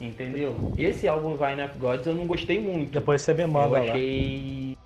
Entendeu? 0.00 0.60
Esse 0.76 1.06
álbum 1.06 1.36
Vine 1.36 1.62
of 1.62 1.78
Gods 1.78 2.06
eu 2.06 2.14
não 2.14 2.26
gostei 2.26 2.60
muito. 2.60 2.90
Depois 2.90 3.22
você 3.22 3.32
me 3.32 3.46
manda 3.46 3.78
eu 3.78 3.84
lá. 3.84 3.92
achei. 3.92 4.76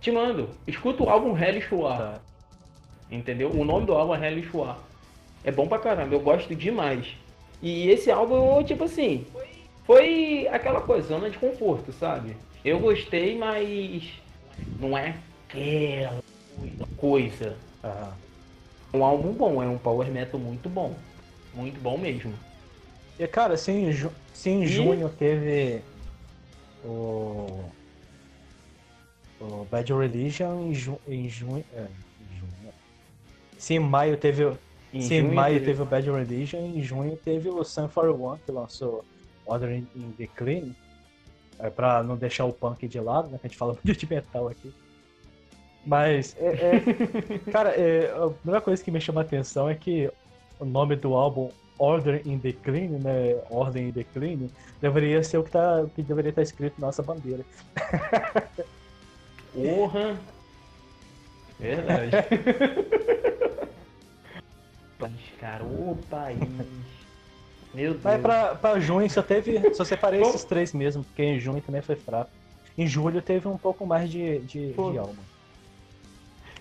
Te 0.00 0.10
mando. 0.10 0.48
Escuta 0.66 1.02
o 1.02 1.10
álbum 1.10 1.36
Hellish 1.36 1.72
War. 1.74 1.98
Tá. 1.98 2.20
Entendeu? 3.10 3.50
O 3.50 3.64
nome 3.64 3.86
do 3.86 3.92
álbum 3.92 4.14
é 4.14 4.26
Hellish 4.28 4.56
War. 4.56 4.78
É 5.44 5.50
bom 5.50 5.66
pra 5.66 5.78
caramba, 5.78 6.14
eu 6.14 6.20
gosto 6.20 6.54
demais. 6.54 7.06
E 7.62 7.88
esse 7.90 8.10
álbum, 8.10 8.62
tipo 8.64 8.84
assim, 8.84 9.26
foi 9.84 10.46
aquela 10.48 10.80
coisa, 10.80 11.08
zona 11.08 11.30
de 11.30 11.38
conforto, 11.38 11.92
sabe? 11.92 12.36
Eu 12.64 12.78
gostei, 12.78 13.36
mas 13.36 14.12
não 14.78 14.96
é 14.96 15.16
aquela 15.48 16.22
coisa. 16.96 17.56
Um 18.92 19.04
álbum 19.04 19.32
bom, 19.32 19.62
é 19.62 19.66
um 19.66 19.78
power 19.78 20.10
metal 20.10 20.38
muito 20.40 20.68
bom. 20.68 20.94
Muito 21.54 21.80
bom 21.80 21.96
mesmo. 21.98 22.34
E 23.18 23.26
cara, 23.26 23.56
se 23.56 23.70
em, 23.72 23.92
ju- 23.92 24.12
se 24.32 24.50
em 24.50 24.62
E- 24.62 24.66
junho 24.66 25.08
teve 25.10 25.82
o, 26.84 27.64
o 29.40 29.66
Bad 29.70 29.92
Religion, 29.92 30.66
em, 30.68 30.74
ju, 30.74 30.98
em 31.06 31.28
junho. 31.28 31.64
É, 31.74 31.80
em 31.82 32.38
junho. 32.38 32.72
Se 33.58 33.74
em 33.74 33.78
maio 33.78 34.16
teve. 34.16 34.44
Em 34.92 35.00
junho 35.22 35.34
maio 35.34 35.54
teve- 35.54 35.66
teve 35.66 35.82
o 35.82 35.84
Bad 35.86 36.10
Religion, 36.10 36.58
em 36.58 36.82
junho 36.82 37.16
teve 37.24 37.48
o 37.48 37.62
Sun 37.64 37.88
for 37.88 38.08
One, 38.10 38.40
que 38.44 38.50
lançou 38.52 39.04
Order 39.46 39.72
in, 39.72 39.86
in 39.94 40.10
Decline. 40.18 40.74
É, 41.58 41.68
pra 41.68 42.02
não 42.02 42.16
deixar 42.16 42.46
o 42.46 42.52
punk 42.52 42.88
de 42.88 42.98
lado, 42.98 43.28
né? 43.28 43.38
Que 43.38 43.46
a 43.46 43.48
gente 43.48 43.58
fala 43.58 43.76
muito 43.84 43.98
de 43.98 44.08
metal 44.08 44.48
aqui. 44.48 44.72
Mas, 45.86 46.34
é, 46.38 46.46
é- 46.76 47.38
cara, 47.52 47.70
é, 47.70 48.10
a 48.12 48.28
primeira 48.30 48.60
coisa 48.60 48.82
que 48.82 48.90
me 48.90 49.00
chama 49.00 49.20
a 49.20 49.24
atenção 49.24 49.68
é 49.68 49.74
que 49.74 50.10
o 50.58 50.64
nome 50.64 50.96
do 50.96 51.14
álbum 51.14 51.50
Order 51.78 52.20
in 52.26 52.36
Decline, 52.38 52.98
né? 52.98 53.40
Ordem 53.50 53.88
em 53.88 53.90
Decline, 53.90 54.50
deveria 54.80 55.22
ser 55.22 55.38
o 55.38 55.44
que, 55.44 55.50
tá, 55.50 55.82
o 55.82 55.88
que 55.88 56.02
deveria 56.02 56.30
estar 56.30 56.42
escrito 56.42 56.78
na 56.80 56.88
nossa 56.88 57.02
bandeira. 57.02 57.44
Porra! 59.54 60.18
Verdade. 61.60 62.10
País, 65.00 65.20
cara, 65.38 65.64
ô 65.64 65.96
país. 66.08 66.38
Meu 67.72 67.92
Deus. 67.92 68.02
Mas 68.02 68.20
pra, 68.20 68.54
pra 68.54 68.80
junho 68.80 69.08
só 69.08 69.22
teve. 69.22 69.74
Só 69.74 69.84
separei 69.84 70.20
esses 70.22 70.44
três 70.44 70.72
mesmo, 70.72 71.04
porque 71.04 71.22
em 71.22 71.38
junho 71.38 71.62
também 71.62 71.82
foi 71.82 71.96
fraco. 71.96 72.30
Em 72.76 72.86
julho 72.86 73.20
teve 73.22 73.46
um 73.48 73.58
pouco 73.58 73.86
mais 73.86 74.10
de, 74.10 74.38
de, 74.40 74.72
Pô. 74.74 74.90
de 74.90 74.98
álbum. 74.98 75.22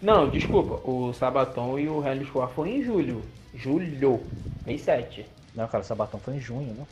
Não, 0.01 0.29
desculpa. 0.29 0.79
O 0.89 1.13
Sabaton 1.13 1.77
e 1.77 1.89
o 1.89 2.05
Hellish 2.05 2.31
War 2.35 2.49
foi 2.49 2.69
em 2.69 2.83
julho. 2.83 3.23
Julho. 3.53 4.21
Mês 4.65 4.81
7. 4.81 5.25
Não, 5.55 5.67
cara, 5.67 5.83
o 5.83 5.85
Sabatão 5.85 6.19
foi 6.19 6.35
em 6.35 6.39
junho, 6.39 6.73
né? 6.73 6.85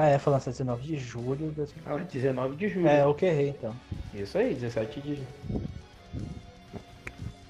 Ah, 0.00 0.10
é, 0.10 0.16
foi 0.16 0.32
lançado 0.32 0.52
19 0.52 0.80
de 0.80 0.96
julho. 0.96 1.48
de 1.48 1.56
2000. 1.56 1.82
Ah, 1.84 1.96
19 1.98 2.54
de 2.56 2.68
julho. 2.68 2.86
É, 2.86 3.02
eu 3.02 3.12
que 3.12 3.26
errei 3.26 3.48
então. 3.48 3.74
Isso 4.14 4.38
aí, 4.38 4.54
17 4.54 5.00
de 5.00 5.16
julho. 5.16 5.26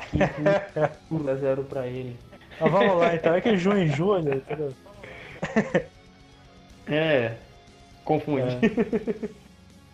Que 1.08 1.24
dá 1.24 1.34
zero 1.34 1.62
pra 1.64 1.86
ele. 1.86 2.16
Mas 2.58 2.72
vamos 2.72 2.96
lá 2.96 3.14
então, 3.14 3.34
é 3.34 3.42
que 3.42 3.54
junho 3.58 3.82
e 3.82 3.88
julho, 3.88 4.34
entendeu? 4.34 4.72
É. 6.90 7.36
Confunde. 8.02 8.56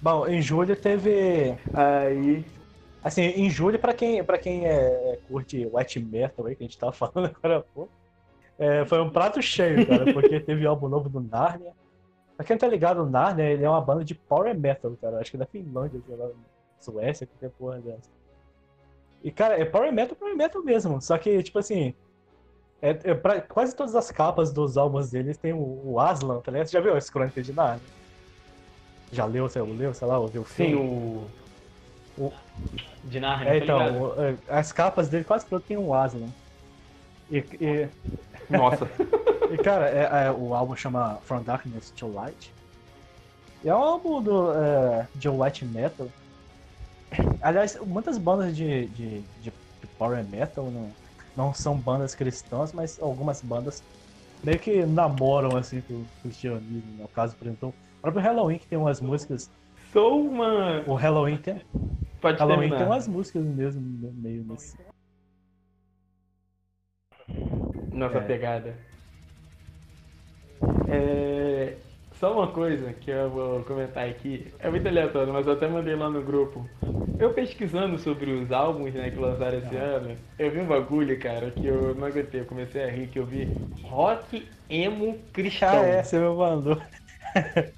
Bom, 0.01 0.29
em 0.29 0.41
julho 0.41 0.77
teve. 0.77 1.57
Aí. 1.73 2.45
Assim, 3.03 3.23
em 3.23 3.51
julho, 3.51 3.81
pra 3.81 3.93
quem, 3.93 4.23
pra 4.23 4.39
quem 4.39 4.65
é, 4.65 5.19
curte 5.27 5.69
white 5.73 5.99
metal 5.99 6.47
aí, 6.47 6.55
que 6.55 6.63
a 6.63 6.67
gente 6.67 6.79
tava 6.79 6.93
falando 6.95 7.35
agora 7.35 7.59
há 7.59 7.63
pouco, 7.63 7.91
é, 8.57 8.85
foi 8.85 9.01
um 9.01 9.11
prato 9.11 9.43
cheio, 9.43 9.85
cara, 9.85 10.13
porque 10.13 10.39
teve 10.39 10.65
álbum 10.65 10.89
novo 10.89 11.09
do 11.09 11.21
Narnia. 11.21 11.73
Pra 12.37 12.45
quem 12.45 12.55
não 12.55 12.61
tá 12.61 12.67
ligado, 12.67 13.03
o 13.03 13.09
Narnia, 13.09 13.45
ele 13.45 13.65
é 13.65 13.71
uma 13.71 13.81
banda 13.81 14.05
de 14.05 14.15
power 14.15 14.59
metal, 14.59 14.97
cara. 15.01 15.21
Acho 15.21 15.31
que 15.31 15.37
é 15.37 15.41
da 15.41 15.47
Finlândia, 15.47 16.01
sei 16.07 16.17
lá, 16.17 16.29
Suécia, 16.81 17.27
qualquer 17.27 17.51
porra 17.51 17.79
dessa. 17.81 18.11
E, 19.23 19.31
cara, 19.31 19.59
é 19.59 19.65
power 19.65 19.93
metal, 19.93 20.17
power 20.17 20.37
metal 20.37 20.63
mesmo. 20.63 21.01
Só 21.01 21.17
que, 21.17 21.43
tipo 21.43 21.59
assim, 21.59 21.95
é, 22.83 22.91
é 23.05 23.15
pra- 23.15 23.41
quase 23.41 23.75
todas 23.75 23.95
as 23.95 24.11
capas 24.11 24.53
dos 24.53 24.77
álbuns 24.77 25.11
deles 25.11 25.39
tem 25.39 25.53
o, 25.53 25.81
o 25.93 26.01
Aslan, 26.01 26.41
tá 26.41 26.51
ligado? 26.51 26.67
Você 26.67 26.73
já 26.73 26.81
viu 26.81 26.97
esse 26.97 27.11
Crônica 27.11 27.41
de 27.41 27.53
Narnia? 27.53 27.81
Já 29.13 29.25
leu, 29.25 29.49
você 29.49 29.63
leu, 29.63 29.95
sei 29.95 30.09
lá, 30.09 30.19
ouviu 30.19 30.43
o 30.43 30.45
Sim, 30.45 30.73
filme? 30.73 30.75
o. 32.19 32.23
O- 32.25 32.33
De 33.05 33.21
Narnia, 33.21 33.55
É, 33.55 33.59
tá 33.61 33.65
então, 33.65 34.03
o- 34.03 34.21
é, 34.23 34.37
as 34.49 34.73
capas 34.73 35.09
dele 35.09 35.25
quase 35.25 35.47
todas 35.47 35.65
tem 35.67 35.77
um 35.79 35.95
Aslan. 35.95 36.27
E, 37.31 37.39
e, 37.61 37.89
Nossa. 38.51 38.89
e, 39.51 39.57
cara, 39.59 39.89
é- 39.89 40.27
é, 40.27 40.31
o 40.31 40.55
álbum 40.55 40.75
chama 40.77 41.19
From 41.23 41.43
Darkness 41.43 41.91
to 41.91 42.09
Light. 42.13 42.53
E 43.63 43.69
é 43.69 43.75
um 43.75 43.79
álbum 43.83 44.23
do, 44.23 44.53
é, 44.53 45.09
de 45.15 45.29
white 45.29 45.65
metal. 45.65 46.09
Aliás, 47.41 47.79
muitas 47.81 48.19
bandas 48.19 48.57
de, 48.57 48.87
de, 48.89 49.21
de, 49.41 49.51
de 49.81 49.87
power 49.99 50.25
metal 50.25 50.71
não, 50.71 50.91
não 51.37 51.55
são 51.55 51.77
bandas 51.77 52.15
cristãs, 52.15 52.73
mas 52.73 53.01
algumas 53.01 53.41
bandas 53.41 53.83
meio 54.43 54.59
que 54.59 54.85
namoram 54.85 55.57
assim 55.57 55.81
com 55.83 55.95
o 55.95 56.07
cristianismo. 56.23 56.83
No 56.99 57.09
caso, 57.09 57.37
por 57.37 57.47
exemplo, 57.47 57.69
o 57.99 58.01
próprio 58.03 58.23
Halloween 58.23 58.59
que 58.59 58.67
tem 58.67 58.79
umas 58.79 59.01
músicas. 59.01 59.51
Sou 59.93 60.27
uma. 60.27 60.83
O 60.87 60.95
Halloween 60.95 61.39
tem, 61.39 61.63
Pode 62.21 62.39
Halloween 62.39 62.69
terminar. 62.69 62.79
tem 62.79 62.87
umas 62.87 63.09
músicas 63.09 63.45
mesmo 63.45 63.81
meio 64.15 64.45
nesse. 64.45 64.77
Nossa 67.95 68.19
É. 68.19 68.21
pegada. 68.21 68.79
É, 70.87 71.79
Só 72.13 72.33
uma 72.33 72.53
coisa 72.53 72.93
que 72.95 73.11
eu 73.11 73.31
vou 73.31 73.65
comentar 73.65 74.09
aqui. 74.09 74.55
É 74.59 74.71
muito 74.71 74.87
aleatório, 74.87 75.33
mas 75.33 75.47
eu 75.47 75.53
até 75.55 75.67
mandei 75.69 75.95
lá 75.97 76.09
no 76.11 76.23
grupo. 76.23 76.69
Eu 77.19 77.33
pesquisando 77.35 77.99
sobre 77.99 78.31
os 78.33 78.51
álbuns 78.53 78.95
né, 78.95 79.11
que 79.11 79.19
lançaram 79.19 79.59
esse 79.59 79.75
ano, 79.77 80.19
eu 80.39 80.51
vi 80.51 80.61
um 80.61 80.67
bagulho, 80.67 81.19
cara, 81.21 81.51
que 81.51 81.67
eu 81.67 81.95
não 81.95 82.07
aguentei. 82.07 82.41
Eu 82.41 82.47
comecei 82.47 82.85
a 82.85 82.91
rir, 82.91 83.09
que 83.09 83.19
eu 83.19 83.27
vi 83.27 83.57
rock 83.83 84.49
emo 84.69 85.19
cristão. 85.33 85.69
Ah, 85.71 85.87
é, 85.87 86.03
você 86.03 86.19
me 86.19 86.29
mandou. 86.35 86.81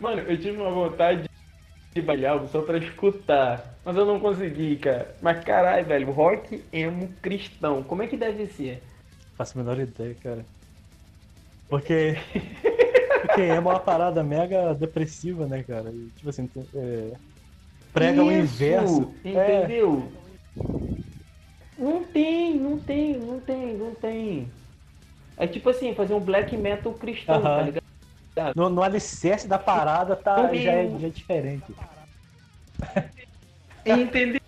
Mano, 0.00 0.22
eu 0.22 0.36
tive 0.38 0.56
uma 0.58 0.70
vontade 0.70 1.24
de 1.96 2.02
baixar 2.02 2.30
álbum 2.32 2.48
só 2.48 2.60
pra 2.60 2.76
escutar. 2.76 3.78
Mas 3.84 3.96
eu 3.96 4.04
não 4.04 4.18
consegui, 4.18 4.76
cara. 4.76 5.14
Mas 5.22 5.44
caralho, 5.44 5.86
velho, 5.86 6.10
rock 6.10 6.64
emo 6.72 7.08
cristão. 7.22 7.84
Como 7.84 8.02
é 8.02 8.08
que 8.08 8.16
deve 8.16 8.46
ser? 8.48 8.82
Faço 9.36 9.56
a 9.56 9.62
menor 9.62 9.78
ideia, 9.78 10.12
cara. 10.16 10.44
Porque. 11.68 12.16
Porque 13.20 13.42
é 13.42 13.58
uma 13.60 13.78
parada 13.78 14.24
mega 14.24 14.74
depressiva, 14.74 15.46
né, 15.46 15.62
cara? 15.62 15.90
E, 15.90 16.10
tipo 16.16 16.28
assim, 16.28 16.50
é, 16.74 17.12
prega 17.92 18.24
o 18.24 18.30
Isso, 18.32 18.52
inverso. 18.54 19.14
É, 19.24 19.62
Entendeu? 19.62 20.12
Não 21.78 22.04
tem, 22.04 22.58
não 22.58 22.78
tem, 22.78 23.16
não 23.18 23.40
tem, 23.40 23.74
não 23.74 23.94
tem. 23.94 24.50
É 25.36 25.46
tipo 25.46 25.70
assim, 25.70 25.94
fazer 25.94 26.14
um 26.14 26.20
black 26.20 26.56
metal 26.56 26.92
cristão, 26.92 27.40
tá 27.40 27.48
Aham. 27.48 27.64
ligado? 27.66 27.84
No, 28.56 28.68
no 28.68 28.82
alicerce 28.82 29.46
da 29.46 29.58
parada 29.58 30.16
tá, 30.16 30.52
já, 30.54 30.72
é, 30.72 30.88
já 30.98 31.06
é 31.06 31.10
diferente. 31.10 31.74
Entendeu? 33.86 34.40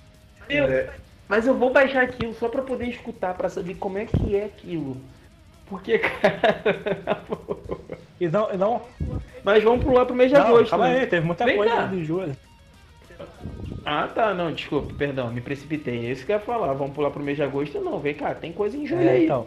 Mas 1.28 1.46
eu 1.46 1.54
vou 1.54 1.72
baixar 1.72 2.02
aquilo 2.02 2.34
só 2.34 2.48
pra 2.48 2.62
poder 2.62 2.86
escutar, 2.86 3.34
pra 3.34 3.48
saber 3.48 3.74
como 3.74 3.98
é 3.98 4.06
que 4.06 4.34
é 4.36 4.44
aquilo. 4.44 4.96
Porque, 5.66 5.98
cara. 5.98 6.64
E 8.20 8.28
não, 8.28 8.52
e 8.52 8.56
não, 8.56 8.82
Mas 9.44 9.62
vamos 9.62 9.84
pular 9.84 10.06
pro 10.06 10.14
mês 10.14 10.30
de 10.30 10.38
não 10.38 10.46
agosto. 10.46 10.70
calma 10.70 10.88
né? 10.88 11.00
aí, 11.00 11.06
teve 11.06 11.26
muita 11.26 11.44
Vem 11.44 11.56
coisa 11.56 11.74
cá. 11.74 11.90
em 11.92 12.04
julho. 12.04 12.36
Ah, 13.84 14.08
tá, 14.08 14.34
não, 14.34 14.52
desculpa, 14.52 14.92
perdão, 14.94 15.32
me 15.32 15.40
precipitei. 15.40 16.06
É 16.06 16.10
isso 16.12 16.26
que 16.26 16.32
eu 16.32 16.36
ia 16.36 16.40
falar. 16.42 16.72
Vamos 16.72 16.94
pular 16.94 17.10
pro 17.10 17.22
mês 17.22 17.36
de 17.36 17.44
agosto? 17.44 17.80
Não, 17.80 18.00
vem 18.00 18.14
cá, 18.14 18.34
tem 18.34 18.52
coisa 18.52 18.76
em 18.76 18.84
julho 18.86 19.02
É, 19.08 19.10
aí. 19.10 19.24
então. 19.24 19.46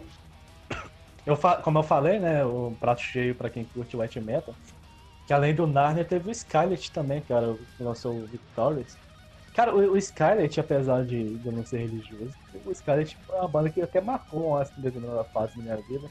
Eu 1.24 1.36
como 1.62 1.78
eu 1.78 1.82
falei, 1.82 2.18
né, 2.18 2.44
o 2.44 2.76
prato 2.76 3.00
cheio 3.02 3.36
pra 3.36 3.50
quem 3.50 3.68
curte 3.68 3.96
white 3.96 4.20
metal, 4.20 4.58
que 5.26 5.32
além 5.34 5.54
do 5.54 5.66
Narnia 5.66 6.04
teve 6.06 6.28
o 6.28 6.32
Skylet 6.32 6.92
também, 6.92 7.24
cara, 7.24 7.56
que 7.76 7.82
lançou 7.82 8.24
o 8.24 8.28
Victorious. 8.28 8.98
Cara, 9.52 9.74
o, 9.76 9.92
o 9.94 9.96
Skylet, 9.98 10.60
apesar 10.60 11.04
de, 11.06 11.38
de 11.38 11.46
eu 11.48 11.52
não 11.52 11.64
ser 11.64 11.78
religioso, 11.80 12.38
o 12.52 12.72
Skylet 12.72 13.18
é 13.30 13.34
uma 13.36 13.48
banda 13.48 13.72
que 13.72 13.80
até 13.82 14.00
marcou 14.00 14.48
uma 14.50 14.64
determinada 14.76 15.24
fase 15.26 15.56
da 15.56 15.62
minha 15.62 15.82
vida. 15.82 16.10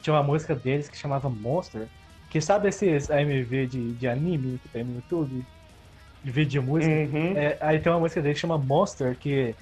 Tinha 0.00 0.14
uma 0.14 0.22
música 0.22 0.54
deles 0.56 0.88
que 0.88 0.96
chamava 0.96 1.30
Monster, 1.30 1.90
que 2.28 2.40
sabe 2.40 2.68
esses 2.68 3.10
AMV 3.10 3.66
de, 3.66 3.94
de 3.94 4.08
anime 4.08 4.58
que 4.58 4.68
tem 4.68 4.84
no 4.84 4.94
YouTube? 4.96 5.46
De 6.22 6.32
vídeo 6.32 6.50
de 6.52 6.60
música? 6.60 7.02
Uhum. 7.04 7.34
É, 7.34 7.58
aí 7.62 7.80
tem 7.80 7.92
uma 7.92 8.00
música 8.00 8.22
dele 8.22 8.34
que 8.34 8.40
chama 8.40 8.58
Monster, 8.58 9.18
que 9.18 9.58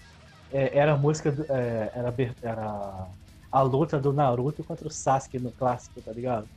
é, 0.51 0.79
era 0.79 0.95
a 0.95 0.99
música, 0.99 1.33
do- 1.33 1.45
é, 1.53 1.91
era, 1.95 2.15
era 2.43 3.15
a 3.51 3.63
luta 3.63 4.01
do 4.01 4.13
Naruto 4.13 4.65
contra 4.65 4.87
o 4.89 4.91
Sasuke 4.91 5.39
no 5.39 5.53
clássico, 5.53 6.03
tá 6.03 6.13
ligado? 6.13 6.51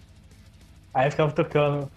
Aí 0.93 1.09
ficava 1.11 1.33
tocando 1.33 1.91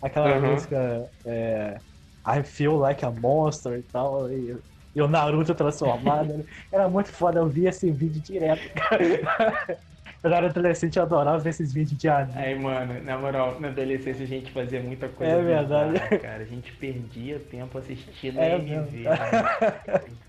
aquela 0.00 0.34
Uhum. 0.34 0.40
música 0.40 1.10
é, 1.24 1.82
I 2.26 2.44
Feel 2.44 2.76
Like 2.76 3.04
a 3.04 3.10
Monster 3.10 3.78
e 3.78 3.82
tal, 3.84 4.30
e, 4.32 4.58
e 4.94 5.02
o 5.02 5.08
Naruto 5.08 5.54
transformado. 5.54 6.44
era 6.72 6.88
muito 6.88 7.10
foda, 7.12 7.40
eu 7.40 7.48
via 7.48 7.70
esse 7.70 7.90
vídeo 7.92 8.22
direto. 8.22 8.70
Eu 10.22 10.32
era 10.32 10.46
adolescente, 10.48 10.96
eu 10.96 11.02
adorava 11.04 11.38
ver 11.38 11.50
esses 11.50 11.72
vídeos 11.72 11.96
de 11.98 12.08
anime. 12.08 12.44
Aí, 12.44 12.54
mano, 12.54 13.02
na 13.02 13.18
moral, 13.18 13.60
na 13.60 13.68
adolescência 13.68 14.24
a 14.24 14.26
gente 14.26 14.52
fazia 14.52 14.82
muita 14.82 15.08
coisa. 15.08 15.36
É 15.36 15.42
verdade. 15.42 15.98
bizarra, 15.98 16.12
cara. 16.14 16.42
A 16.42 16.46
gente 16.46 16.72
perdia 16.72 17.38
tempo 17.40 17.76
assistindo 17.78 18.40
É 18.40 18.58
mesmo. 18.58 18.98
cara. 19.02 19.52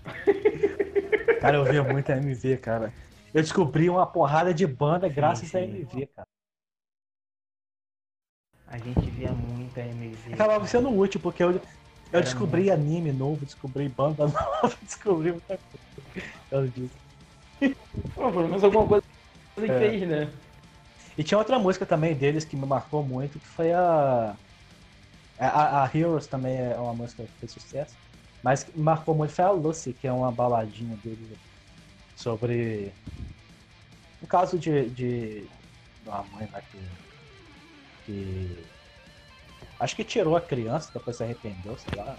Cara, 1.38 1.56
eu 1.56 1.66
via 1.66 1.82
muito 1.84 2.10
MV, 2.10 2.58
cara. 2.58 2.94
Eu 3.34 3.42
descobri 3.42 3.90
uma 3.90 4.06
porrada 4.06 4.54
de 4.54 4.64
banda 4.64 5.08
graças 5.08 5.50
sim. 5.50 5.58
a 5.58 5.60
MV, 5.62 6.06
cara. 6.06 6.28
A 8.68 8.78
gente 8.78 9.10
via 9.10 9.32
muita 9.32 9.80
AMV. 9.80 10.34
Acabava 10.34 10.66
sendo 10.68 10.96
útil, 10.96 11.20
porque 11.20 11.42
eu, 11.42 11.50
eu 11.50 11.60
Era 12.12 12.22
descobri 12.22 12.70
anime 12.70 13.12
novo, 13.12 13.44
descobri 13.44 13.88
banda 13.88 14.26
nova, 14.30 14.76
descobri 14.80 15.32
muita 15.32 15.58
coisa. 15.58 15.84
por 16.14 16.50
causa 16.50 16.68
disso. 16.68 16.94
Pô, 18.14 18.30
pelo 18.30 18.48
menos 18.48 18.62
alguma 18.62 18.86
coisa 18.86 19.02
que 19.56 19.70
É. 19.70 19.78
fez, 19.78 20.08
né? 20.08 20.32
E 21.18 21.24
tinha 21.24 21.38
outra 21.38 21.58
música 21.58 21.84
também 21.84 22.14
deles 22.14 22.44
que 22.44 22.56
me 22.56 22.66
marcou 22.66 23.02
muito, 23.02 23.40
que 23.40 23.46
foi 23.46 23.72
a. 23.72 24.36
A, 25.38 25.82
a 25.84 25.90
Heroes 25.92 26.28
também 26.28 26.56
é 26.56 26.76
uma 26.76 26.94
música 26.94 27.24
que 27.24 27.32
fez 27.40 27.50
sucesso. 27.52 27.96
Mas 28.42 28.62
que 28.62 28.76
me 28.76 28.84
marcou 28.84 29.14
muito 29.14 29.32
foi 29.32 29.44
a 29.44 29.50
Lucy, 29.50 29.92
que 29.92 30.06
é 30.06 30.12
uma 30.12 30.30
baladinha 30.30 30.96
deles 30.96 31.36
sobre. 32.16 32.92
No 34.20 34.28
caso 34.28 34.58
de. 34.58 34.88
de 34.90 35.44
uma 36.06 36.22
mãe 36.24 36.48
lá 36.52 36.60
que. 36.60 36.78
que. 38.06 38.64
Acho 39.78 39.96
que 39.96 40.04
tirou 40.04 40.36
a 40.36 40.40
criança, 40.40 40.90
depois 40.94 41.16
se 41.16 41.24
arrependeu, 41.24 41.76
sei 41.78 41.98
lá. 41.98 42.16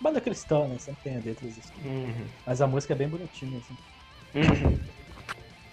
Banda 0.00 0.20
cristã, 0.20 0.66
né? 0.66 0.78
Sempre 0.78 1.02
tem 1.04 1.20
letras 1.20 1.58
assim. 1.58 1.88
Uhum. 1.88 2.26
Mas 2.44 2.60
a 2.60 2.66
música 2.66 2.94
é 2.94 2.96
bem 2.96 3.08
bonitinha, 3.08 3.58
assim. 3.58 3.76
Uhum. 4.34 4.78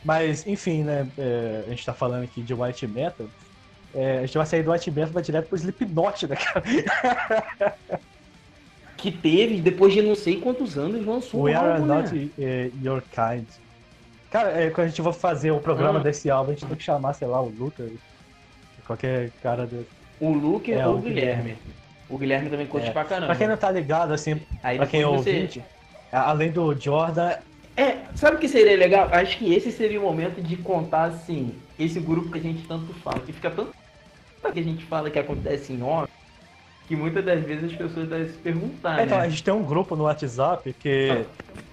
Mas, 0.04 0.46
enfim, 0.46 0.84
né? 0.84 1.10
é, 1.18 1.64
a 1.66 1.70
gente 1.70 1.86
tá 1.86 1.94
falando 1.94 2.24
aqui 2.24 2.42
de 2.42 2.54
white 2.54 2.88
metal. 2.88 3.28
É, 3.94 4.20
a 4.20 4.26
gente 4.26 4.38
vai 4.38 4.46
sair 4.46 4.64
do 4.64 4.72
white 4.72 4.92
metal 4.92 5.10
e 5.10 5.14
vai 5.14 5.24
direto 5.24 5.48
pro 5.48 5.58
Slipknot, 5.58 6.28
né, 6.28 6.36
cara? 6.36 6.64
Que 9.02 9.12
teve, 9.12 9.62
depois 9.62 9.94
de 9.94 10.02
não 10.02 10.16
sei 10.16 10.38
quantos 10.42 10.78
anos, 10.78 11.06
lançou 11.06 11.44
We 11.44 11.54
um 11.54 11.58
are 11.60 11.72
álbum, 11.74 11.86
not 11.86 12.32
né? 12.38 12.72
your 12.84 13.02
kind. 13.14 13.46
Cara, 14.30 14.50
é, 14.62 14.70
quando 14.70 14.88
a 14.88 14.90
gente 14.90 15.02
for 15.02 15.14
fazer 15.14 15.52
o 15.52 15.60
programa 15.60 16.00
Ah. 16.00 16.04
desse 16.04 16.30
álbum, 16.30 16.52
a 16.52 16.54
gente 16.54 16.66
tem 16.66 16.76
que 16.76 16.84
chamar, 16.84 17.14
sei 17.14 17.28
lá, 17.28 17.42
o 17.42 17.50
Luther. 17.50 17.92
Qualquer 18.86 19.32
cara 19.42 19.66
desse. 19.66 19.88
O 20.20 20.32
Luke 20.34 20.72
É, 20.72 20.86
ou 20.86 20.96
o 20.96 20.98
o 20.98 21.02
Guilherme. 21.02 21.56
O 22.10 22.18
Guilherme 22.18 22.50
também 22.50 22.66
curte 22.68 22.88
É. 22.88 22.92
pra 22.92 23.06
caramba. 23.06 23.28
Pra 23.28 23.36
quem 23.36 23.48
não 23.48 23.56
tá 23.58 23.72
ligado, 23.72 24.12
assim, 24.14 24.42
Aí 24.64 24.78
pra 24.78 24.86
quem 24.88 25.02
é 25.02 25.06
você- 25.06 25.30
ouvinte, 25.30 25.64
a- 26.12 26.30
além 26.30 26.52
do 26.52 26.74
Jordan, 26.80 27.36
É, 27.78 28.00
sabe 28.14 28.36
o 28.36 28.40
que 28.40 28.50
seria 28.50 28.76
legal? 28.76 29.08
Acho 29.10 29.38
que 29.38 29.54
esse 29.54 29.72
seria 29.72 30.02
o 30.02 30.04
momento 30.04 30.42
de 30.42 30.58
contar, 30.58 31.06
assim, 31.06 31.54
esse 31.80 31.98
grupo 32.02 32.30
que 32.30 32.38
a 32.38 32.42
gente 32.42 32.68
tanto 32.68 32.94
fala. 32.96 33.20
Que 33.22 33.32
fica 33.32 33.50
tanto 33.50 33.72
que 34.52 34.60
a 34.60 34.64
gente 34.64 34.84
fala 34.84 35.10
que 35.10 35.18
acontece 35.18 35.72
em 35.72 35.82
off, 35.82 36.12
que 36.90 36.96
muitas 36.96 37.24
das 37.26 37.44
vezes 37.46 37.72
as 37.72 37.78
pessoas 37.78 38.10
devem 38.10 38.28
se 38.30 38.40
perguntar, 38.40 39.00
É, 39.02 39.06
então, 39.06 39.18
a 39.20 39.24
né? 39.24 39.30
gente 39.30 39.44
tem 39.44 39.54
um 39.54 39.64
grupo 39.66 39.96
no 39.96 40.06
WhatsApp 40.06 40.74
que 40.74 41.26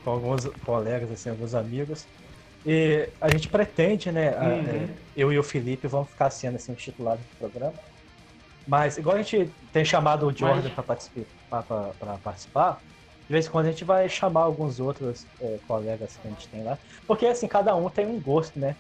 com 0.05 0.11
alguns 0.11 0.47
colegas, 0.61 1.11
assim, 1.11 1.31
alguns 1.31 1.55
amigos. 1.55 2.09
E 2.65 3.13
a 3.21 3.31
gente 3.31 3.49
pretende, 3.49 4.13
né? 4.13 4.31
a- 4.37 4.45
Uhum. 4.57 4.67
é, 4.69 4.99
eu 5.15 5.33
e 5.33 5.39
o 5.39 5.43
Felipe 5.43 5.89
vamos 5.89 6.11
ficar 6.11 6.31
sendo 6.31 6.57
assim, 6.57 6.75
titulares 6.75 7.25
do 7.27 7.31
programa. 7.39 7.81
Mas 8.67 8.99
igual 8.99 9.17
a 9.17 9.23
gente 9.23 9.55
tem 9.73 9.85
chamado 9.85 10.27
o 10.27 10.37
Jordan 10.37 10.65
Mas- 10.65 10.75
para 10.75 10.83
participar, 10.85 11.63
pra- 11.65 11.95
pra 11.95 12.19
participar, 12.19 12.83
de 13.29 13.33
vez 13.35 13.47
em 13.47 13.51
quando 13.51 13.67
a 13.67 13.71
gente 13.73 13.85
vai 13.85 14.09
chamar 14.09 14.43
alguns 14.43 14.81
outros 14.81 15.29
é, 15.41 15.59
colegas 15.61 16.17
que 16.17 16.27
a 16.27 16.31
gente 16.31 16.49
tem 16.51 16.65
lá. 16.65 16.79
Porque 17.07 17.27
assim, 17.27 17.49
cada 17.49 17.75
um 17.77 17.89
tem 17.91 18.07
um 18.07 18.21
gosto, 18.21 18.59
né? 18.59 18.77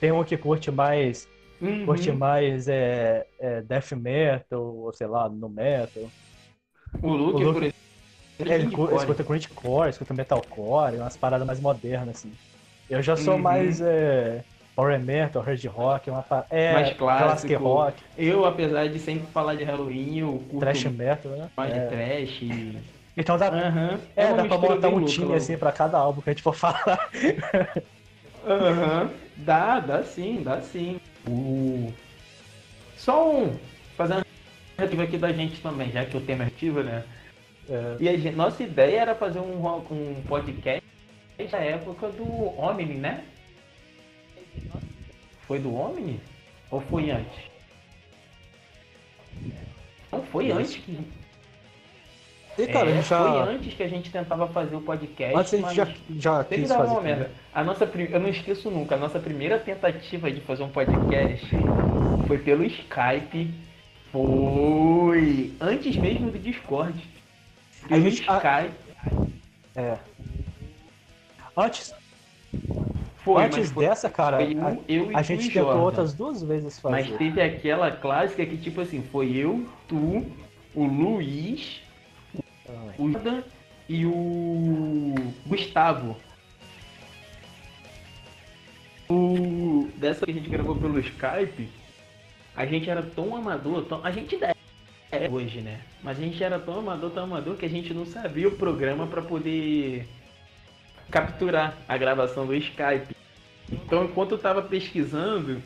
Tem 0.00 0.12
um 0.12 0.24
que 0.24 0.36
curte 0.38 0.70
mais, 0.70 1.28
Uhum. 1.60 1.86
curte 1.86 2.12
mais 2.12 2.68
é, 2.68 3.24
é, 3.40 3.62
death 3.62 3.92
metal, 3.92 4.62
ou 4.62 4.92
sei 4.92 5.06
lá, 5.06 5.28
no 5.28 5.48
metal. 5.48 6.12
O 7.02 7.10
Luke, 7.10 7.44
o 7.44 7.46
Luke- 7.48 7.54
por 7.54 7.62
exemplo, 7.62 8.52
É, 8.52 8.54
ele 8.54 8.70
cu- 8.70 8.86
core. 8.86 8.96
escuta 8.96 9.22
grindcore, 9.22 9.90
escuta 9.90 10.14
metalcore, 10.14 10.96
umas 10.98 11.16
paradas 11.16 11.46
mais 11.46 11.60
modernas, 11.60 12.18
assim. 12.18 12.36
Eu 12.88 13.02
já 13.02 13.16
sou 13.16 13.34
Uhum. 13.36 13.42
mais 13.42 13.80
é, 13.80 14.44
power 14.74 15.00
metal, 15.00 15.42
hard 15.42 15.64
rock, 15.66 16.10
uma 16.10 16.22
pa- 16.22 16.46
é, 16.50 16.72
Mais 16.74 16.92
classic 16.94 17.54
clássico. 17.54 17.64
rock, 17.64 18.02
Eu, 18.16 18.44
apesar 18.44 18.88
de 18.88 18.98
sempre 18.98 19.26
falar 19.32 19.54
de 19.54 19.64
Halloween, 19.64 20.18
eu 20.18 20.32
curto 20.50 20.58
thrash 20.60 20.84
metal, 20.84 21.32
né? 21.36 21.50
mais 21.56 21.72
É. 21.72 21.80
de 21.80 21.88
trash. 21.88 22.40
Então 23.16 23.38
dá, 23.38 23.48
Aham. 23.48 23.98
é, 24.14 24.26
uma 24.26 24.36
dá 24.36 24.44
pra 24.44 24.58
montar 24.58 24.88
um 24.88 25.04
time 25.04 25.34
assim 25.34 25.56
pra 25.56 25.72
cada 25.72 25.98
álbum 25.98 26.20
que 26.20 26.28
a 26.28 26.32
gente 26.32 26.42
for 26.42 26.52
falar. 26.54 27.08
Aham. 28.46 29.10
Dá, 29.38 29.80
dá 29.80 30.02
sim, 30.02 30.42
dá 30.42 30.60
sim. 30.60 30.96
O... 31.28 31.92
Só 32.96 33.30
um. 33.34 33.56
Fazendo 33.96 34.24
narrativa 34.76 35.02
aqui 35.04 35.18
da 35.18 35.32
gente 35.32 35.60
também, 35.60 35.90
já 35.90 36.04
que 36.04 36.16
o 36.16 36.20
tema 36.20 36.44
é 36.44 36.46
ativo, 36.48 36.82
né? 36.82 37.04
É, 37.68 37.96
E 37.98 38.08
a 38.08 38.16
gente- 38.16 38.36
nossa 38.36 38.62
ideia 38.62 39.00
era 39.00 39.14
fazer 39.14 39.40
um, 39.40 39.66
um 39.90 40.22
podcast 40.28 40.82
da 41.50 41.58
época 41.58 42.08
do 42.10 42.24
Omni, 42.60 42.94
né? 42.94 43.24
Foi 45.46 45.58
do 45.58 45.74
Omni? 45.74 46.20
Ou 46.70 46.80
foi 46.80 47.10
antes? 47.10 47.38
Não, 50.12 50.22
foi 50.24 50.50
antes 50.50 50.76
que. 50.76 50.98
E 52.58 52.66
cara, 52.68 52.88
é, 52.90 52.94
gente 52.94 53.04
Foi 53.08 53.16
já. 53.18 53.44
antes 53.44 53.74
que 53.74 53.82
a 53.82 53.88
gente 53.88 54.10
tentava 54.10 54.46
fazer 54.48 54.76
o 54.76 54.80
podcast. 54.80 55.36
Antes 55.36 55.54
a 55.54 55.56
gente 55.58 55.74
já, 55.74 55.84
já 56.18 56.44
quis 56.44 56.68
fazer. 56.68 56.74
uma 56.74 56.96
também. 56.96 57.02
merda. 57.16 57.30
A 57.54 57.62
nossa, 57.64 57.84
eu 57.84 58.20
não 58.20 58.28
esqueço 58.28 58.70
nunca, 58.70 58.94
a 58.94 58.98
nossa 58.98 59.18
primeira 59.18 59.58
tentativa 59.58 60.30
de 60.30 60.40
fazer 60.40 60.62
um 60.62 60.68
podcast 60.70 61.46
foi 62.26 62.38
pelo 62.38 62.64
Skype. 62.64 63.52
Foi 64.10 65.52
antes 65.60 65.96
mesmo 65.96 66.30
do 66.30 66.38
Discord. 66.38 66.98
A 67.84 67.88
Pelo 67.88 68.10
gente- 68.10 68.24
a- 68.28 68.36
Skype. 68.38 69.32
É. 69.76 69.98
Antes, 71.56 71.94
Foi, 73.18 73.44
antes 73.44 73.70
foi, 73.70 73.86
dessa, 73.86 74.08
cara, 74.08 74.36
foi 74.38 74.56
a, 74.58 74.76
eu, 74.88 75.10
eu 75.10 75.16
a 75.16 75.22
gente 75.22 75.48
tentou 75.48 75.64
Jordan. 75.64 75.80
outras 75.82 76.14
duas 76.14 76.42
vezes 76.42 76.78
fazer. 76.78 76.94
Mas 76.94 77.18
teve 77.18 77.40
aquela 77.40 77.90
clássica 77.90 78.44
que 78.46 78.56
tipo 78.56 78.80
assim, 78.80 79.02
foi 79.10 79.34
eu, 79.36 79.66
tu, 79.88 80.24
o 80.74 80.84
Luiz, 80.86 81.80
o 82.98 83.10
Jordan 83.10 83.42
e 83.88 84.06
o 84.06 85.14
Gustavo. 85.46 86.16
O... 89.08 89.88
Dessa 89.96 90.24
que 90.24 90.32
a 90.32 90.34
gente 90.34 90.48
gravou 90.48 90.76
pelo 90.76 90.98
Skype, 90.98 91.68
a 92.54 92.66
gente 92.66 92.90
era 92.90 93.02
tão 93.02 93.36
amador, 93.36 93.84
tão... 93.84 94.04
a 94.04 94.10
gente 94.10 94.34
ainda 94.34 94.54
é 95.12 95.28
hoje, 95.28 95.60
né? 95.60 95.80
Mas 96.02 96.18
a 96.18 96.22
gente 96.22 96.42
era 96.42 96.58
tão 96.58 96.80
amador, 96.80 97.10
tão 97.10 97.24
amador 97.24 97.56
que 97.56 97.64
a 97.64 97.70
gente 97.70 97.94
não 97.94 98.04
sabia 98.04 98.48
o 98.48 98.56
programa 98.56 99.06
pra 99.06 99.22
poder 99.22 100.06
capturar 101.10 101.76
a 101.88 101.96
gravação 101.96 102.46
do 102.46 102.54
Skype. 102.54 103.14
Então, 103.70 104.04
enquanto 104.04 104.32
eu 104.32 104.38
tava 104.38 104.62
pesquisando, 104.62 105.62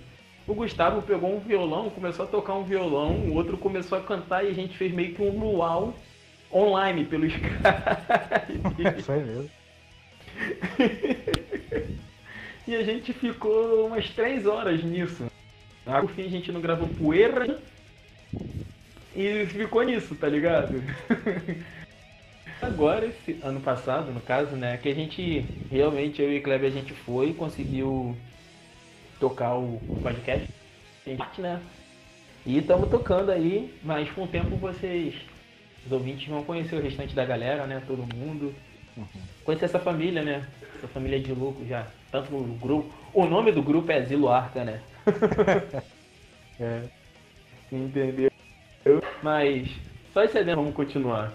o 0.47 0.55
Gustavo 0.55 1.03
pegou 1.03 1.35
um 1.35 1.41
violão, 1.41 1.91
começou 1.91 2.25
a 2.25 2.29
tocar 2.29 2.55
um 2.55 2.65
violão, 2.65 3.15
o 3.15 3.35
outro 3.35 3.57
começou 3.57 3.97
a 3.97 4.03
cantar 4.03 4.45
e 4.45 4.49
a 4.49 4.55
gente 4.55 4.77
fez 4.77 4.93
meio 4.93 5.15
que 5.15 5.23
um 5.23 5.39
luau 5.39 5.95
online 6.53 7.05
pelo 7.05 7.27
Skype. 7.27 7.63
Foi 9.03 9.21
mesmo. 9.23 9.51
e 12.67 12.75
a 12.75 12.83
gente 12.83 13.13
ficou 13.13 13.87
umas 13.87 14.09
três 14.11 14.47
horas 14.47 14.83
nisso. 14.83 15.31
Aí, 15.87 16.01
por 16.01 16.11
fim, 16.11 16.27
a 16.27 16.31
gente 16.31 16.53
não 16.53 16.61
gravou 16.61 16.89
poeira 16.89 17.59
e 19.15 19.47
ficou 19.47 19.83
nisso, 19.83 20.15
tá 20.15 20.29
ligado? 20.29 20.83
Agora, 22.63 23.07
esse 23.07 23.39
ano 23.43 23.61
passado, 23.61 24.13
no 24.13 24.21
caso, 24.21 24.55
né, 24.55 24.77
que 24.77 24.89
a 24.89 24.95
gente 24.95 25.45
realmente, 25.71 26.21
eu 26.21 26.31
e 26.31 26.39
o 26.39 26.43
Kleber, 26.43 26.71
a 26.71 26.75
gente 26.75 26.93
foi 26.93 27.31
e 27.31 27.35
conseguiu 27.35 28.15
tocar 29.19 29.55
o 29.55 29.81
podcast, 30.03 30.49
né? 31.39 31.61
E 32.45 32.59
estamos 32.59 32.89
tocando 32.89 33.31
aí, 33.31 33.75
mas 33.83 34.11
com 34.11 34.25
o 34.25 34.27
tempo 34.27 34.57
vocês, 34.57 35.15
os 35.87 35.93
ouvintes, 35.93 36.29
vão 36.29 36.43
conhecer 36.43 36.77
o 36.77 36.83
restante 36.83 37.15
da 37.15 37.25
galera, 37.25 37.67
né? 37.67 37.83
Todo 37.87 38.15
mundo. 38.15 38.55
Conhecer 39.45 39.67
essa 39.67 39.79
família, 39.79 40.23
né? 40.23 40.47
Essa 40.77 40.89
família 40.89 41.19
de 41.21 41.33
louco 41.33 41.65
já. 41.67 41.87
Tanto 42.11 42.33
no 42.33 42.55
grupo. 42.55 42.93
O 43.15 43.25
nome 43.25 43.53
do 43.53 43.63
grupo 43.63 43.91
é 43.91 44.03
Zilo 44.03 44.29
Arca, 44.29 44.65
né? 44.65 44.81
É. 46.63 46.83
Entendeu? 47.73 48.31
Mas, 49.23 49.71
só 50.13 50.23
excedendo, 50.23 50.57
vamos 50.57 50.75
continuar. 50.75 51.33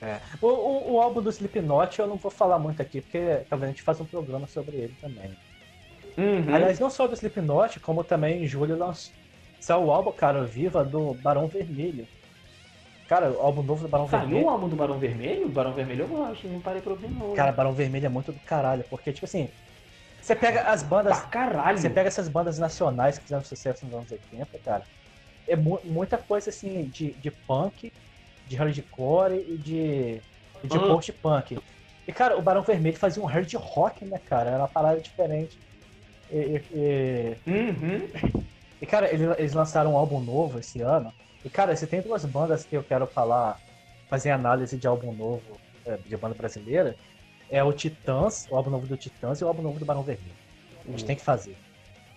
É. 0.00 0.20
O, 0.40 0.46
o, 0.46 0.92
o 0.92 1.00
álbum 1.00 1.20
do 1.20 1.30
Slipknot 1.30 1.98
eu 1.98 2.06
não 2.06 2.14
vou 2.14 2.30
falar 2.30 2.56
muito 2.56 2.80
aqui, 2.80 3.00
porque 3.00 3.40
talvez 3.48 3.68
a 3.68 3.72
gente 3.72 3.82
faça 3.82 4.04
um 4.04 4.06
programa 4.06 4.46
sobre 4.46 4.76
ele 4.76 4.94
também. 5.00 5.36
Uhum. 6.16 6.54
Aliás, 6.54 6.78
não 6.78 6.88
só 6.88 7.08
do 7.08 7.14
Slipknot, 7.14 7.80
como 7.80 8.04
também 8.04 8.44
em 8.44 8.46
julho 8.46 8.78
lançou 8.78 9.84
o 9.84 9.90
álbum, 9.90 10.12
cara, 10.12 10.44
Viva, 10.44 10.84
do 10.84 11.14
Barão 11.14 11.48
Vermelho. 11.48 12.06
Cara, 13.10 13.28
o 13.32 13.40
álbum 13.40 13.60
novo 13.64 13.82
do 13.82 13.88
Barão 13.88 14.06
Saiu 14.06 14.20
Vermelho. 14.20 14.46
o 14.46 14.50
álbum 14.50 14.68
do 14.68 14.76
Barão 14.76 14.96
Vermelho? 14.96 15.46
O 15.46 15.50
Barão 15.50 15.74
Vermelho 15.74 16.04
eu 16.04 16.08
gosto, 16.08 16.46
não 16.46 16.60
parei 16.60 16.80
pra 16.80 16.92
ouvir 16.92 17.10
não. 17.10 17.34
Cara, 17.34 17.50
Barão 17.50 17.72
Vermelho 17.72 18.06
é 18.06 18.08
muito 18.08 18.30
do 18.30 18.38
caralho, 18.38 18.84
porque, 18.88 19.12
tipo 19.12 19.24
assim, 19.26 19.48
você 20.20 20.36
pega 20.36 20.62
as 20.62 20.84
bandas. 20.84 21.18
pra 21.18 21.28
caralho. 21.28 21.76
Você 21.76 21.90
pega 21.90 22.06
essas 22.06 22.28
bandas 22.28 22.56
nacionais 22.60 23.18
que 23.18 23.24
fizeram 23.24 23.42
sucesso 23.42 23.84
nos 23.84 23.94
anos 23.96 24.12
80, 24.12 24.56
cara. 24.60 24.84
É 25.48 25.56
mu- 25.56 25.80
muita 25.82 26.18
coisa 26.18 26.50
assim 26.50 26.88
de, 26.88 27.12
de 27.14 27.32
punk, 27.48 27.92
de 28.46 28.54
hardcore 28.54 29.44
e 29.48 29.58
de, 29.58 30.22
e 30.62 30.68
de 30.68 30.76
Ah. 30.78 30.86
post-punk. 30.86 31.58
E, 32.06 32.12
cara, 32.12 32.38
o 32.38 32.42
Barão 32.42 32.62
Vermelho 32.62 32.96
fazia 32.96 33.20
um 33.20 33.26
hard 33.26 33.52
rock, 33.56 34.04
né, 34.04 34.20
cara? 34.24 34.50
Era 34.50 34.58
uma 34.60 34.68
parada 34.68 35.00
diferente. 35.00 35.58
E, 36.30 36.38
e- 36.38 36.64
e- 36.72 37.50
Uhum. 37.50 38.08
e, 38.80 38.86
cara, 38.86 39.12
ele- 39.12 39.34
eles 39.36 39.52
lançaram 39.52 39.94
um 39.94 39.96
álbum 39.96 40.20
novo 40.20 40.60
esse 40.60 40.80
ano. 40.80 41.12
E, 41.44 41.48
cara, 41.50 41.74
você 41.74 41.86
tem 41.86 42.00
duas 42.00 42.24
bandas 42.24 42.64
que 42.64 42.76
eu 42.76 42.82
quero 42.82 43.06
falar, 43.06 43.58
fazer 44.08 44.30
análise 44.30 44.76
de 44.76 44.86
álbum 44.86 45.12
novo 45.12 45.42
é, 45.86 45.96
de 45.96 46.16
banda 46.16 46.34
brasileira. 46.34 46.94
É 47.50 47.64
o 47.64 47.72
Titãs, 47.72 48.46
o 48.50 48.56
álbum 48.56 48.70
novo 48.70 48.86
do 48.86 48.96
Titãs 48.96 49.40
e 49.40 49.44
o 49.44 49.48
álbum 49.48 49.62
novo 49.62 49.78
do 49.78 49.84
Barão 49.84 50.02
Vermelho. 50.02 50.34
A 50.86 50.90
gente 50.90 51.04
tem 51.04 51.16
que 51.16 51.22
fazer. 51.22 51.56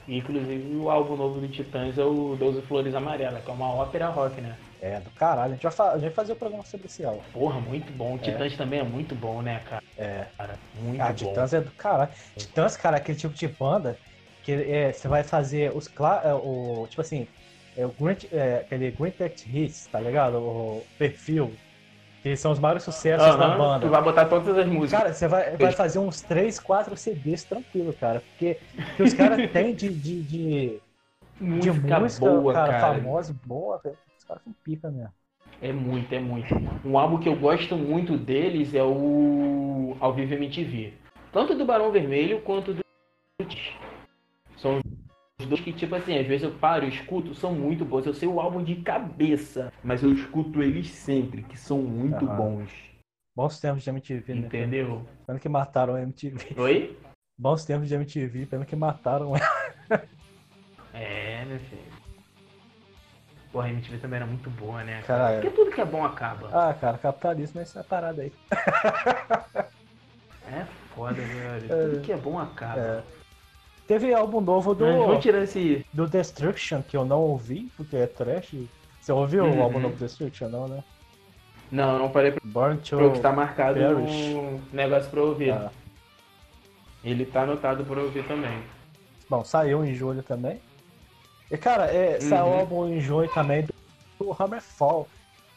Inclusive 0.08 0.76
o 0.76 0.90
álbum 0.90 1.16
novo 1.16 1.40
do 1.40 1.48
Titãs 1.48 1.98
é 1.98 2.04
o 2.04 2.36
12 2.36 2.62
Flores 2.64 2.94
Amarelas, 2.94 3.44
que 3.44 3.50
é 3.50 3.54
uma 3.54 3.74
ópera 3.74 4.10
rock, 4.10 4.42
né? 4.42 4.58
É, 4.82 5.00
do 5.00 5.10
caralho. 5.12 5.54
A 5.54 5.56
gente 5.56 5.64
vai, 5.64 5.88
a 5.88 5.94
gente 5.94 6.02
vai 6.02 6.12
fazer 6.12 6.34
o 6.34 6.36
programa 6.36 6.66
sobre 6.66 6.88
esse 6.88 7.06
álbum. 7.06 7.22
Porra, 7.32 7.60
muito 7.62 7.92
bom. 7.94 8.16
O 8.16 8.20
Titãs 8.20 8.56
também 8.58 8.80
é 8.80 8.84
muito 8.84 9.16
bom, 9.16 9.42
né, 9.42 9.62
cara? 9.70 9.82
É. 9.98 10.26
Cara, 10.38 10.60
muito 10.82 11.02
Ah, 11.02 11.08
bom. 11.08 11.14
Titãs 11.14 11.54
é 11.54 11.62
do 11.62 11.72
caralho. 11.72 12.12
Titãs, 12.38 12.76
cara, 12.76 12.98
é 12.98 13.00
aquele 13.00 13.18
tipo 13.18 13.34
de 13.34 13.48
banda 13.48 13.98
que 14.44 14.52
é, 14.52 14.92
você 14.92 15.08
vai 15.08 15.24
fazer 15.24 15.72
os 15.74 15.88
cla 15.88 16.22
é, 16.26 16.34
o 16.34 16.86
Tipo 16.90 17.02
assim, 17.02 17.26
é 17.78 17.86
o 17.86 17.90
Green, 17.90 18.18
é, 18.32 18.58
aquele 18.58 18.92
Green 18.92 19.12
Tech 19.12 19.44
Hits, 19.48 19.88
tá 19.88 20.00
ligado? 20.00 20.38
O 20.38 20.84
perfil. 20.98 21.54
Que 22.22 22.38
são 22.38 22.54
os 22.54 22.60
maiores 22.60 22.84
sucessos 22.84 23.36
da 23.38 23.48
Aham, 23.48 23.58
banda. 23.58 23.86
Tu 23.86 23.92
vai 23.92 24.02
botar 24.02 24.26
todas 24.26 24.58
as 24.58 24.66
músicas. 24.66 25.02
Cara, 25.02 25.14
você 25.14 25.28
vai, 25.28 25.58
vai 25.58 25.72
fazer 25.74 26.00
uns 26.00 26.22
3, 26.22 26.58
4 26.58 26.96
CDs 26.96 27.44
tranquilo, 27.44 27.92
cara. 27.94 28.22
Porque 28.22 28.58
que 28.96 29.04
os 29.04 29.14
caras 29.14 29.38
têm 29.52 29.76
de, 29.76 29.90
de, 29.90 30.22
de, 30.22 30.80
de 30.80 30.82
música, 31.42 32.00
música, 32.00 32.26
boa, 32.26 32.54
cara, 32.54 32.80
cara. 32.80 32.96
famosa, 32.96 33.36
boa, 33.46 33.78
velho. 33.84 33.98
Os 34.18 34.24
caras 34.24 34.42
são 34.42 34.54
pica 34.64 34.90
mesmo. 34.90 35.12
É 35.62 35.74
muito, 35.74 36.14
é 36.14 36.20
muito. 36.20 36.56
Um 36.86 36.98
álbum 36.98 37.20
que 37.20 37.28
eu 37.28 37.36
gosto 37.36 37.76
muito 37.76 38.18
deles 38.18 38.74
é 38.74 38.84
o 38.84 39.98
Ao 40.00 40.14
Vivo 40.14 40.34
MTV. 40.34 40.94
Tanto 41.32 41.56
do 41.56 41.66
Barão 41.66 41.92
Vermelho 41.92 42.42
quanto 42.42 42.74
do 42.74 42.82
São 44.56 44.80
os 45.40 45.48
dois 45.48 45.62
que, 45.62 45.74
tipo 45.74 45.96
assim, 45.96 46.18
às 46.18 46.28
vezes 46.28 46.44
eu 46.44 46.52
paro 46.60 46.86
e 46.86 46.90
escuto, 46.90 47.34
são 47.34 47.54
muito 47.54 47.84
bons. 47.84 48.06
Eu 48.06 48.14
sei 48.14 48.28
o 48.28 48.40
álbum 48.40 48.64
de 48.64 48.76
cabeça, 48.78 49.72
mas 49.84 50.04
eu 50.04 50.14
escuto 50.14 50.62
eles 50.62 50.90
sempre, 50.90 51.44
que 51.44 51.58
são 51.58 51.82
muito 51.82 52.26
Aham. 52.26 52.38
bons. 52.38 52.72
Bons 53.36 53.60
tempos 53.60 53.84
de 53.84 53.90
MTV, 53.90 54.34
né? 54.36 54.48
Entendeu? 54.48 55.08
Pena 55.26 55.40
que 55.40 55.50
mataram 55.50 55.96
a 55.96 56.02
MTV. 56.02 56.56
Oi? 56.56 56.98
Bons 57.38 57.66
tempos 57.66 57.88
de 57.88 57.96
MTV, 57.96 58.46
pena 58.46 58.66
que 58.66 58.76
mataram 58.76 59.36
ela. 59.36 59.40
É, 60.96 61.44
meu 61.46 61.58
filho. 61.58 61.92
Porra, 63.52 63.66
a 63.66 63.70
MTV 63.72 63.98
também 63.98 64.18
era 64.18 64.28
muito 64.28 64.48
boa, 64.52 64.84
né? 64.84 65.02
Caralho. 65.02 65.42
Porque 65.42 65.56
tudo 65.56 65.72
que 65.72 65.82
é 65.82 65.86
bom 65.86 66.06
acaba. 66.06 66.50
Ah, 66.54 66.72
cara, 66.76 67.00
capitalismo 67.00 67.60
é 67.60 67.64
essa 67.64 67.84
parada 67.84 68.22
aí. 68.22 68.32
É 70.46 70.66
foda, 70.94 71.16
velho. 71.16 71.68
Tudo 71.68 72.02
que 72.02 72.12
é 72.12 72.18
bom 72.18 72.38
acaba. 72.38 72.80
É. 72.80 73.23
Teve 73.88 74.14
álbum 74.14 74.40
novo 74.40 74.74
do, 74.74 74.86
Mas 74.86 74.96
vamos 74.98 75.22
tirar 75.24 75.44
esse. 75.44 75.86
do 75.92 76.08
Destruction, 76.08 76.82
que 76.82 76.96
eu 76.96 77.04
não 77.04 77.20
ouvi, 77.22 77.70
porque 77.76 77.98
é 77.98 78.08
trash. 78.08 78.56
Você 79.02 79.12
ouviu 79.12 79.44
o 79.44 79.48
Uhum. 79.50 79.62
álbum 79.64 79.80
novo 79.80 79.96
do 79.96 80.00
Destruction, 80.00 80.48
não, 80.48 80.68
né? 80.68 80.84
Não, 81.72 82.00
não 82.00 82.10
parei 82.10 82.32
pra 82.32 82.42
Burn 82.46 82.78
to... 82.78 82.96
Pro 82.98 83.12
que 83.12 83.20
tá 83.20 83.32
marcado 83.34 83.80
Perish. 83.80 84.30
no 84.30 84.62
negócio 84.72 85.10
pra 85.10 85.22
ouvir. 85.22 85.52
Ah. 85.52 85.72
Ele 87.04 87.26
tá 87.26 87.42
anotado 87.42 87.84
pra 87.84 88.00
ouvir 88.02 88.26
também. 88.28 88.64
Bom, 89.30 89.44
saiu 89.44 89.84
em 89.84 89.94
julho 89.94 90.24
também. 90.24 90.62
E, 91.52 91.58
cara, 91.58 91.86
é, 91.86 92.20
saiu 92.22 92.46
o 92.46 92.48
Uhum. 92.50 92.60
álbum 92.60 92.88
em 92.88 93.02
julho 93.02 93.30
também 93.34 93.64
do, 93.64 93.74
do 94.20 94.36
Hammerfall, 94.42 95.08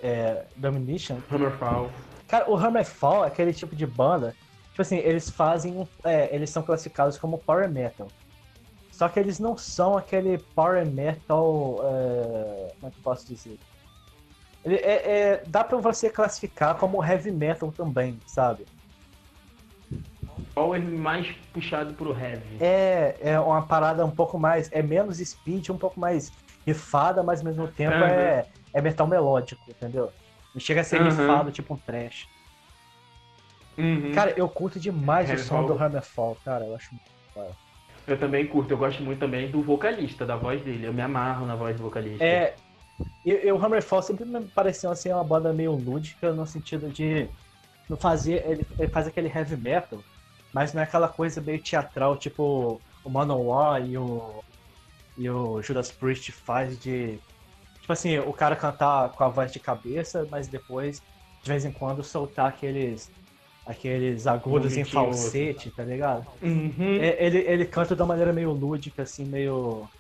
é, 0.01 0.44
Domination. 0.57 1.19
Hammerfall. 1.31 1.90
Cara, 2.27 2.51
o 2.51 2.57
Hammerfall 2.57 3.24
é 3.24 3.28
aquele 3.28 3.53
tipo 3.53 3.77
de 3.77 3.86
banda. 3.86 4.35
Tipo 4.77 4.82
assim, 4.82 4.98
eles 4.98 5.31
fazem. 5.31 5.89
é, 6.05 6.35
eles 6.35 6.51
são 6.51 6.62
classificados 6.62 7.16
como 7.16 7.39
Power 7.39 7.66
Metal. 7.66 8.09
Só 8.93 9.09
que 9.09 9.19
eles 9.19 9.39
não 9.39 9.57
são 9.57 9.97
aquele 9.97 10.36
Power 10.55 10.85
Metal. 10.85 11.81
é, 11.82 12.73
como 12.78 12.89
é 12.89 12.90
que 12.90 12.98
eu 12.98 13.03
posso 13.03 13.27
dizer? 13.27 13.59
Ele 14.62 14.77
é, 14.77 15.31
é- 15.32 15.44
dá 15.47 15.65
pra 15.65 15.78
você 15.78 16.11
classificar 16.11 16.77
como 16.77 17.03
Heavy 17.03 17.31
Metal 17.31 17.73
também, 17.73 18.20
sabe? 18.27 18.66
É 20.55 20.78
mais 20.78 21.27
puxado 21.55 21.94
pro 21.94 22.11
heavy? 22.12 22.59
É, 22.61 23.16
é 23.23 23.40
uma 23.40 23.66
parada 23.66 24.05
um 24.05 24.11
pouco 24.11 24.39
mais. 24.39 24.70
É 24.73 24.82
menos 24.82 25.16
speed, 25.16 25.70
um 25.70 25.78
pouco 25.78 25.98
mais 25.98 26.31
rifada, 26.66 27.23
mas 27.23 27.39
ao 27.40 27.47
mesmo 27.47 27.66
tempo 27.69 27.94
Aham. 27.94 28.11
é, 28.12 28.47
é 28.74 28.82
metal 28.82 29.07
melódico, 29.07 29.62
entendeu? 29.70 30.12
Não 30.53 30.61
chega 30.61 30.82
a 30.82 30.85
ser 30.85 31.01
Aham. 31.01 31.09
rifado, 31.09 31.51
tipo 31.51 31.73
um 31.73 31.78
trash. 31.78 32.28
Uhum. 33.78 34.12
Cara, 34.12 34.32
eu 34.36 34.48
curto 34.48 34.81
demais 34.81 35.31
o 35.31 35.39
som 35.39 35.57
Hammerfall. 35.57 35.77
do 35.77 35.85
Hammerfall, 35.85 36.36
cara. 36.44 36.65
Eu 36.65 36.74
acho 36.74 36.94
eu 38.07 38.19
também 38.19 38.47
curto. 38.47 38.70
Eu 38.70 38.78
gosto 38.78 39.03
muito 39.03 39.19
também 39.19 39.51
do 39.51 39.62
vocalista, 39.62 40.24
da 40.24 40.36
voz 40.36 40.62
dele. 40.62 40.86
Eu 40.86 40.93
me 40.93 41.03
amarro 41.03 41.44
na 41.44 41.57
voz 41.57 41.77
do 41.77 41.82
vocalista. 41.82 42.24
É. 42.24 42.55
E, 43.24 43.32
e 43.32 43.53
o 43.53 43.62
Hammerfall 43.62 44.03
sempre 44.03 44.24
me 44.24 44.44
pareceu 44.47 44.90
assim 44.90 45.12
uma 45.12 45.24
banda 45.24 45.53
meio 45.53 45.73
lúdica 45.73 46.32
no 46.32 46.47
sentido 46.47 46.89
de 46.89 47.28
não 47.90 47.97
fazer. 47.97 48.44
Ele, 48.47 48.66
ele 48.78 48.89
faz 48.89 49.09
aquele 49.09 49.28
heavy 49.28 49.57
metal, 49.57 49.98
mas 50.53 50.73
não 50.73 50.81
é 50.81 50.85
aquela 50.85 51.09
coisa 51.09 51.40
meio 51.40 51.61
teatral, 51.61 52.16
tipo 52.16 52.81
o 53.05 53.11
Manowar 53.11 53.85
e 53.85 53.98
o. 53.98 54.43
E 55.19 55.31
o 55.31 55.62
Judas 55.62 55.90
Priest 55.90 56.31
faz 56.31 56.78
de. 56.78 57.19
Tipo 57.81 57.93
assim, 57.93 58.19
o 58.19 58.32
cara 58.32 58.55
cantar 58.55 59.11
com 59.11 59.24
a 59.24 59.28
voz 59.28 59.51
de 59.51 59.59
cabeça, 59.59 60.27
mas 60.31 60.47
depois, 60.47 61.01
de 61.43 61.48
vez 61.48 61.65
em 61.65 61.73
quando, 61.73 62.05
soltar 62.05 62.48
aqueles. 62.48 63.11
Aqueles 63.66 64.26
agudos 64.28 64.76
em 64.76 64.84
falsete, 64.84 65.72
tá 65.72 65.84
ligado? 65.84 66.26
Uhum. 66.40 66.97
É, 67.01 67.26
ele, 67.26 67.38
ele 67.38 67.66
canta 67.66 67.97
de 67.97 68.02
uma 68.02 68.09
maneira 68.09 68.32
meio 68.32 68.52
lúdica, 68.52 69.02
assim, 69.02 69.26
meio. 69.26 69.90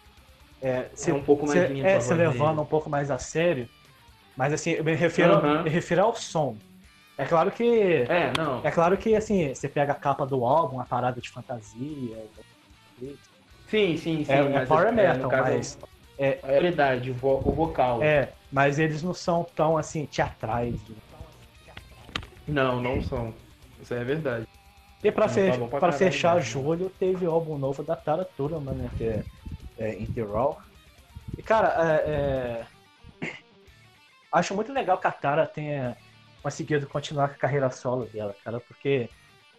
É, 0.60 0.90
se- 0.94 1.10
É 1.10 1.14
um 1.14 1.24
pouco 1.24 1.46
mais 1.46 1.68
se- 1.68 1.86
É, 1.86 2.00
se 2.00 2.06
voz 2.08 2.18
levando 2.18 2.62
um 2.62 2.66
pouco 2.66 2.88
mais 2.90 3.10
a 3.10 3.18
sério. 3.18 3.68
Mas 4.36 4.52
assim, 4.52 4.72
eu 4.72 4.84
me 4.84 4.94
refiro, 4.94 5.36
Aham. 5.38 5.62
me 5.64 5.70
refiro 5.70 6.02
ao 6.04 6.14
som. 6.14 6.60
É 7.18 7.26
claro 7.26 7.50
que. 7.52 7.64
É, 7.64 8.32
não. 8.32 8.62
É 8.64 8.70
claro 8.70 8.96
que 8.98 9.14
assim, 9.16 9.54
você 9.54 9.68
pega 9.68 9.92
a 9.92 9.96
capa 9.96 10.26
do 10.26 10.44
álbum, 10.44 10.80
a 10.80 10.86
parada 10.86 11.20
de 11.20 11.30
fantasia. 11.30 12.16
Sim, 13.66 13.96
sim, 13.96 14.24
sim. 14.24 14.32
É, 14.32 14.56
é 14.56 14.66
power 14.66 14.90
no 14.92 14.96
metal, 14.96 15.30
mas. 15.38 15.76
A 16.42 16.46
realidade, 16.48 17.10
o 17.10 17.14
vo- 17.14 17.42
o 17.44 17.54
vocal. 17.54 18.02
É, 18.02 18.34
mas 18.50 18.78
eles 18.78 19.02
não 19.02 19.12
são 19.14 19.44
tão 19.54 19.76
assim, 19.76 20.06
teatrais. 20.06 20.82
Não, 22.46 22.80
não 22.80 23.00
são. 23.02 23.45
Isso 23.86 23.94
é 23.94 24.02
verdade. 24.02 24.44
E 25.04 25.12
pra, 25.12 25.28
fe- 25.28 25.48
tá 25.52 25.68
pra 25.68 25.78
pra 25.78 25.92
fechar 25.92 26.34
mesmo. 26.34 26.50
julho, 26.50 26.90
teve 26.90 27.24
o 27.24 27.30
álbum 27.30 27.56
novo 27.56 27.84
da 27.84 27.94
Tara 27.94 28.24
Turman, 28.24 28.74
né? 28.74 28.90
Que 28.98 29.04
é, 29.04 29.24
é 29.78 29.94
In 30.02 30.06
The 30.06 30.22
Raw. 30.22 30.58
E, 31.38 31.42
cara, 31.42 31.68
é, 32.04 32.66
é, 33.22 33.28
acho 34.32 34.56
muito 34.56 34.72
legal 34.72 34.98
que 34.98 35.06
a 35.06 35.12
Tara 35.12 35.46
tenha 35.46 35.96
conseguido 36.42 36.88
continuar 36.88 37.28
com 37.28 37.34
a 37.34 37.38
carreira 37.38 37.70
solo 37.70 38.06
dela, 38.06 38.34
cara, 38.44 38.58
porque 38.58 39.08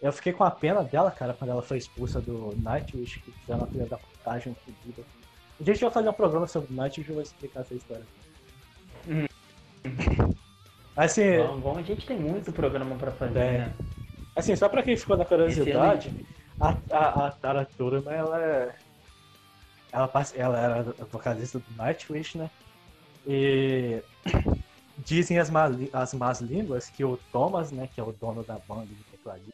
eu 0.02 0.12
fiquei 0.12 0.34
com 0.34 0.44
a 0.44 0.50
pena 0.50 0.84
dela, 0.84 1.10
cara, 1.10 1.32
quando 1.32 1.50
ela 1.50 1.62
foi 1.62 1.78
expulsa 1.78 2.20
do 2.20 2.54
Nightwish, 2.58 3.20
que 3.24 3.32
fizeram 3.32 3.60
uma 3.60 3.66
filha 3.68 3.86
da 3.86 3.96
putagem 3.96 4.54
fodida. 4.54 5.02
A 5.58 5.64
gente 5.64 5.80
vai 5.80 5.90
fazer 5.90 6.08
um 6.10 6.12
programa 6.12 6.46
sobre 6.46 6.74
Nightwish 6.74 7.08
e 7.10 7.14
vou 7.14 7.22
explicar 7.22 7.60
essa 7.60 7.74
história. 7.74 8.04
Hum. 9.08 9.24
Assim, 10.94 11.38
Bom, 11.38 11.60
bom, 11.60 11.78
a 11.78 11.82
gente 11.82 12.04
tem 12.06 12.18
muito 12.18 12.52
programa 12.52 12.94
pra 12.96 13.10
fazer, 13.12 13.38
É. 13.38 13.58
né? 13.58 13.72
Assim, 14.38 14.54
só 14.54 14.68
pra 14.68 14.84
quem 14.84 14.96
ficou 14.96 15.16
na 15.16 15.24
curiosidade, 15.24 16.14
a, 16.60 16.68
a, 16.90 17.26
a 17.26 17.32
Tara 17.32 17.66
Turman, 17.76 18.14
ela 18.14 18.40
é. 18.40 18.78
Ela, 19.90 20.12
ela 20.36 20.58
era 20.60 20.82
vocalista 21.06 21.58
do 21.58 21.74
Nightwish, 21.74 22.38
né? 22.38 22.48
E 23.26 24.00
dizem 24.96 25.38
as, 25.40 25.50
má- 25.50 25.70
as 25.92 26.14
más 26.14 26.40
línguas 26.40 26.88
que 26.88 27.04
o 27.04 27.16
Thomas, 27.32 27.72
né, 27.72 27.88
que 27.88 28.00
é 28.00 28.04
o 28.04 28.12
dono 28.12 28.44
da 28.44 28.58
banda 28.58 28.94
de 28.94 29.02
tecladista, 29.04 29.50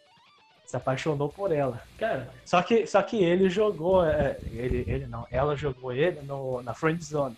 se 0.67 0.77
apaixonou 0.77 1.31
por 1.31 1.51
ela. 1.51 1.83
Cara, 1.97 2.35
Só 2.45 2.63
que, 2.63 2.87
só 2.87 3.03
que 3.03 3.23
ele 3.25 3.49
jogou, 3.49 4.05
é, 4.05 4.39
ele, 4.51 4.85
ele 4.87 5.07
não, 5.07 5.27
ela 5.31 5.57
jogou 5.57 5.93
ele 5.93 6.21
no, 6.23 6.63
na 6.63 6.75
Friend 6.75 7.03
Zone. 7.03 7.37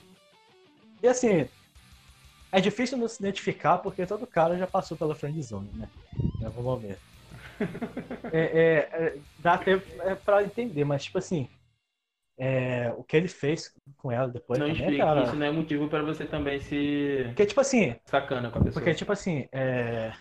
E 1.02 1.06
assim, 1.06 1.48
é 2.50 2.60
difícil 2.60 2.98
não 2.98 3.06
se 3.06 3.22
identificar 3.22 3.78
porque 3.78 4.04
todo 4.06 4.26
cara 4.26 4.56
já 4.58 4.66
passou 4.66 4.96
pela 4.96 5.14
Friend 5.14 5.40
Zone, 5.42 5.70
né? 5.74 5.90
Em 6.40 6.44
algum 6.46 6.62
momento. 6.62 7.15
É, 8.32 8.40
é, 8.40 8.76
é, 8.92 9.18
dá 9.38 9.54
até 9.54 9.72
é, 10.00 10.14
pra 10.14 10.42
entender, 10.42 10.84
mas 10.84 11.04
tipo 11.04 11.18
assim, 11.18 11.48
é, 12.38 12.92
o 12.96 13.02
que 13.02 13.16
ele 13.16 13.28
fez 13.28 13.74
com 13.96 14.12
ela 14.12 14.28
depois 14.28 14.58
não 14.58 14.66
também, 14.66 14.82
explica 14.82 15.04
cara. 15.04 15.22
isso, 15.22 15.36
não 15.36 15.46
é 15.46 15.50
motivo 15.50 15.88
pra 15.88 16.02
você 16.02 16.26
também 16.26 16.60
se 16.60 17.22
Porque, 17.28 17.46
tipo 17.46 17.60
assim, 17.60 17.96
sacana 18.04 18.50
com 18.50 18.58
a 18.58 18.62
pessoa. 18.62 18.82
porque, 18.82 18.94
tipo 18.94 19.10
assim, 19.12 19.48
é... 19.50 20.12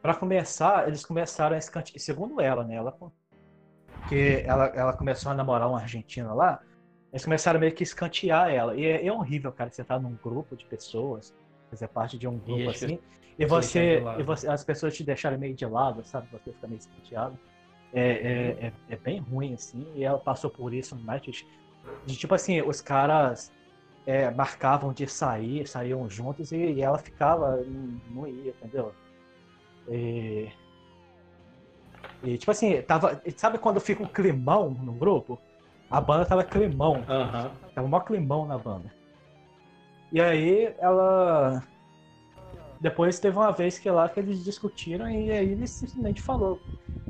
pra 0.00 0.14
começar, 0.14 0.88
eles 0.88 1.04
começaram 1.04 1.54
a 1.54 1.58
escantear. 1.58 2.00
Segundo 2.00 2.40
ela, 2.40 2.64
né? 2.64 2.76
Ela... 2.76 2.92
Porque 2.92 4.42
ela, 4.46 4.66
ela 4.68 4.92
começou 4.94 5.30
a 5.30 5.34
namorar 5.34 5.70
um 5.70 5.76
argentino 5.76 6.34
lá. 6.34 6.60
Eles 7.12 7.24
começaram 7.24 7.60
meio 7.60 7.74
que 7.74 7.82
escantear 7.82 8.50
ela. 8.50 8.74
E 8.74 8.86
é, 8.86 9.06
é 9.06 9.12
horrível, 9.12 9.52
cara, 9.52 9.70
você 9.70 9.84
tá 9.84 9.98
num 9.98 10.16
grupo 10.16 10.56
de 10.56 10.64
pessoas, 10.64 11.34
fazer 11.72 11.88
parte 11.88 12.18
de 12.18 12.28
um 12.28 12.38
grupo 12.38 12.68
as 12.68 12.82
assim, 12.82 12.98
e 13.38 13.46
você, 13.46 13.78
deixarem 13.78 13.98
de 13.98 14.04
lado. 14.04 14.20
e 14.20 14.22
você. 14.24 14.48
As 14.48 14.62
pessoas 14.62 14.94
te 14.94 15.02
deixarem 15.02 15.38
meio 15.38 15.54
de 15.54 15.64
lado, 15.64 16.04
sabe? 16.04 16.28
Você 16.30 16.52
fica 16.52 16.68
meio 16.68 16.78
escanteado. 16.78 17.38
É, 17.94 18.02
é, 18.10 18.66
é, 18.66 18.72
é 18.90 18.96
bem 18.96 19.18
ruim, 19.18 19.54
assim. 19.54 19.86
E 19.94 20.04
ela 20.04 20.18
passou 20.18 20.50
por 20.50 20.72
isso 20.72 20.94
no 20.94 21.02
Nightwish. 21.02 21.46
De 22.04 22.16
tipo 22.16 22.34
assim, 22.34 22.60
os 22.60 22.80
caras 22.80 23.50
é, 24.06 24.30
marcavam 24.30 24.92
de 24.92 25.06
sair, 25.06 25.66
saíam 25.66 26.08
juntos 26.08 26.52
e, 26.52 26.56
e 26.56 26.82
ela 26.82 26.98
ficava, 26.98 27.56
não, 28.10 28.26
ia, 28.26 28.50
entendeu? 28.50 28.94
E, 29.88 30.50
e, 32.22 32.38
tipo 32.38 32.50
assim, 32.50 32.80
tava. 32.82 33.20
Sabe 33.36 33.58
quando 33.58 33.80
fica 33.80 34.02
um 34.02 34.06
climão 34.06 34.70
no 34.70 34.92
grupo? 34.92 35.40
A 35.90 36.00
banda 36.00 36.24
tava 36.24 36.44
climão, 36.44 37.04
Aham. 37.08 37.50
tava 37.74 37.88
mó 37.88 38.00
climão 38.00 38.46
na 38.46 38.56
banda. 38.56 38.90
E 40.12 40.20
aí 40.20 40.74
ela. 40.78 41.62
Depois 42.80 43.18
teve 43.18 43.36
uma 43.36 43.52
vez 43.52 43.78
que 43.78 43.90
lá 43.90 44.08
que 44.08 44.20
eles 44.20 44.44
discutiram 44.44 45.08
e 45.08 45.30
aí 45.30 45.52
ele 45.52 45.66
simplesmente 45.66 46.20
falou: 46.20 46.60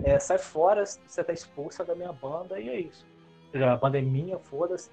é, 0.04 0.18
sai 0.18 0.38
fora, 0.38 0.84
você 0.86 1.24
tá 1.24 1.32
expulsa 1.32 1.84
da 1.84 1.94
minha 1.94 2.12
banda 2.12 2.60
e 2.60 2.68
é 2.68 2.80
isso. 2.80 3.06
A 3.54 3.76
banda 3.76 3.98
é 3.98 4.02
minha, 4.02 4.38
foda-se. 4.38 4.90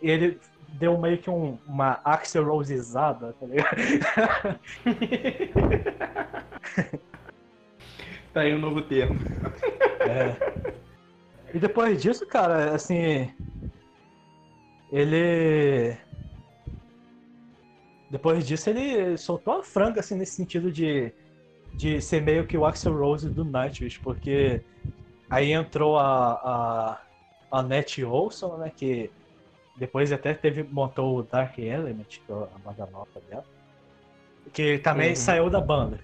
E 0.00 0.10
ele 0.10 0.40
deu 0.78 0.96
meio 0.96 1.18
que 1.18 1.28
um- 1.28 1.58
uma 1.66 2.00
Axel 2.04 2.44
Rosesada, 2.44 3.34
tá 3.38 3.46
ligado? 3.46 4.60
Tá 8.32 8.40
aí 8.42 8.54
um 8.54 8.58
novo 8.58 8.82
termo. 8.82 9.18
É. 10.00 10.74
E 11.54 11.58
depois 11.58 12.00
disso, 12.00 12.26
cara, 12.26 12.74
assim. 12.74 13.32
Ele. 14.92 15.96
Depois 18.10 18.46
disso, 18.46 18.70
ele 18.70 19.16
soltou 19.16 19.58
a 19.58 19.62
franga, 19.62 20.00
assim, 20.00 20.16
nesse 20.16 20.32
sentido 20.32 20.72
de, 20.72 21.12
de 21.74 22.00
ser 22.00 22.22
meio 22.22 22.46
que 22.46 22.56
o 22.56 22.64
Axel 22.64 22.96
Rose 22.96 23.28
do 23.28 23.44
Nightwish, 23.44 23.98
porque 24.00 24.62
aí 25.28 25.52
entrou 25.52 25.98
a, 25.98 26.32
a, 26.32 27.58
a 27.58 27.62
Net 27.62 28.02
Olson, 28.04 28.56
né, 28.56 28.72
que 28.74 29.10
depois 29.76 30.10
até 30.10 30.32
teve, 30.34 30.62
montou 30.62 31.18
o 31.18 31.22
Dark 31.22 31.58
Element, 31.58 32.04
que 32.08 32.32
é 32.32 32.34
a 32.34 32.58
banda 32.64 32.88
nova 32.90 33.20
dela, 33.28 33.44
que 34.52 34.78
também 34.78 35.10
Uhum. 35.10 35.16
saiu 35.16 35.50
da 35.50 35.60
banda. 35.60 36.00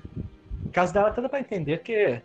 No 0.63 0.71
caso 0.71 0.93
dela, 0.93 1.09
até 1.09 1.23
dá 1.23 1.29
pra 1.29 1.41
entender 1.41 1.79
que 1.83 2.21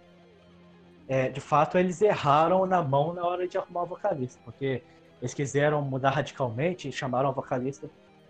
é, 1.07 1.27
de 1.27 1.41
fato, 1.41 1.75
eles 1.77 2.01
erraram 2.03 2.67
na 2.67 2.83
mão 2.83 3.13
na 3.13 3.25
hora 3.25 3.47
de 3.47 3.57
arrumar 3.57 3.81
o 3.81 3.87
vocalista, 3.87 4.39
porque 4.45 4.83
eles 5.19 5.33
quiseram 5.33 5.81
mudar 5.81 6.11
radicalmente 6.11 6.87
e 6.87 6.91
chamaram 6.91 7.29
a 7.29 7.31
vocalista 7.31 7.89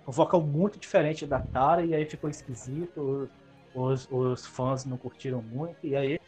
um 0.09 0.11
vocal 0.11 0.41
muito 0.41 0.79
diferente 0.79 1.25
da 1.27 1.39
Tara, 1.39 1.85
e 1.85 1.93
aí 1.93 2.03
ficou 2.03 2.29
esquisito, 2.29 3.29
os, 3.75 4.07
os 4.09 4.43
fãs 4.45 4.83
não 4.83 4.97
curtiram 4.97 5.39
muito, 5.39 5.85
e 5.85 5.95
aí 5.95 6.19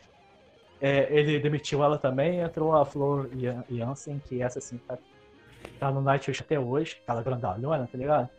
é, 0.80 1.12
ele 1.12 1.40
demitiu 1.40 1.84
ela 1.84 1.98
também, 1.98 2.40
entrou 2.42 2.76
a 2.76 2.86
Flor 2.86 3.28
Jan- 3.36 3.66
Jansen, 3.68 4.20
que 4.20 4.40
essa 4.40 4.60
assim 4.60 4.78
tá, 4.88 5.00
tá 5.80 5.92
no 5.92 6.00
Nightwish 6.00 6.42
até 6.44 6.60
hoje, 6.60 6.98
aquela 7.04 7.24
grandalhona, 7.24 7.88
tá 7.92 7.98
ligado? 7.98 8.30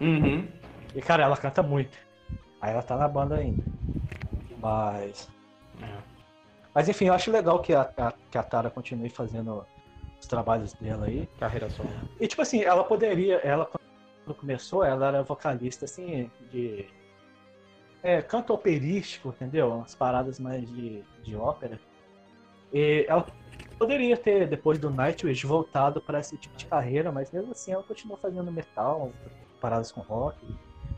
Uhum. 0.00 0.46
E 0.94 1.00
cara, 1.00 1.22
ela 1.24 1.36
canta 1.36 1.62
muito. 1.62 1.96
Aí 2.60 2.72
ela 2.72 2.82
tá 2.82 2.94
na 2.96 3.08
banda 3.08 3.36
ainda. 3.36 3.64
Mas. 4.58 5.30
É. 5.82 5.98
Mas 6.74 6.88
enfim, 6.88 7.06
eu 7.06 7.14
acho 7.14 7.30
legal 7.30 7.60
que 7.60 7.72
a, 7.74 7.90
a- 7.96 8.12
que 8.30 8.36
a 8.38 8.42
Tara 8.42 8.70
continue 8.70 9.08
fazendo 9.08 9.66
os 10.20 10.26
trabalhos 10.26 10.72
dela 10.74 11.06
aí. 11.06 11.28
Carreira 11.38 11.70
solo. 11.70 11.90
E 12.20 12.26
tipo 12.26 12.42
assim, 12.42 12.62
ela 12.62 12.84
poderia, 12.84 13.36
ela 13.36 13.66
quando 13.66 14.36
começou, 14.36 14.84
ela 14.84 15.08
era 15.08 15.22
vocalista 15.22 15.84
assim, 15.84 16.30
de. 16.50 16.86
É, 18.02 18.22
canto 18.22 18.52
operístico, 18.52 19.30
entendeu? 19.30 19.74
Umas 19.74 19.94
paradas 19.94 20.38
mais 20.38 20.68
de, 20.70 21.02
de 21.22 21.34
ópera. 21.34 21.80
E 22.72 23.06
ela 23.08 23.26
poderia 23.78 24.16
ter, 24.16 24.46
depois 24.46 24.78
do 24.78 24.90
Nightwish, 24.90 25.46
voltado 25.46 26.00
para 26.00 26.20
esse 26.20 26.36
tipo 26.36 26.56
de 26.56 26.66
carreira, 26.66 27.10
mas 27.10 27.32
mesmo 27.32 27.52
assim 27.52 27.72
ela 27.72 27.82
continua 27.82 28.16
fazendo 28.16 28.52
metal, 28.52 29.12
paradas 29.60 29.90
com 29.90 30.00
rock. 30.02 30.38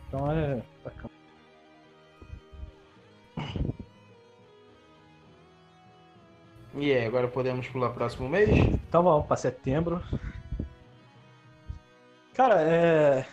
Então 0.08 0.30
é 0.30 0.62
bacana. 0.84 1.10
E 6.74 6.92
aí, 6.92 7.04
agora 7.04 7.26
podemos 7.28 7.66
pular 7.68 7.90
próximo 7.90 8.28
mês? 8.28 8.48
Então 8.88 9.02
vamos 9.02 9.26
para 9.26 9.36
setembro. 9.36 10.02
Cara, 12.34 12.62
é. 12.62 13.26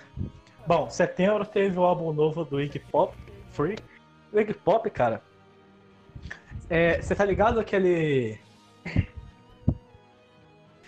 Bom, 0.65 0.89
setembro 0.89 1.45
teve 1.45 1.77
o 1.77 1.84
álbum 1.84 2.11
novo 2.11 2.43
do 2.43 2.59
Iggy 2.59 2.80
Pop, 2.80 3.15
Free. 3.51 3.77
O 4.34 4.39
Iggy 4.39 4.53
Pop, 4.53 4.89
cara. 4.89 5.22
é, 6.69 7.01
Você 7.01 7.15
tá 7.15 7.23
ligado 7.23 7.59
aquele. 7.59 8.39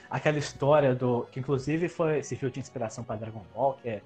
Aquela 0.10 0.40
história 0.40 0.96
do. 0.96 1.28
Que 1.32 1.40
inclusive 1.40 1.88
foi, 1.88 2.24
serviu 2.24 2.50
de 2.50 2.60
inspiração 2.60 3.04
para 3.04 3.18
Dragon 3.18 3.46
Ball, 3.54 3.78
que 3.82 3.90
é 3.90 4.02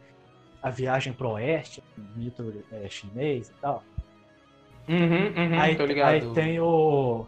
a 0.62 0.70
viagem 0.70 1.14
pro 1.14 1.30
oeste, 1.32 1.82
mito 2.16 2.64
é, 2.72 2.90
chinês 2.90 3.50
e 3.50 3.54
tal. 3.62 3.84
Uhum, 4.88 5.28
uhum, 5.36 5.60
aí, 5.62 5.76
tô 5.78 5.86
ligado. 5.86 6.10
aí 6.10 6.34
tem 6.34 6.60
o. 6.60 7.26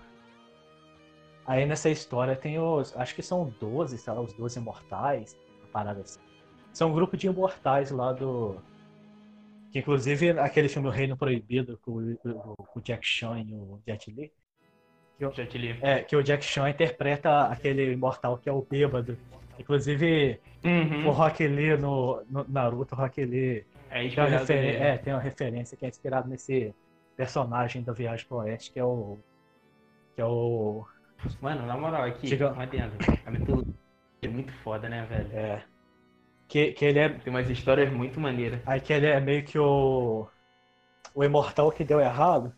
Aí 1.45 1.65
nessa 1.65 1.89
história 1.89 2.35
tem 2.35 2.59
os. 2.59 2.95
Acho 2.97 3.13
que 3.15 3.21
são 3.21 3.53
12, 3.59 3.97
sei 3.97 4.13
lá, 4.13 4.21
os 4.21 4.33
12 4.33 4.59
imortais, 4.59 5.37
uma 5.59 5.67
parada 5.69 6.01
assim. 6.01 6.19
São 6.73 6.89
um 6.89 6.93
grupo 6.93 7.15
de 7.15 7.27
imortais 7.27 7.91
lá 7.91 8.11
do. 8.13 8.57
Que 9.71 9.79
inclusive 9.79 10.31
aquele 10.39 10.69
filme 10.69 10.87
O 10.87 10.91
Reino 10.91 11.17
Proibido 11.17 11.77
com, 11.83 11.91
o- 11.91 12.13
o- 12.23 12.55
com 12.63 12.79
o 12.79 12.81
Jack 12.81 13.05
Chan 13.05 13.39
e 13.39 13.53
o 13.53 13.79
Jet 13.85 14.09
Li. 14.11 14.31
Já 15.19 15.45
te 15.45 15.57
li. 15.57 15.77
É, 15.81 16.01
que 16.03 16.15
o 16.15 16.21
Jack 16.23 16.43
Chan 16.43 16.69
interpreta 16.69 17.43
aquele 17.47 17.93
imortal 17.93 18.37
que 18.37 18.49
é 18.49 18.51
o 18.51 18.61
bêbado. 18.61 19.17
Inclusive, 19.57 20.39
o 20.63 20.67
Uhum. 20.67 21.09
Rock 21.11 21.47
Lee 21.47 21.77
no, 21.77 22.21
no 22.29 22.45
Naruto, 22.49 22.93
o 22.95 22.97
Rock 22.97 23.23
Lee 23.23 23.65
É 23.89 24.09
tem 24.09 24.23
uma, 24.25 24.39
nele. 24.43 24.67
é, 24.77 24.97
tem 24.97 25.13
uma 25.13 25.21
referência 25.21 25.77
que 25.77 25.85
é 25.85 25.89
inspirado 25.89 26.27
nesse 26.27 26.73
personagem 27.15 27.81
da 27.81 27.93
Viagem 27.93 28.27
pro 28.27 28.37
Oeste, 28.37 28.73
que 28.73 28.79
é 28.79 28.83
o. 28.83 29.17
Que 30.15 30.21
é 30.21 30.25
o. 30.25 30.85
Mano, 31.41 31.65
na 31.65 31.77
moral, 31.77 32.03
aqui, 32.03 32.27
Diga. 32.27 32.53
um 32.53 32.59
adendo. 32.59 32.93
A 33.25 33.31
mitologia 33.31 33.73
é 34.21 34.27
muito 34.27 34.53
foda, 34.63 34.87
né, 34.89 35.05
velho? 35.09 35.29
É, 35.33 35.63
que, 36.47 36.71
que 36.73 36.85
ele 36.85 36.99
é. 36.99 37.09
Tem 37.09 37.31
umas 37.33 37.49
histórias 37.49 37.91
muito 37.91 38.19
maneiras. 38.19 38.61
Aí 38.65 38.79
que 38.79 38.93
ele 38.93 39.07
é 39.07 39.19
meio 39.19 39.43
que 39.43 39.57
o. 39.57 40.27
O 41.13 41.23
imortal 41.23 41.71
que 41.71 41.83
deu 41.83 41.99
errado. 41.99 42.53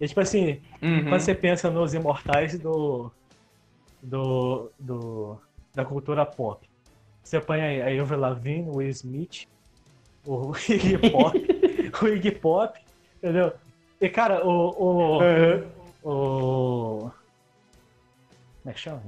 E 0.00 0.06
tipo 0.06 0.20
assim, 0.20 0.60
Uhum. 0.82 1.08
quando 1.08 1.20
você 1.20 1.34
pensa 1.34 1.70
nos 1.70 1.92
imortais 1.94 2.56
do, 2.58 3.10
do, 4.02 4.70
do 4.78 5.40
da 5.74 5.84
cultura 5.84 6.24
pop, 6.24 6.68
você 7.22 7.40
põe 7.40 7.60
aí 7.60 7.98
a 7.98 8.02
Avril 8.02 8.20
Lavigne, 8.20 8.68
o 8.68 8.76
Will 8.76 8.90
Smith, 8.90 9.46
o 10.26 10.52
Iggy 10.68 10.98
Pop, 11.10 11.36
o 12.02 12.06
Iggy 12.08 12.30
Pop, 12.32 12.78
entendeu? 13.16 13.52
E 14.00 14.08
cara, 14.08 14.46
o 14.46 14.68
o, 14.78 15.18
Uhum. 15.18 15.68
o 16.04 17.10
como 18.68 18.70
é 18.70 18.74
que 18.74 18.80
chama? 18.80 19.02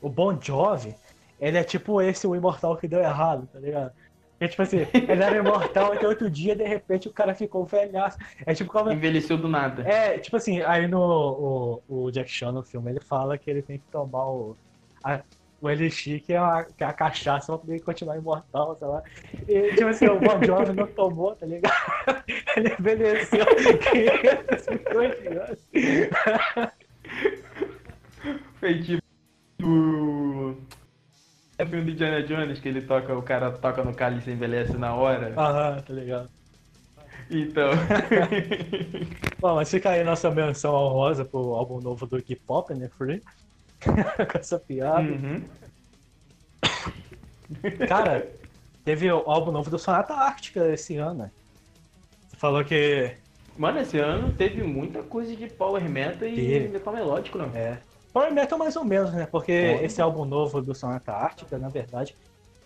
O 0.00 0.08
Bon 0.08 0.38
Jovi, 0.40 0.94
ele 1.38 1.58
é 1.58 1.64
tipo 1.64 2.00
esse 2.00 2.26
o 2.26 2.34
imortal 2.34 2.76
que 2.76 2.88
deu 2.88 3.00
errado, 3.00 3.46
tá 3.52 3.58
ligado? 3.58 3.92
É 4.40 4.48
tipo 4.48 4.62
assim, 4.62 4.78
ele 4.92 5.22
era 5.22 5.36
imortal 5.36 5.92
até 5.92 6.08
outro 6.08 6.28
dia, 6.28 6.56
de 6.56 6.64
repente 6.64 7.06
o 7.06 7.12
cara 7.12 7.34
ficou 7.34 7.64
velhaço. 7.64 8.18
É 8.44 8.54
tipo 8.54 8.72
como 8.72 8.90
Envelheceu 8.90 9.36
do 9.36 9.46
nada. 9.46 9.82
é, 9.88 10.18
tipo 10.18 10.36
assim, 10.36 10.60
aí 10.62 10.88
no 10.88 11.82
o, 11.88 12.06
o 12.06 12.10
Jack 12.10 12.30
Chan 12.30 12.50
no 12.50 12.62
filme, 12.62 12.90
ele 12.90 13.00
fala 13.00 13.38
que 13.38 13.48
ele 13.48 13.62
tem 13.62 13.78
que 13.78 13.84
tomar 13.92 14.26
o, 14.26 14.56
a, 15.04 15.20
o 15.60 15.70
Elixir, 15.70 16.24
que 16.24 16.32
é, 16.32 16.38
a, 16.38 16.64
que 16.76 16.82
é 16.82 16.86
a 16.86 16.92
cachaça, 16.92 17.46
pra 17.46 17.58
poder 17.58 17.80
continuar 17.82 18.16
imortal, 18.16 18.74
sei 18.76 18.88
lá. 18.88 19.02
E, 19.46 19.74
tipo 19.76 19.86
assim, 19.86 20.06
o 20.08 20.18
Bon 20.18 20.42
Jovi 20.42 20.72
não 20.72 20.88
tomou, 20.88 21.36
tá 21.36 21.46
ligado? 21.46 21.72
Ele 22.56 22.74
envelheceu 22.76 23.46
550 23.92 25.44
anos. 25.44 25.68
Foi 28.62 28.80
tipo 28.80 29.02
o. 29.60 30.54
É 31.58 31.64
o 31.64 31.66
filme 31.66 31.84
do 31.84 31.90
Indiana 31.90 32.22
Jones 32.22 32.60
que 32.60 32.68
ele 32.68 32.82
toca, 32.82 33.12
o 33.12 33.20
cara 33.20 33.50
toca 33.50 33.82
no 33.82 33.92
cálice 33.92 34.30
e 34.30 34.34
envelhece 34.34 34.76
na 34.78 34.94
hora. 34.94 35.34
Aham, 35.36 35.82
tá 35.82 35.92
ligado? 35.92 36.30
Então. 37.28 37.70
Bom, 39.40 39.56
mas 39.56 39.68
fica 39.68 39.90
aí 39.90 40.04
nossa 40.04 40.30
menção 40.30 40.72
honrosa 40.74 41.24
pro 41.24 41.54
álbum 41.54 41.80
novo 41.80 42.06
do 42.06 42.16
Iggy 42.18 42.36
Pop, 42.36 42.72
né, 42.72 42.88
Free? 42.96 43.20
Com 43.82 44.38
essa 44.38 44.60
piada. 44.60 45.00
Uhum. 45.10 45.42
Cara, 47.88 48.30
teve 48.84 49.10
o 49.10 49.28
álbum 49.28 49.50
novo 49.50 49.70
do 49.70 49.78
Sonata 49.78 50.14
Ártica 50.14 50.72
esse 50.72 50.98
ano. 50.98 51.24
né? 51.24 51.30
Você 52.28 52.36
falou 52.36 52.64
que 52.64 53.16
Mano, 53.58 53.80
esse 53.80 53.98
ano 53.98 54.32
teve 54.32 54.62
muita 54.62 55.02
coisa 55.02 55.34
de 55.34 55.48
power 55.48 55.82
metal 55.88 56.28
e 56.28 56.36
Teve. 56.36 56.68
metal 56.68 56.94
melódico, 56.94 57.38
não. 57.38 57.50
É. 57.56 57.80
Power 58.12 58.32
Metal 58.32 58.58
mais 58.58 58.76
ou 58.76 58.84
menos, 58.84 59.12
né? 59.12 59.26
Porque 59.26 59.52
esse 59.52 60.00
álbum 60.00 60.24
novo 60.24 60.60
do 60.60 60.74
Sonata 60.74 61.12
Ártica, 61.12 61.58
na 61.58 61.68
verdade, 61.68 62.16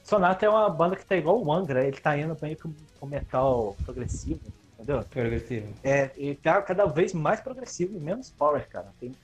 Sonata 0.02 0.44
é 0.44 0.48
uma 0.48 0.68
banda 0.68 0.96
que 0.96 1.04
tá 1.04 1.16
igual 1.16 1.42
o 1.42 1.52
Angra, 1.52 1.84
ele 1.84 1.98
tá 1.98 2.16
indo 2.16 2.36
meio 2.40 2.56
que 2.56 2.68
pro 2.98 3.06
metal 3.08 3.76
progressivo, 3.84 4.40
entendeu? 4.74 5.04
Progressivo. 5.10 5.66
É, 5.82 6.10
e 6.16 6.34
tá 6.34 6.62
cada 6.62 6.86
vez 6.86 7.12
mais 7.12 7.40
progressivo 7.40 7.96
e 7.96 8.00
menos 8.00 8.30
power, 8.30 8.68
cara. 8.68 8.86
Tem... 9.00 9.14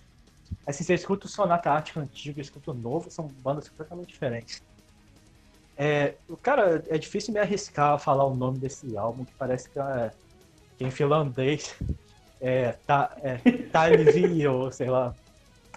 Assim, 0.66 0.85
você 0.85 0.94
escuta 0.94 1.27
o 1.27 1.28
Sonata 1.28 1.70
Ártica 1.70 2.01
antigo 2.01 2.39
e 2.39 2.43
escuta 2.43 2.73
o 2.73 2.74
novo, 2.74 3.11
são 3.11 3.27
bandas 3.27 3.69
completamente 3.69 4.09
diferentes. 4.09 4.62
É, 5.77 6.15
o 6.28 6.36
cara, 6.36 6.85
é 6.89 6.99
difícil 6.99 7.32
me 7.32 7.40
arriscar 7.40 7.94
a 7.94 7.99
falar 7.99 8.24
o 8.24 8.35
nome 8.35 8.59
desse 8.59 8.97
álbum, 8.97 9.24
que 9.24 9.32
parece 9.35 9.70
que 9.70 9.78
é, 9.78 10.11
que 10.77 10.85
em 10.85 10.90
finlandês 10.90 11.74
é, 12.40 12.73
tá, 12.86 13.16
é 13.23 13.39
Talvio, 13.70 14.70
sei 14.73 14.90
lá. 14.90 15.15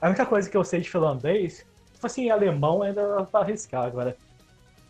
A 0.06 0.10
única 0.10 0.24
coisa 0.24 0.48
que 0.48 0.56
eu 0.56 0.64
sei 0.64 0.82
de 0.82 0.90
finlandês, 0.90 1.66
fosse 2.00 2.22
em 2.22 2.30
alemão 2.30 2.84
ainda 2.84 3.26
pra 3.26 3.40
arriscar, 3.40 3.86
agora. 3.86 4.16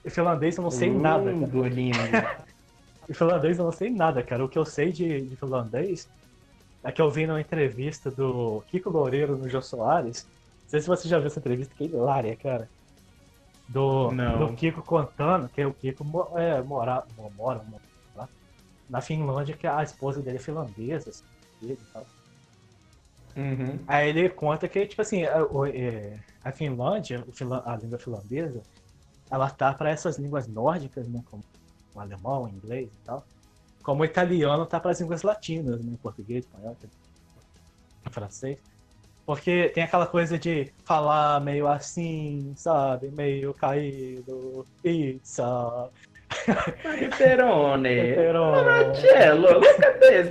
Em 0.04 0.10
finlandês 0.10 0.58
eu 0.58 0.64
não 0.64 0.70
sei 0.70 0.90
nada, 0.94 1.32
Hum, 1.32 1.40
cara. 1.40 1.52
Dolinho. 1.54 1.94
Em 3.10 3.14
finlandês 3.14 3.58
eu 3.58 3.64
não 3.64 3.72
sei 3.72 3.90
nada, 3.92 4.22
cara. 4.22 4.44
O 4.44 4.50
que 4.50 4.60
eu 4.60 4.66
sei 4.66 4.92
de, 4.92 5.22
de 5.22 5.38
finlandês 5.38 6.10
é 6.84 6.92
que 6.92 7.02
eu 7.02 7.10
vi 7.10 7.26
numa 7.26 7.40
entrevista 7.40 8.12
do 8.12 8.62
Kiko 8.64 8.90
Loureiro 8.90 9.38
no 9.38 9.48
Jô 9.48 9.62
Soares. 9.62 10.26
Não 10.64 10.70
sei 10.70 10.82
se 10.82 10.88
você 10.88 11.08
já 11.08 11.18
viu 11.18 11.28
essa 11.28 11.40
entrevista, 11.40 11.74
que 11.74 11.86
é 11.86 11.88
hilária, 11.88 12.36
cara. 12.36 12.70
Do, 13.70 14.12
Não. 14.12 14.48
do 14.50 14.56
Kiko 14.56 14.84
contando 14.84 15.48
que 15.48 15.64
o 15.64 15.74
Kiko 15.74 16.38
é, 16.38 16.62
mora, 16.62 17.06
mo- 17.16 17.30
mora 17.32 17.64
mo- 17.64 17.82
lá, 18.14 18.28
na 18.90 19.02
Finlândia, 19.02 19.56
que 19.56 19.66
a 19.66 19.82
esposa 19.82 20.22
dele 20.22 20.38
é 20.38 20.42
finlandesa, 20.42 21.10
assim, 21.10 21.24
e 21.62 21.78
tal. 21.94 22.06
Uhum. 23.36 23.80
Aí 23.88 24.10
ele 24.10 24.30
conta 24.30 24.68
que, 24.68 24.86
tipo 24.86 25.02
assim, 25.02 25.24
a, 25.26 25.40
é, 25.74 26.18
a 26.44 26.52
Finlândia, 26.52 27.24
a 27.66 27.76
língua 27.76 28.00
finlandesa, 28.00 28.62
ela 29.30 29.50
tá 29.50 29.74
para 29.74 29.90
essas 29.90 30.18
línguas 30.18 30.48
nórdicas, 30.48 31.08
né, 31.08 31.22
como 31.30 31.44
o 31.94 32.00
alemão, 32.00 32.44
o 32.44 32.50
inglês 32.50 32.88
e 32.88 33.06
tal, 33.06 33.26
como 33.84 34.04
o 34.04 34.06
italiano 34.06 34.66
tá 34.66 34.80
para 34.80 34.92
as 34.92 35.02
línguas 35.02 35.24
latinas, 35.24 35.84
né, 35.84 35.98
português, 36.02 36.46
espanhol, 36.46 36.78
francês. 38.10 38.58
Porque 39.26 39.70
tem 39.70 39.84
aquela 39.84 40.06
coisa 40.06 40.38
de 40.38 40.72
falar 40.86 41.42
meio 41.42 41.68
assim, 41.68 42.54
sabe, 42.56 43.10
meio 43.10 43.54
caído, 43.56 44.66
pizza, 44.84 45.90
Perone. 47.18 48.14
pero... 48.16 48.94
Cello, 48.96 49.60
look 49.60 49.84
at 49.84 50.00
this. 50.00 50.30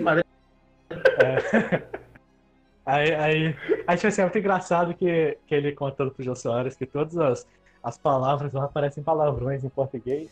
Aí, 2.87 3.15
aí, 3.15 3.57
aí 3.87 3.97
tipo 3.97 4.09
assim, 4.09 4.21
é 4.21 4.25
muito 4.25 4.39
engraçado 4.39 4.95
que, 4.95 5.39
que 5.47 5.55
ele 5.55 5.73
contando 5.73 6.11
pro 6.11 6.25
Jô 6.25 6.35
Soares 6.37 6.77
que 6.77 6.85
todas 6.85 7.17
as, 7.17 7.47
as 7.83 7.97
palavras 7.97 8.53
lá 8.53 8.69
parecem 8.69 9.03
palavrões 9.03 9.65
em 9.65 9.69
português. 9.69 10.31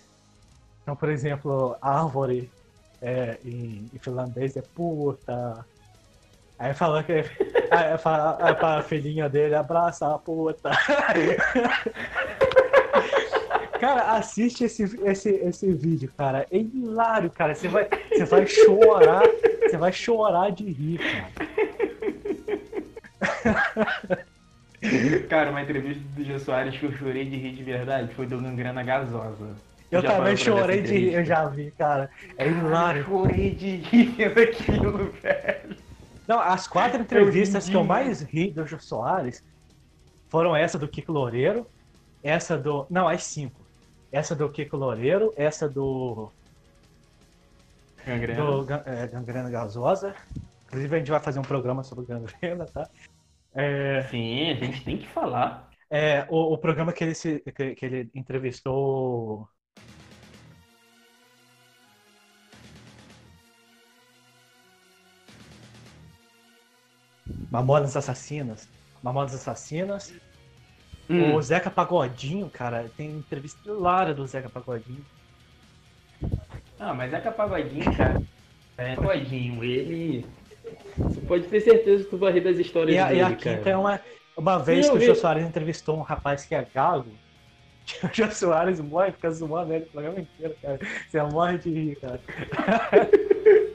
Então, 0.83 0.95
por 0.95 1.09
exemplo, 1.09 1.77
árvore 1.81 2.51
é, 3.01 3.39
em, 3.45 3.89
em 3.93 3.99
finlandês 3.99 4.57
é 4.57 4.63
puta. 4.63 5.65
Aí 6.59 6.75
falou 6.75 7.03
que 7.03 7.13
aí 7.71 7.99
fala 7.99 8.37
aí 8.41 8.55
pra 8.55 8.83
filhinha 8.83 9.29
dele 9.29 9.55
abraça 9.55 10.15
a 10.15 10.19
puta. 10.19 10.71
Cara, 13.81 14.13
assiste 14.13 14.63
esse, 14.63 14.85
esse, 15.05 15.29
esse 15.29 15.73
vídeo, 15.73 16.13
cara. 16.17 16.47
É 16.53 16.57
hilário, 16.57 17.29
cara. 17.29 17.53
Você 17.53 17.67
vai, 17.67 17.89
você 18.13 18.25
vai 18.25 18.47
chorar. 18.47 19.25
Você 19.61 19.77
vai 19.77 19.93
chorar 19.93 20.53
de 20.53 20.71
rir, 20.71 20.99
cara. 20.99 21.33
Cara, 25.29 25.51
uma 25.51 25.63
entrevista 25.63 26.03
do 26.17 26.25
Jô 26.25 26.39
Soares 26.39 26.77
que 26.77 26.85
eu 26.85 26.93
chorei 26.93 27.25
de 27.25 27.37
rir 27.37 27.53
de 27.53 27.63
verdade 27.63 28.13
foi 28.15 28.27
do 28.27 28.41
Gangrena 28.41 28.83
Gasosa. 28.83 29.55
Eu 29.91 30.03
Já 30.03 30.17
também 30.17 30.37
chorei 30.37 30.83
de 30.83 30.93
rir, 30.93 31.15
eu 31.15 31.25
já 31.25 31.47
vi, 31.47 31.71
cara. 31.73 32.11
É 32.37 32.49
Eu 32.49 32.59
hilário. 32.59 33.05
chorei 33.05 33.55
de 33.55 33.77
rir 33.77 34.07
vendo 34.17 34.41
aquilo, 34.41 35.13
velho. 35.23 35.77
Não, 36.27 36.41
as 36.41 36.67
quatro 36.67 37.01
entrevistas 37.01 37.69
que 37.69 37.77
eu 37.77 37.85
mais 37.85 38.23
ri 38.23 38.51
do 38.51 38.67
Jô 38.67 38.79
Soares 38.79 39.45
foram 40.29 40.57
essa 40.57 40.79
do 40.79 40.89
Kiko 40.89 41.13
Loureiro, 41.13 41.67
essa 42.23 42.57
do. 42.57 42.87
Não, 42.89 43.07
as 43.07 43.23
cinco. 43.25 43.61
Essa 44.11 44.35
do 44.35 44.49
Kiko 44.49 44.77
Loureiro, 44.77 45.33
essa 45.37 45.69
do. 45.69 46.31
Gangrena. 48.05 48.45
do 48.45 48.67
é, 48.87 49.07
Gangrena 49.07 49.51
Gasosa. 49.51 50.15
Inclusive 50.67 50.97
a 50.97 50.99
gente 50.99 51.11
vai 51.11 51.21
fazer 51.21 51.39
um 51.39 51.43
programa 51.43 51.85
sobre 51.85 52.07
gangrena, 52.07 52.65
tá? 52.65 52.89
É, 53.55 54.03
Sim, 54.11 54.51
a 54.51 54.55
gente 54.55 54.85
tem 54.85 54.99
que 54.99 55.09
falar. 55.09 55.71
é, 55.91 56.27
o, 56.31 56.55
o 56.55 56.59
programa 56.59 56.93
que 56.93 57.05
ele, 57.05 57.15
se, 57.15 57.41
que, 57.55 57.75
que 57.75 57.85
ele 57.87 58.11
entrevistou. 58.15 59.49
Mamonas 67.51 67.97
Assassinas. 67.97 68.69
Mamonas 69.03 69.33
Assassinas. 69.35 70.13
Hum. 71.09 71.37
O 71.37 71.41
Zeca 71.43 71.71
Pagodinho, 71.71 72.51
cara, 72.51 72.91
tem 72.91 73.19
entrevista 73.19 73.69
hilária 73.69 74.15
do 74.15 74.27
Zeca 74.27 74.51
Pagodinho. 74.51 75.07
Ah, 76.79 76.93
mas 76.95 77.13
é 77.13 77.21
que 77.21 77.29
a 77.29 77.33
Pagodinho, 77.33 77.93
cara. 77.97 78.23
É 78.77 78.97
Pagodinho, 78.97 79.65
ele. 79.65 80.27
Você 81.09 81.21
pode 81.23 81.47
ter 81.47 81.61
certeza 81.61 82.05
que 82.05 82.11
tu 82.11 82.19
vai 82.19 82.33
rir 82.33 82.43
das 82.43 82.59
histórias 82.59 82.97
E 82.97 82.99
a, 82.99 83.09
dele, 83.09 83.21
e 83.21 83.23
a 83.23 83.37
cara. 83.37 83.57
quinta 83.57 83.71
é 83.71 83.77
uma, 83.77 84.01
uma 84.37 84.59
vez 84.59 84.87
Eu 84.87 84.93
que 84.93 84.99
o. 84.99 85.01
Jô 85.01 85.15
Soares 85.15 85.45
entrevistou 85.45 85.99
um 85.99 86.03
rapaz 86.03 86.45
que 86.45 86.55
é 86.55 86.65
gago. 86.65 87.19
O 88.05 88.15
Jô 88.15 88.31
Soares 88.31 88.81
morre, 88.81 89.13
fica 89.13 89.31
zoando 89.31 89.75
ele 89.75 89.85
o 89.85 89.91
programa 89.91 90.21
inteiro, 90.21 90.57
cara. 90.63 90.79
Você 91.09 91.23
morre 91.23 91.59
de 91.59 91.71
rir, 91.71 91.97
cara. 91.97 92.21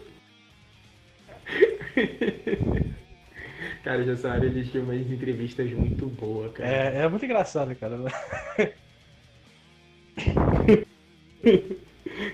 Cara, 3.84 4.02
o 4.02 4.06
Jô 4.06 4.18
Soares, 4.18 4.52
ele 4.52 4.70
tinha 4.70 4.84
umas 4.84 5.00
entrevistas 5.10 5.72
muito 5.72 6.08
boas, 6.08 6.52
cara. 6.52 6.70
É, 6.70 7.04
é 7.04 7.10
muito 7.10 7.26
engraçado, 7.26 7.76
cara. 7.76 7.98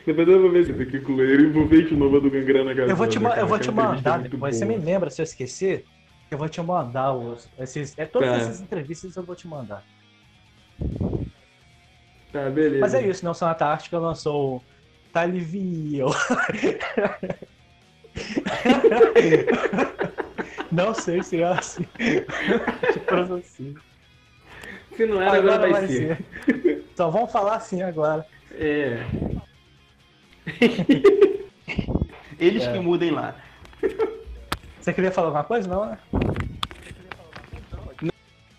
Depois 0.05 0.27
eu 0.27 0.41
vou 0.41 0.51
ver 0.51 0.65
se 0.65 0.72
aqui 0.72 0.99
com 0.99 1.14
o 1.14 1.23
envolvente 1.23 1.93
nova 1.93 2.19
do 2.19 2.30
Gangrena 2.30 2.73
Gasosa. 2.73 2.91
Eu 2.91 2.95
vou 2.95 3.07
te, 3.07 3.19
cara, 3.19 3.39
eu 3.41 3.47
vou 3.47 3.60
te 3.60 3.72
mandar 3.72 4.19
depois. 4.19 4.55
Você 4.55 4.65
me 4.65 4.77
lembra 4.77 5.10
se 5.10 5.22
eu 5.22 5.23
esquecer? 5.23 5.85
Eu 6.31 6.38
vou 6.38 6.49
te 6.49 6.61
mandar 6.61 7.14
os. 7.14 7.49
Esses, 7.60 7.93
é, 7.97 8.05
todas 8.05 8.30
Tá. 8.30 8.35
essas 8.38 8.61
entrevistas 8.61 9.15
eu 9.15 9.23
vou 9.23 9.35
te 9.35 9.47
mandar. 9.47 9.84
Tá, 12.31 12.49
beleza. 12.49 12.80
Mas 12.81 12.93
é 12.93 13.07
isso, 13.07 13.23
não 13.23 13.34
Sonata 13.34 13.65
Ártica 13.65 13.99
lançou 13.99 14.57
o 14.57 14.64
Talivio. 15.11 16.07
Não 20.72 20.93
sei 20.93 21.22
se 21.22 21.41
é 21.41 21.45
assim. 21.45 21.85
Assim. 23.38 23.76
Se 24.95 25.05
não 25.05 25.22
era, 25.22 25.38
agora, 25.38 25.69
vai, 25.69 25.88
ser. 25.88 26.18
ser. 26.45 26.84
Só 26.95 27.10
vamos 27.11 27.31
falar 27.31 27.55
assim 27.57 27.81
agora. 27.84 28.26
É. 28.51 28.97
Eles 32.40 32.64
É. 32.64 32.74
que 32.74 32.80
mudem 32.80 33.11
lá. 33.11 33.36
Você 34.80 34.94
queria 34.94 35.11
falar 35.11 35.28
alguma 35.28 35.44
coisa? 35.44 35.68
Não, 35.68 35.86
né? 35.86 35.98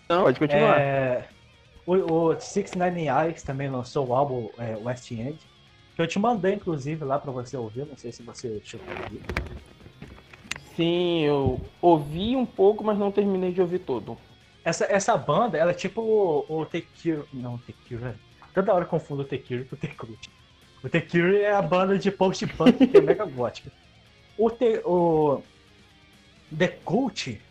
Não, 0.09 0.23
pode 0.23 0.39
continuar. 0.39 0.79
É, 0.79 1.27
o, 1.85 1.93
o 1.95 2.39
Six 2.39 2.73
Nine 2.73 3.07
Eyes 3.07 3.43
também 3.43 3.69
lançou 3.69 4.07
o 4.07 4.13
álbum 4.15 4.49
é, 4.57 4.75
West 4.75 5.11
End. 5.11 5.37
Que 5.95 6.01
eu 6.01 6.07
te 6.07 6.19
mandei, 6.19 6.55
inclusive, 6.55 7.03
lá 7.05 7.17
pra 7.19 7.31
você 7.31 7.55
ouvir. 7.55 7.85
Não 7.85 7.97
sei 7.97 8.11
se 8.11 8.21
você 8.23 8.59
chegou 8.63 8.85
a 8.87 9.03
ouvir. 9.03 9.21
Sim, 10.75 11.21
eu 11.21 11.61
ouvi 11.81 12.35
um 12.35 12.45
pouco, 12.45 12.83
mas 12.83 12.97
não 12.97 13.11
terminei 13.11 13.51
de 13.53 13.61
ouvir 13.61 13.79
todo. 13.79 14.17
Essa, 14.63 14.85
essa 14.85 15.15
banda, 15.15 15.57
ela 15.57 15.71
é 15.71 15.75
tipo 15.75 16.01
o, 16.01 16.45
o 16.61 16.65
Tekir. 16.65 17.23
Não, 17.31 17.57
Tekir. 17.59 18.15
Toda 18.53 18.73
hora 18.73 18.83
eu 18.83 18.89
confundo 18.89 19.21
o 19.21 19.25
Tekir 19.25 19.65
com 19.67 19.75
o 19.75 19.79
Tekut. 19.79 20.29
O 20.85 20.89
Tekir 20.89 21.33
é 21.33 21.51
a 21.51 21.63
banda 21.63 21.97
de 21.97 22.11
post-punk 22.11 22.85
que 22.85 22.95
é 22.97 23.01
mega 23.01 23.25
gótica. 23.25 23.71
O, 24.37 24.51
te, 24.51 24.81
o 24.85 25.41
The 26.55 26.67
Cult 26.67 27.41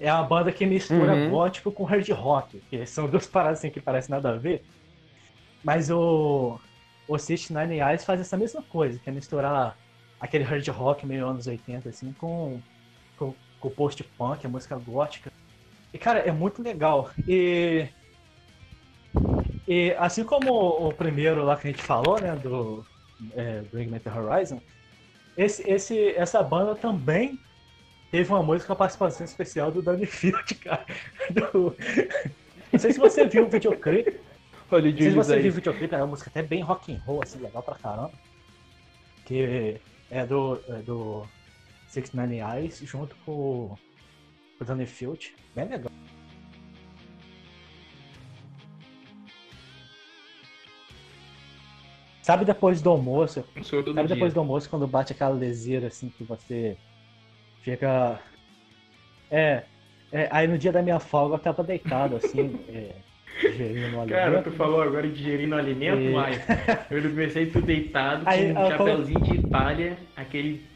é 0.00 0.08
a 0.08 0.22
banda 0.22 0.52
que 0.52 0.64
mistura 0.64 1.16
Uhum. 1.16 1.30
gótico 1.30 1.72
com 1.72 1.82
hard 1.82 2.08
rock, 2.10 2.62
que 2.70 2.86
são 2.86 3.08
duas 3.08 3.26
paradas 3.26 3.58
assim 3.58 3.68
que 3.68 3.80
parecem 3.80 4.14
nada 4.14 4.30
a 4.30 4.36
ver. 4.36 4.62
Mas 5.64 5.90
o, 5.90 6.60
o 7.08 7.18
Six 7.18 7.50
Nine 7.50 7.80
Eyes 7.80 8.04
faz 8.04 8.20
essa 8.20 8.36
mesma 8.36 8.62
coisa, 8.62 9.00
que 9.00 9.10
é 9.10 9.12
misturar 9.12 9.76
aquele 10.20 10.44
hard 10.44 10.68
rock 10.68 11.04
meio 11.04 11.26
anos 11.26 11.48
80 11.48 11.88
assim 11.88 12.12
com, 12.12 12.60
com, 13.18 13.34
com 13.58 13.70
post-punk, 13.70 14.46
a 14.46 14.48
música 14.48 14.76
gótica. 14.76 15.32
E 15.92 15.98
cara, 15.98 16.20
é 16.20 16.30
muito 16.30 16.62
legal. 16.62 17.10
E, 17.26 17.88
e 19.66 19.92
assim 19.98 20.24
como 20.24 20.52
o 20.52 20.92
primeiro 20.92 21.44
lá 21.44 21.56
que 21.56 21.68
a 21.68 21.70
gente 21.70 21.82
falou, 21.82 22.20
né, 22.20 22.34
do 22.36 22.84
é, 23.34 23.60
Bring 23.72 23.86
Me 23.88 24.00
The 24.00 24.10
Horizon, 24.10 24.60
esse, 25.36 25.68
esse, 25.70 26.08
essa 26.16 26.42
banda 26.42 26.74
também 26.74 27.38
teve 28.10 28.30
uma 28.32 28.42
música 28.42 28.66
com 28.66 28.72
a 28.74 28.76
participação 28.76 29.24
especial 29.24 29.70
do 29.70 29.80
Danny 29.80 30.04
Field, 30.06 30.54
cara. 30.62 30.84
Do- 31.30 31.74
Não 32.72 32.78
sei 32.78 32.92
se 32.92 32.98
você 32.98 33.26
viu 33.26 33.44
o 33.46 33.48
videoclipe. 33.48 34.20
Olha 34.70 34.90
Não 34.90 34.98
sei 34.98 35.10
se 35.10 35.16
você 35.16 35.34
aí. 35.34 35.42
viu 35.42 35.52
o 35.52 35.54
videoclipe, 35.54 35.94
é 35.94 35.98
uma 35.98 36.06
música 36.06 36.28
até 36.30 36.42
bem 36.42 36.62
rock 36.62 36.92
and 36.92 36.98
roll, 37.06 37.22
assim, 37.22 37.38
legal 37.40 37.62
pra 37.62 37.74
caramba. 37.76 38.12
Que 39.24 39.80
é 40.10 40.26
do, 40.26 40.60
é 40.68 40.82
do 40.82 41.26
Six 41.88 42.12
Nine 42.12 42.40
Eyes 42.40 42.78
junto 42.80 43.14
com, 43.24 43.32
o- 43.32 43.78
com 44.58 44.64
o 44.64 44.66
Danny 44.66 44.84
Field. 44.86 45.34
Bem 45.54 45.68
legal. 45.68 45.90
Sabe 52.22 52.44
depois 52.44 52.80
do 52.80 52.90
almoço, 52.90 53.44
Sabe 53.94 54.08
dia. 54.08 54.08
depois 54.08 54.32
do 54.32 54.40
almoço, 54.40 54.70
quando 54.70 54.86
bate 54.86 55.12
aquela 55.12 55.34
leseira 55.34 55.88
assim 55.88 56.10
que 56.10 56.24
você 56.24 56.78
fica. 57.62 58.22
É. 59.30 59.66
é, 60.10 60.28
aí 60.30 60.46
no 60.46 60.58
dia 60.58 60.72
da 60.72 60.82
minha 60.82 61.00
folga 61.00 61.36
eu 61.36 61.40
tava 61.40 61.64
deitado 61.64 62.16
assim, 62.16 62.52
é, 62.68 63.02
digerindo 63.46 63.96
o 63.96 64.08
Cara, 64.08 64.26
alimento. 64.32 64.50
tu 64.50 64.52
falou 64.52 64.82
agora 64.82 65.08
de 65.08 65.14
digerindo 65.14 65.54
alimento, 65.54 66.08
E- 66.08 66.12
mas 66.12 66.42
eu 66.90 67.02
comecei 67.10 67.50
tu 67.50 67.62
deitado, 67.62 68.24
Aí, 68.26 68.52
com 68.52 68.52
um 68.52 68.62
eu 68.62 68.76
falo- 68.76 69.02
de 69.22 69.38
palha, 69.38 69.96
aquele 70.16 70.66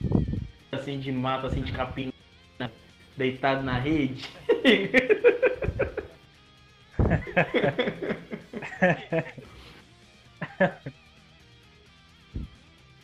assim 0.73 0.99
de 0.99 1.13
mato, 1.13 1.47
assim 1.47 1.63
de 1.63 1.73
capim, 1.73 2.09
né, 2.61 2.71
deitado 3.17 3.63
na 3.63 3.79
rede. 3.79 4.25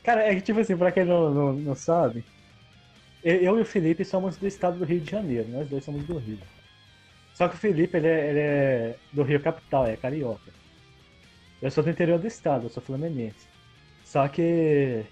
Cara, 0.02 0.24
é 0.24 0.34
que 0.34 0.40
tipo 0.40 0.60
assim, 0.60 0.76
pra 0.76 0.92
quem 0.92 1.04
não, 1.04 1.32
não, 1.32 1.52
não 1.52 1.74
sabe, 1.74 2.24
eu, 3.22 3.58
e 3.58 3.60
o 3.60 3.64
Felipe 3.64 4.04
somos 4.04 4.36
do 4.36 4.46
estado 4.46 4.78
do 4.78 4.84
Rio 4.84 5.00
de 5.00 5.10
Janeiro, 5.10 5.48
nós 5.48 5.68
dois 5.68 5.84
somos 5.84 6.04
do 6.04 6.18
Rio. 6.18 6.38
Só 7.34 7.48
que 7.48 7.54
o 7.54 7.58
Felipe, 7.58 7.96
ele 7.96 8.08
é, 8.08 8.30
ele 8.30 8.40
é 8.40 8.96
do 9.12 9.22
Rio 9.22 9.40
Capital, 9.40 9.86
é 9.86 9.96
carioca. 9.96 10.52
Eu 11.60 11.70
sou 11.70 11.84
do 11.84 11.90
interior 11.90 12.18
do 12.18 12.26
estado, 12.26 12.66
eu 12.66 12.70
sou 12.70 12.82
fluminense. 12.82 13.46
Só 14.04 14.26
que 14.26 15.04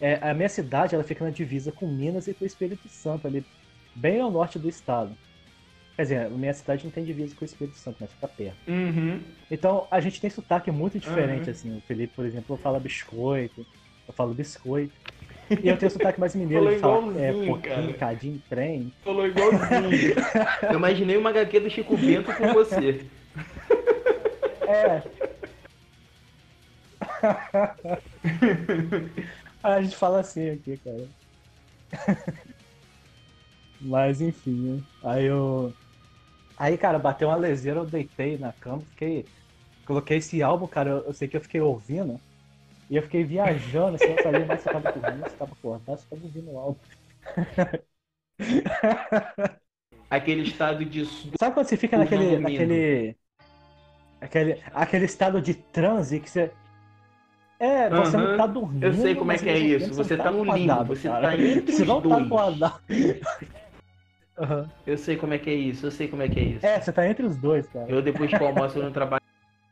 é, 0.00 0.18
a 0.20 0.34
minha 0.34 0.48
cidade, 0.48 0.96
ela 0.96 1.04
fica 1.04 1.24
na 1.24 1.30
divisa 1.30 1.70
com 1.70 1.86
Minas 1.86 2.26
e 2.26 2.34
com 2.34 2.44
o 2.44 2.46
Espírito 2.46 2.88
Santo, 2.88 3.28
ali 3.28 3.46
bem 3.94 4.20
ao 4.20 4.32
norte 4.32 4.58
do 4.58 4.68
estado. 4.68 5.16
Quer 5.96 6.02
dizer, 6.02 6.26
a 6.26 6.30
minha 6.30 6.54
cidade 6.54 6.84
não 6.84 6.90
tem 6.90 7.04
divisa 7.04 7.34
com 7.34 7.42
o 7.42 7.44
Espírito 7.44 7.76
Santo, 7.76 7.98
mas 8.00 8.10
fica 8.10 8.26
perto. 8.26 8.56
Uhum. 8.66 9.20
Então 9.50 9.86
a 9.90 10.00
gente 10.00 10.20
tem 10.20 10.30
sotaque 10.30 10.70
muito 10.70 10.98
diferente, 10.98 11.42
Aham. 11.42 11.50
assim. 11.50 11.76
O 11.76 11.80
Felipe, 11.82 12.14
por 12.14 12.24
exemplo, 12.24 12.56
fala 12.56 12.80
biscoito, 12.80 13.66
eu 14.08 14.14
falo 14.14 14.32
biscoito. 14.32 14.92
E 15.62 15.68
eu 15.68 15.76
tenho 15.76 15.90
sotaque 15.90 16.18
mais 16.18 16.34
mineiro, 16.34 16.64
Falou 16.80 17.10
ele 17.12 17.12
fala 17.12 17.20
é, 17.20 17.60
cara. 17.60 17.92
cadinho, 17.94 18.42
trem. 18.48 18.90
Falou 19.04 19.26
igualzinho. 19.26 20.14
Eu 20.70 20.76
imaginei 20.78 21.16
uma 21.18 21.28
HQ 21.28 21.60
do 21.60 21.68
Chico 21.68 21.94
Bento 21.96 22.32
com 22.34 22.52
você. 22.54 23.04
É. 24.66 25.02
Aí 29.62 29.74
a 29.76 29.82
gente 29.82 29.96
fala 29.96 30.20
assim 30.20 30.50
aqui, 30.50 30.78
cara. 30.78 31.08
Mas 33.80 34.20
enfim, 34.20 34.52
né? 34.52 34.80
Aí 35.02 35.26
eu. 35.26 35.74
Aí, 36.62 36.78
cara, 36.78 36.96
bateu 36.96 37.26
uma 37.26 37.34
leseira, 37.34 37.80
eu 37.80 37.84
deitei 37.84 38.38
na 38.38 38.52
cama, 38.52 38.82
fiquei. 38.90 39.24
Coloquei 39.84 40.18
esse 40.18 40.40
álbum, 40.44 40.68
cara, 40.68 40.90
eu, 40.90 40.98
eu 41.06 41.12
sei 41.12 41.26
que 41.26 41.36
eu 41.36 41.40
fiquei 41.40 41.60
ouvindo. 41.60 42.20
E 42.88 42.94
eu 42.94 43.02
fiquei 43.02 43.24
viajando, 43.24 43.96
assim, 43.96 44.12
eu 44.12 44.22
sabia 44.22 44.46
mais 44.46 44.60
se 44.60 44.68
eu 44.68 44.72
tava 44.72 44.86
dormindo, 44.92 45.26
se 45.26 45.32
eu 45.34 45.38
tava 45.40 45.52
acordado, 45.54 45.98
se 45.98 46.04
eu 46.04 46.10
tava 46.10 46.22
ouvindo 46.22 46.52
o 46.52 46.58
álbum. 46.58 46.78
Aquele 50.08 50.42
estado 50.42 50.84
de. 50.84 51.04
Sabe 51.40 51.52
quando 51.52 51.66
você 51.66 51.76
fica 51.76 51.96
Não 51.96 52.04
naquele. 52.04 52.38
naquele. 52.38 53.16
Aquele, 54.20 54.62
aquele 54.72 55.04
estado 55.06 55.42
de 55.42 55.54
transe 55.54 56.20
que 56.20 56.30
você. 56.30 56.52
É, 57.58 57.90
você 57.90 58.16
não 58.16 58.28
Aham. 58.28 58.36
tá 58.36 58.46
dormindo. 58.46 58.86
Eu 58.86 58.94
sei 58.94 59.16
como 59.16 59.32
é 59.32 59.38
que 59.38 59.48
é 59.48 59.58
isso. 59.58 59.92
Você 59.94 60.16
tá 60.16 60.30
no 60.30 60.44
limbo, 60.44 60.84
você 60.84 61.08
cara. 61.08 61.32
tá 61.32 61.34
entre 61.36 61.72
Você 61.74 61.82
os 61.82 61.88
não 61.88 62.00
tá 62.02 62.14
dois. 62.14 62.26
acordado. 62.26 62.80
Aham. 64.38 64.70
Eu 64.86 64.98
sei 64.98 65.16
como 65.16 65.34
é 65.34 65.38
que 65.38 65.50
é 65.50 65.54
isso, 65.54 65.86
eu 65.86 65.90
sei 65.90 66.08
como 66.08 66.22
é 66.22 66.28
que 66.28 66.40
é 66.40 66.44
isso. 66.44 66.66
É, 66.66 66.80
você 66.80 66.92
tá 66.92 67.06
entre 67.06 67.24
os 67.26 67.36
dois, 67.36 67.66
cara. 67.68 67.90
Eu 67.90 68.02
depois 68.02 68.30
que 68.30 68.36
eu 68.36 68.46
almoço 68.46 68.78
no 68.78 68.90
trabalho 68.90 69.20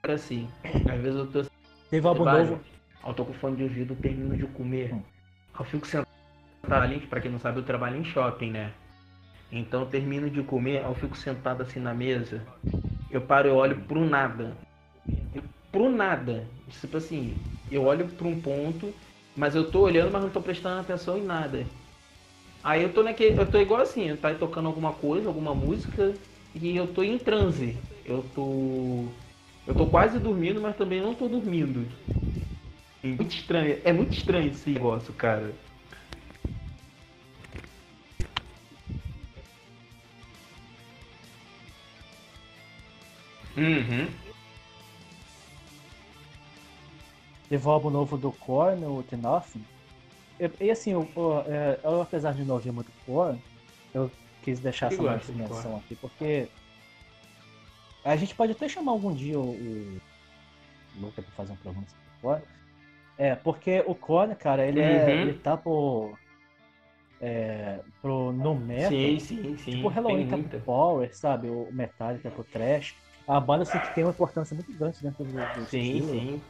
assim. 0.09 0.49
Às 0.87 1.01
vezes 1.01 1.19
eu 1.19 1.27
tô 1.31 1.45
Teve 1.91 2.07
um 2.07 2.11
álbum 2.11 2.25
novo. 2.25 2.61
eu 3.07 3.15
tô 3.15 3.25
com 3.25 3.33
fone 3.35 3.57
de 3.57 3.63
ouvido, 3.65 3.95
termino 3.97 4.37
de 4.37 4.47
comer. 4.47 4.95
Hum. 4.95 5.03
Eu 5.59 5.65
fico 5.65 5.87
sentado 5.87 6.07
ali, 6.69 7.01
pra 7.07 7.21
quem 7.21 7.31
não 7.31 7.39
sabe, 7.39 7.59
eu 7.59 7.65
trabalho 7.65 7.97
em 7.97 8.05
shopping, 8.05 8.51
né? 8.53 8.73
Então 9.51 9.81
eu 9.81 9.87
termino 9.89 10.31
de 10.31 10.43
comer, 10.43 10.85
eu 10.85 10.95
fico 10.95 11.17
sentado 11.17 11.63
assim 11.63 11.81
na 11.81 11.93
mesa, 11.93 12.47
eu 13.11 13.21
paro 13.21 13.49
e 13.49 13.51
olho 13.51 13.81
pro 13.83 14.05
nada. 14.05 14.57
Pro 15.73 15.91
nada. 15.91 16.47
Tipo 16.69 16.97
assim, 16.99 17.37
eu 17.71 17.85
olho 17.85 18.09
pra 18.09 18.29
um 18.29 18.41
ponto, 18.41 18.95
mas 19.37 19.55
eu 19.57 19.71
tô 19.71 19.81
olhando, 19.81 20.13
mas 20.13 20.23
não 20.23 20.31
tô 20.31 20.41
prestando 20.41 20.81
atenção 20.81 21.19
em 21.19 21.25
nada. 21.25 21.67
Aí 22.63 22.83
eu 22.83 22.93
tô 22.93 23.03
naquele. 23.03 23.39
Eu 23.39 23.47
tô 23.47 23.59
igual 23.59 23.81
assim, 23.81 24.15
tá 24.17 24.35
tocando 24.35 24.67
alguma 24.67 24.93
coisa, 24.93 25.29
alguma 25.29 25.55
música, 25.55 26.15
e 26.55 26.77
eu 26.77 26.93
tô 26.93 27.03
em 27.03 27.19
transe. 27.19 27.77
Eu 28.05 28.23
tô. 28.35 29.05
Eu 29.67 29.75
tô 29.75 29.87
quase 29.87 30.19
dormindo, 30.19 30.61
mas 30.61 30.77
também 30.77 31.01
não 31.01 31.15
tô 31.15 31.29
dormindo. 31.29 31.87
É 33.03 33.07
muito 33.07 33.35
estranho. 33.35 33.81
É 33.85 33.93
muito 33.93 34.13
estranho 34.13 34.51
esse 34.51 34.71
negócio, 34.71 35.13
cara. 35.15 35.55
Uhum. 43.57 44.09
Um 47.51 47.71
álbum 47.71 47.91
novo 47.91 48.17
do 48.17 48.31
Korn, 48.33 48.85
o 48.87 49.03
The 49.03 49.17
Nothing. 49.17 49.65
E, 50.59 50.71
assim, 50.71 50.93
eu, 50.93 51.07
eu, 51.15 51.41
é, 51.41 51.79
eu, 51.85 52.01
apesar 52.01 52.33
de 52.33 52.45
não 52.45 52.55
ouvir 52.55 52.73
muito 52.73 52.91
Korn, 53.05 53.39
eu 53.93 54.11
quis 54.43 54.59
deixar 54.59 54.87
Eu 54.87 54.95
essa 54.95 55.03
gosto 55.03 55.33
menção 55.35 55.77
aqui, 55.77 55.95
porque 55.97 56.49
a 58.03 58.17
gente 58.17 58.35
pode 58.35 58.53
até 58.53 58.67
chamar 58.69 58.93
algum 58.93 59.13
dia 59.13 59.39
o, 59.39 59.51
o 59.51 60.01
Luca 60.99 61.21
pra 61.21 61.31
fazer 61.33 61.53
um 61.53 61.57
programa 61.57 61.87
sobre 61.87 62.05
Korn. 62.23 62.43
É, 63.19 63.35
porque 63.35 63.85
o 63.87 63.95
Korn, 63.95 64.35
cara, 64.35 64.65
ele, 64.67 64.81
é, 64.81 65.15
Uhum. 65.15 65.21
ele 65.21 65.35
tá 65.35 65.59
pro, 65.59 66.17
é, 67.21 67.81
pro 68.01 68.33
no 68.33 68.55
metal, 68.55 68.89
Sim, 68.91 69.21
sim, 69.21 69.43
sim. 69.59 69.73
tipo 69.73 69.89
o 69.89 69.91
Halloween 69.91 70.27
tá 70.27 70.39
pro 70.39 70.61
Power, 70.61 71.15
sabe? 71.15 71.51
O 71.51 71.69
Metallica 71.71 72.31
pro 72.31 72.45
Trash. 72.45 72.97
A 73.29 73.39
banda 73.39 73.63
assim, 73.65 73.79
que 73.79 73.95
tem 73.95 74.05
uma 74.05 74.11
importância 74.11 74.55
muito 74.55 74.73
grande 74.73 75.03
dentro 75.03 75.23
do, 75.23 75.33
do 75.33 75.69
Sim, 75.69 75.99
estilo. 75.99 76.09
sim. 76.09 76.43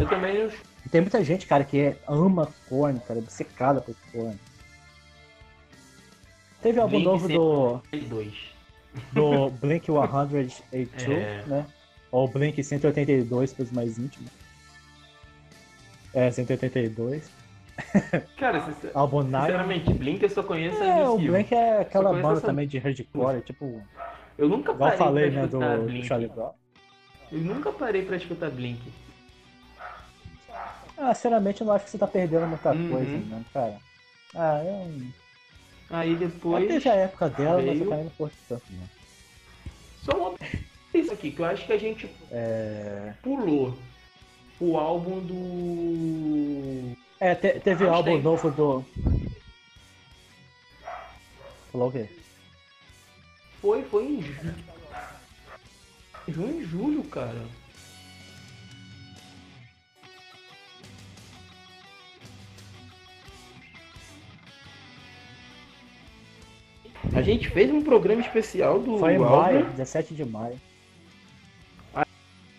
Eu 0.00 0.08
também. 0.08 0.50
Tem 0.90 1.00
muita 1.00 1.22
gente, 1.24 1.46
cara, 1.46 1.64
que 1.64 1.78
é- 1.80 1.96
ama 2.06 2.48
Korn, 2.68 3.00
cara, 3.00 3.18
obcecada 3.20 3.80
por 3.80 3.94
Korn. 4.12 4.38
Teve 6.62 6.80
álbum 6.80 6.98
novo 7.00 7.28
do, 7.28 7.82
do 9.12 9.50
Blink 9.50 9.86
182, 9.86 10.62
É. 11.10 11.42
né? 11.46 11.66
Ou 12.10 12.28
Blink 12.28 12.62
182 12.62 13.52
para 13.52 13.62
os 13.64 13.70
mais 13.72 13.98
íntimos. 13.98 14.30
É, 16.14 16.30
182. 16.30 17.28
Cara, 18.38 18.60
sincer- 18.66 18.92
sinceramente, 19.46 19.92
Blink 19.92 20.22
eu 20.22 20.30
só 20.30 20.42
conheço 20.44 20.80
É, 20.80 21.08
o. 21.08 21.18
Blink 21.18 21.52
é 21.52 21.80
aquela 21.80 22.12
banda 22.12 22.38
essa- 22.38 22.46
também 22.46 22.68
de 22.68 22.78
hardcore, 22.78 23.40
tipo, 23.42 23.82
Eu 24.38 24.48
nunca 24.48 24.72
igual 24.72 24.90
parei 24.90 24.94
eu 24.94 24.98
falei, 24.98 25.30
pra 25.32 25.40
né, 25.42 25.46
do 25.48 25.82
Blink. 25.86 26.06
Charlie 26.06 26.28
Brown. 26.28 26.52
Eu 27.32 27.38
nunca 27.40 27.72
parei 27.72 28.02
pra 28.04 28.16
escutar 28.16 28.48
Blink. 28.50 28.80
Ah, 31.06 31.14
sinceramente, 31.14 31.60
eu 31.60 31.66
não 31.66 31.74
acho 31.74 31.84
que 31.84 31.90
você 31.90 31.98
tá 31.98 32.06
perdendo 32.06 32.46
muita 32.46 32.72
Uhum. 32.72 32.88
coisa, 32.88 33.18
né, 33.18 33.44
cara? 33.52 33.78
Ah, 34.34 34.64
eu. 34.64 34.90
Aí 35.90 36.16
depois. 36.16 36.66
teve 36.66 36.88
a 36.88 36.94
época 36.94 37.28
dela, 37.28 37.58
mas 37.58 37.66
eu 37.66 37.74
veio- 37.74 37.88
também 37.90 38.04
não 38.04 38.10
curto 38.12 38.34
tanto, 38.48 38.64
não. 38.70 38.88
Só 39.98 40.16
uma 40.16 40.34
isso 40.94 41.12
aqui, 41.12 41.30
que 41.30 41.42
eu 41.42 41.44
acho 41.44 41.66
que 41.66 41.72
a 41.74 41.78
gente 41.78 42.08
É. 42.30 43.12
pulou 43.22 43.76
o 44.58 44.78
álbum 44.78 45.20
do. 45.20 46.96
É, 47.20 47.34
te- 47.34 47.60
teve 47.60 47.84
o 47.84 47.88
Acho 47.88 47.96
álbum 47.98 48.22
novo 48.22 48.50
do. 48.50 48.82
Falou 51.70 51.88
o 51.88 51.92
quê? 51.92 52.08
Foi, 53.60 53.82
foi 53.84 54.04
em 54.06 54.22
junho. 54.22 54.54
Junho 56.28 56.60
e 56.60 56.64
julho, 56.64 57.04
cara. 57.04 57.42
A 67.12 67.22
gente 67.22 67.48
fez 67.48 67.70
um 67.70 67.82
programa 67.82 68.20
especial 68.20 68.78
do 68.80 68.98
Foi 68.98 69.12
em 69.14 69.16
álbum. 69.16 69.36
maio, 69.36 69.64
17 69.70 70.14
de 70.14 70.24
maio. 70.24 70.58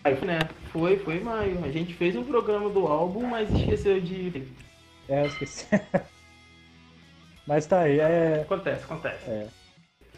Aí, 0.04 0.14
né? 0.24 0.38
Foi, 0.72 0.96
foi 0.98 1.16
em 1.16 1.20
maio. 1.20 1.64
A 1.64 1.70
gente 1.70 1.92
fez 1.94 2.14
um 2.16 2.24
programa 2.24 2.70
do 2.70 2.86
álbum, 2.86 3.26
mas 3.26 3.50
esqueceu 3.52 4.00
de. 4.00 4.46
É, 5.08 5.22
eu 5.22 5.26
esqueci. 5.26 5.66
Mas 7.46 7.64
tá 7.64 7.82
aí, 7.82 8.00
é. 8.00 8.40
Acontece, 8.42 8.82
acontece. 8.82 9.30
É. 9.30 9.46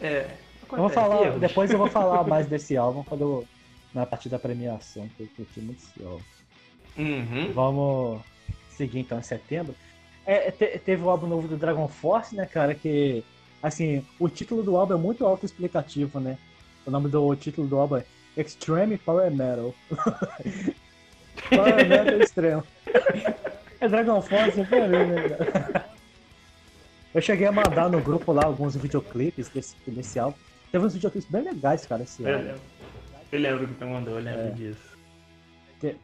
É. 0.01 0.31
Eu 0.73 0.79
vou 0.79 0.89
falar, 0.89 1.27
erros. 1.27 1.41
depois 1.41 1.71
eu 1.71 1.77
vou 1.77 1.87
falar 1.89 2.25
mais 2.27 2.47
desse 2.47 2.75
álbum 2.75 3.03
quando 3.05 3.21
eu, 3.21 3.47
na 3.93 4.07
partir 4.07 4.31
da 4.31 4.39
premiação, 4.39 5.07
que 5.15 5.25
eu 5.25 5.29
curti 5.37 5.61
muito 5.61 5.79
esse 5.83 6.03
álbum. 6.07 6.23
Uhum. 6.97 7.53
Vamos 7.53 8.23
seguir 8.71 9.01
então 9.01 9.19
em 9.19 9.23
setembro. 9.23 9.75
É, 10.25 10.51
te- 10.51 10.79
teve 10.79 11.03
o 11.03 11.11
álbum 11.11 11.27
novo 11.27 11.47
do 11.47 11.59
Dragon 11.59 11.87
Force, 11.87 12.35
né, 12.35 12.47
cara? 12.47 12.75
Que, 12.75 13.23
assim, 13.63 14.05
o 14.19 14.29
título 14.29 14.63
do 14.63 14.77
álbum 14.77 14.95
é 14.95 14.99
muito 14.99 15.25
autoexplicativo, 15.27 16.21
né? 16.21 16.39
O 16.87 16.91
nome 16.91 17.09
do 17.09 17.35
título 17.37 17.67
do 17.67 17.79
álbum 17.79 17.97
é 17.97 18.05
Extreme 18.37 18.97
Power 18.99 19.31
Metal. 19.31 19.75
Power 21.51 21.89
Metal 21.89 22.21
extremo. 22.21 22.65
É 23.81 23.89
Dragon 23.89 24.21
Force, 24.23 24.65
pô, 24.65 24.77
né, 24.87 25.29
cara? 25.29 25.85
Eu 27.15 27.21
cheguei 27.23 27.47
a 27.47 27.53
mandar 27.53 27.89
no 27.91 28.01
grupo 28.01 28.33
lá 28.33 28.45
alguns 28.45 28.77
videoclipes 28.77 29.49
desse, 29.49 29.75
desse 29.87 30.19
álbum. 30.19 30.37
Teve 30.71 30.85
uns 30.85 30.95
videoclipes 30.95 31.31
bem 31.31 31.43
legais, 31.43 31.87
cara, 31.87 32.03
esse 32.03 32.23
Eu 32.23 32.33
álbum. 32.35 32.45
lembro. 32.47 32.61
Eu 33.33 33.41
lembro 33.41 33.69
que 33.69 33.75
tu 33.75 33.87
mandou, 33.87 34.15
eu 34.19 34.25
lembro 34.25 34.41
É. 34.49 34.51
disso. 34.51 34.89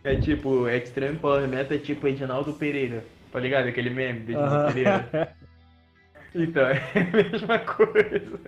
É 0.04 0.14
tipo, 0.16 0.68
Extreme 0.68 1.18
Power 1.18 1.48
Metal 1.48 1.76
é 1.76 1.80
tipo 1.80 2.06
Edinaldo 2.06 2.52
Pereira. 2.54 3.04
Tá 3.32 3.40
ligado? 3.40 3.66
Aquele 3.68 3.90
meme 3.90 4.20
do 4.20 4.30
Edinaldo 4.32 4.54
Aham. 4.54 4.66
Pereira. 4.72 5.36
Então, 6.34 6.62
é 6.66 6.78
a 6.96 7.04
mesma 7.12 7.58
coisa. 7.60 8.40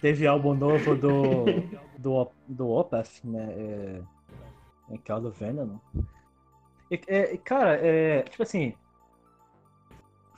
Teve 0.00 0.26
álbum 0.26 0.54
novo 0.54 0.94
do, 0.94 1.44
do, 1.98 2.30
do 2.46 2.70
Opeth, 2.70 3.20
né? 3.24 3.48
É, 3.56 4.00
é 4.94 4.98
que 4.98 5.10
é 5.10 5.14
o 5.14 5.20
do 5.20 5.30
Venom. 5.30 5.76
E, 6.90 7.00
é, 7.08 7.36
cara, 7.38 7.74
é, 7.74 8.22
tipo 8.22 8.42
assim, 8.42 8.74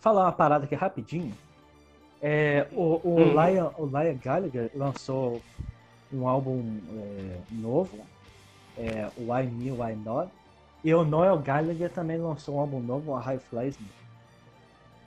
falar 0.00 0.24
uma 0.24 0.32
parada 0.32 0.64
aqui 0.64 0.74
rapidinho. 0.74 1.34
É, 2.20 2.66
o, 2.72 3.00
o, 3.02 3.16
Hum. 3.20 3.46
Liam, 3.46 3.74
o 3.78 3.86
Liam 3.86 4.16
Gallagher 4.22 4.70
lançou 4.74 5.42
um 6.12 6.28
álbum 6.28 6.78
é, 6.94 7.38
novo, 7.50 7.98
é, 8.78 9.10
Why 9.18 9.46
Me, 9.46 9.72
Why 9.72 9.96
Not. 9.96 10.30
E 10.84 10.92
o 10.94 11.04
Noel 11.04 11.38
Gallagher 11.38 11.90
também 11.90 12.18
lançou 12.18 12.56
um 12.56 12.60
álbum 12.60 12.80
novo, 12.80 13.14
a 13.14 13.20
High 13.20 13.38
Flies. 13.38 13.78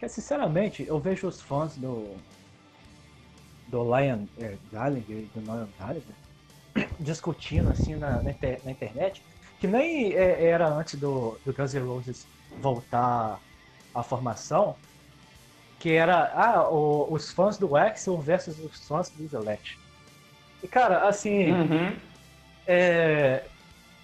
Sinceramente, 0.07 0.85
eu 0.87 0.99
vejo 0.99 1.27
os 1.27 1.41
fãs 1.41 1.77
do, 1.77 2.15
do 3.67 3.83
Lion 3.83 4.25
é, 4.37 4.57
Gallagher 4.71 5.17
e 5.19 5.25
do 5.27 5.41
Noel 5.41 5.67
Gallagher 5.77 6.03
discutindo 6.99 7.69
assim 7.69 7.95
na, 7.95 8.21
na, 8.21 8.31
inter- 8.31 8.61
na 8.63 8.71
internet, 8.71 9.21
que 9.59 9.67
nem 9.67 10.13
é, 10.13 10.45
era 10.45 10.67
antes 10.67 10.99
do, 10.99 11.37
do 11.45 11.53
Guns 11.53 11.73
N' 11.73 11.85
Roses 11.85 12.27
voltar 12.61 13.39
à 13.93 14.03
formação, 14.03 14.75
que 15.79 15.91
era 15.91 16.31
ah, 16.33 16.69
o- 16.69 17.11
os 17.11 17.31
fãs 17.31 17.57
do 17.57 17.75
Axel 17.75 18.17
versus 18.19 18.59
os 18.59 18.87
fãs 18.87 19.09
do 19.09 19.27
Zelect. 19.27 19.77
E 20.63 20.67
cara, 20.67 21.07
assim, 21.07 21.51
Uhum. 21.51 21.95
é, 22.67 23.43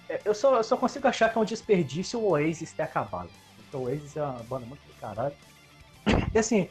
é, 0.08 0.20
eu, 0.24 0.34
só, 0.34 0.56
eu 0.56 0.62
só 0.64 0.76
consigo 0.76 1.08
achar 1.08 1.30
que 1.30 1.38
é 1.38 1.40
um 1.40 1.44
desperdício 1.44 2.20
o 2.20 2.30
Oasis 2.30 2.72
ter 2.72 2.82
acabado. 2.82 3.30
Porque 3.56 3.76
o 3.76 3.80
Oasis 3.82 4.16
é 4.16 4.22
uma 4.22 4.42
banda 4.44 4.66
muito 4.66 4.80
do 4.86 4.94
caralho. 4.94 5.34
E 6.34 6.38
assim, 6.38 6.68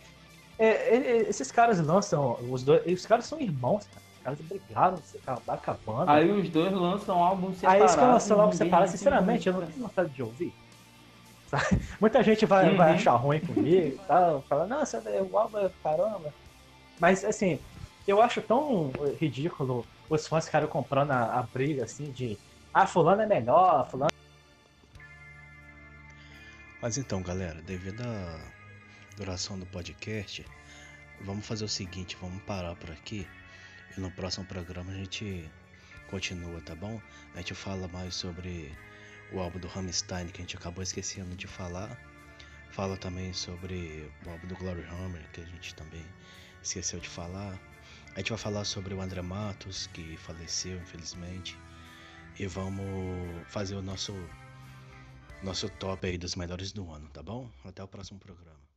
é, 0.60 0.68
é, 0.96 1.18
esses 1.30 1.52
caras 1.52 1.80
lançam. 1.80 2.38
Os, 2.50 2.64
dois, 2.64 2.86
os 2.86 3.06
caras 3.06 3.26
são 3.26 3.40
irmãos, 3.40 3.86
cara. 3.88 4.02
Os 4.18 4.24
caras 4.24 4.40
brigaram, 4.42 5.00
acabaram 5.26 5.62
com 5.62 5.72
a 5.72 5.74
banda. 5.74 6.12
Aí 6.12 6.32
os 6.32 6.50
dois 6.50 6.72
lançam 6.74 7.24
álbum 7.24 7.48
Aí 7.50 7.56
separado. 7.56 7.82
eles 7.84 7.96
que 7.96 8.02
lançam 8.02 8.38
ninguém 8.38 8.58
separado, 8.58 8.92
sinceramente, 8.92 9.48
eu 9.48 9.54
não 9.54 9.66
tenho 9.66 9.80
vontade 9.80 10.10
de 10.10 10.22
ouvir. 10.24 10.54
Sabe? 11.48 11.82
Muita 12.00 12.24
gente 12.24 12.46
vai, 12.46 12.70
Uhum. 12.70 12.78
vai 12.78 12.94
achar 12.94 13.16
ruim 13.16 13.40
comigo 13.40 13.88
e 13.88 14.00
tal, 14.08 14.42
falar, 14.44 14.68
nossa, 14.68 15.02
o 15.32 15.38
álbum 15.38 15.58
é 15.60 15.70
caramba. 15.84 16.34
Mas 17.00 17.26
assim, 17.26 17.60
eu 18.08 18.22
acho 18.22 18.42
tão 18.42 18.92
ridículo 19.20 19.86
os 20.10 20.28
fãs 20.28 20.46
ficarem 20.46 20.68
comprando 20.68 21.12
a, 21.12 21.40
a 21.40 21.44
briga 21.44 21.86
assim 21.86 22.12
de 22.12 22.38
ah, 22.74 22.86
fulano 22.86 23.22
é 23.22 23.26
melhor, 23.26 23.90
fulano. 23.90 24.12
Mas 26.82 26.98
então, 26.98 27.22
galera, 27.22 27.62
devido 27.62 28.02
à 28.02 28.51
duração 29.22 29.60
do 29.60 29.68
podcast, 29.68 30.44
vamos 31.22 31.46
fazer 31.46 31.64
o 31.64 31.70
seguinte, 31.70 32.18
vamos 32.20 32.42
parar 32.42 32.76
por 32.76 32.90
aqui 32.90 33.28
e 33.96 34.02
no 34.02 34.10
próximo 34.10 34.48
programa 34.48 34.92
a 34.92 34.96
gente 34.96 35.48
continua, 36.10 36.60
tá 36.62 36.74
bom? 36.74 37.00
A 37.36 37.38
gente 37.38 37.54
fala 37.54 37.88
mais 37.90 38.16
sobre 38.16 38.76
o 39.32 39.40
álbum 39.40 39.60
do 39.60 39.68
Rammstein 39.68 40.28
que 40.30 40.42
a 40.42 40.44
gente 40.44 40.58
acabou 40.58 40.82
esquecendo 40.82 41.36
de 41.36 41.46
falar. 41.46 41.96
Fala 42.72 42.98
também 42.98 43.32
sobre 43.32 44.12
o 44.26 44.32
álbum 44.32 44.48
do 44.48 44.56
Glory 44.56 44.84
Hammer 44.86 45.24
que 45.32 45.42
a 45.42 45.46
gente 45.46 45.76
também 45.76 46.04
esqueceu 46.64 47.00
de 47.00 47.08
falar. 47.08 47.60
A 48.16 48.20
gente 48.20 48.30
vai 48.30 48.40
falar 48.40 48.66
sobre 48.66 48.96
o 48.96 49.02
André 49.02 49.22
Matos 49.22 49.86
que 49.86 50.18
faleceu 50.18 50.80
infelizmente 50.80 51.56
e 52.40 52.48
vamos 52.48 52.88
fazer 53.46 53.76
o 53.76 53.84
nosso 53.84 54.16
nosso 55.44 55.70
top 55.70 56.08
aí 56.08 56.18
dos 56.18 56.36
melhores 56.36 56.72
do 56.72 56.92
ano, 56.92 57.08
tá 57.10 57.22
bom? 57.22 57.48
Até 57.64 57.84
o 57.84 57.88
próximo 57.88 58.18
programa. 58.18 58.71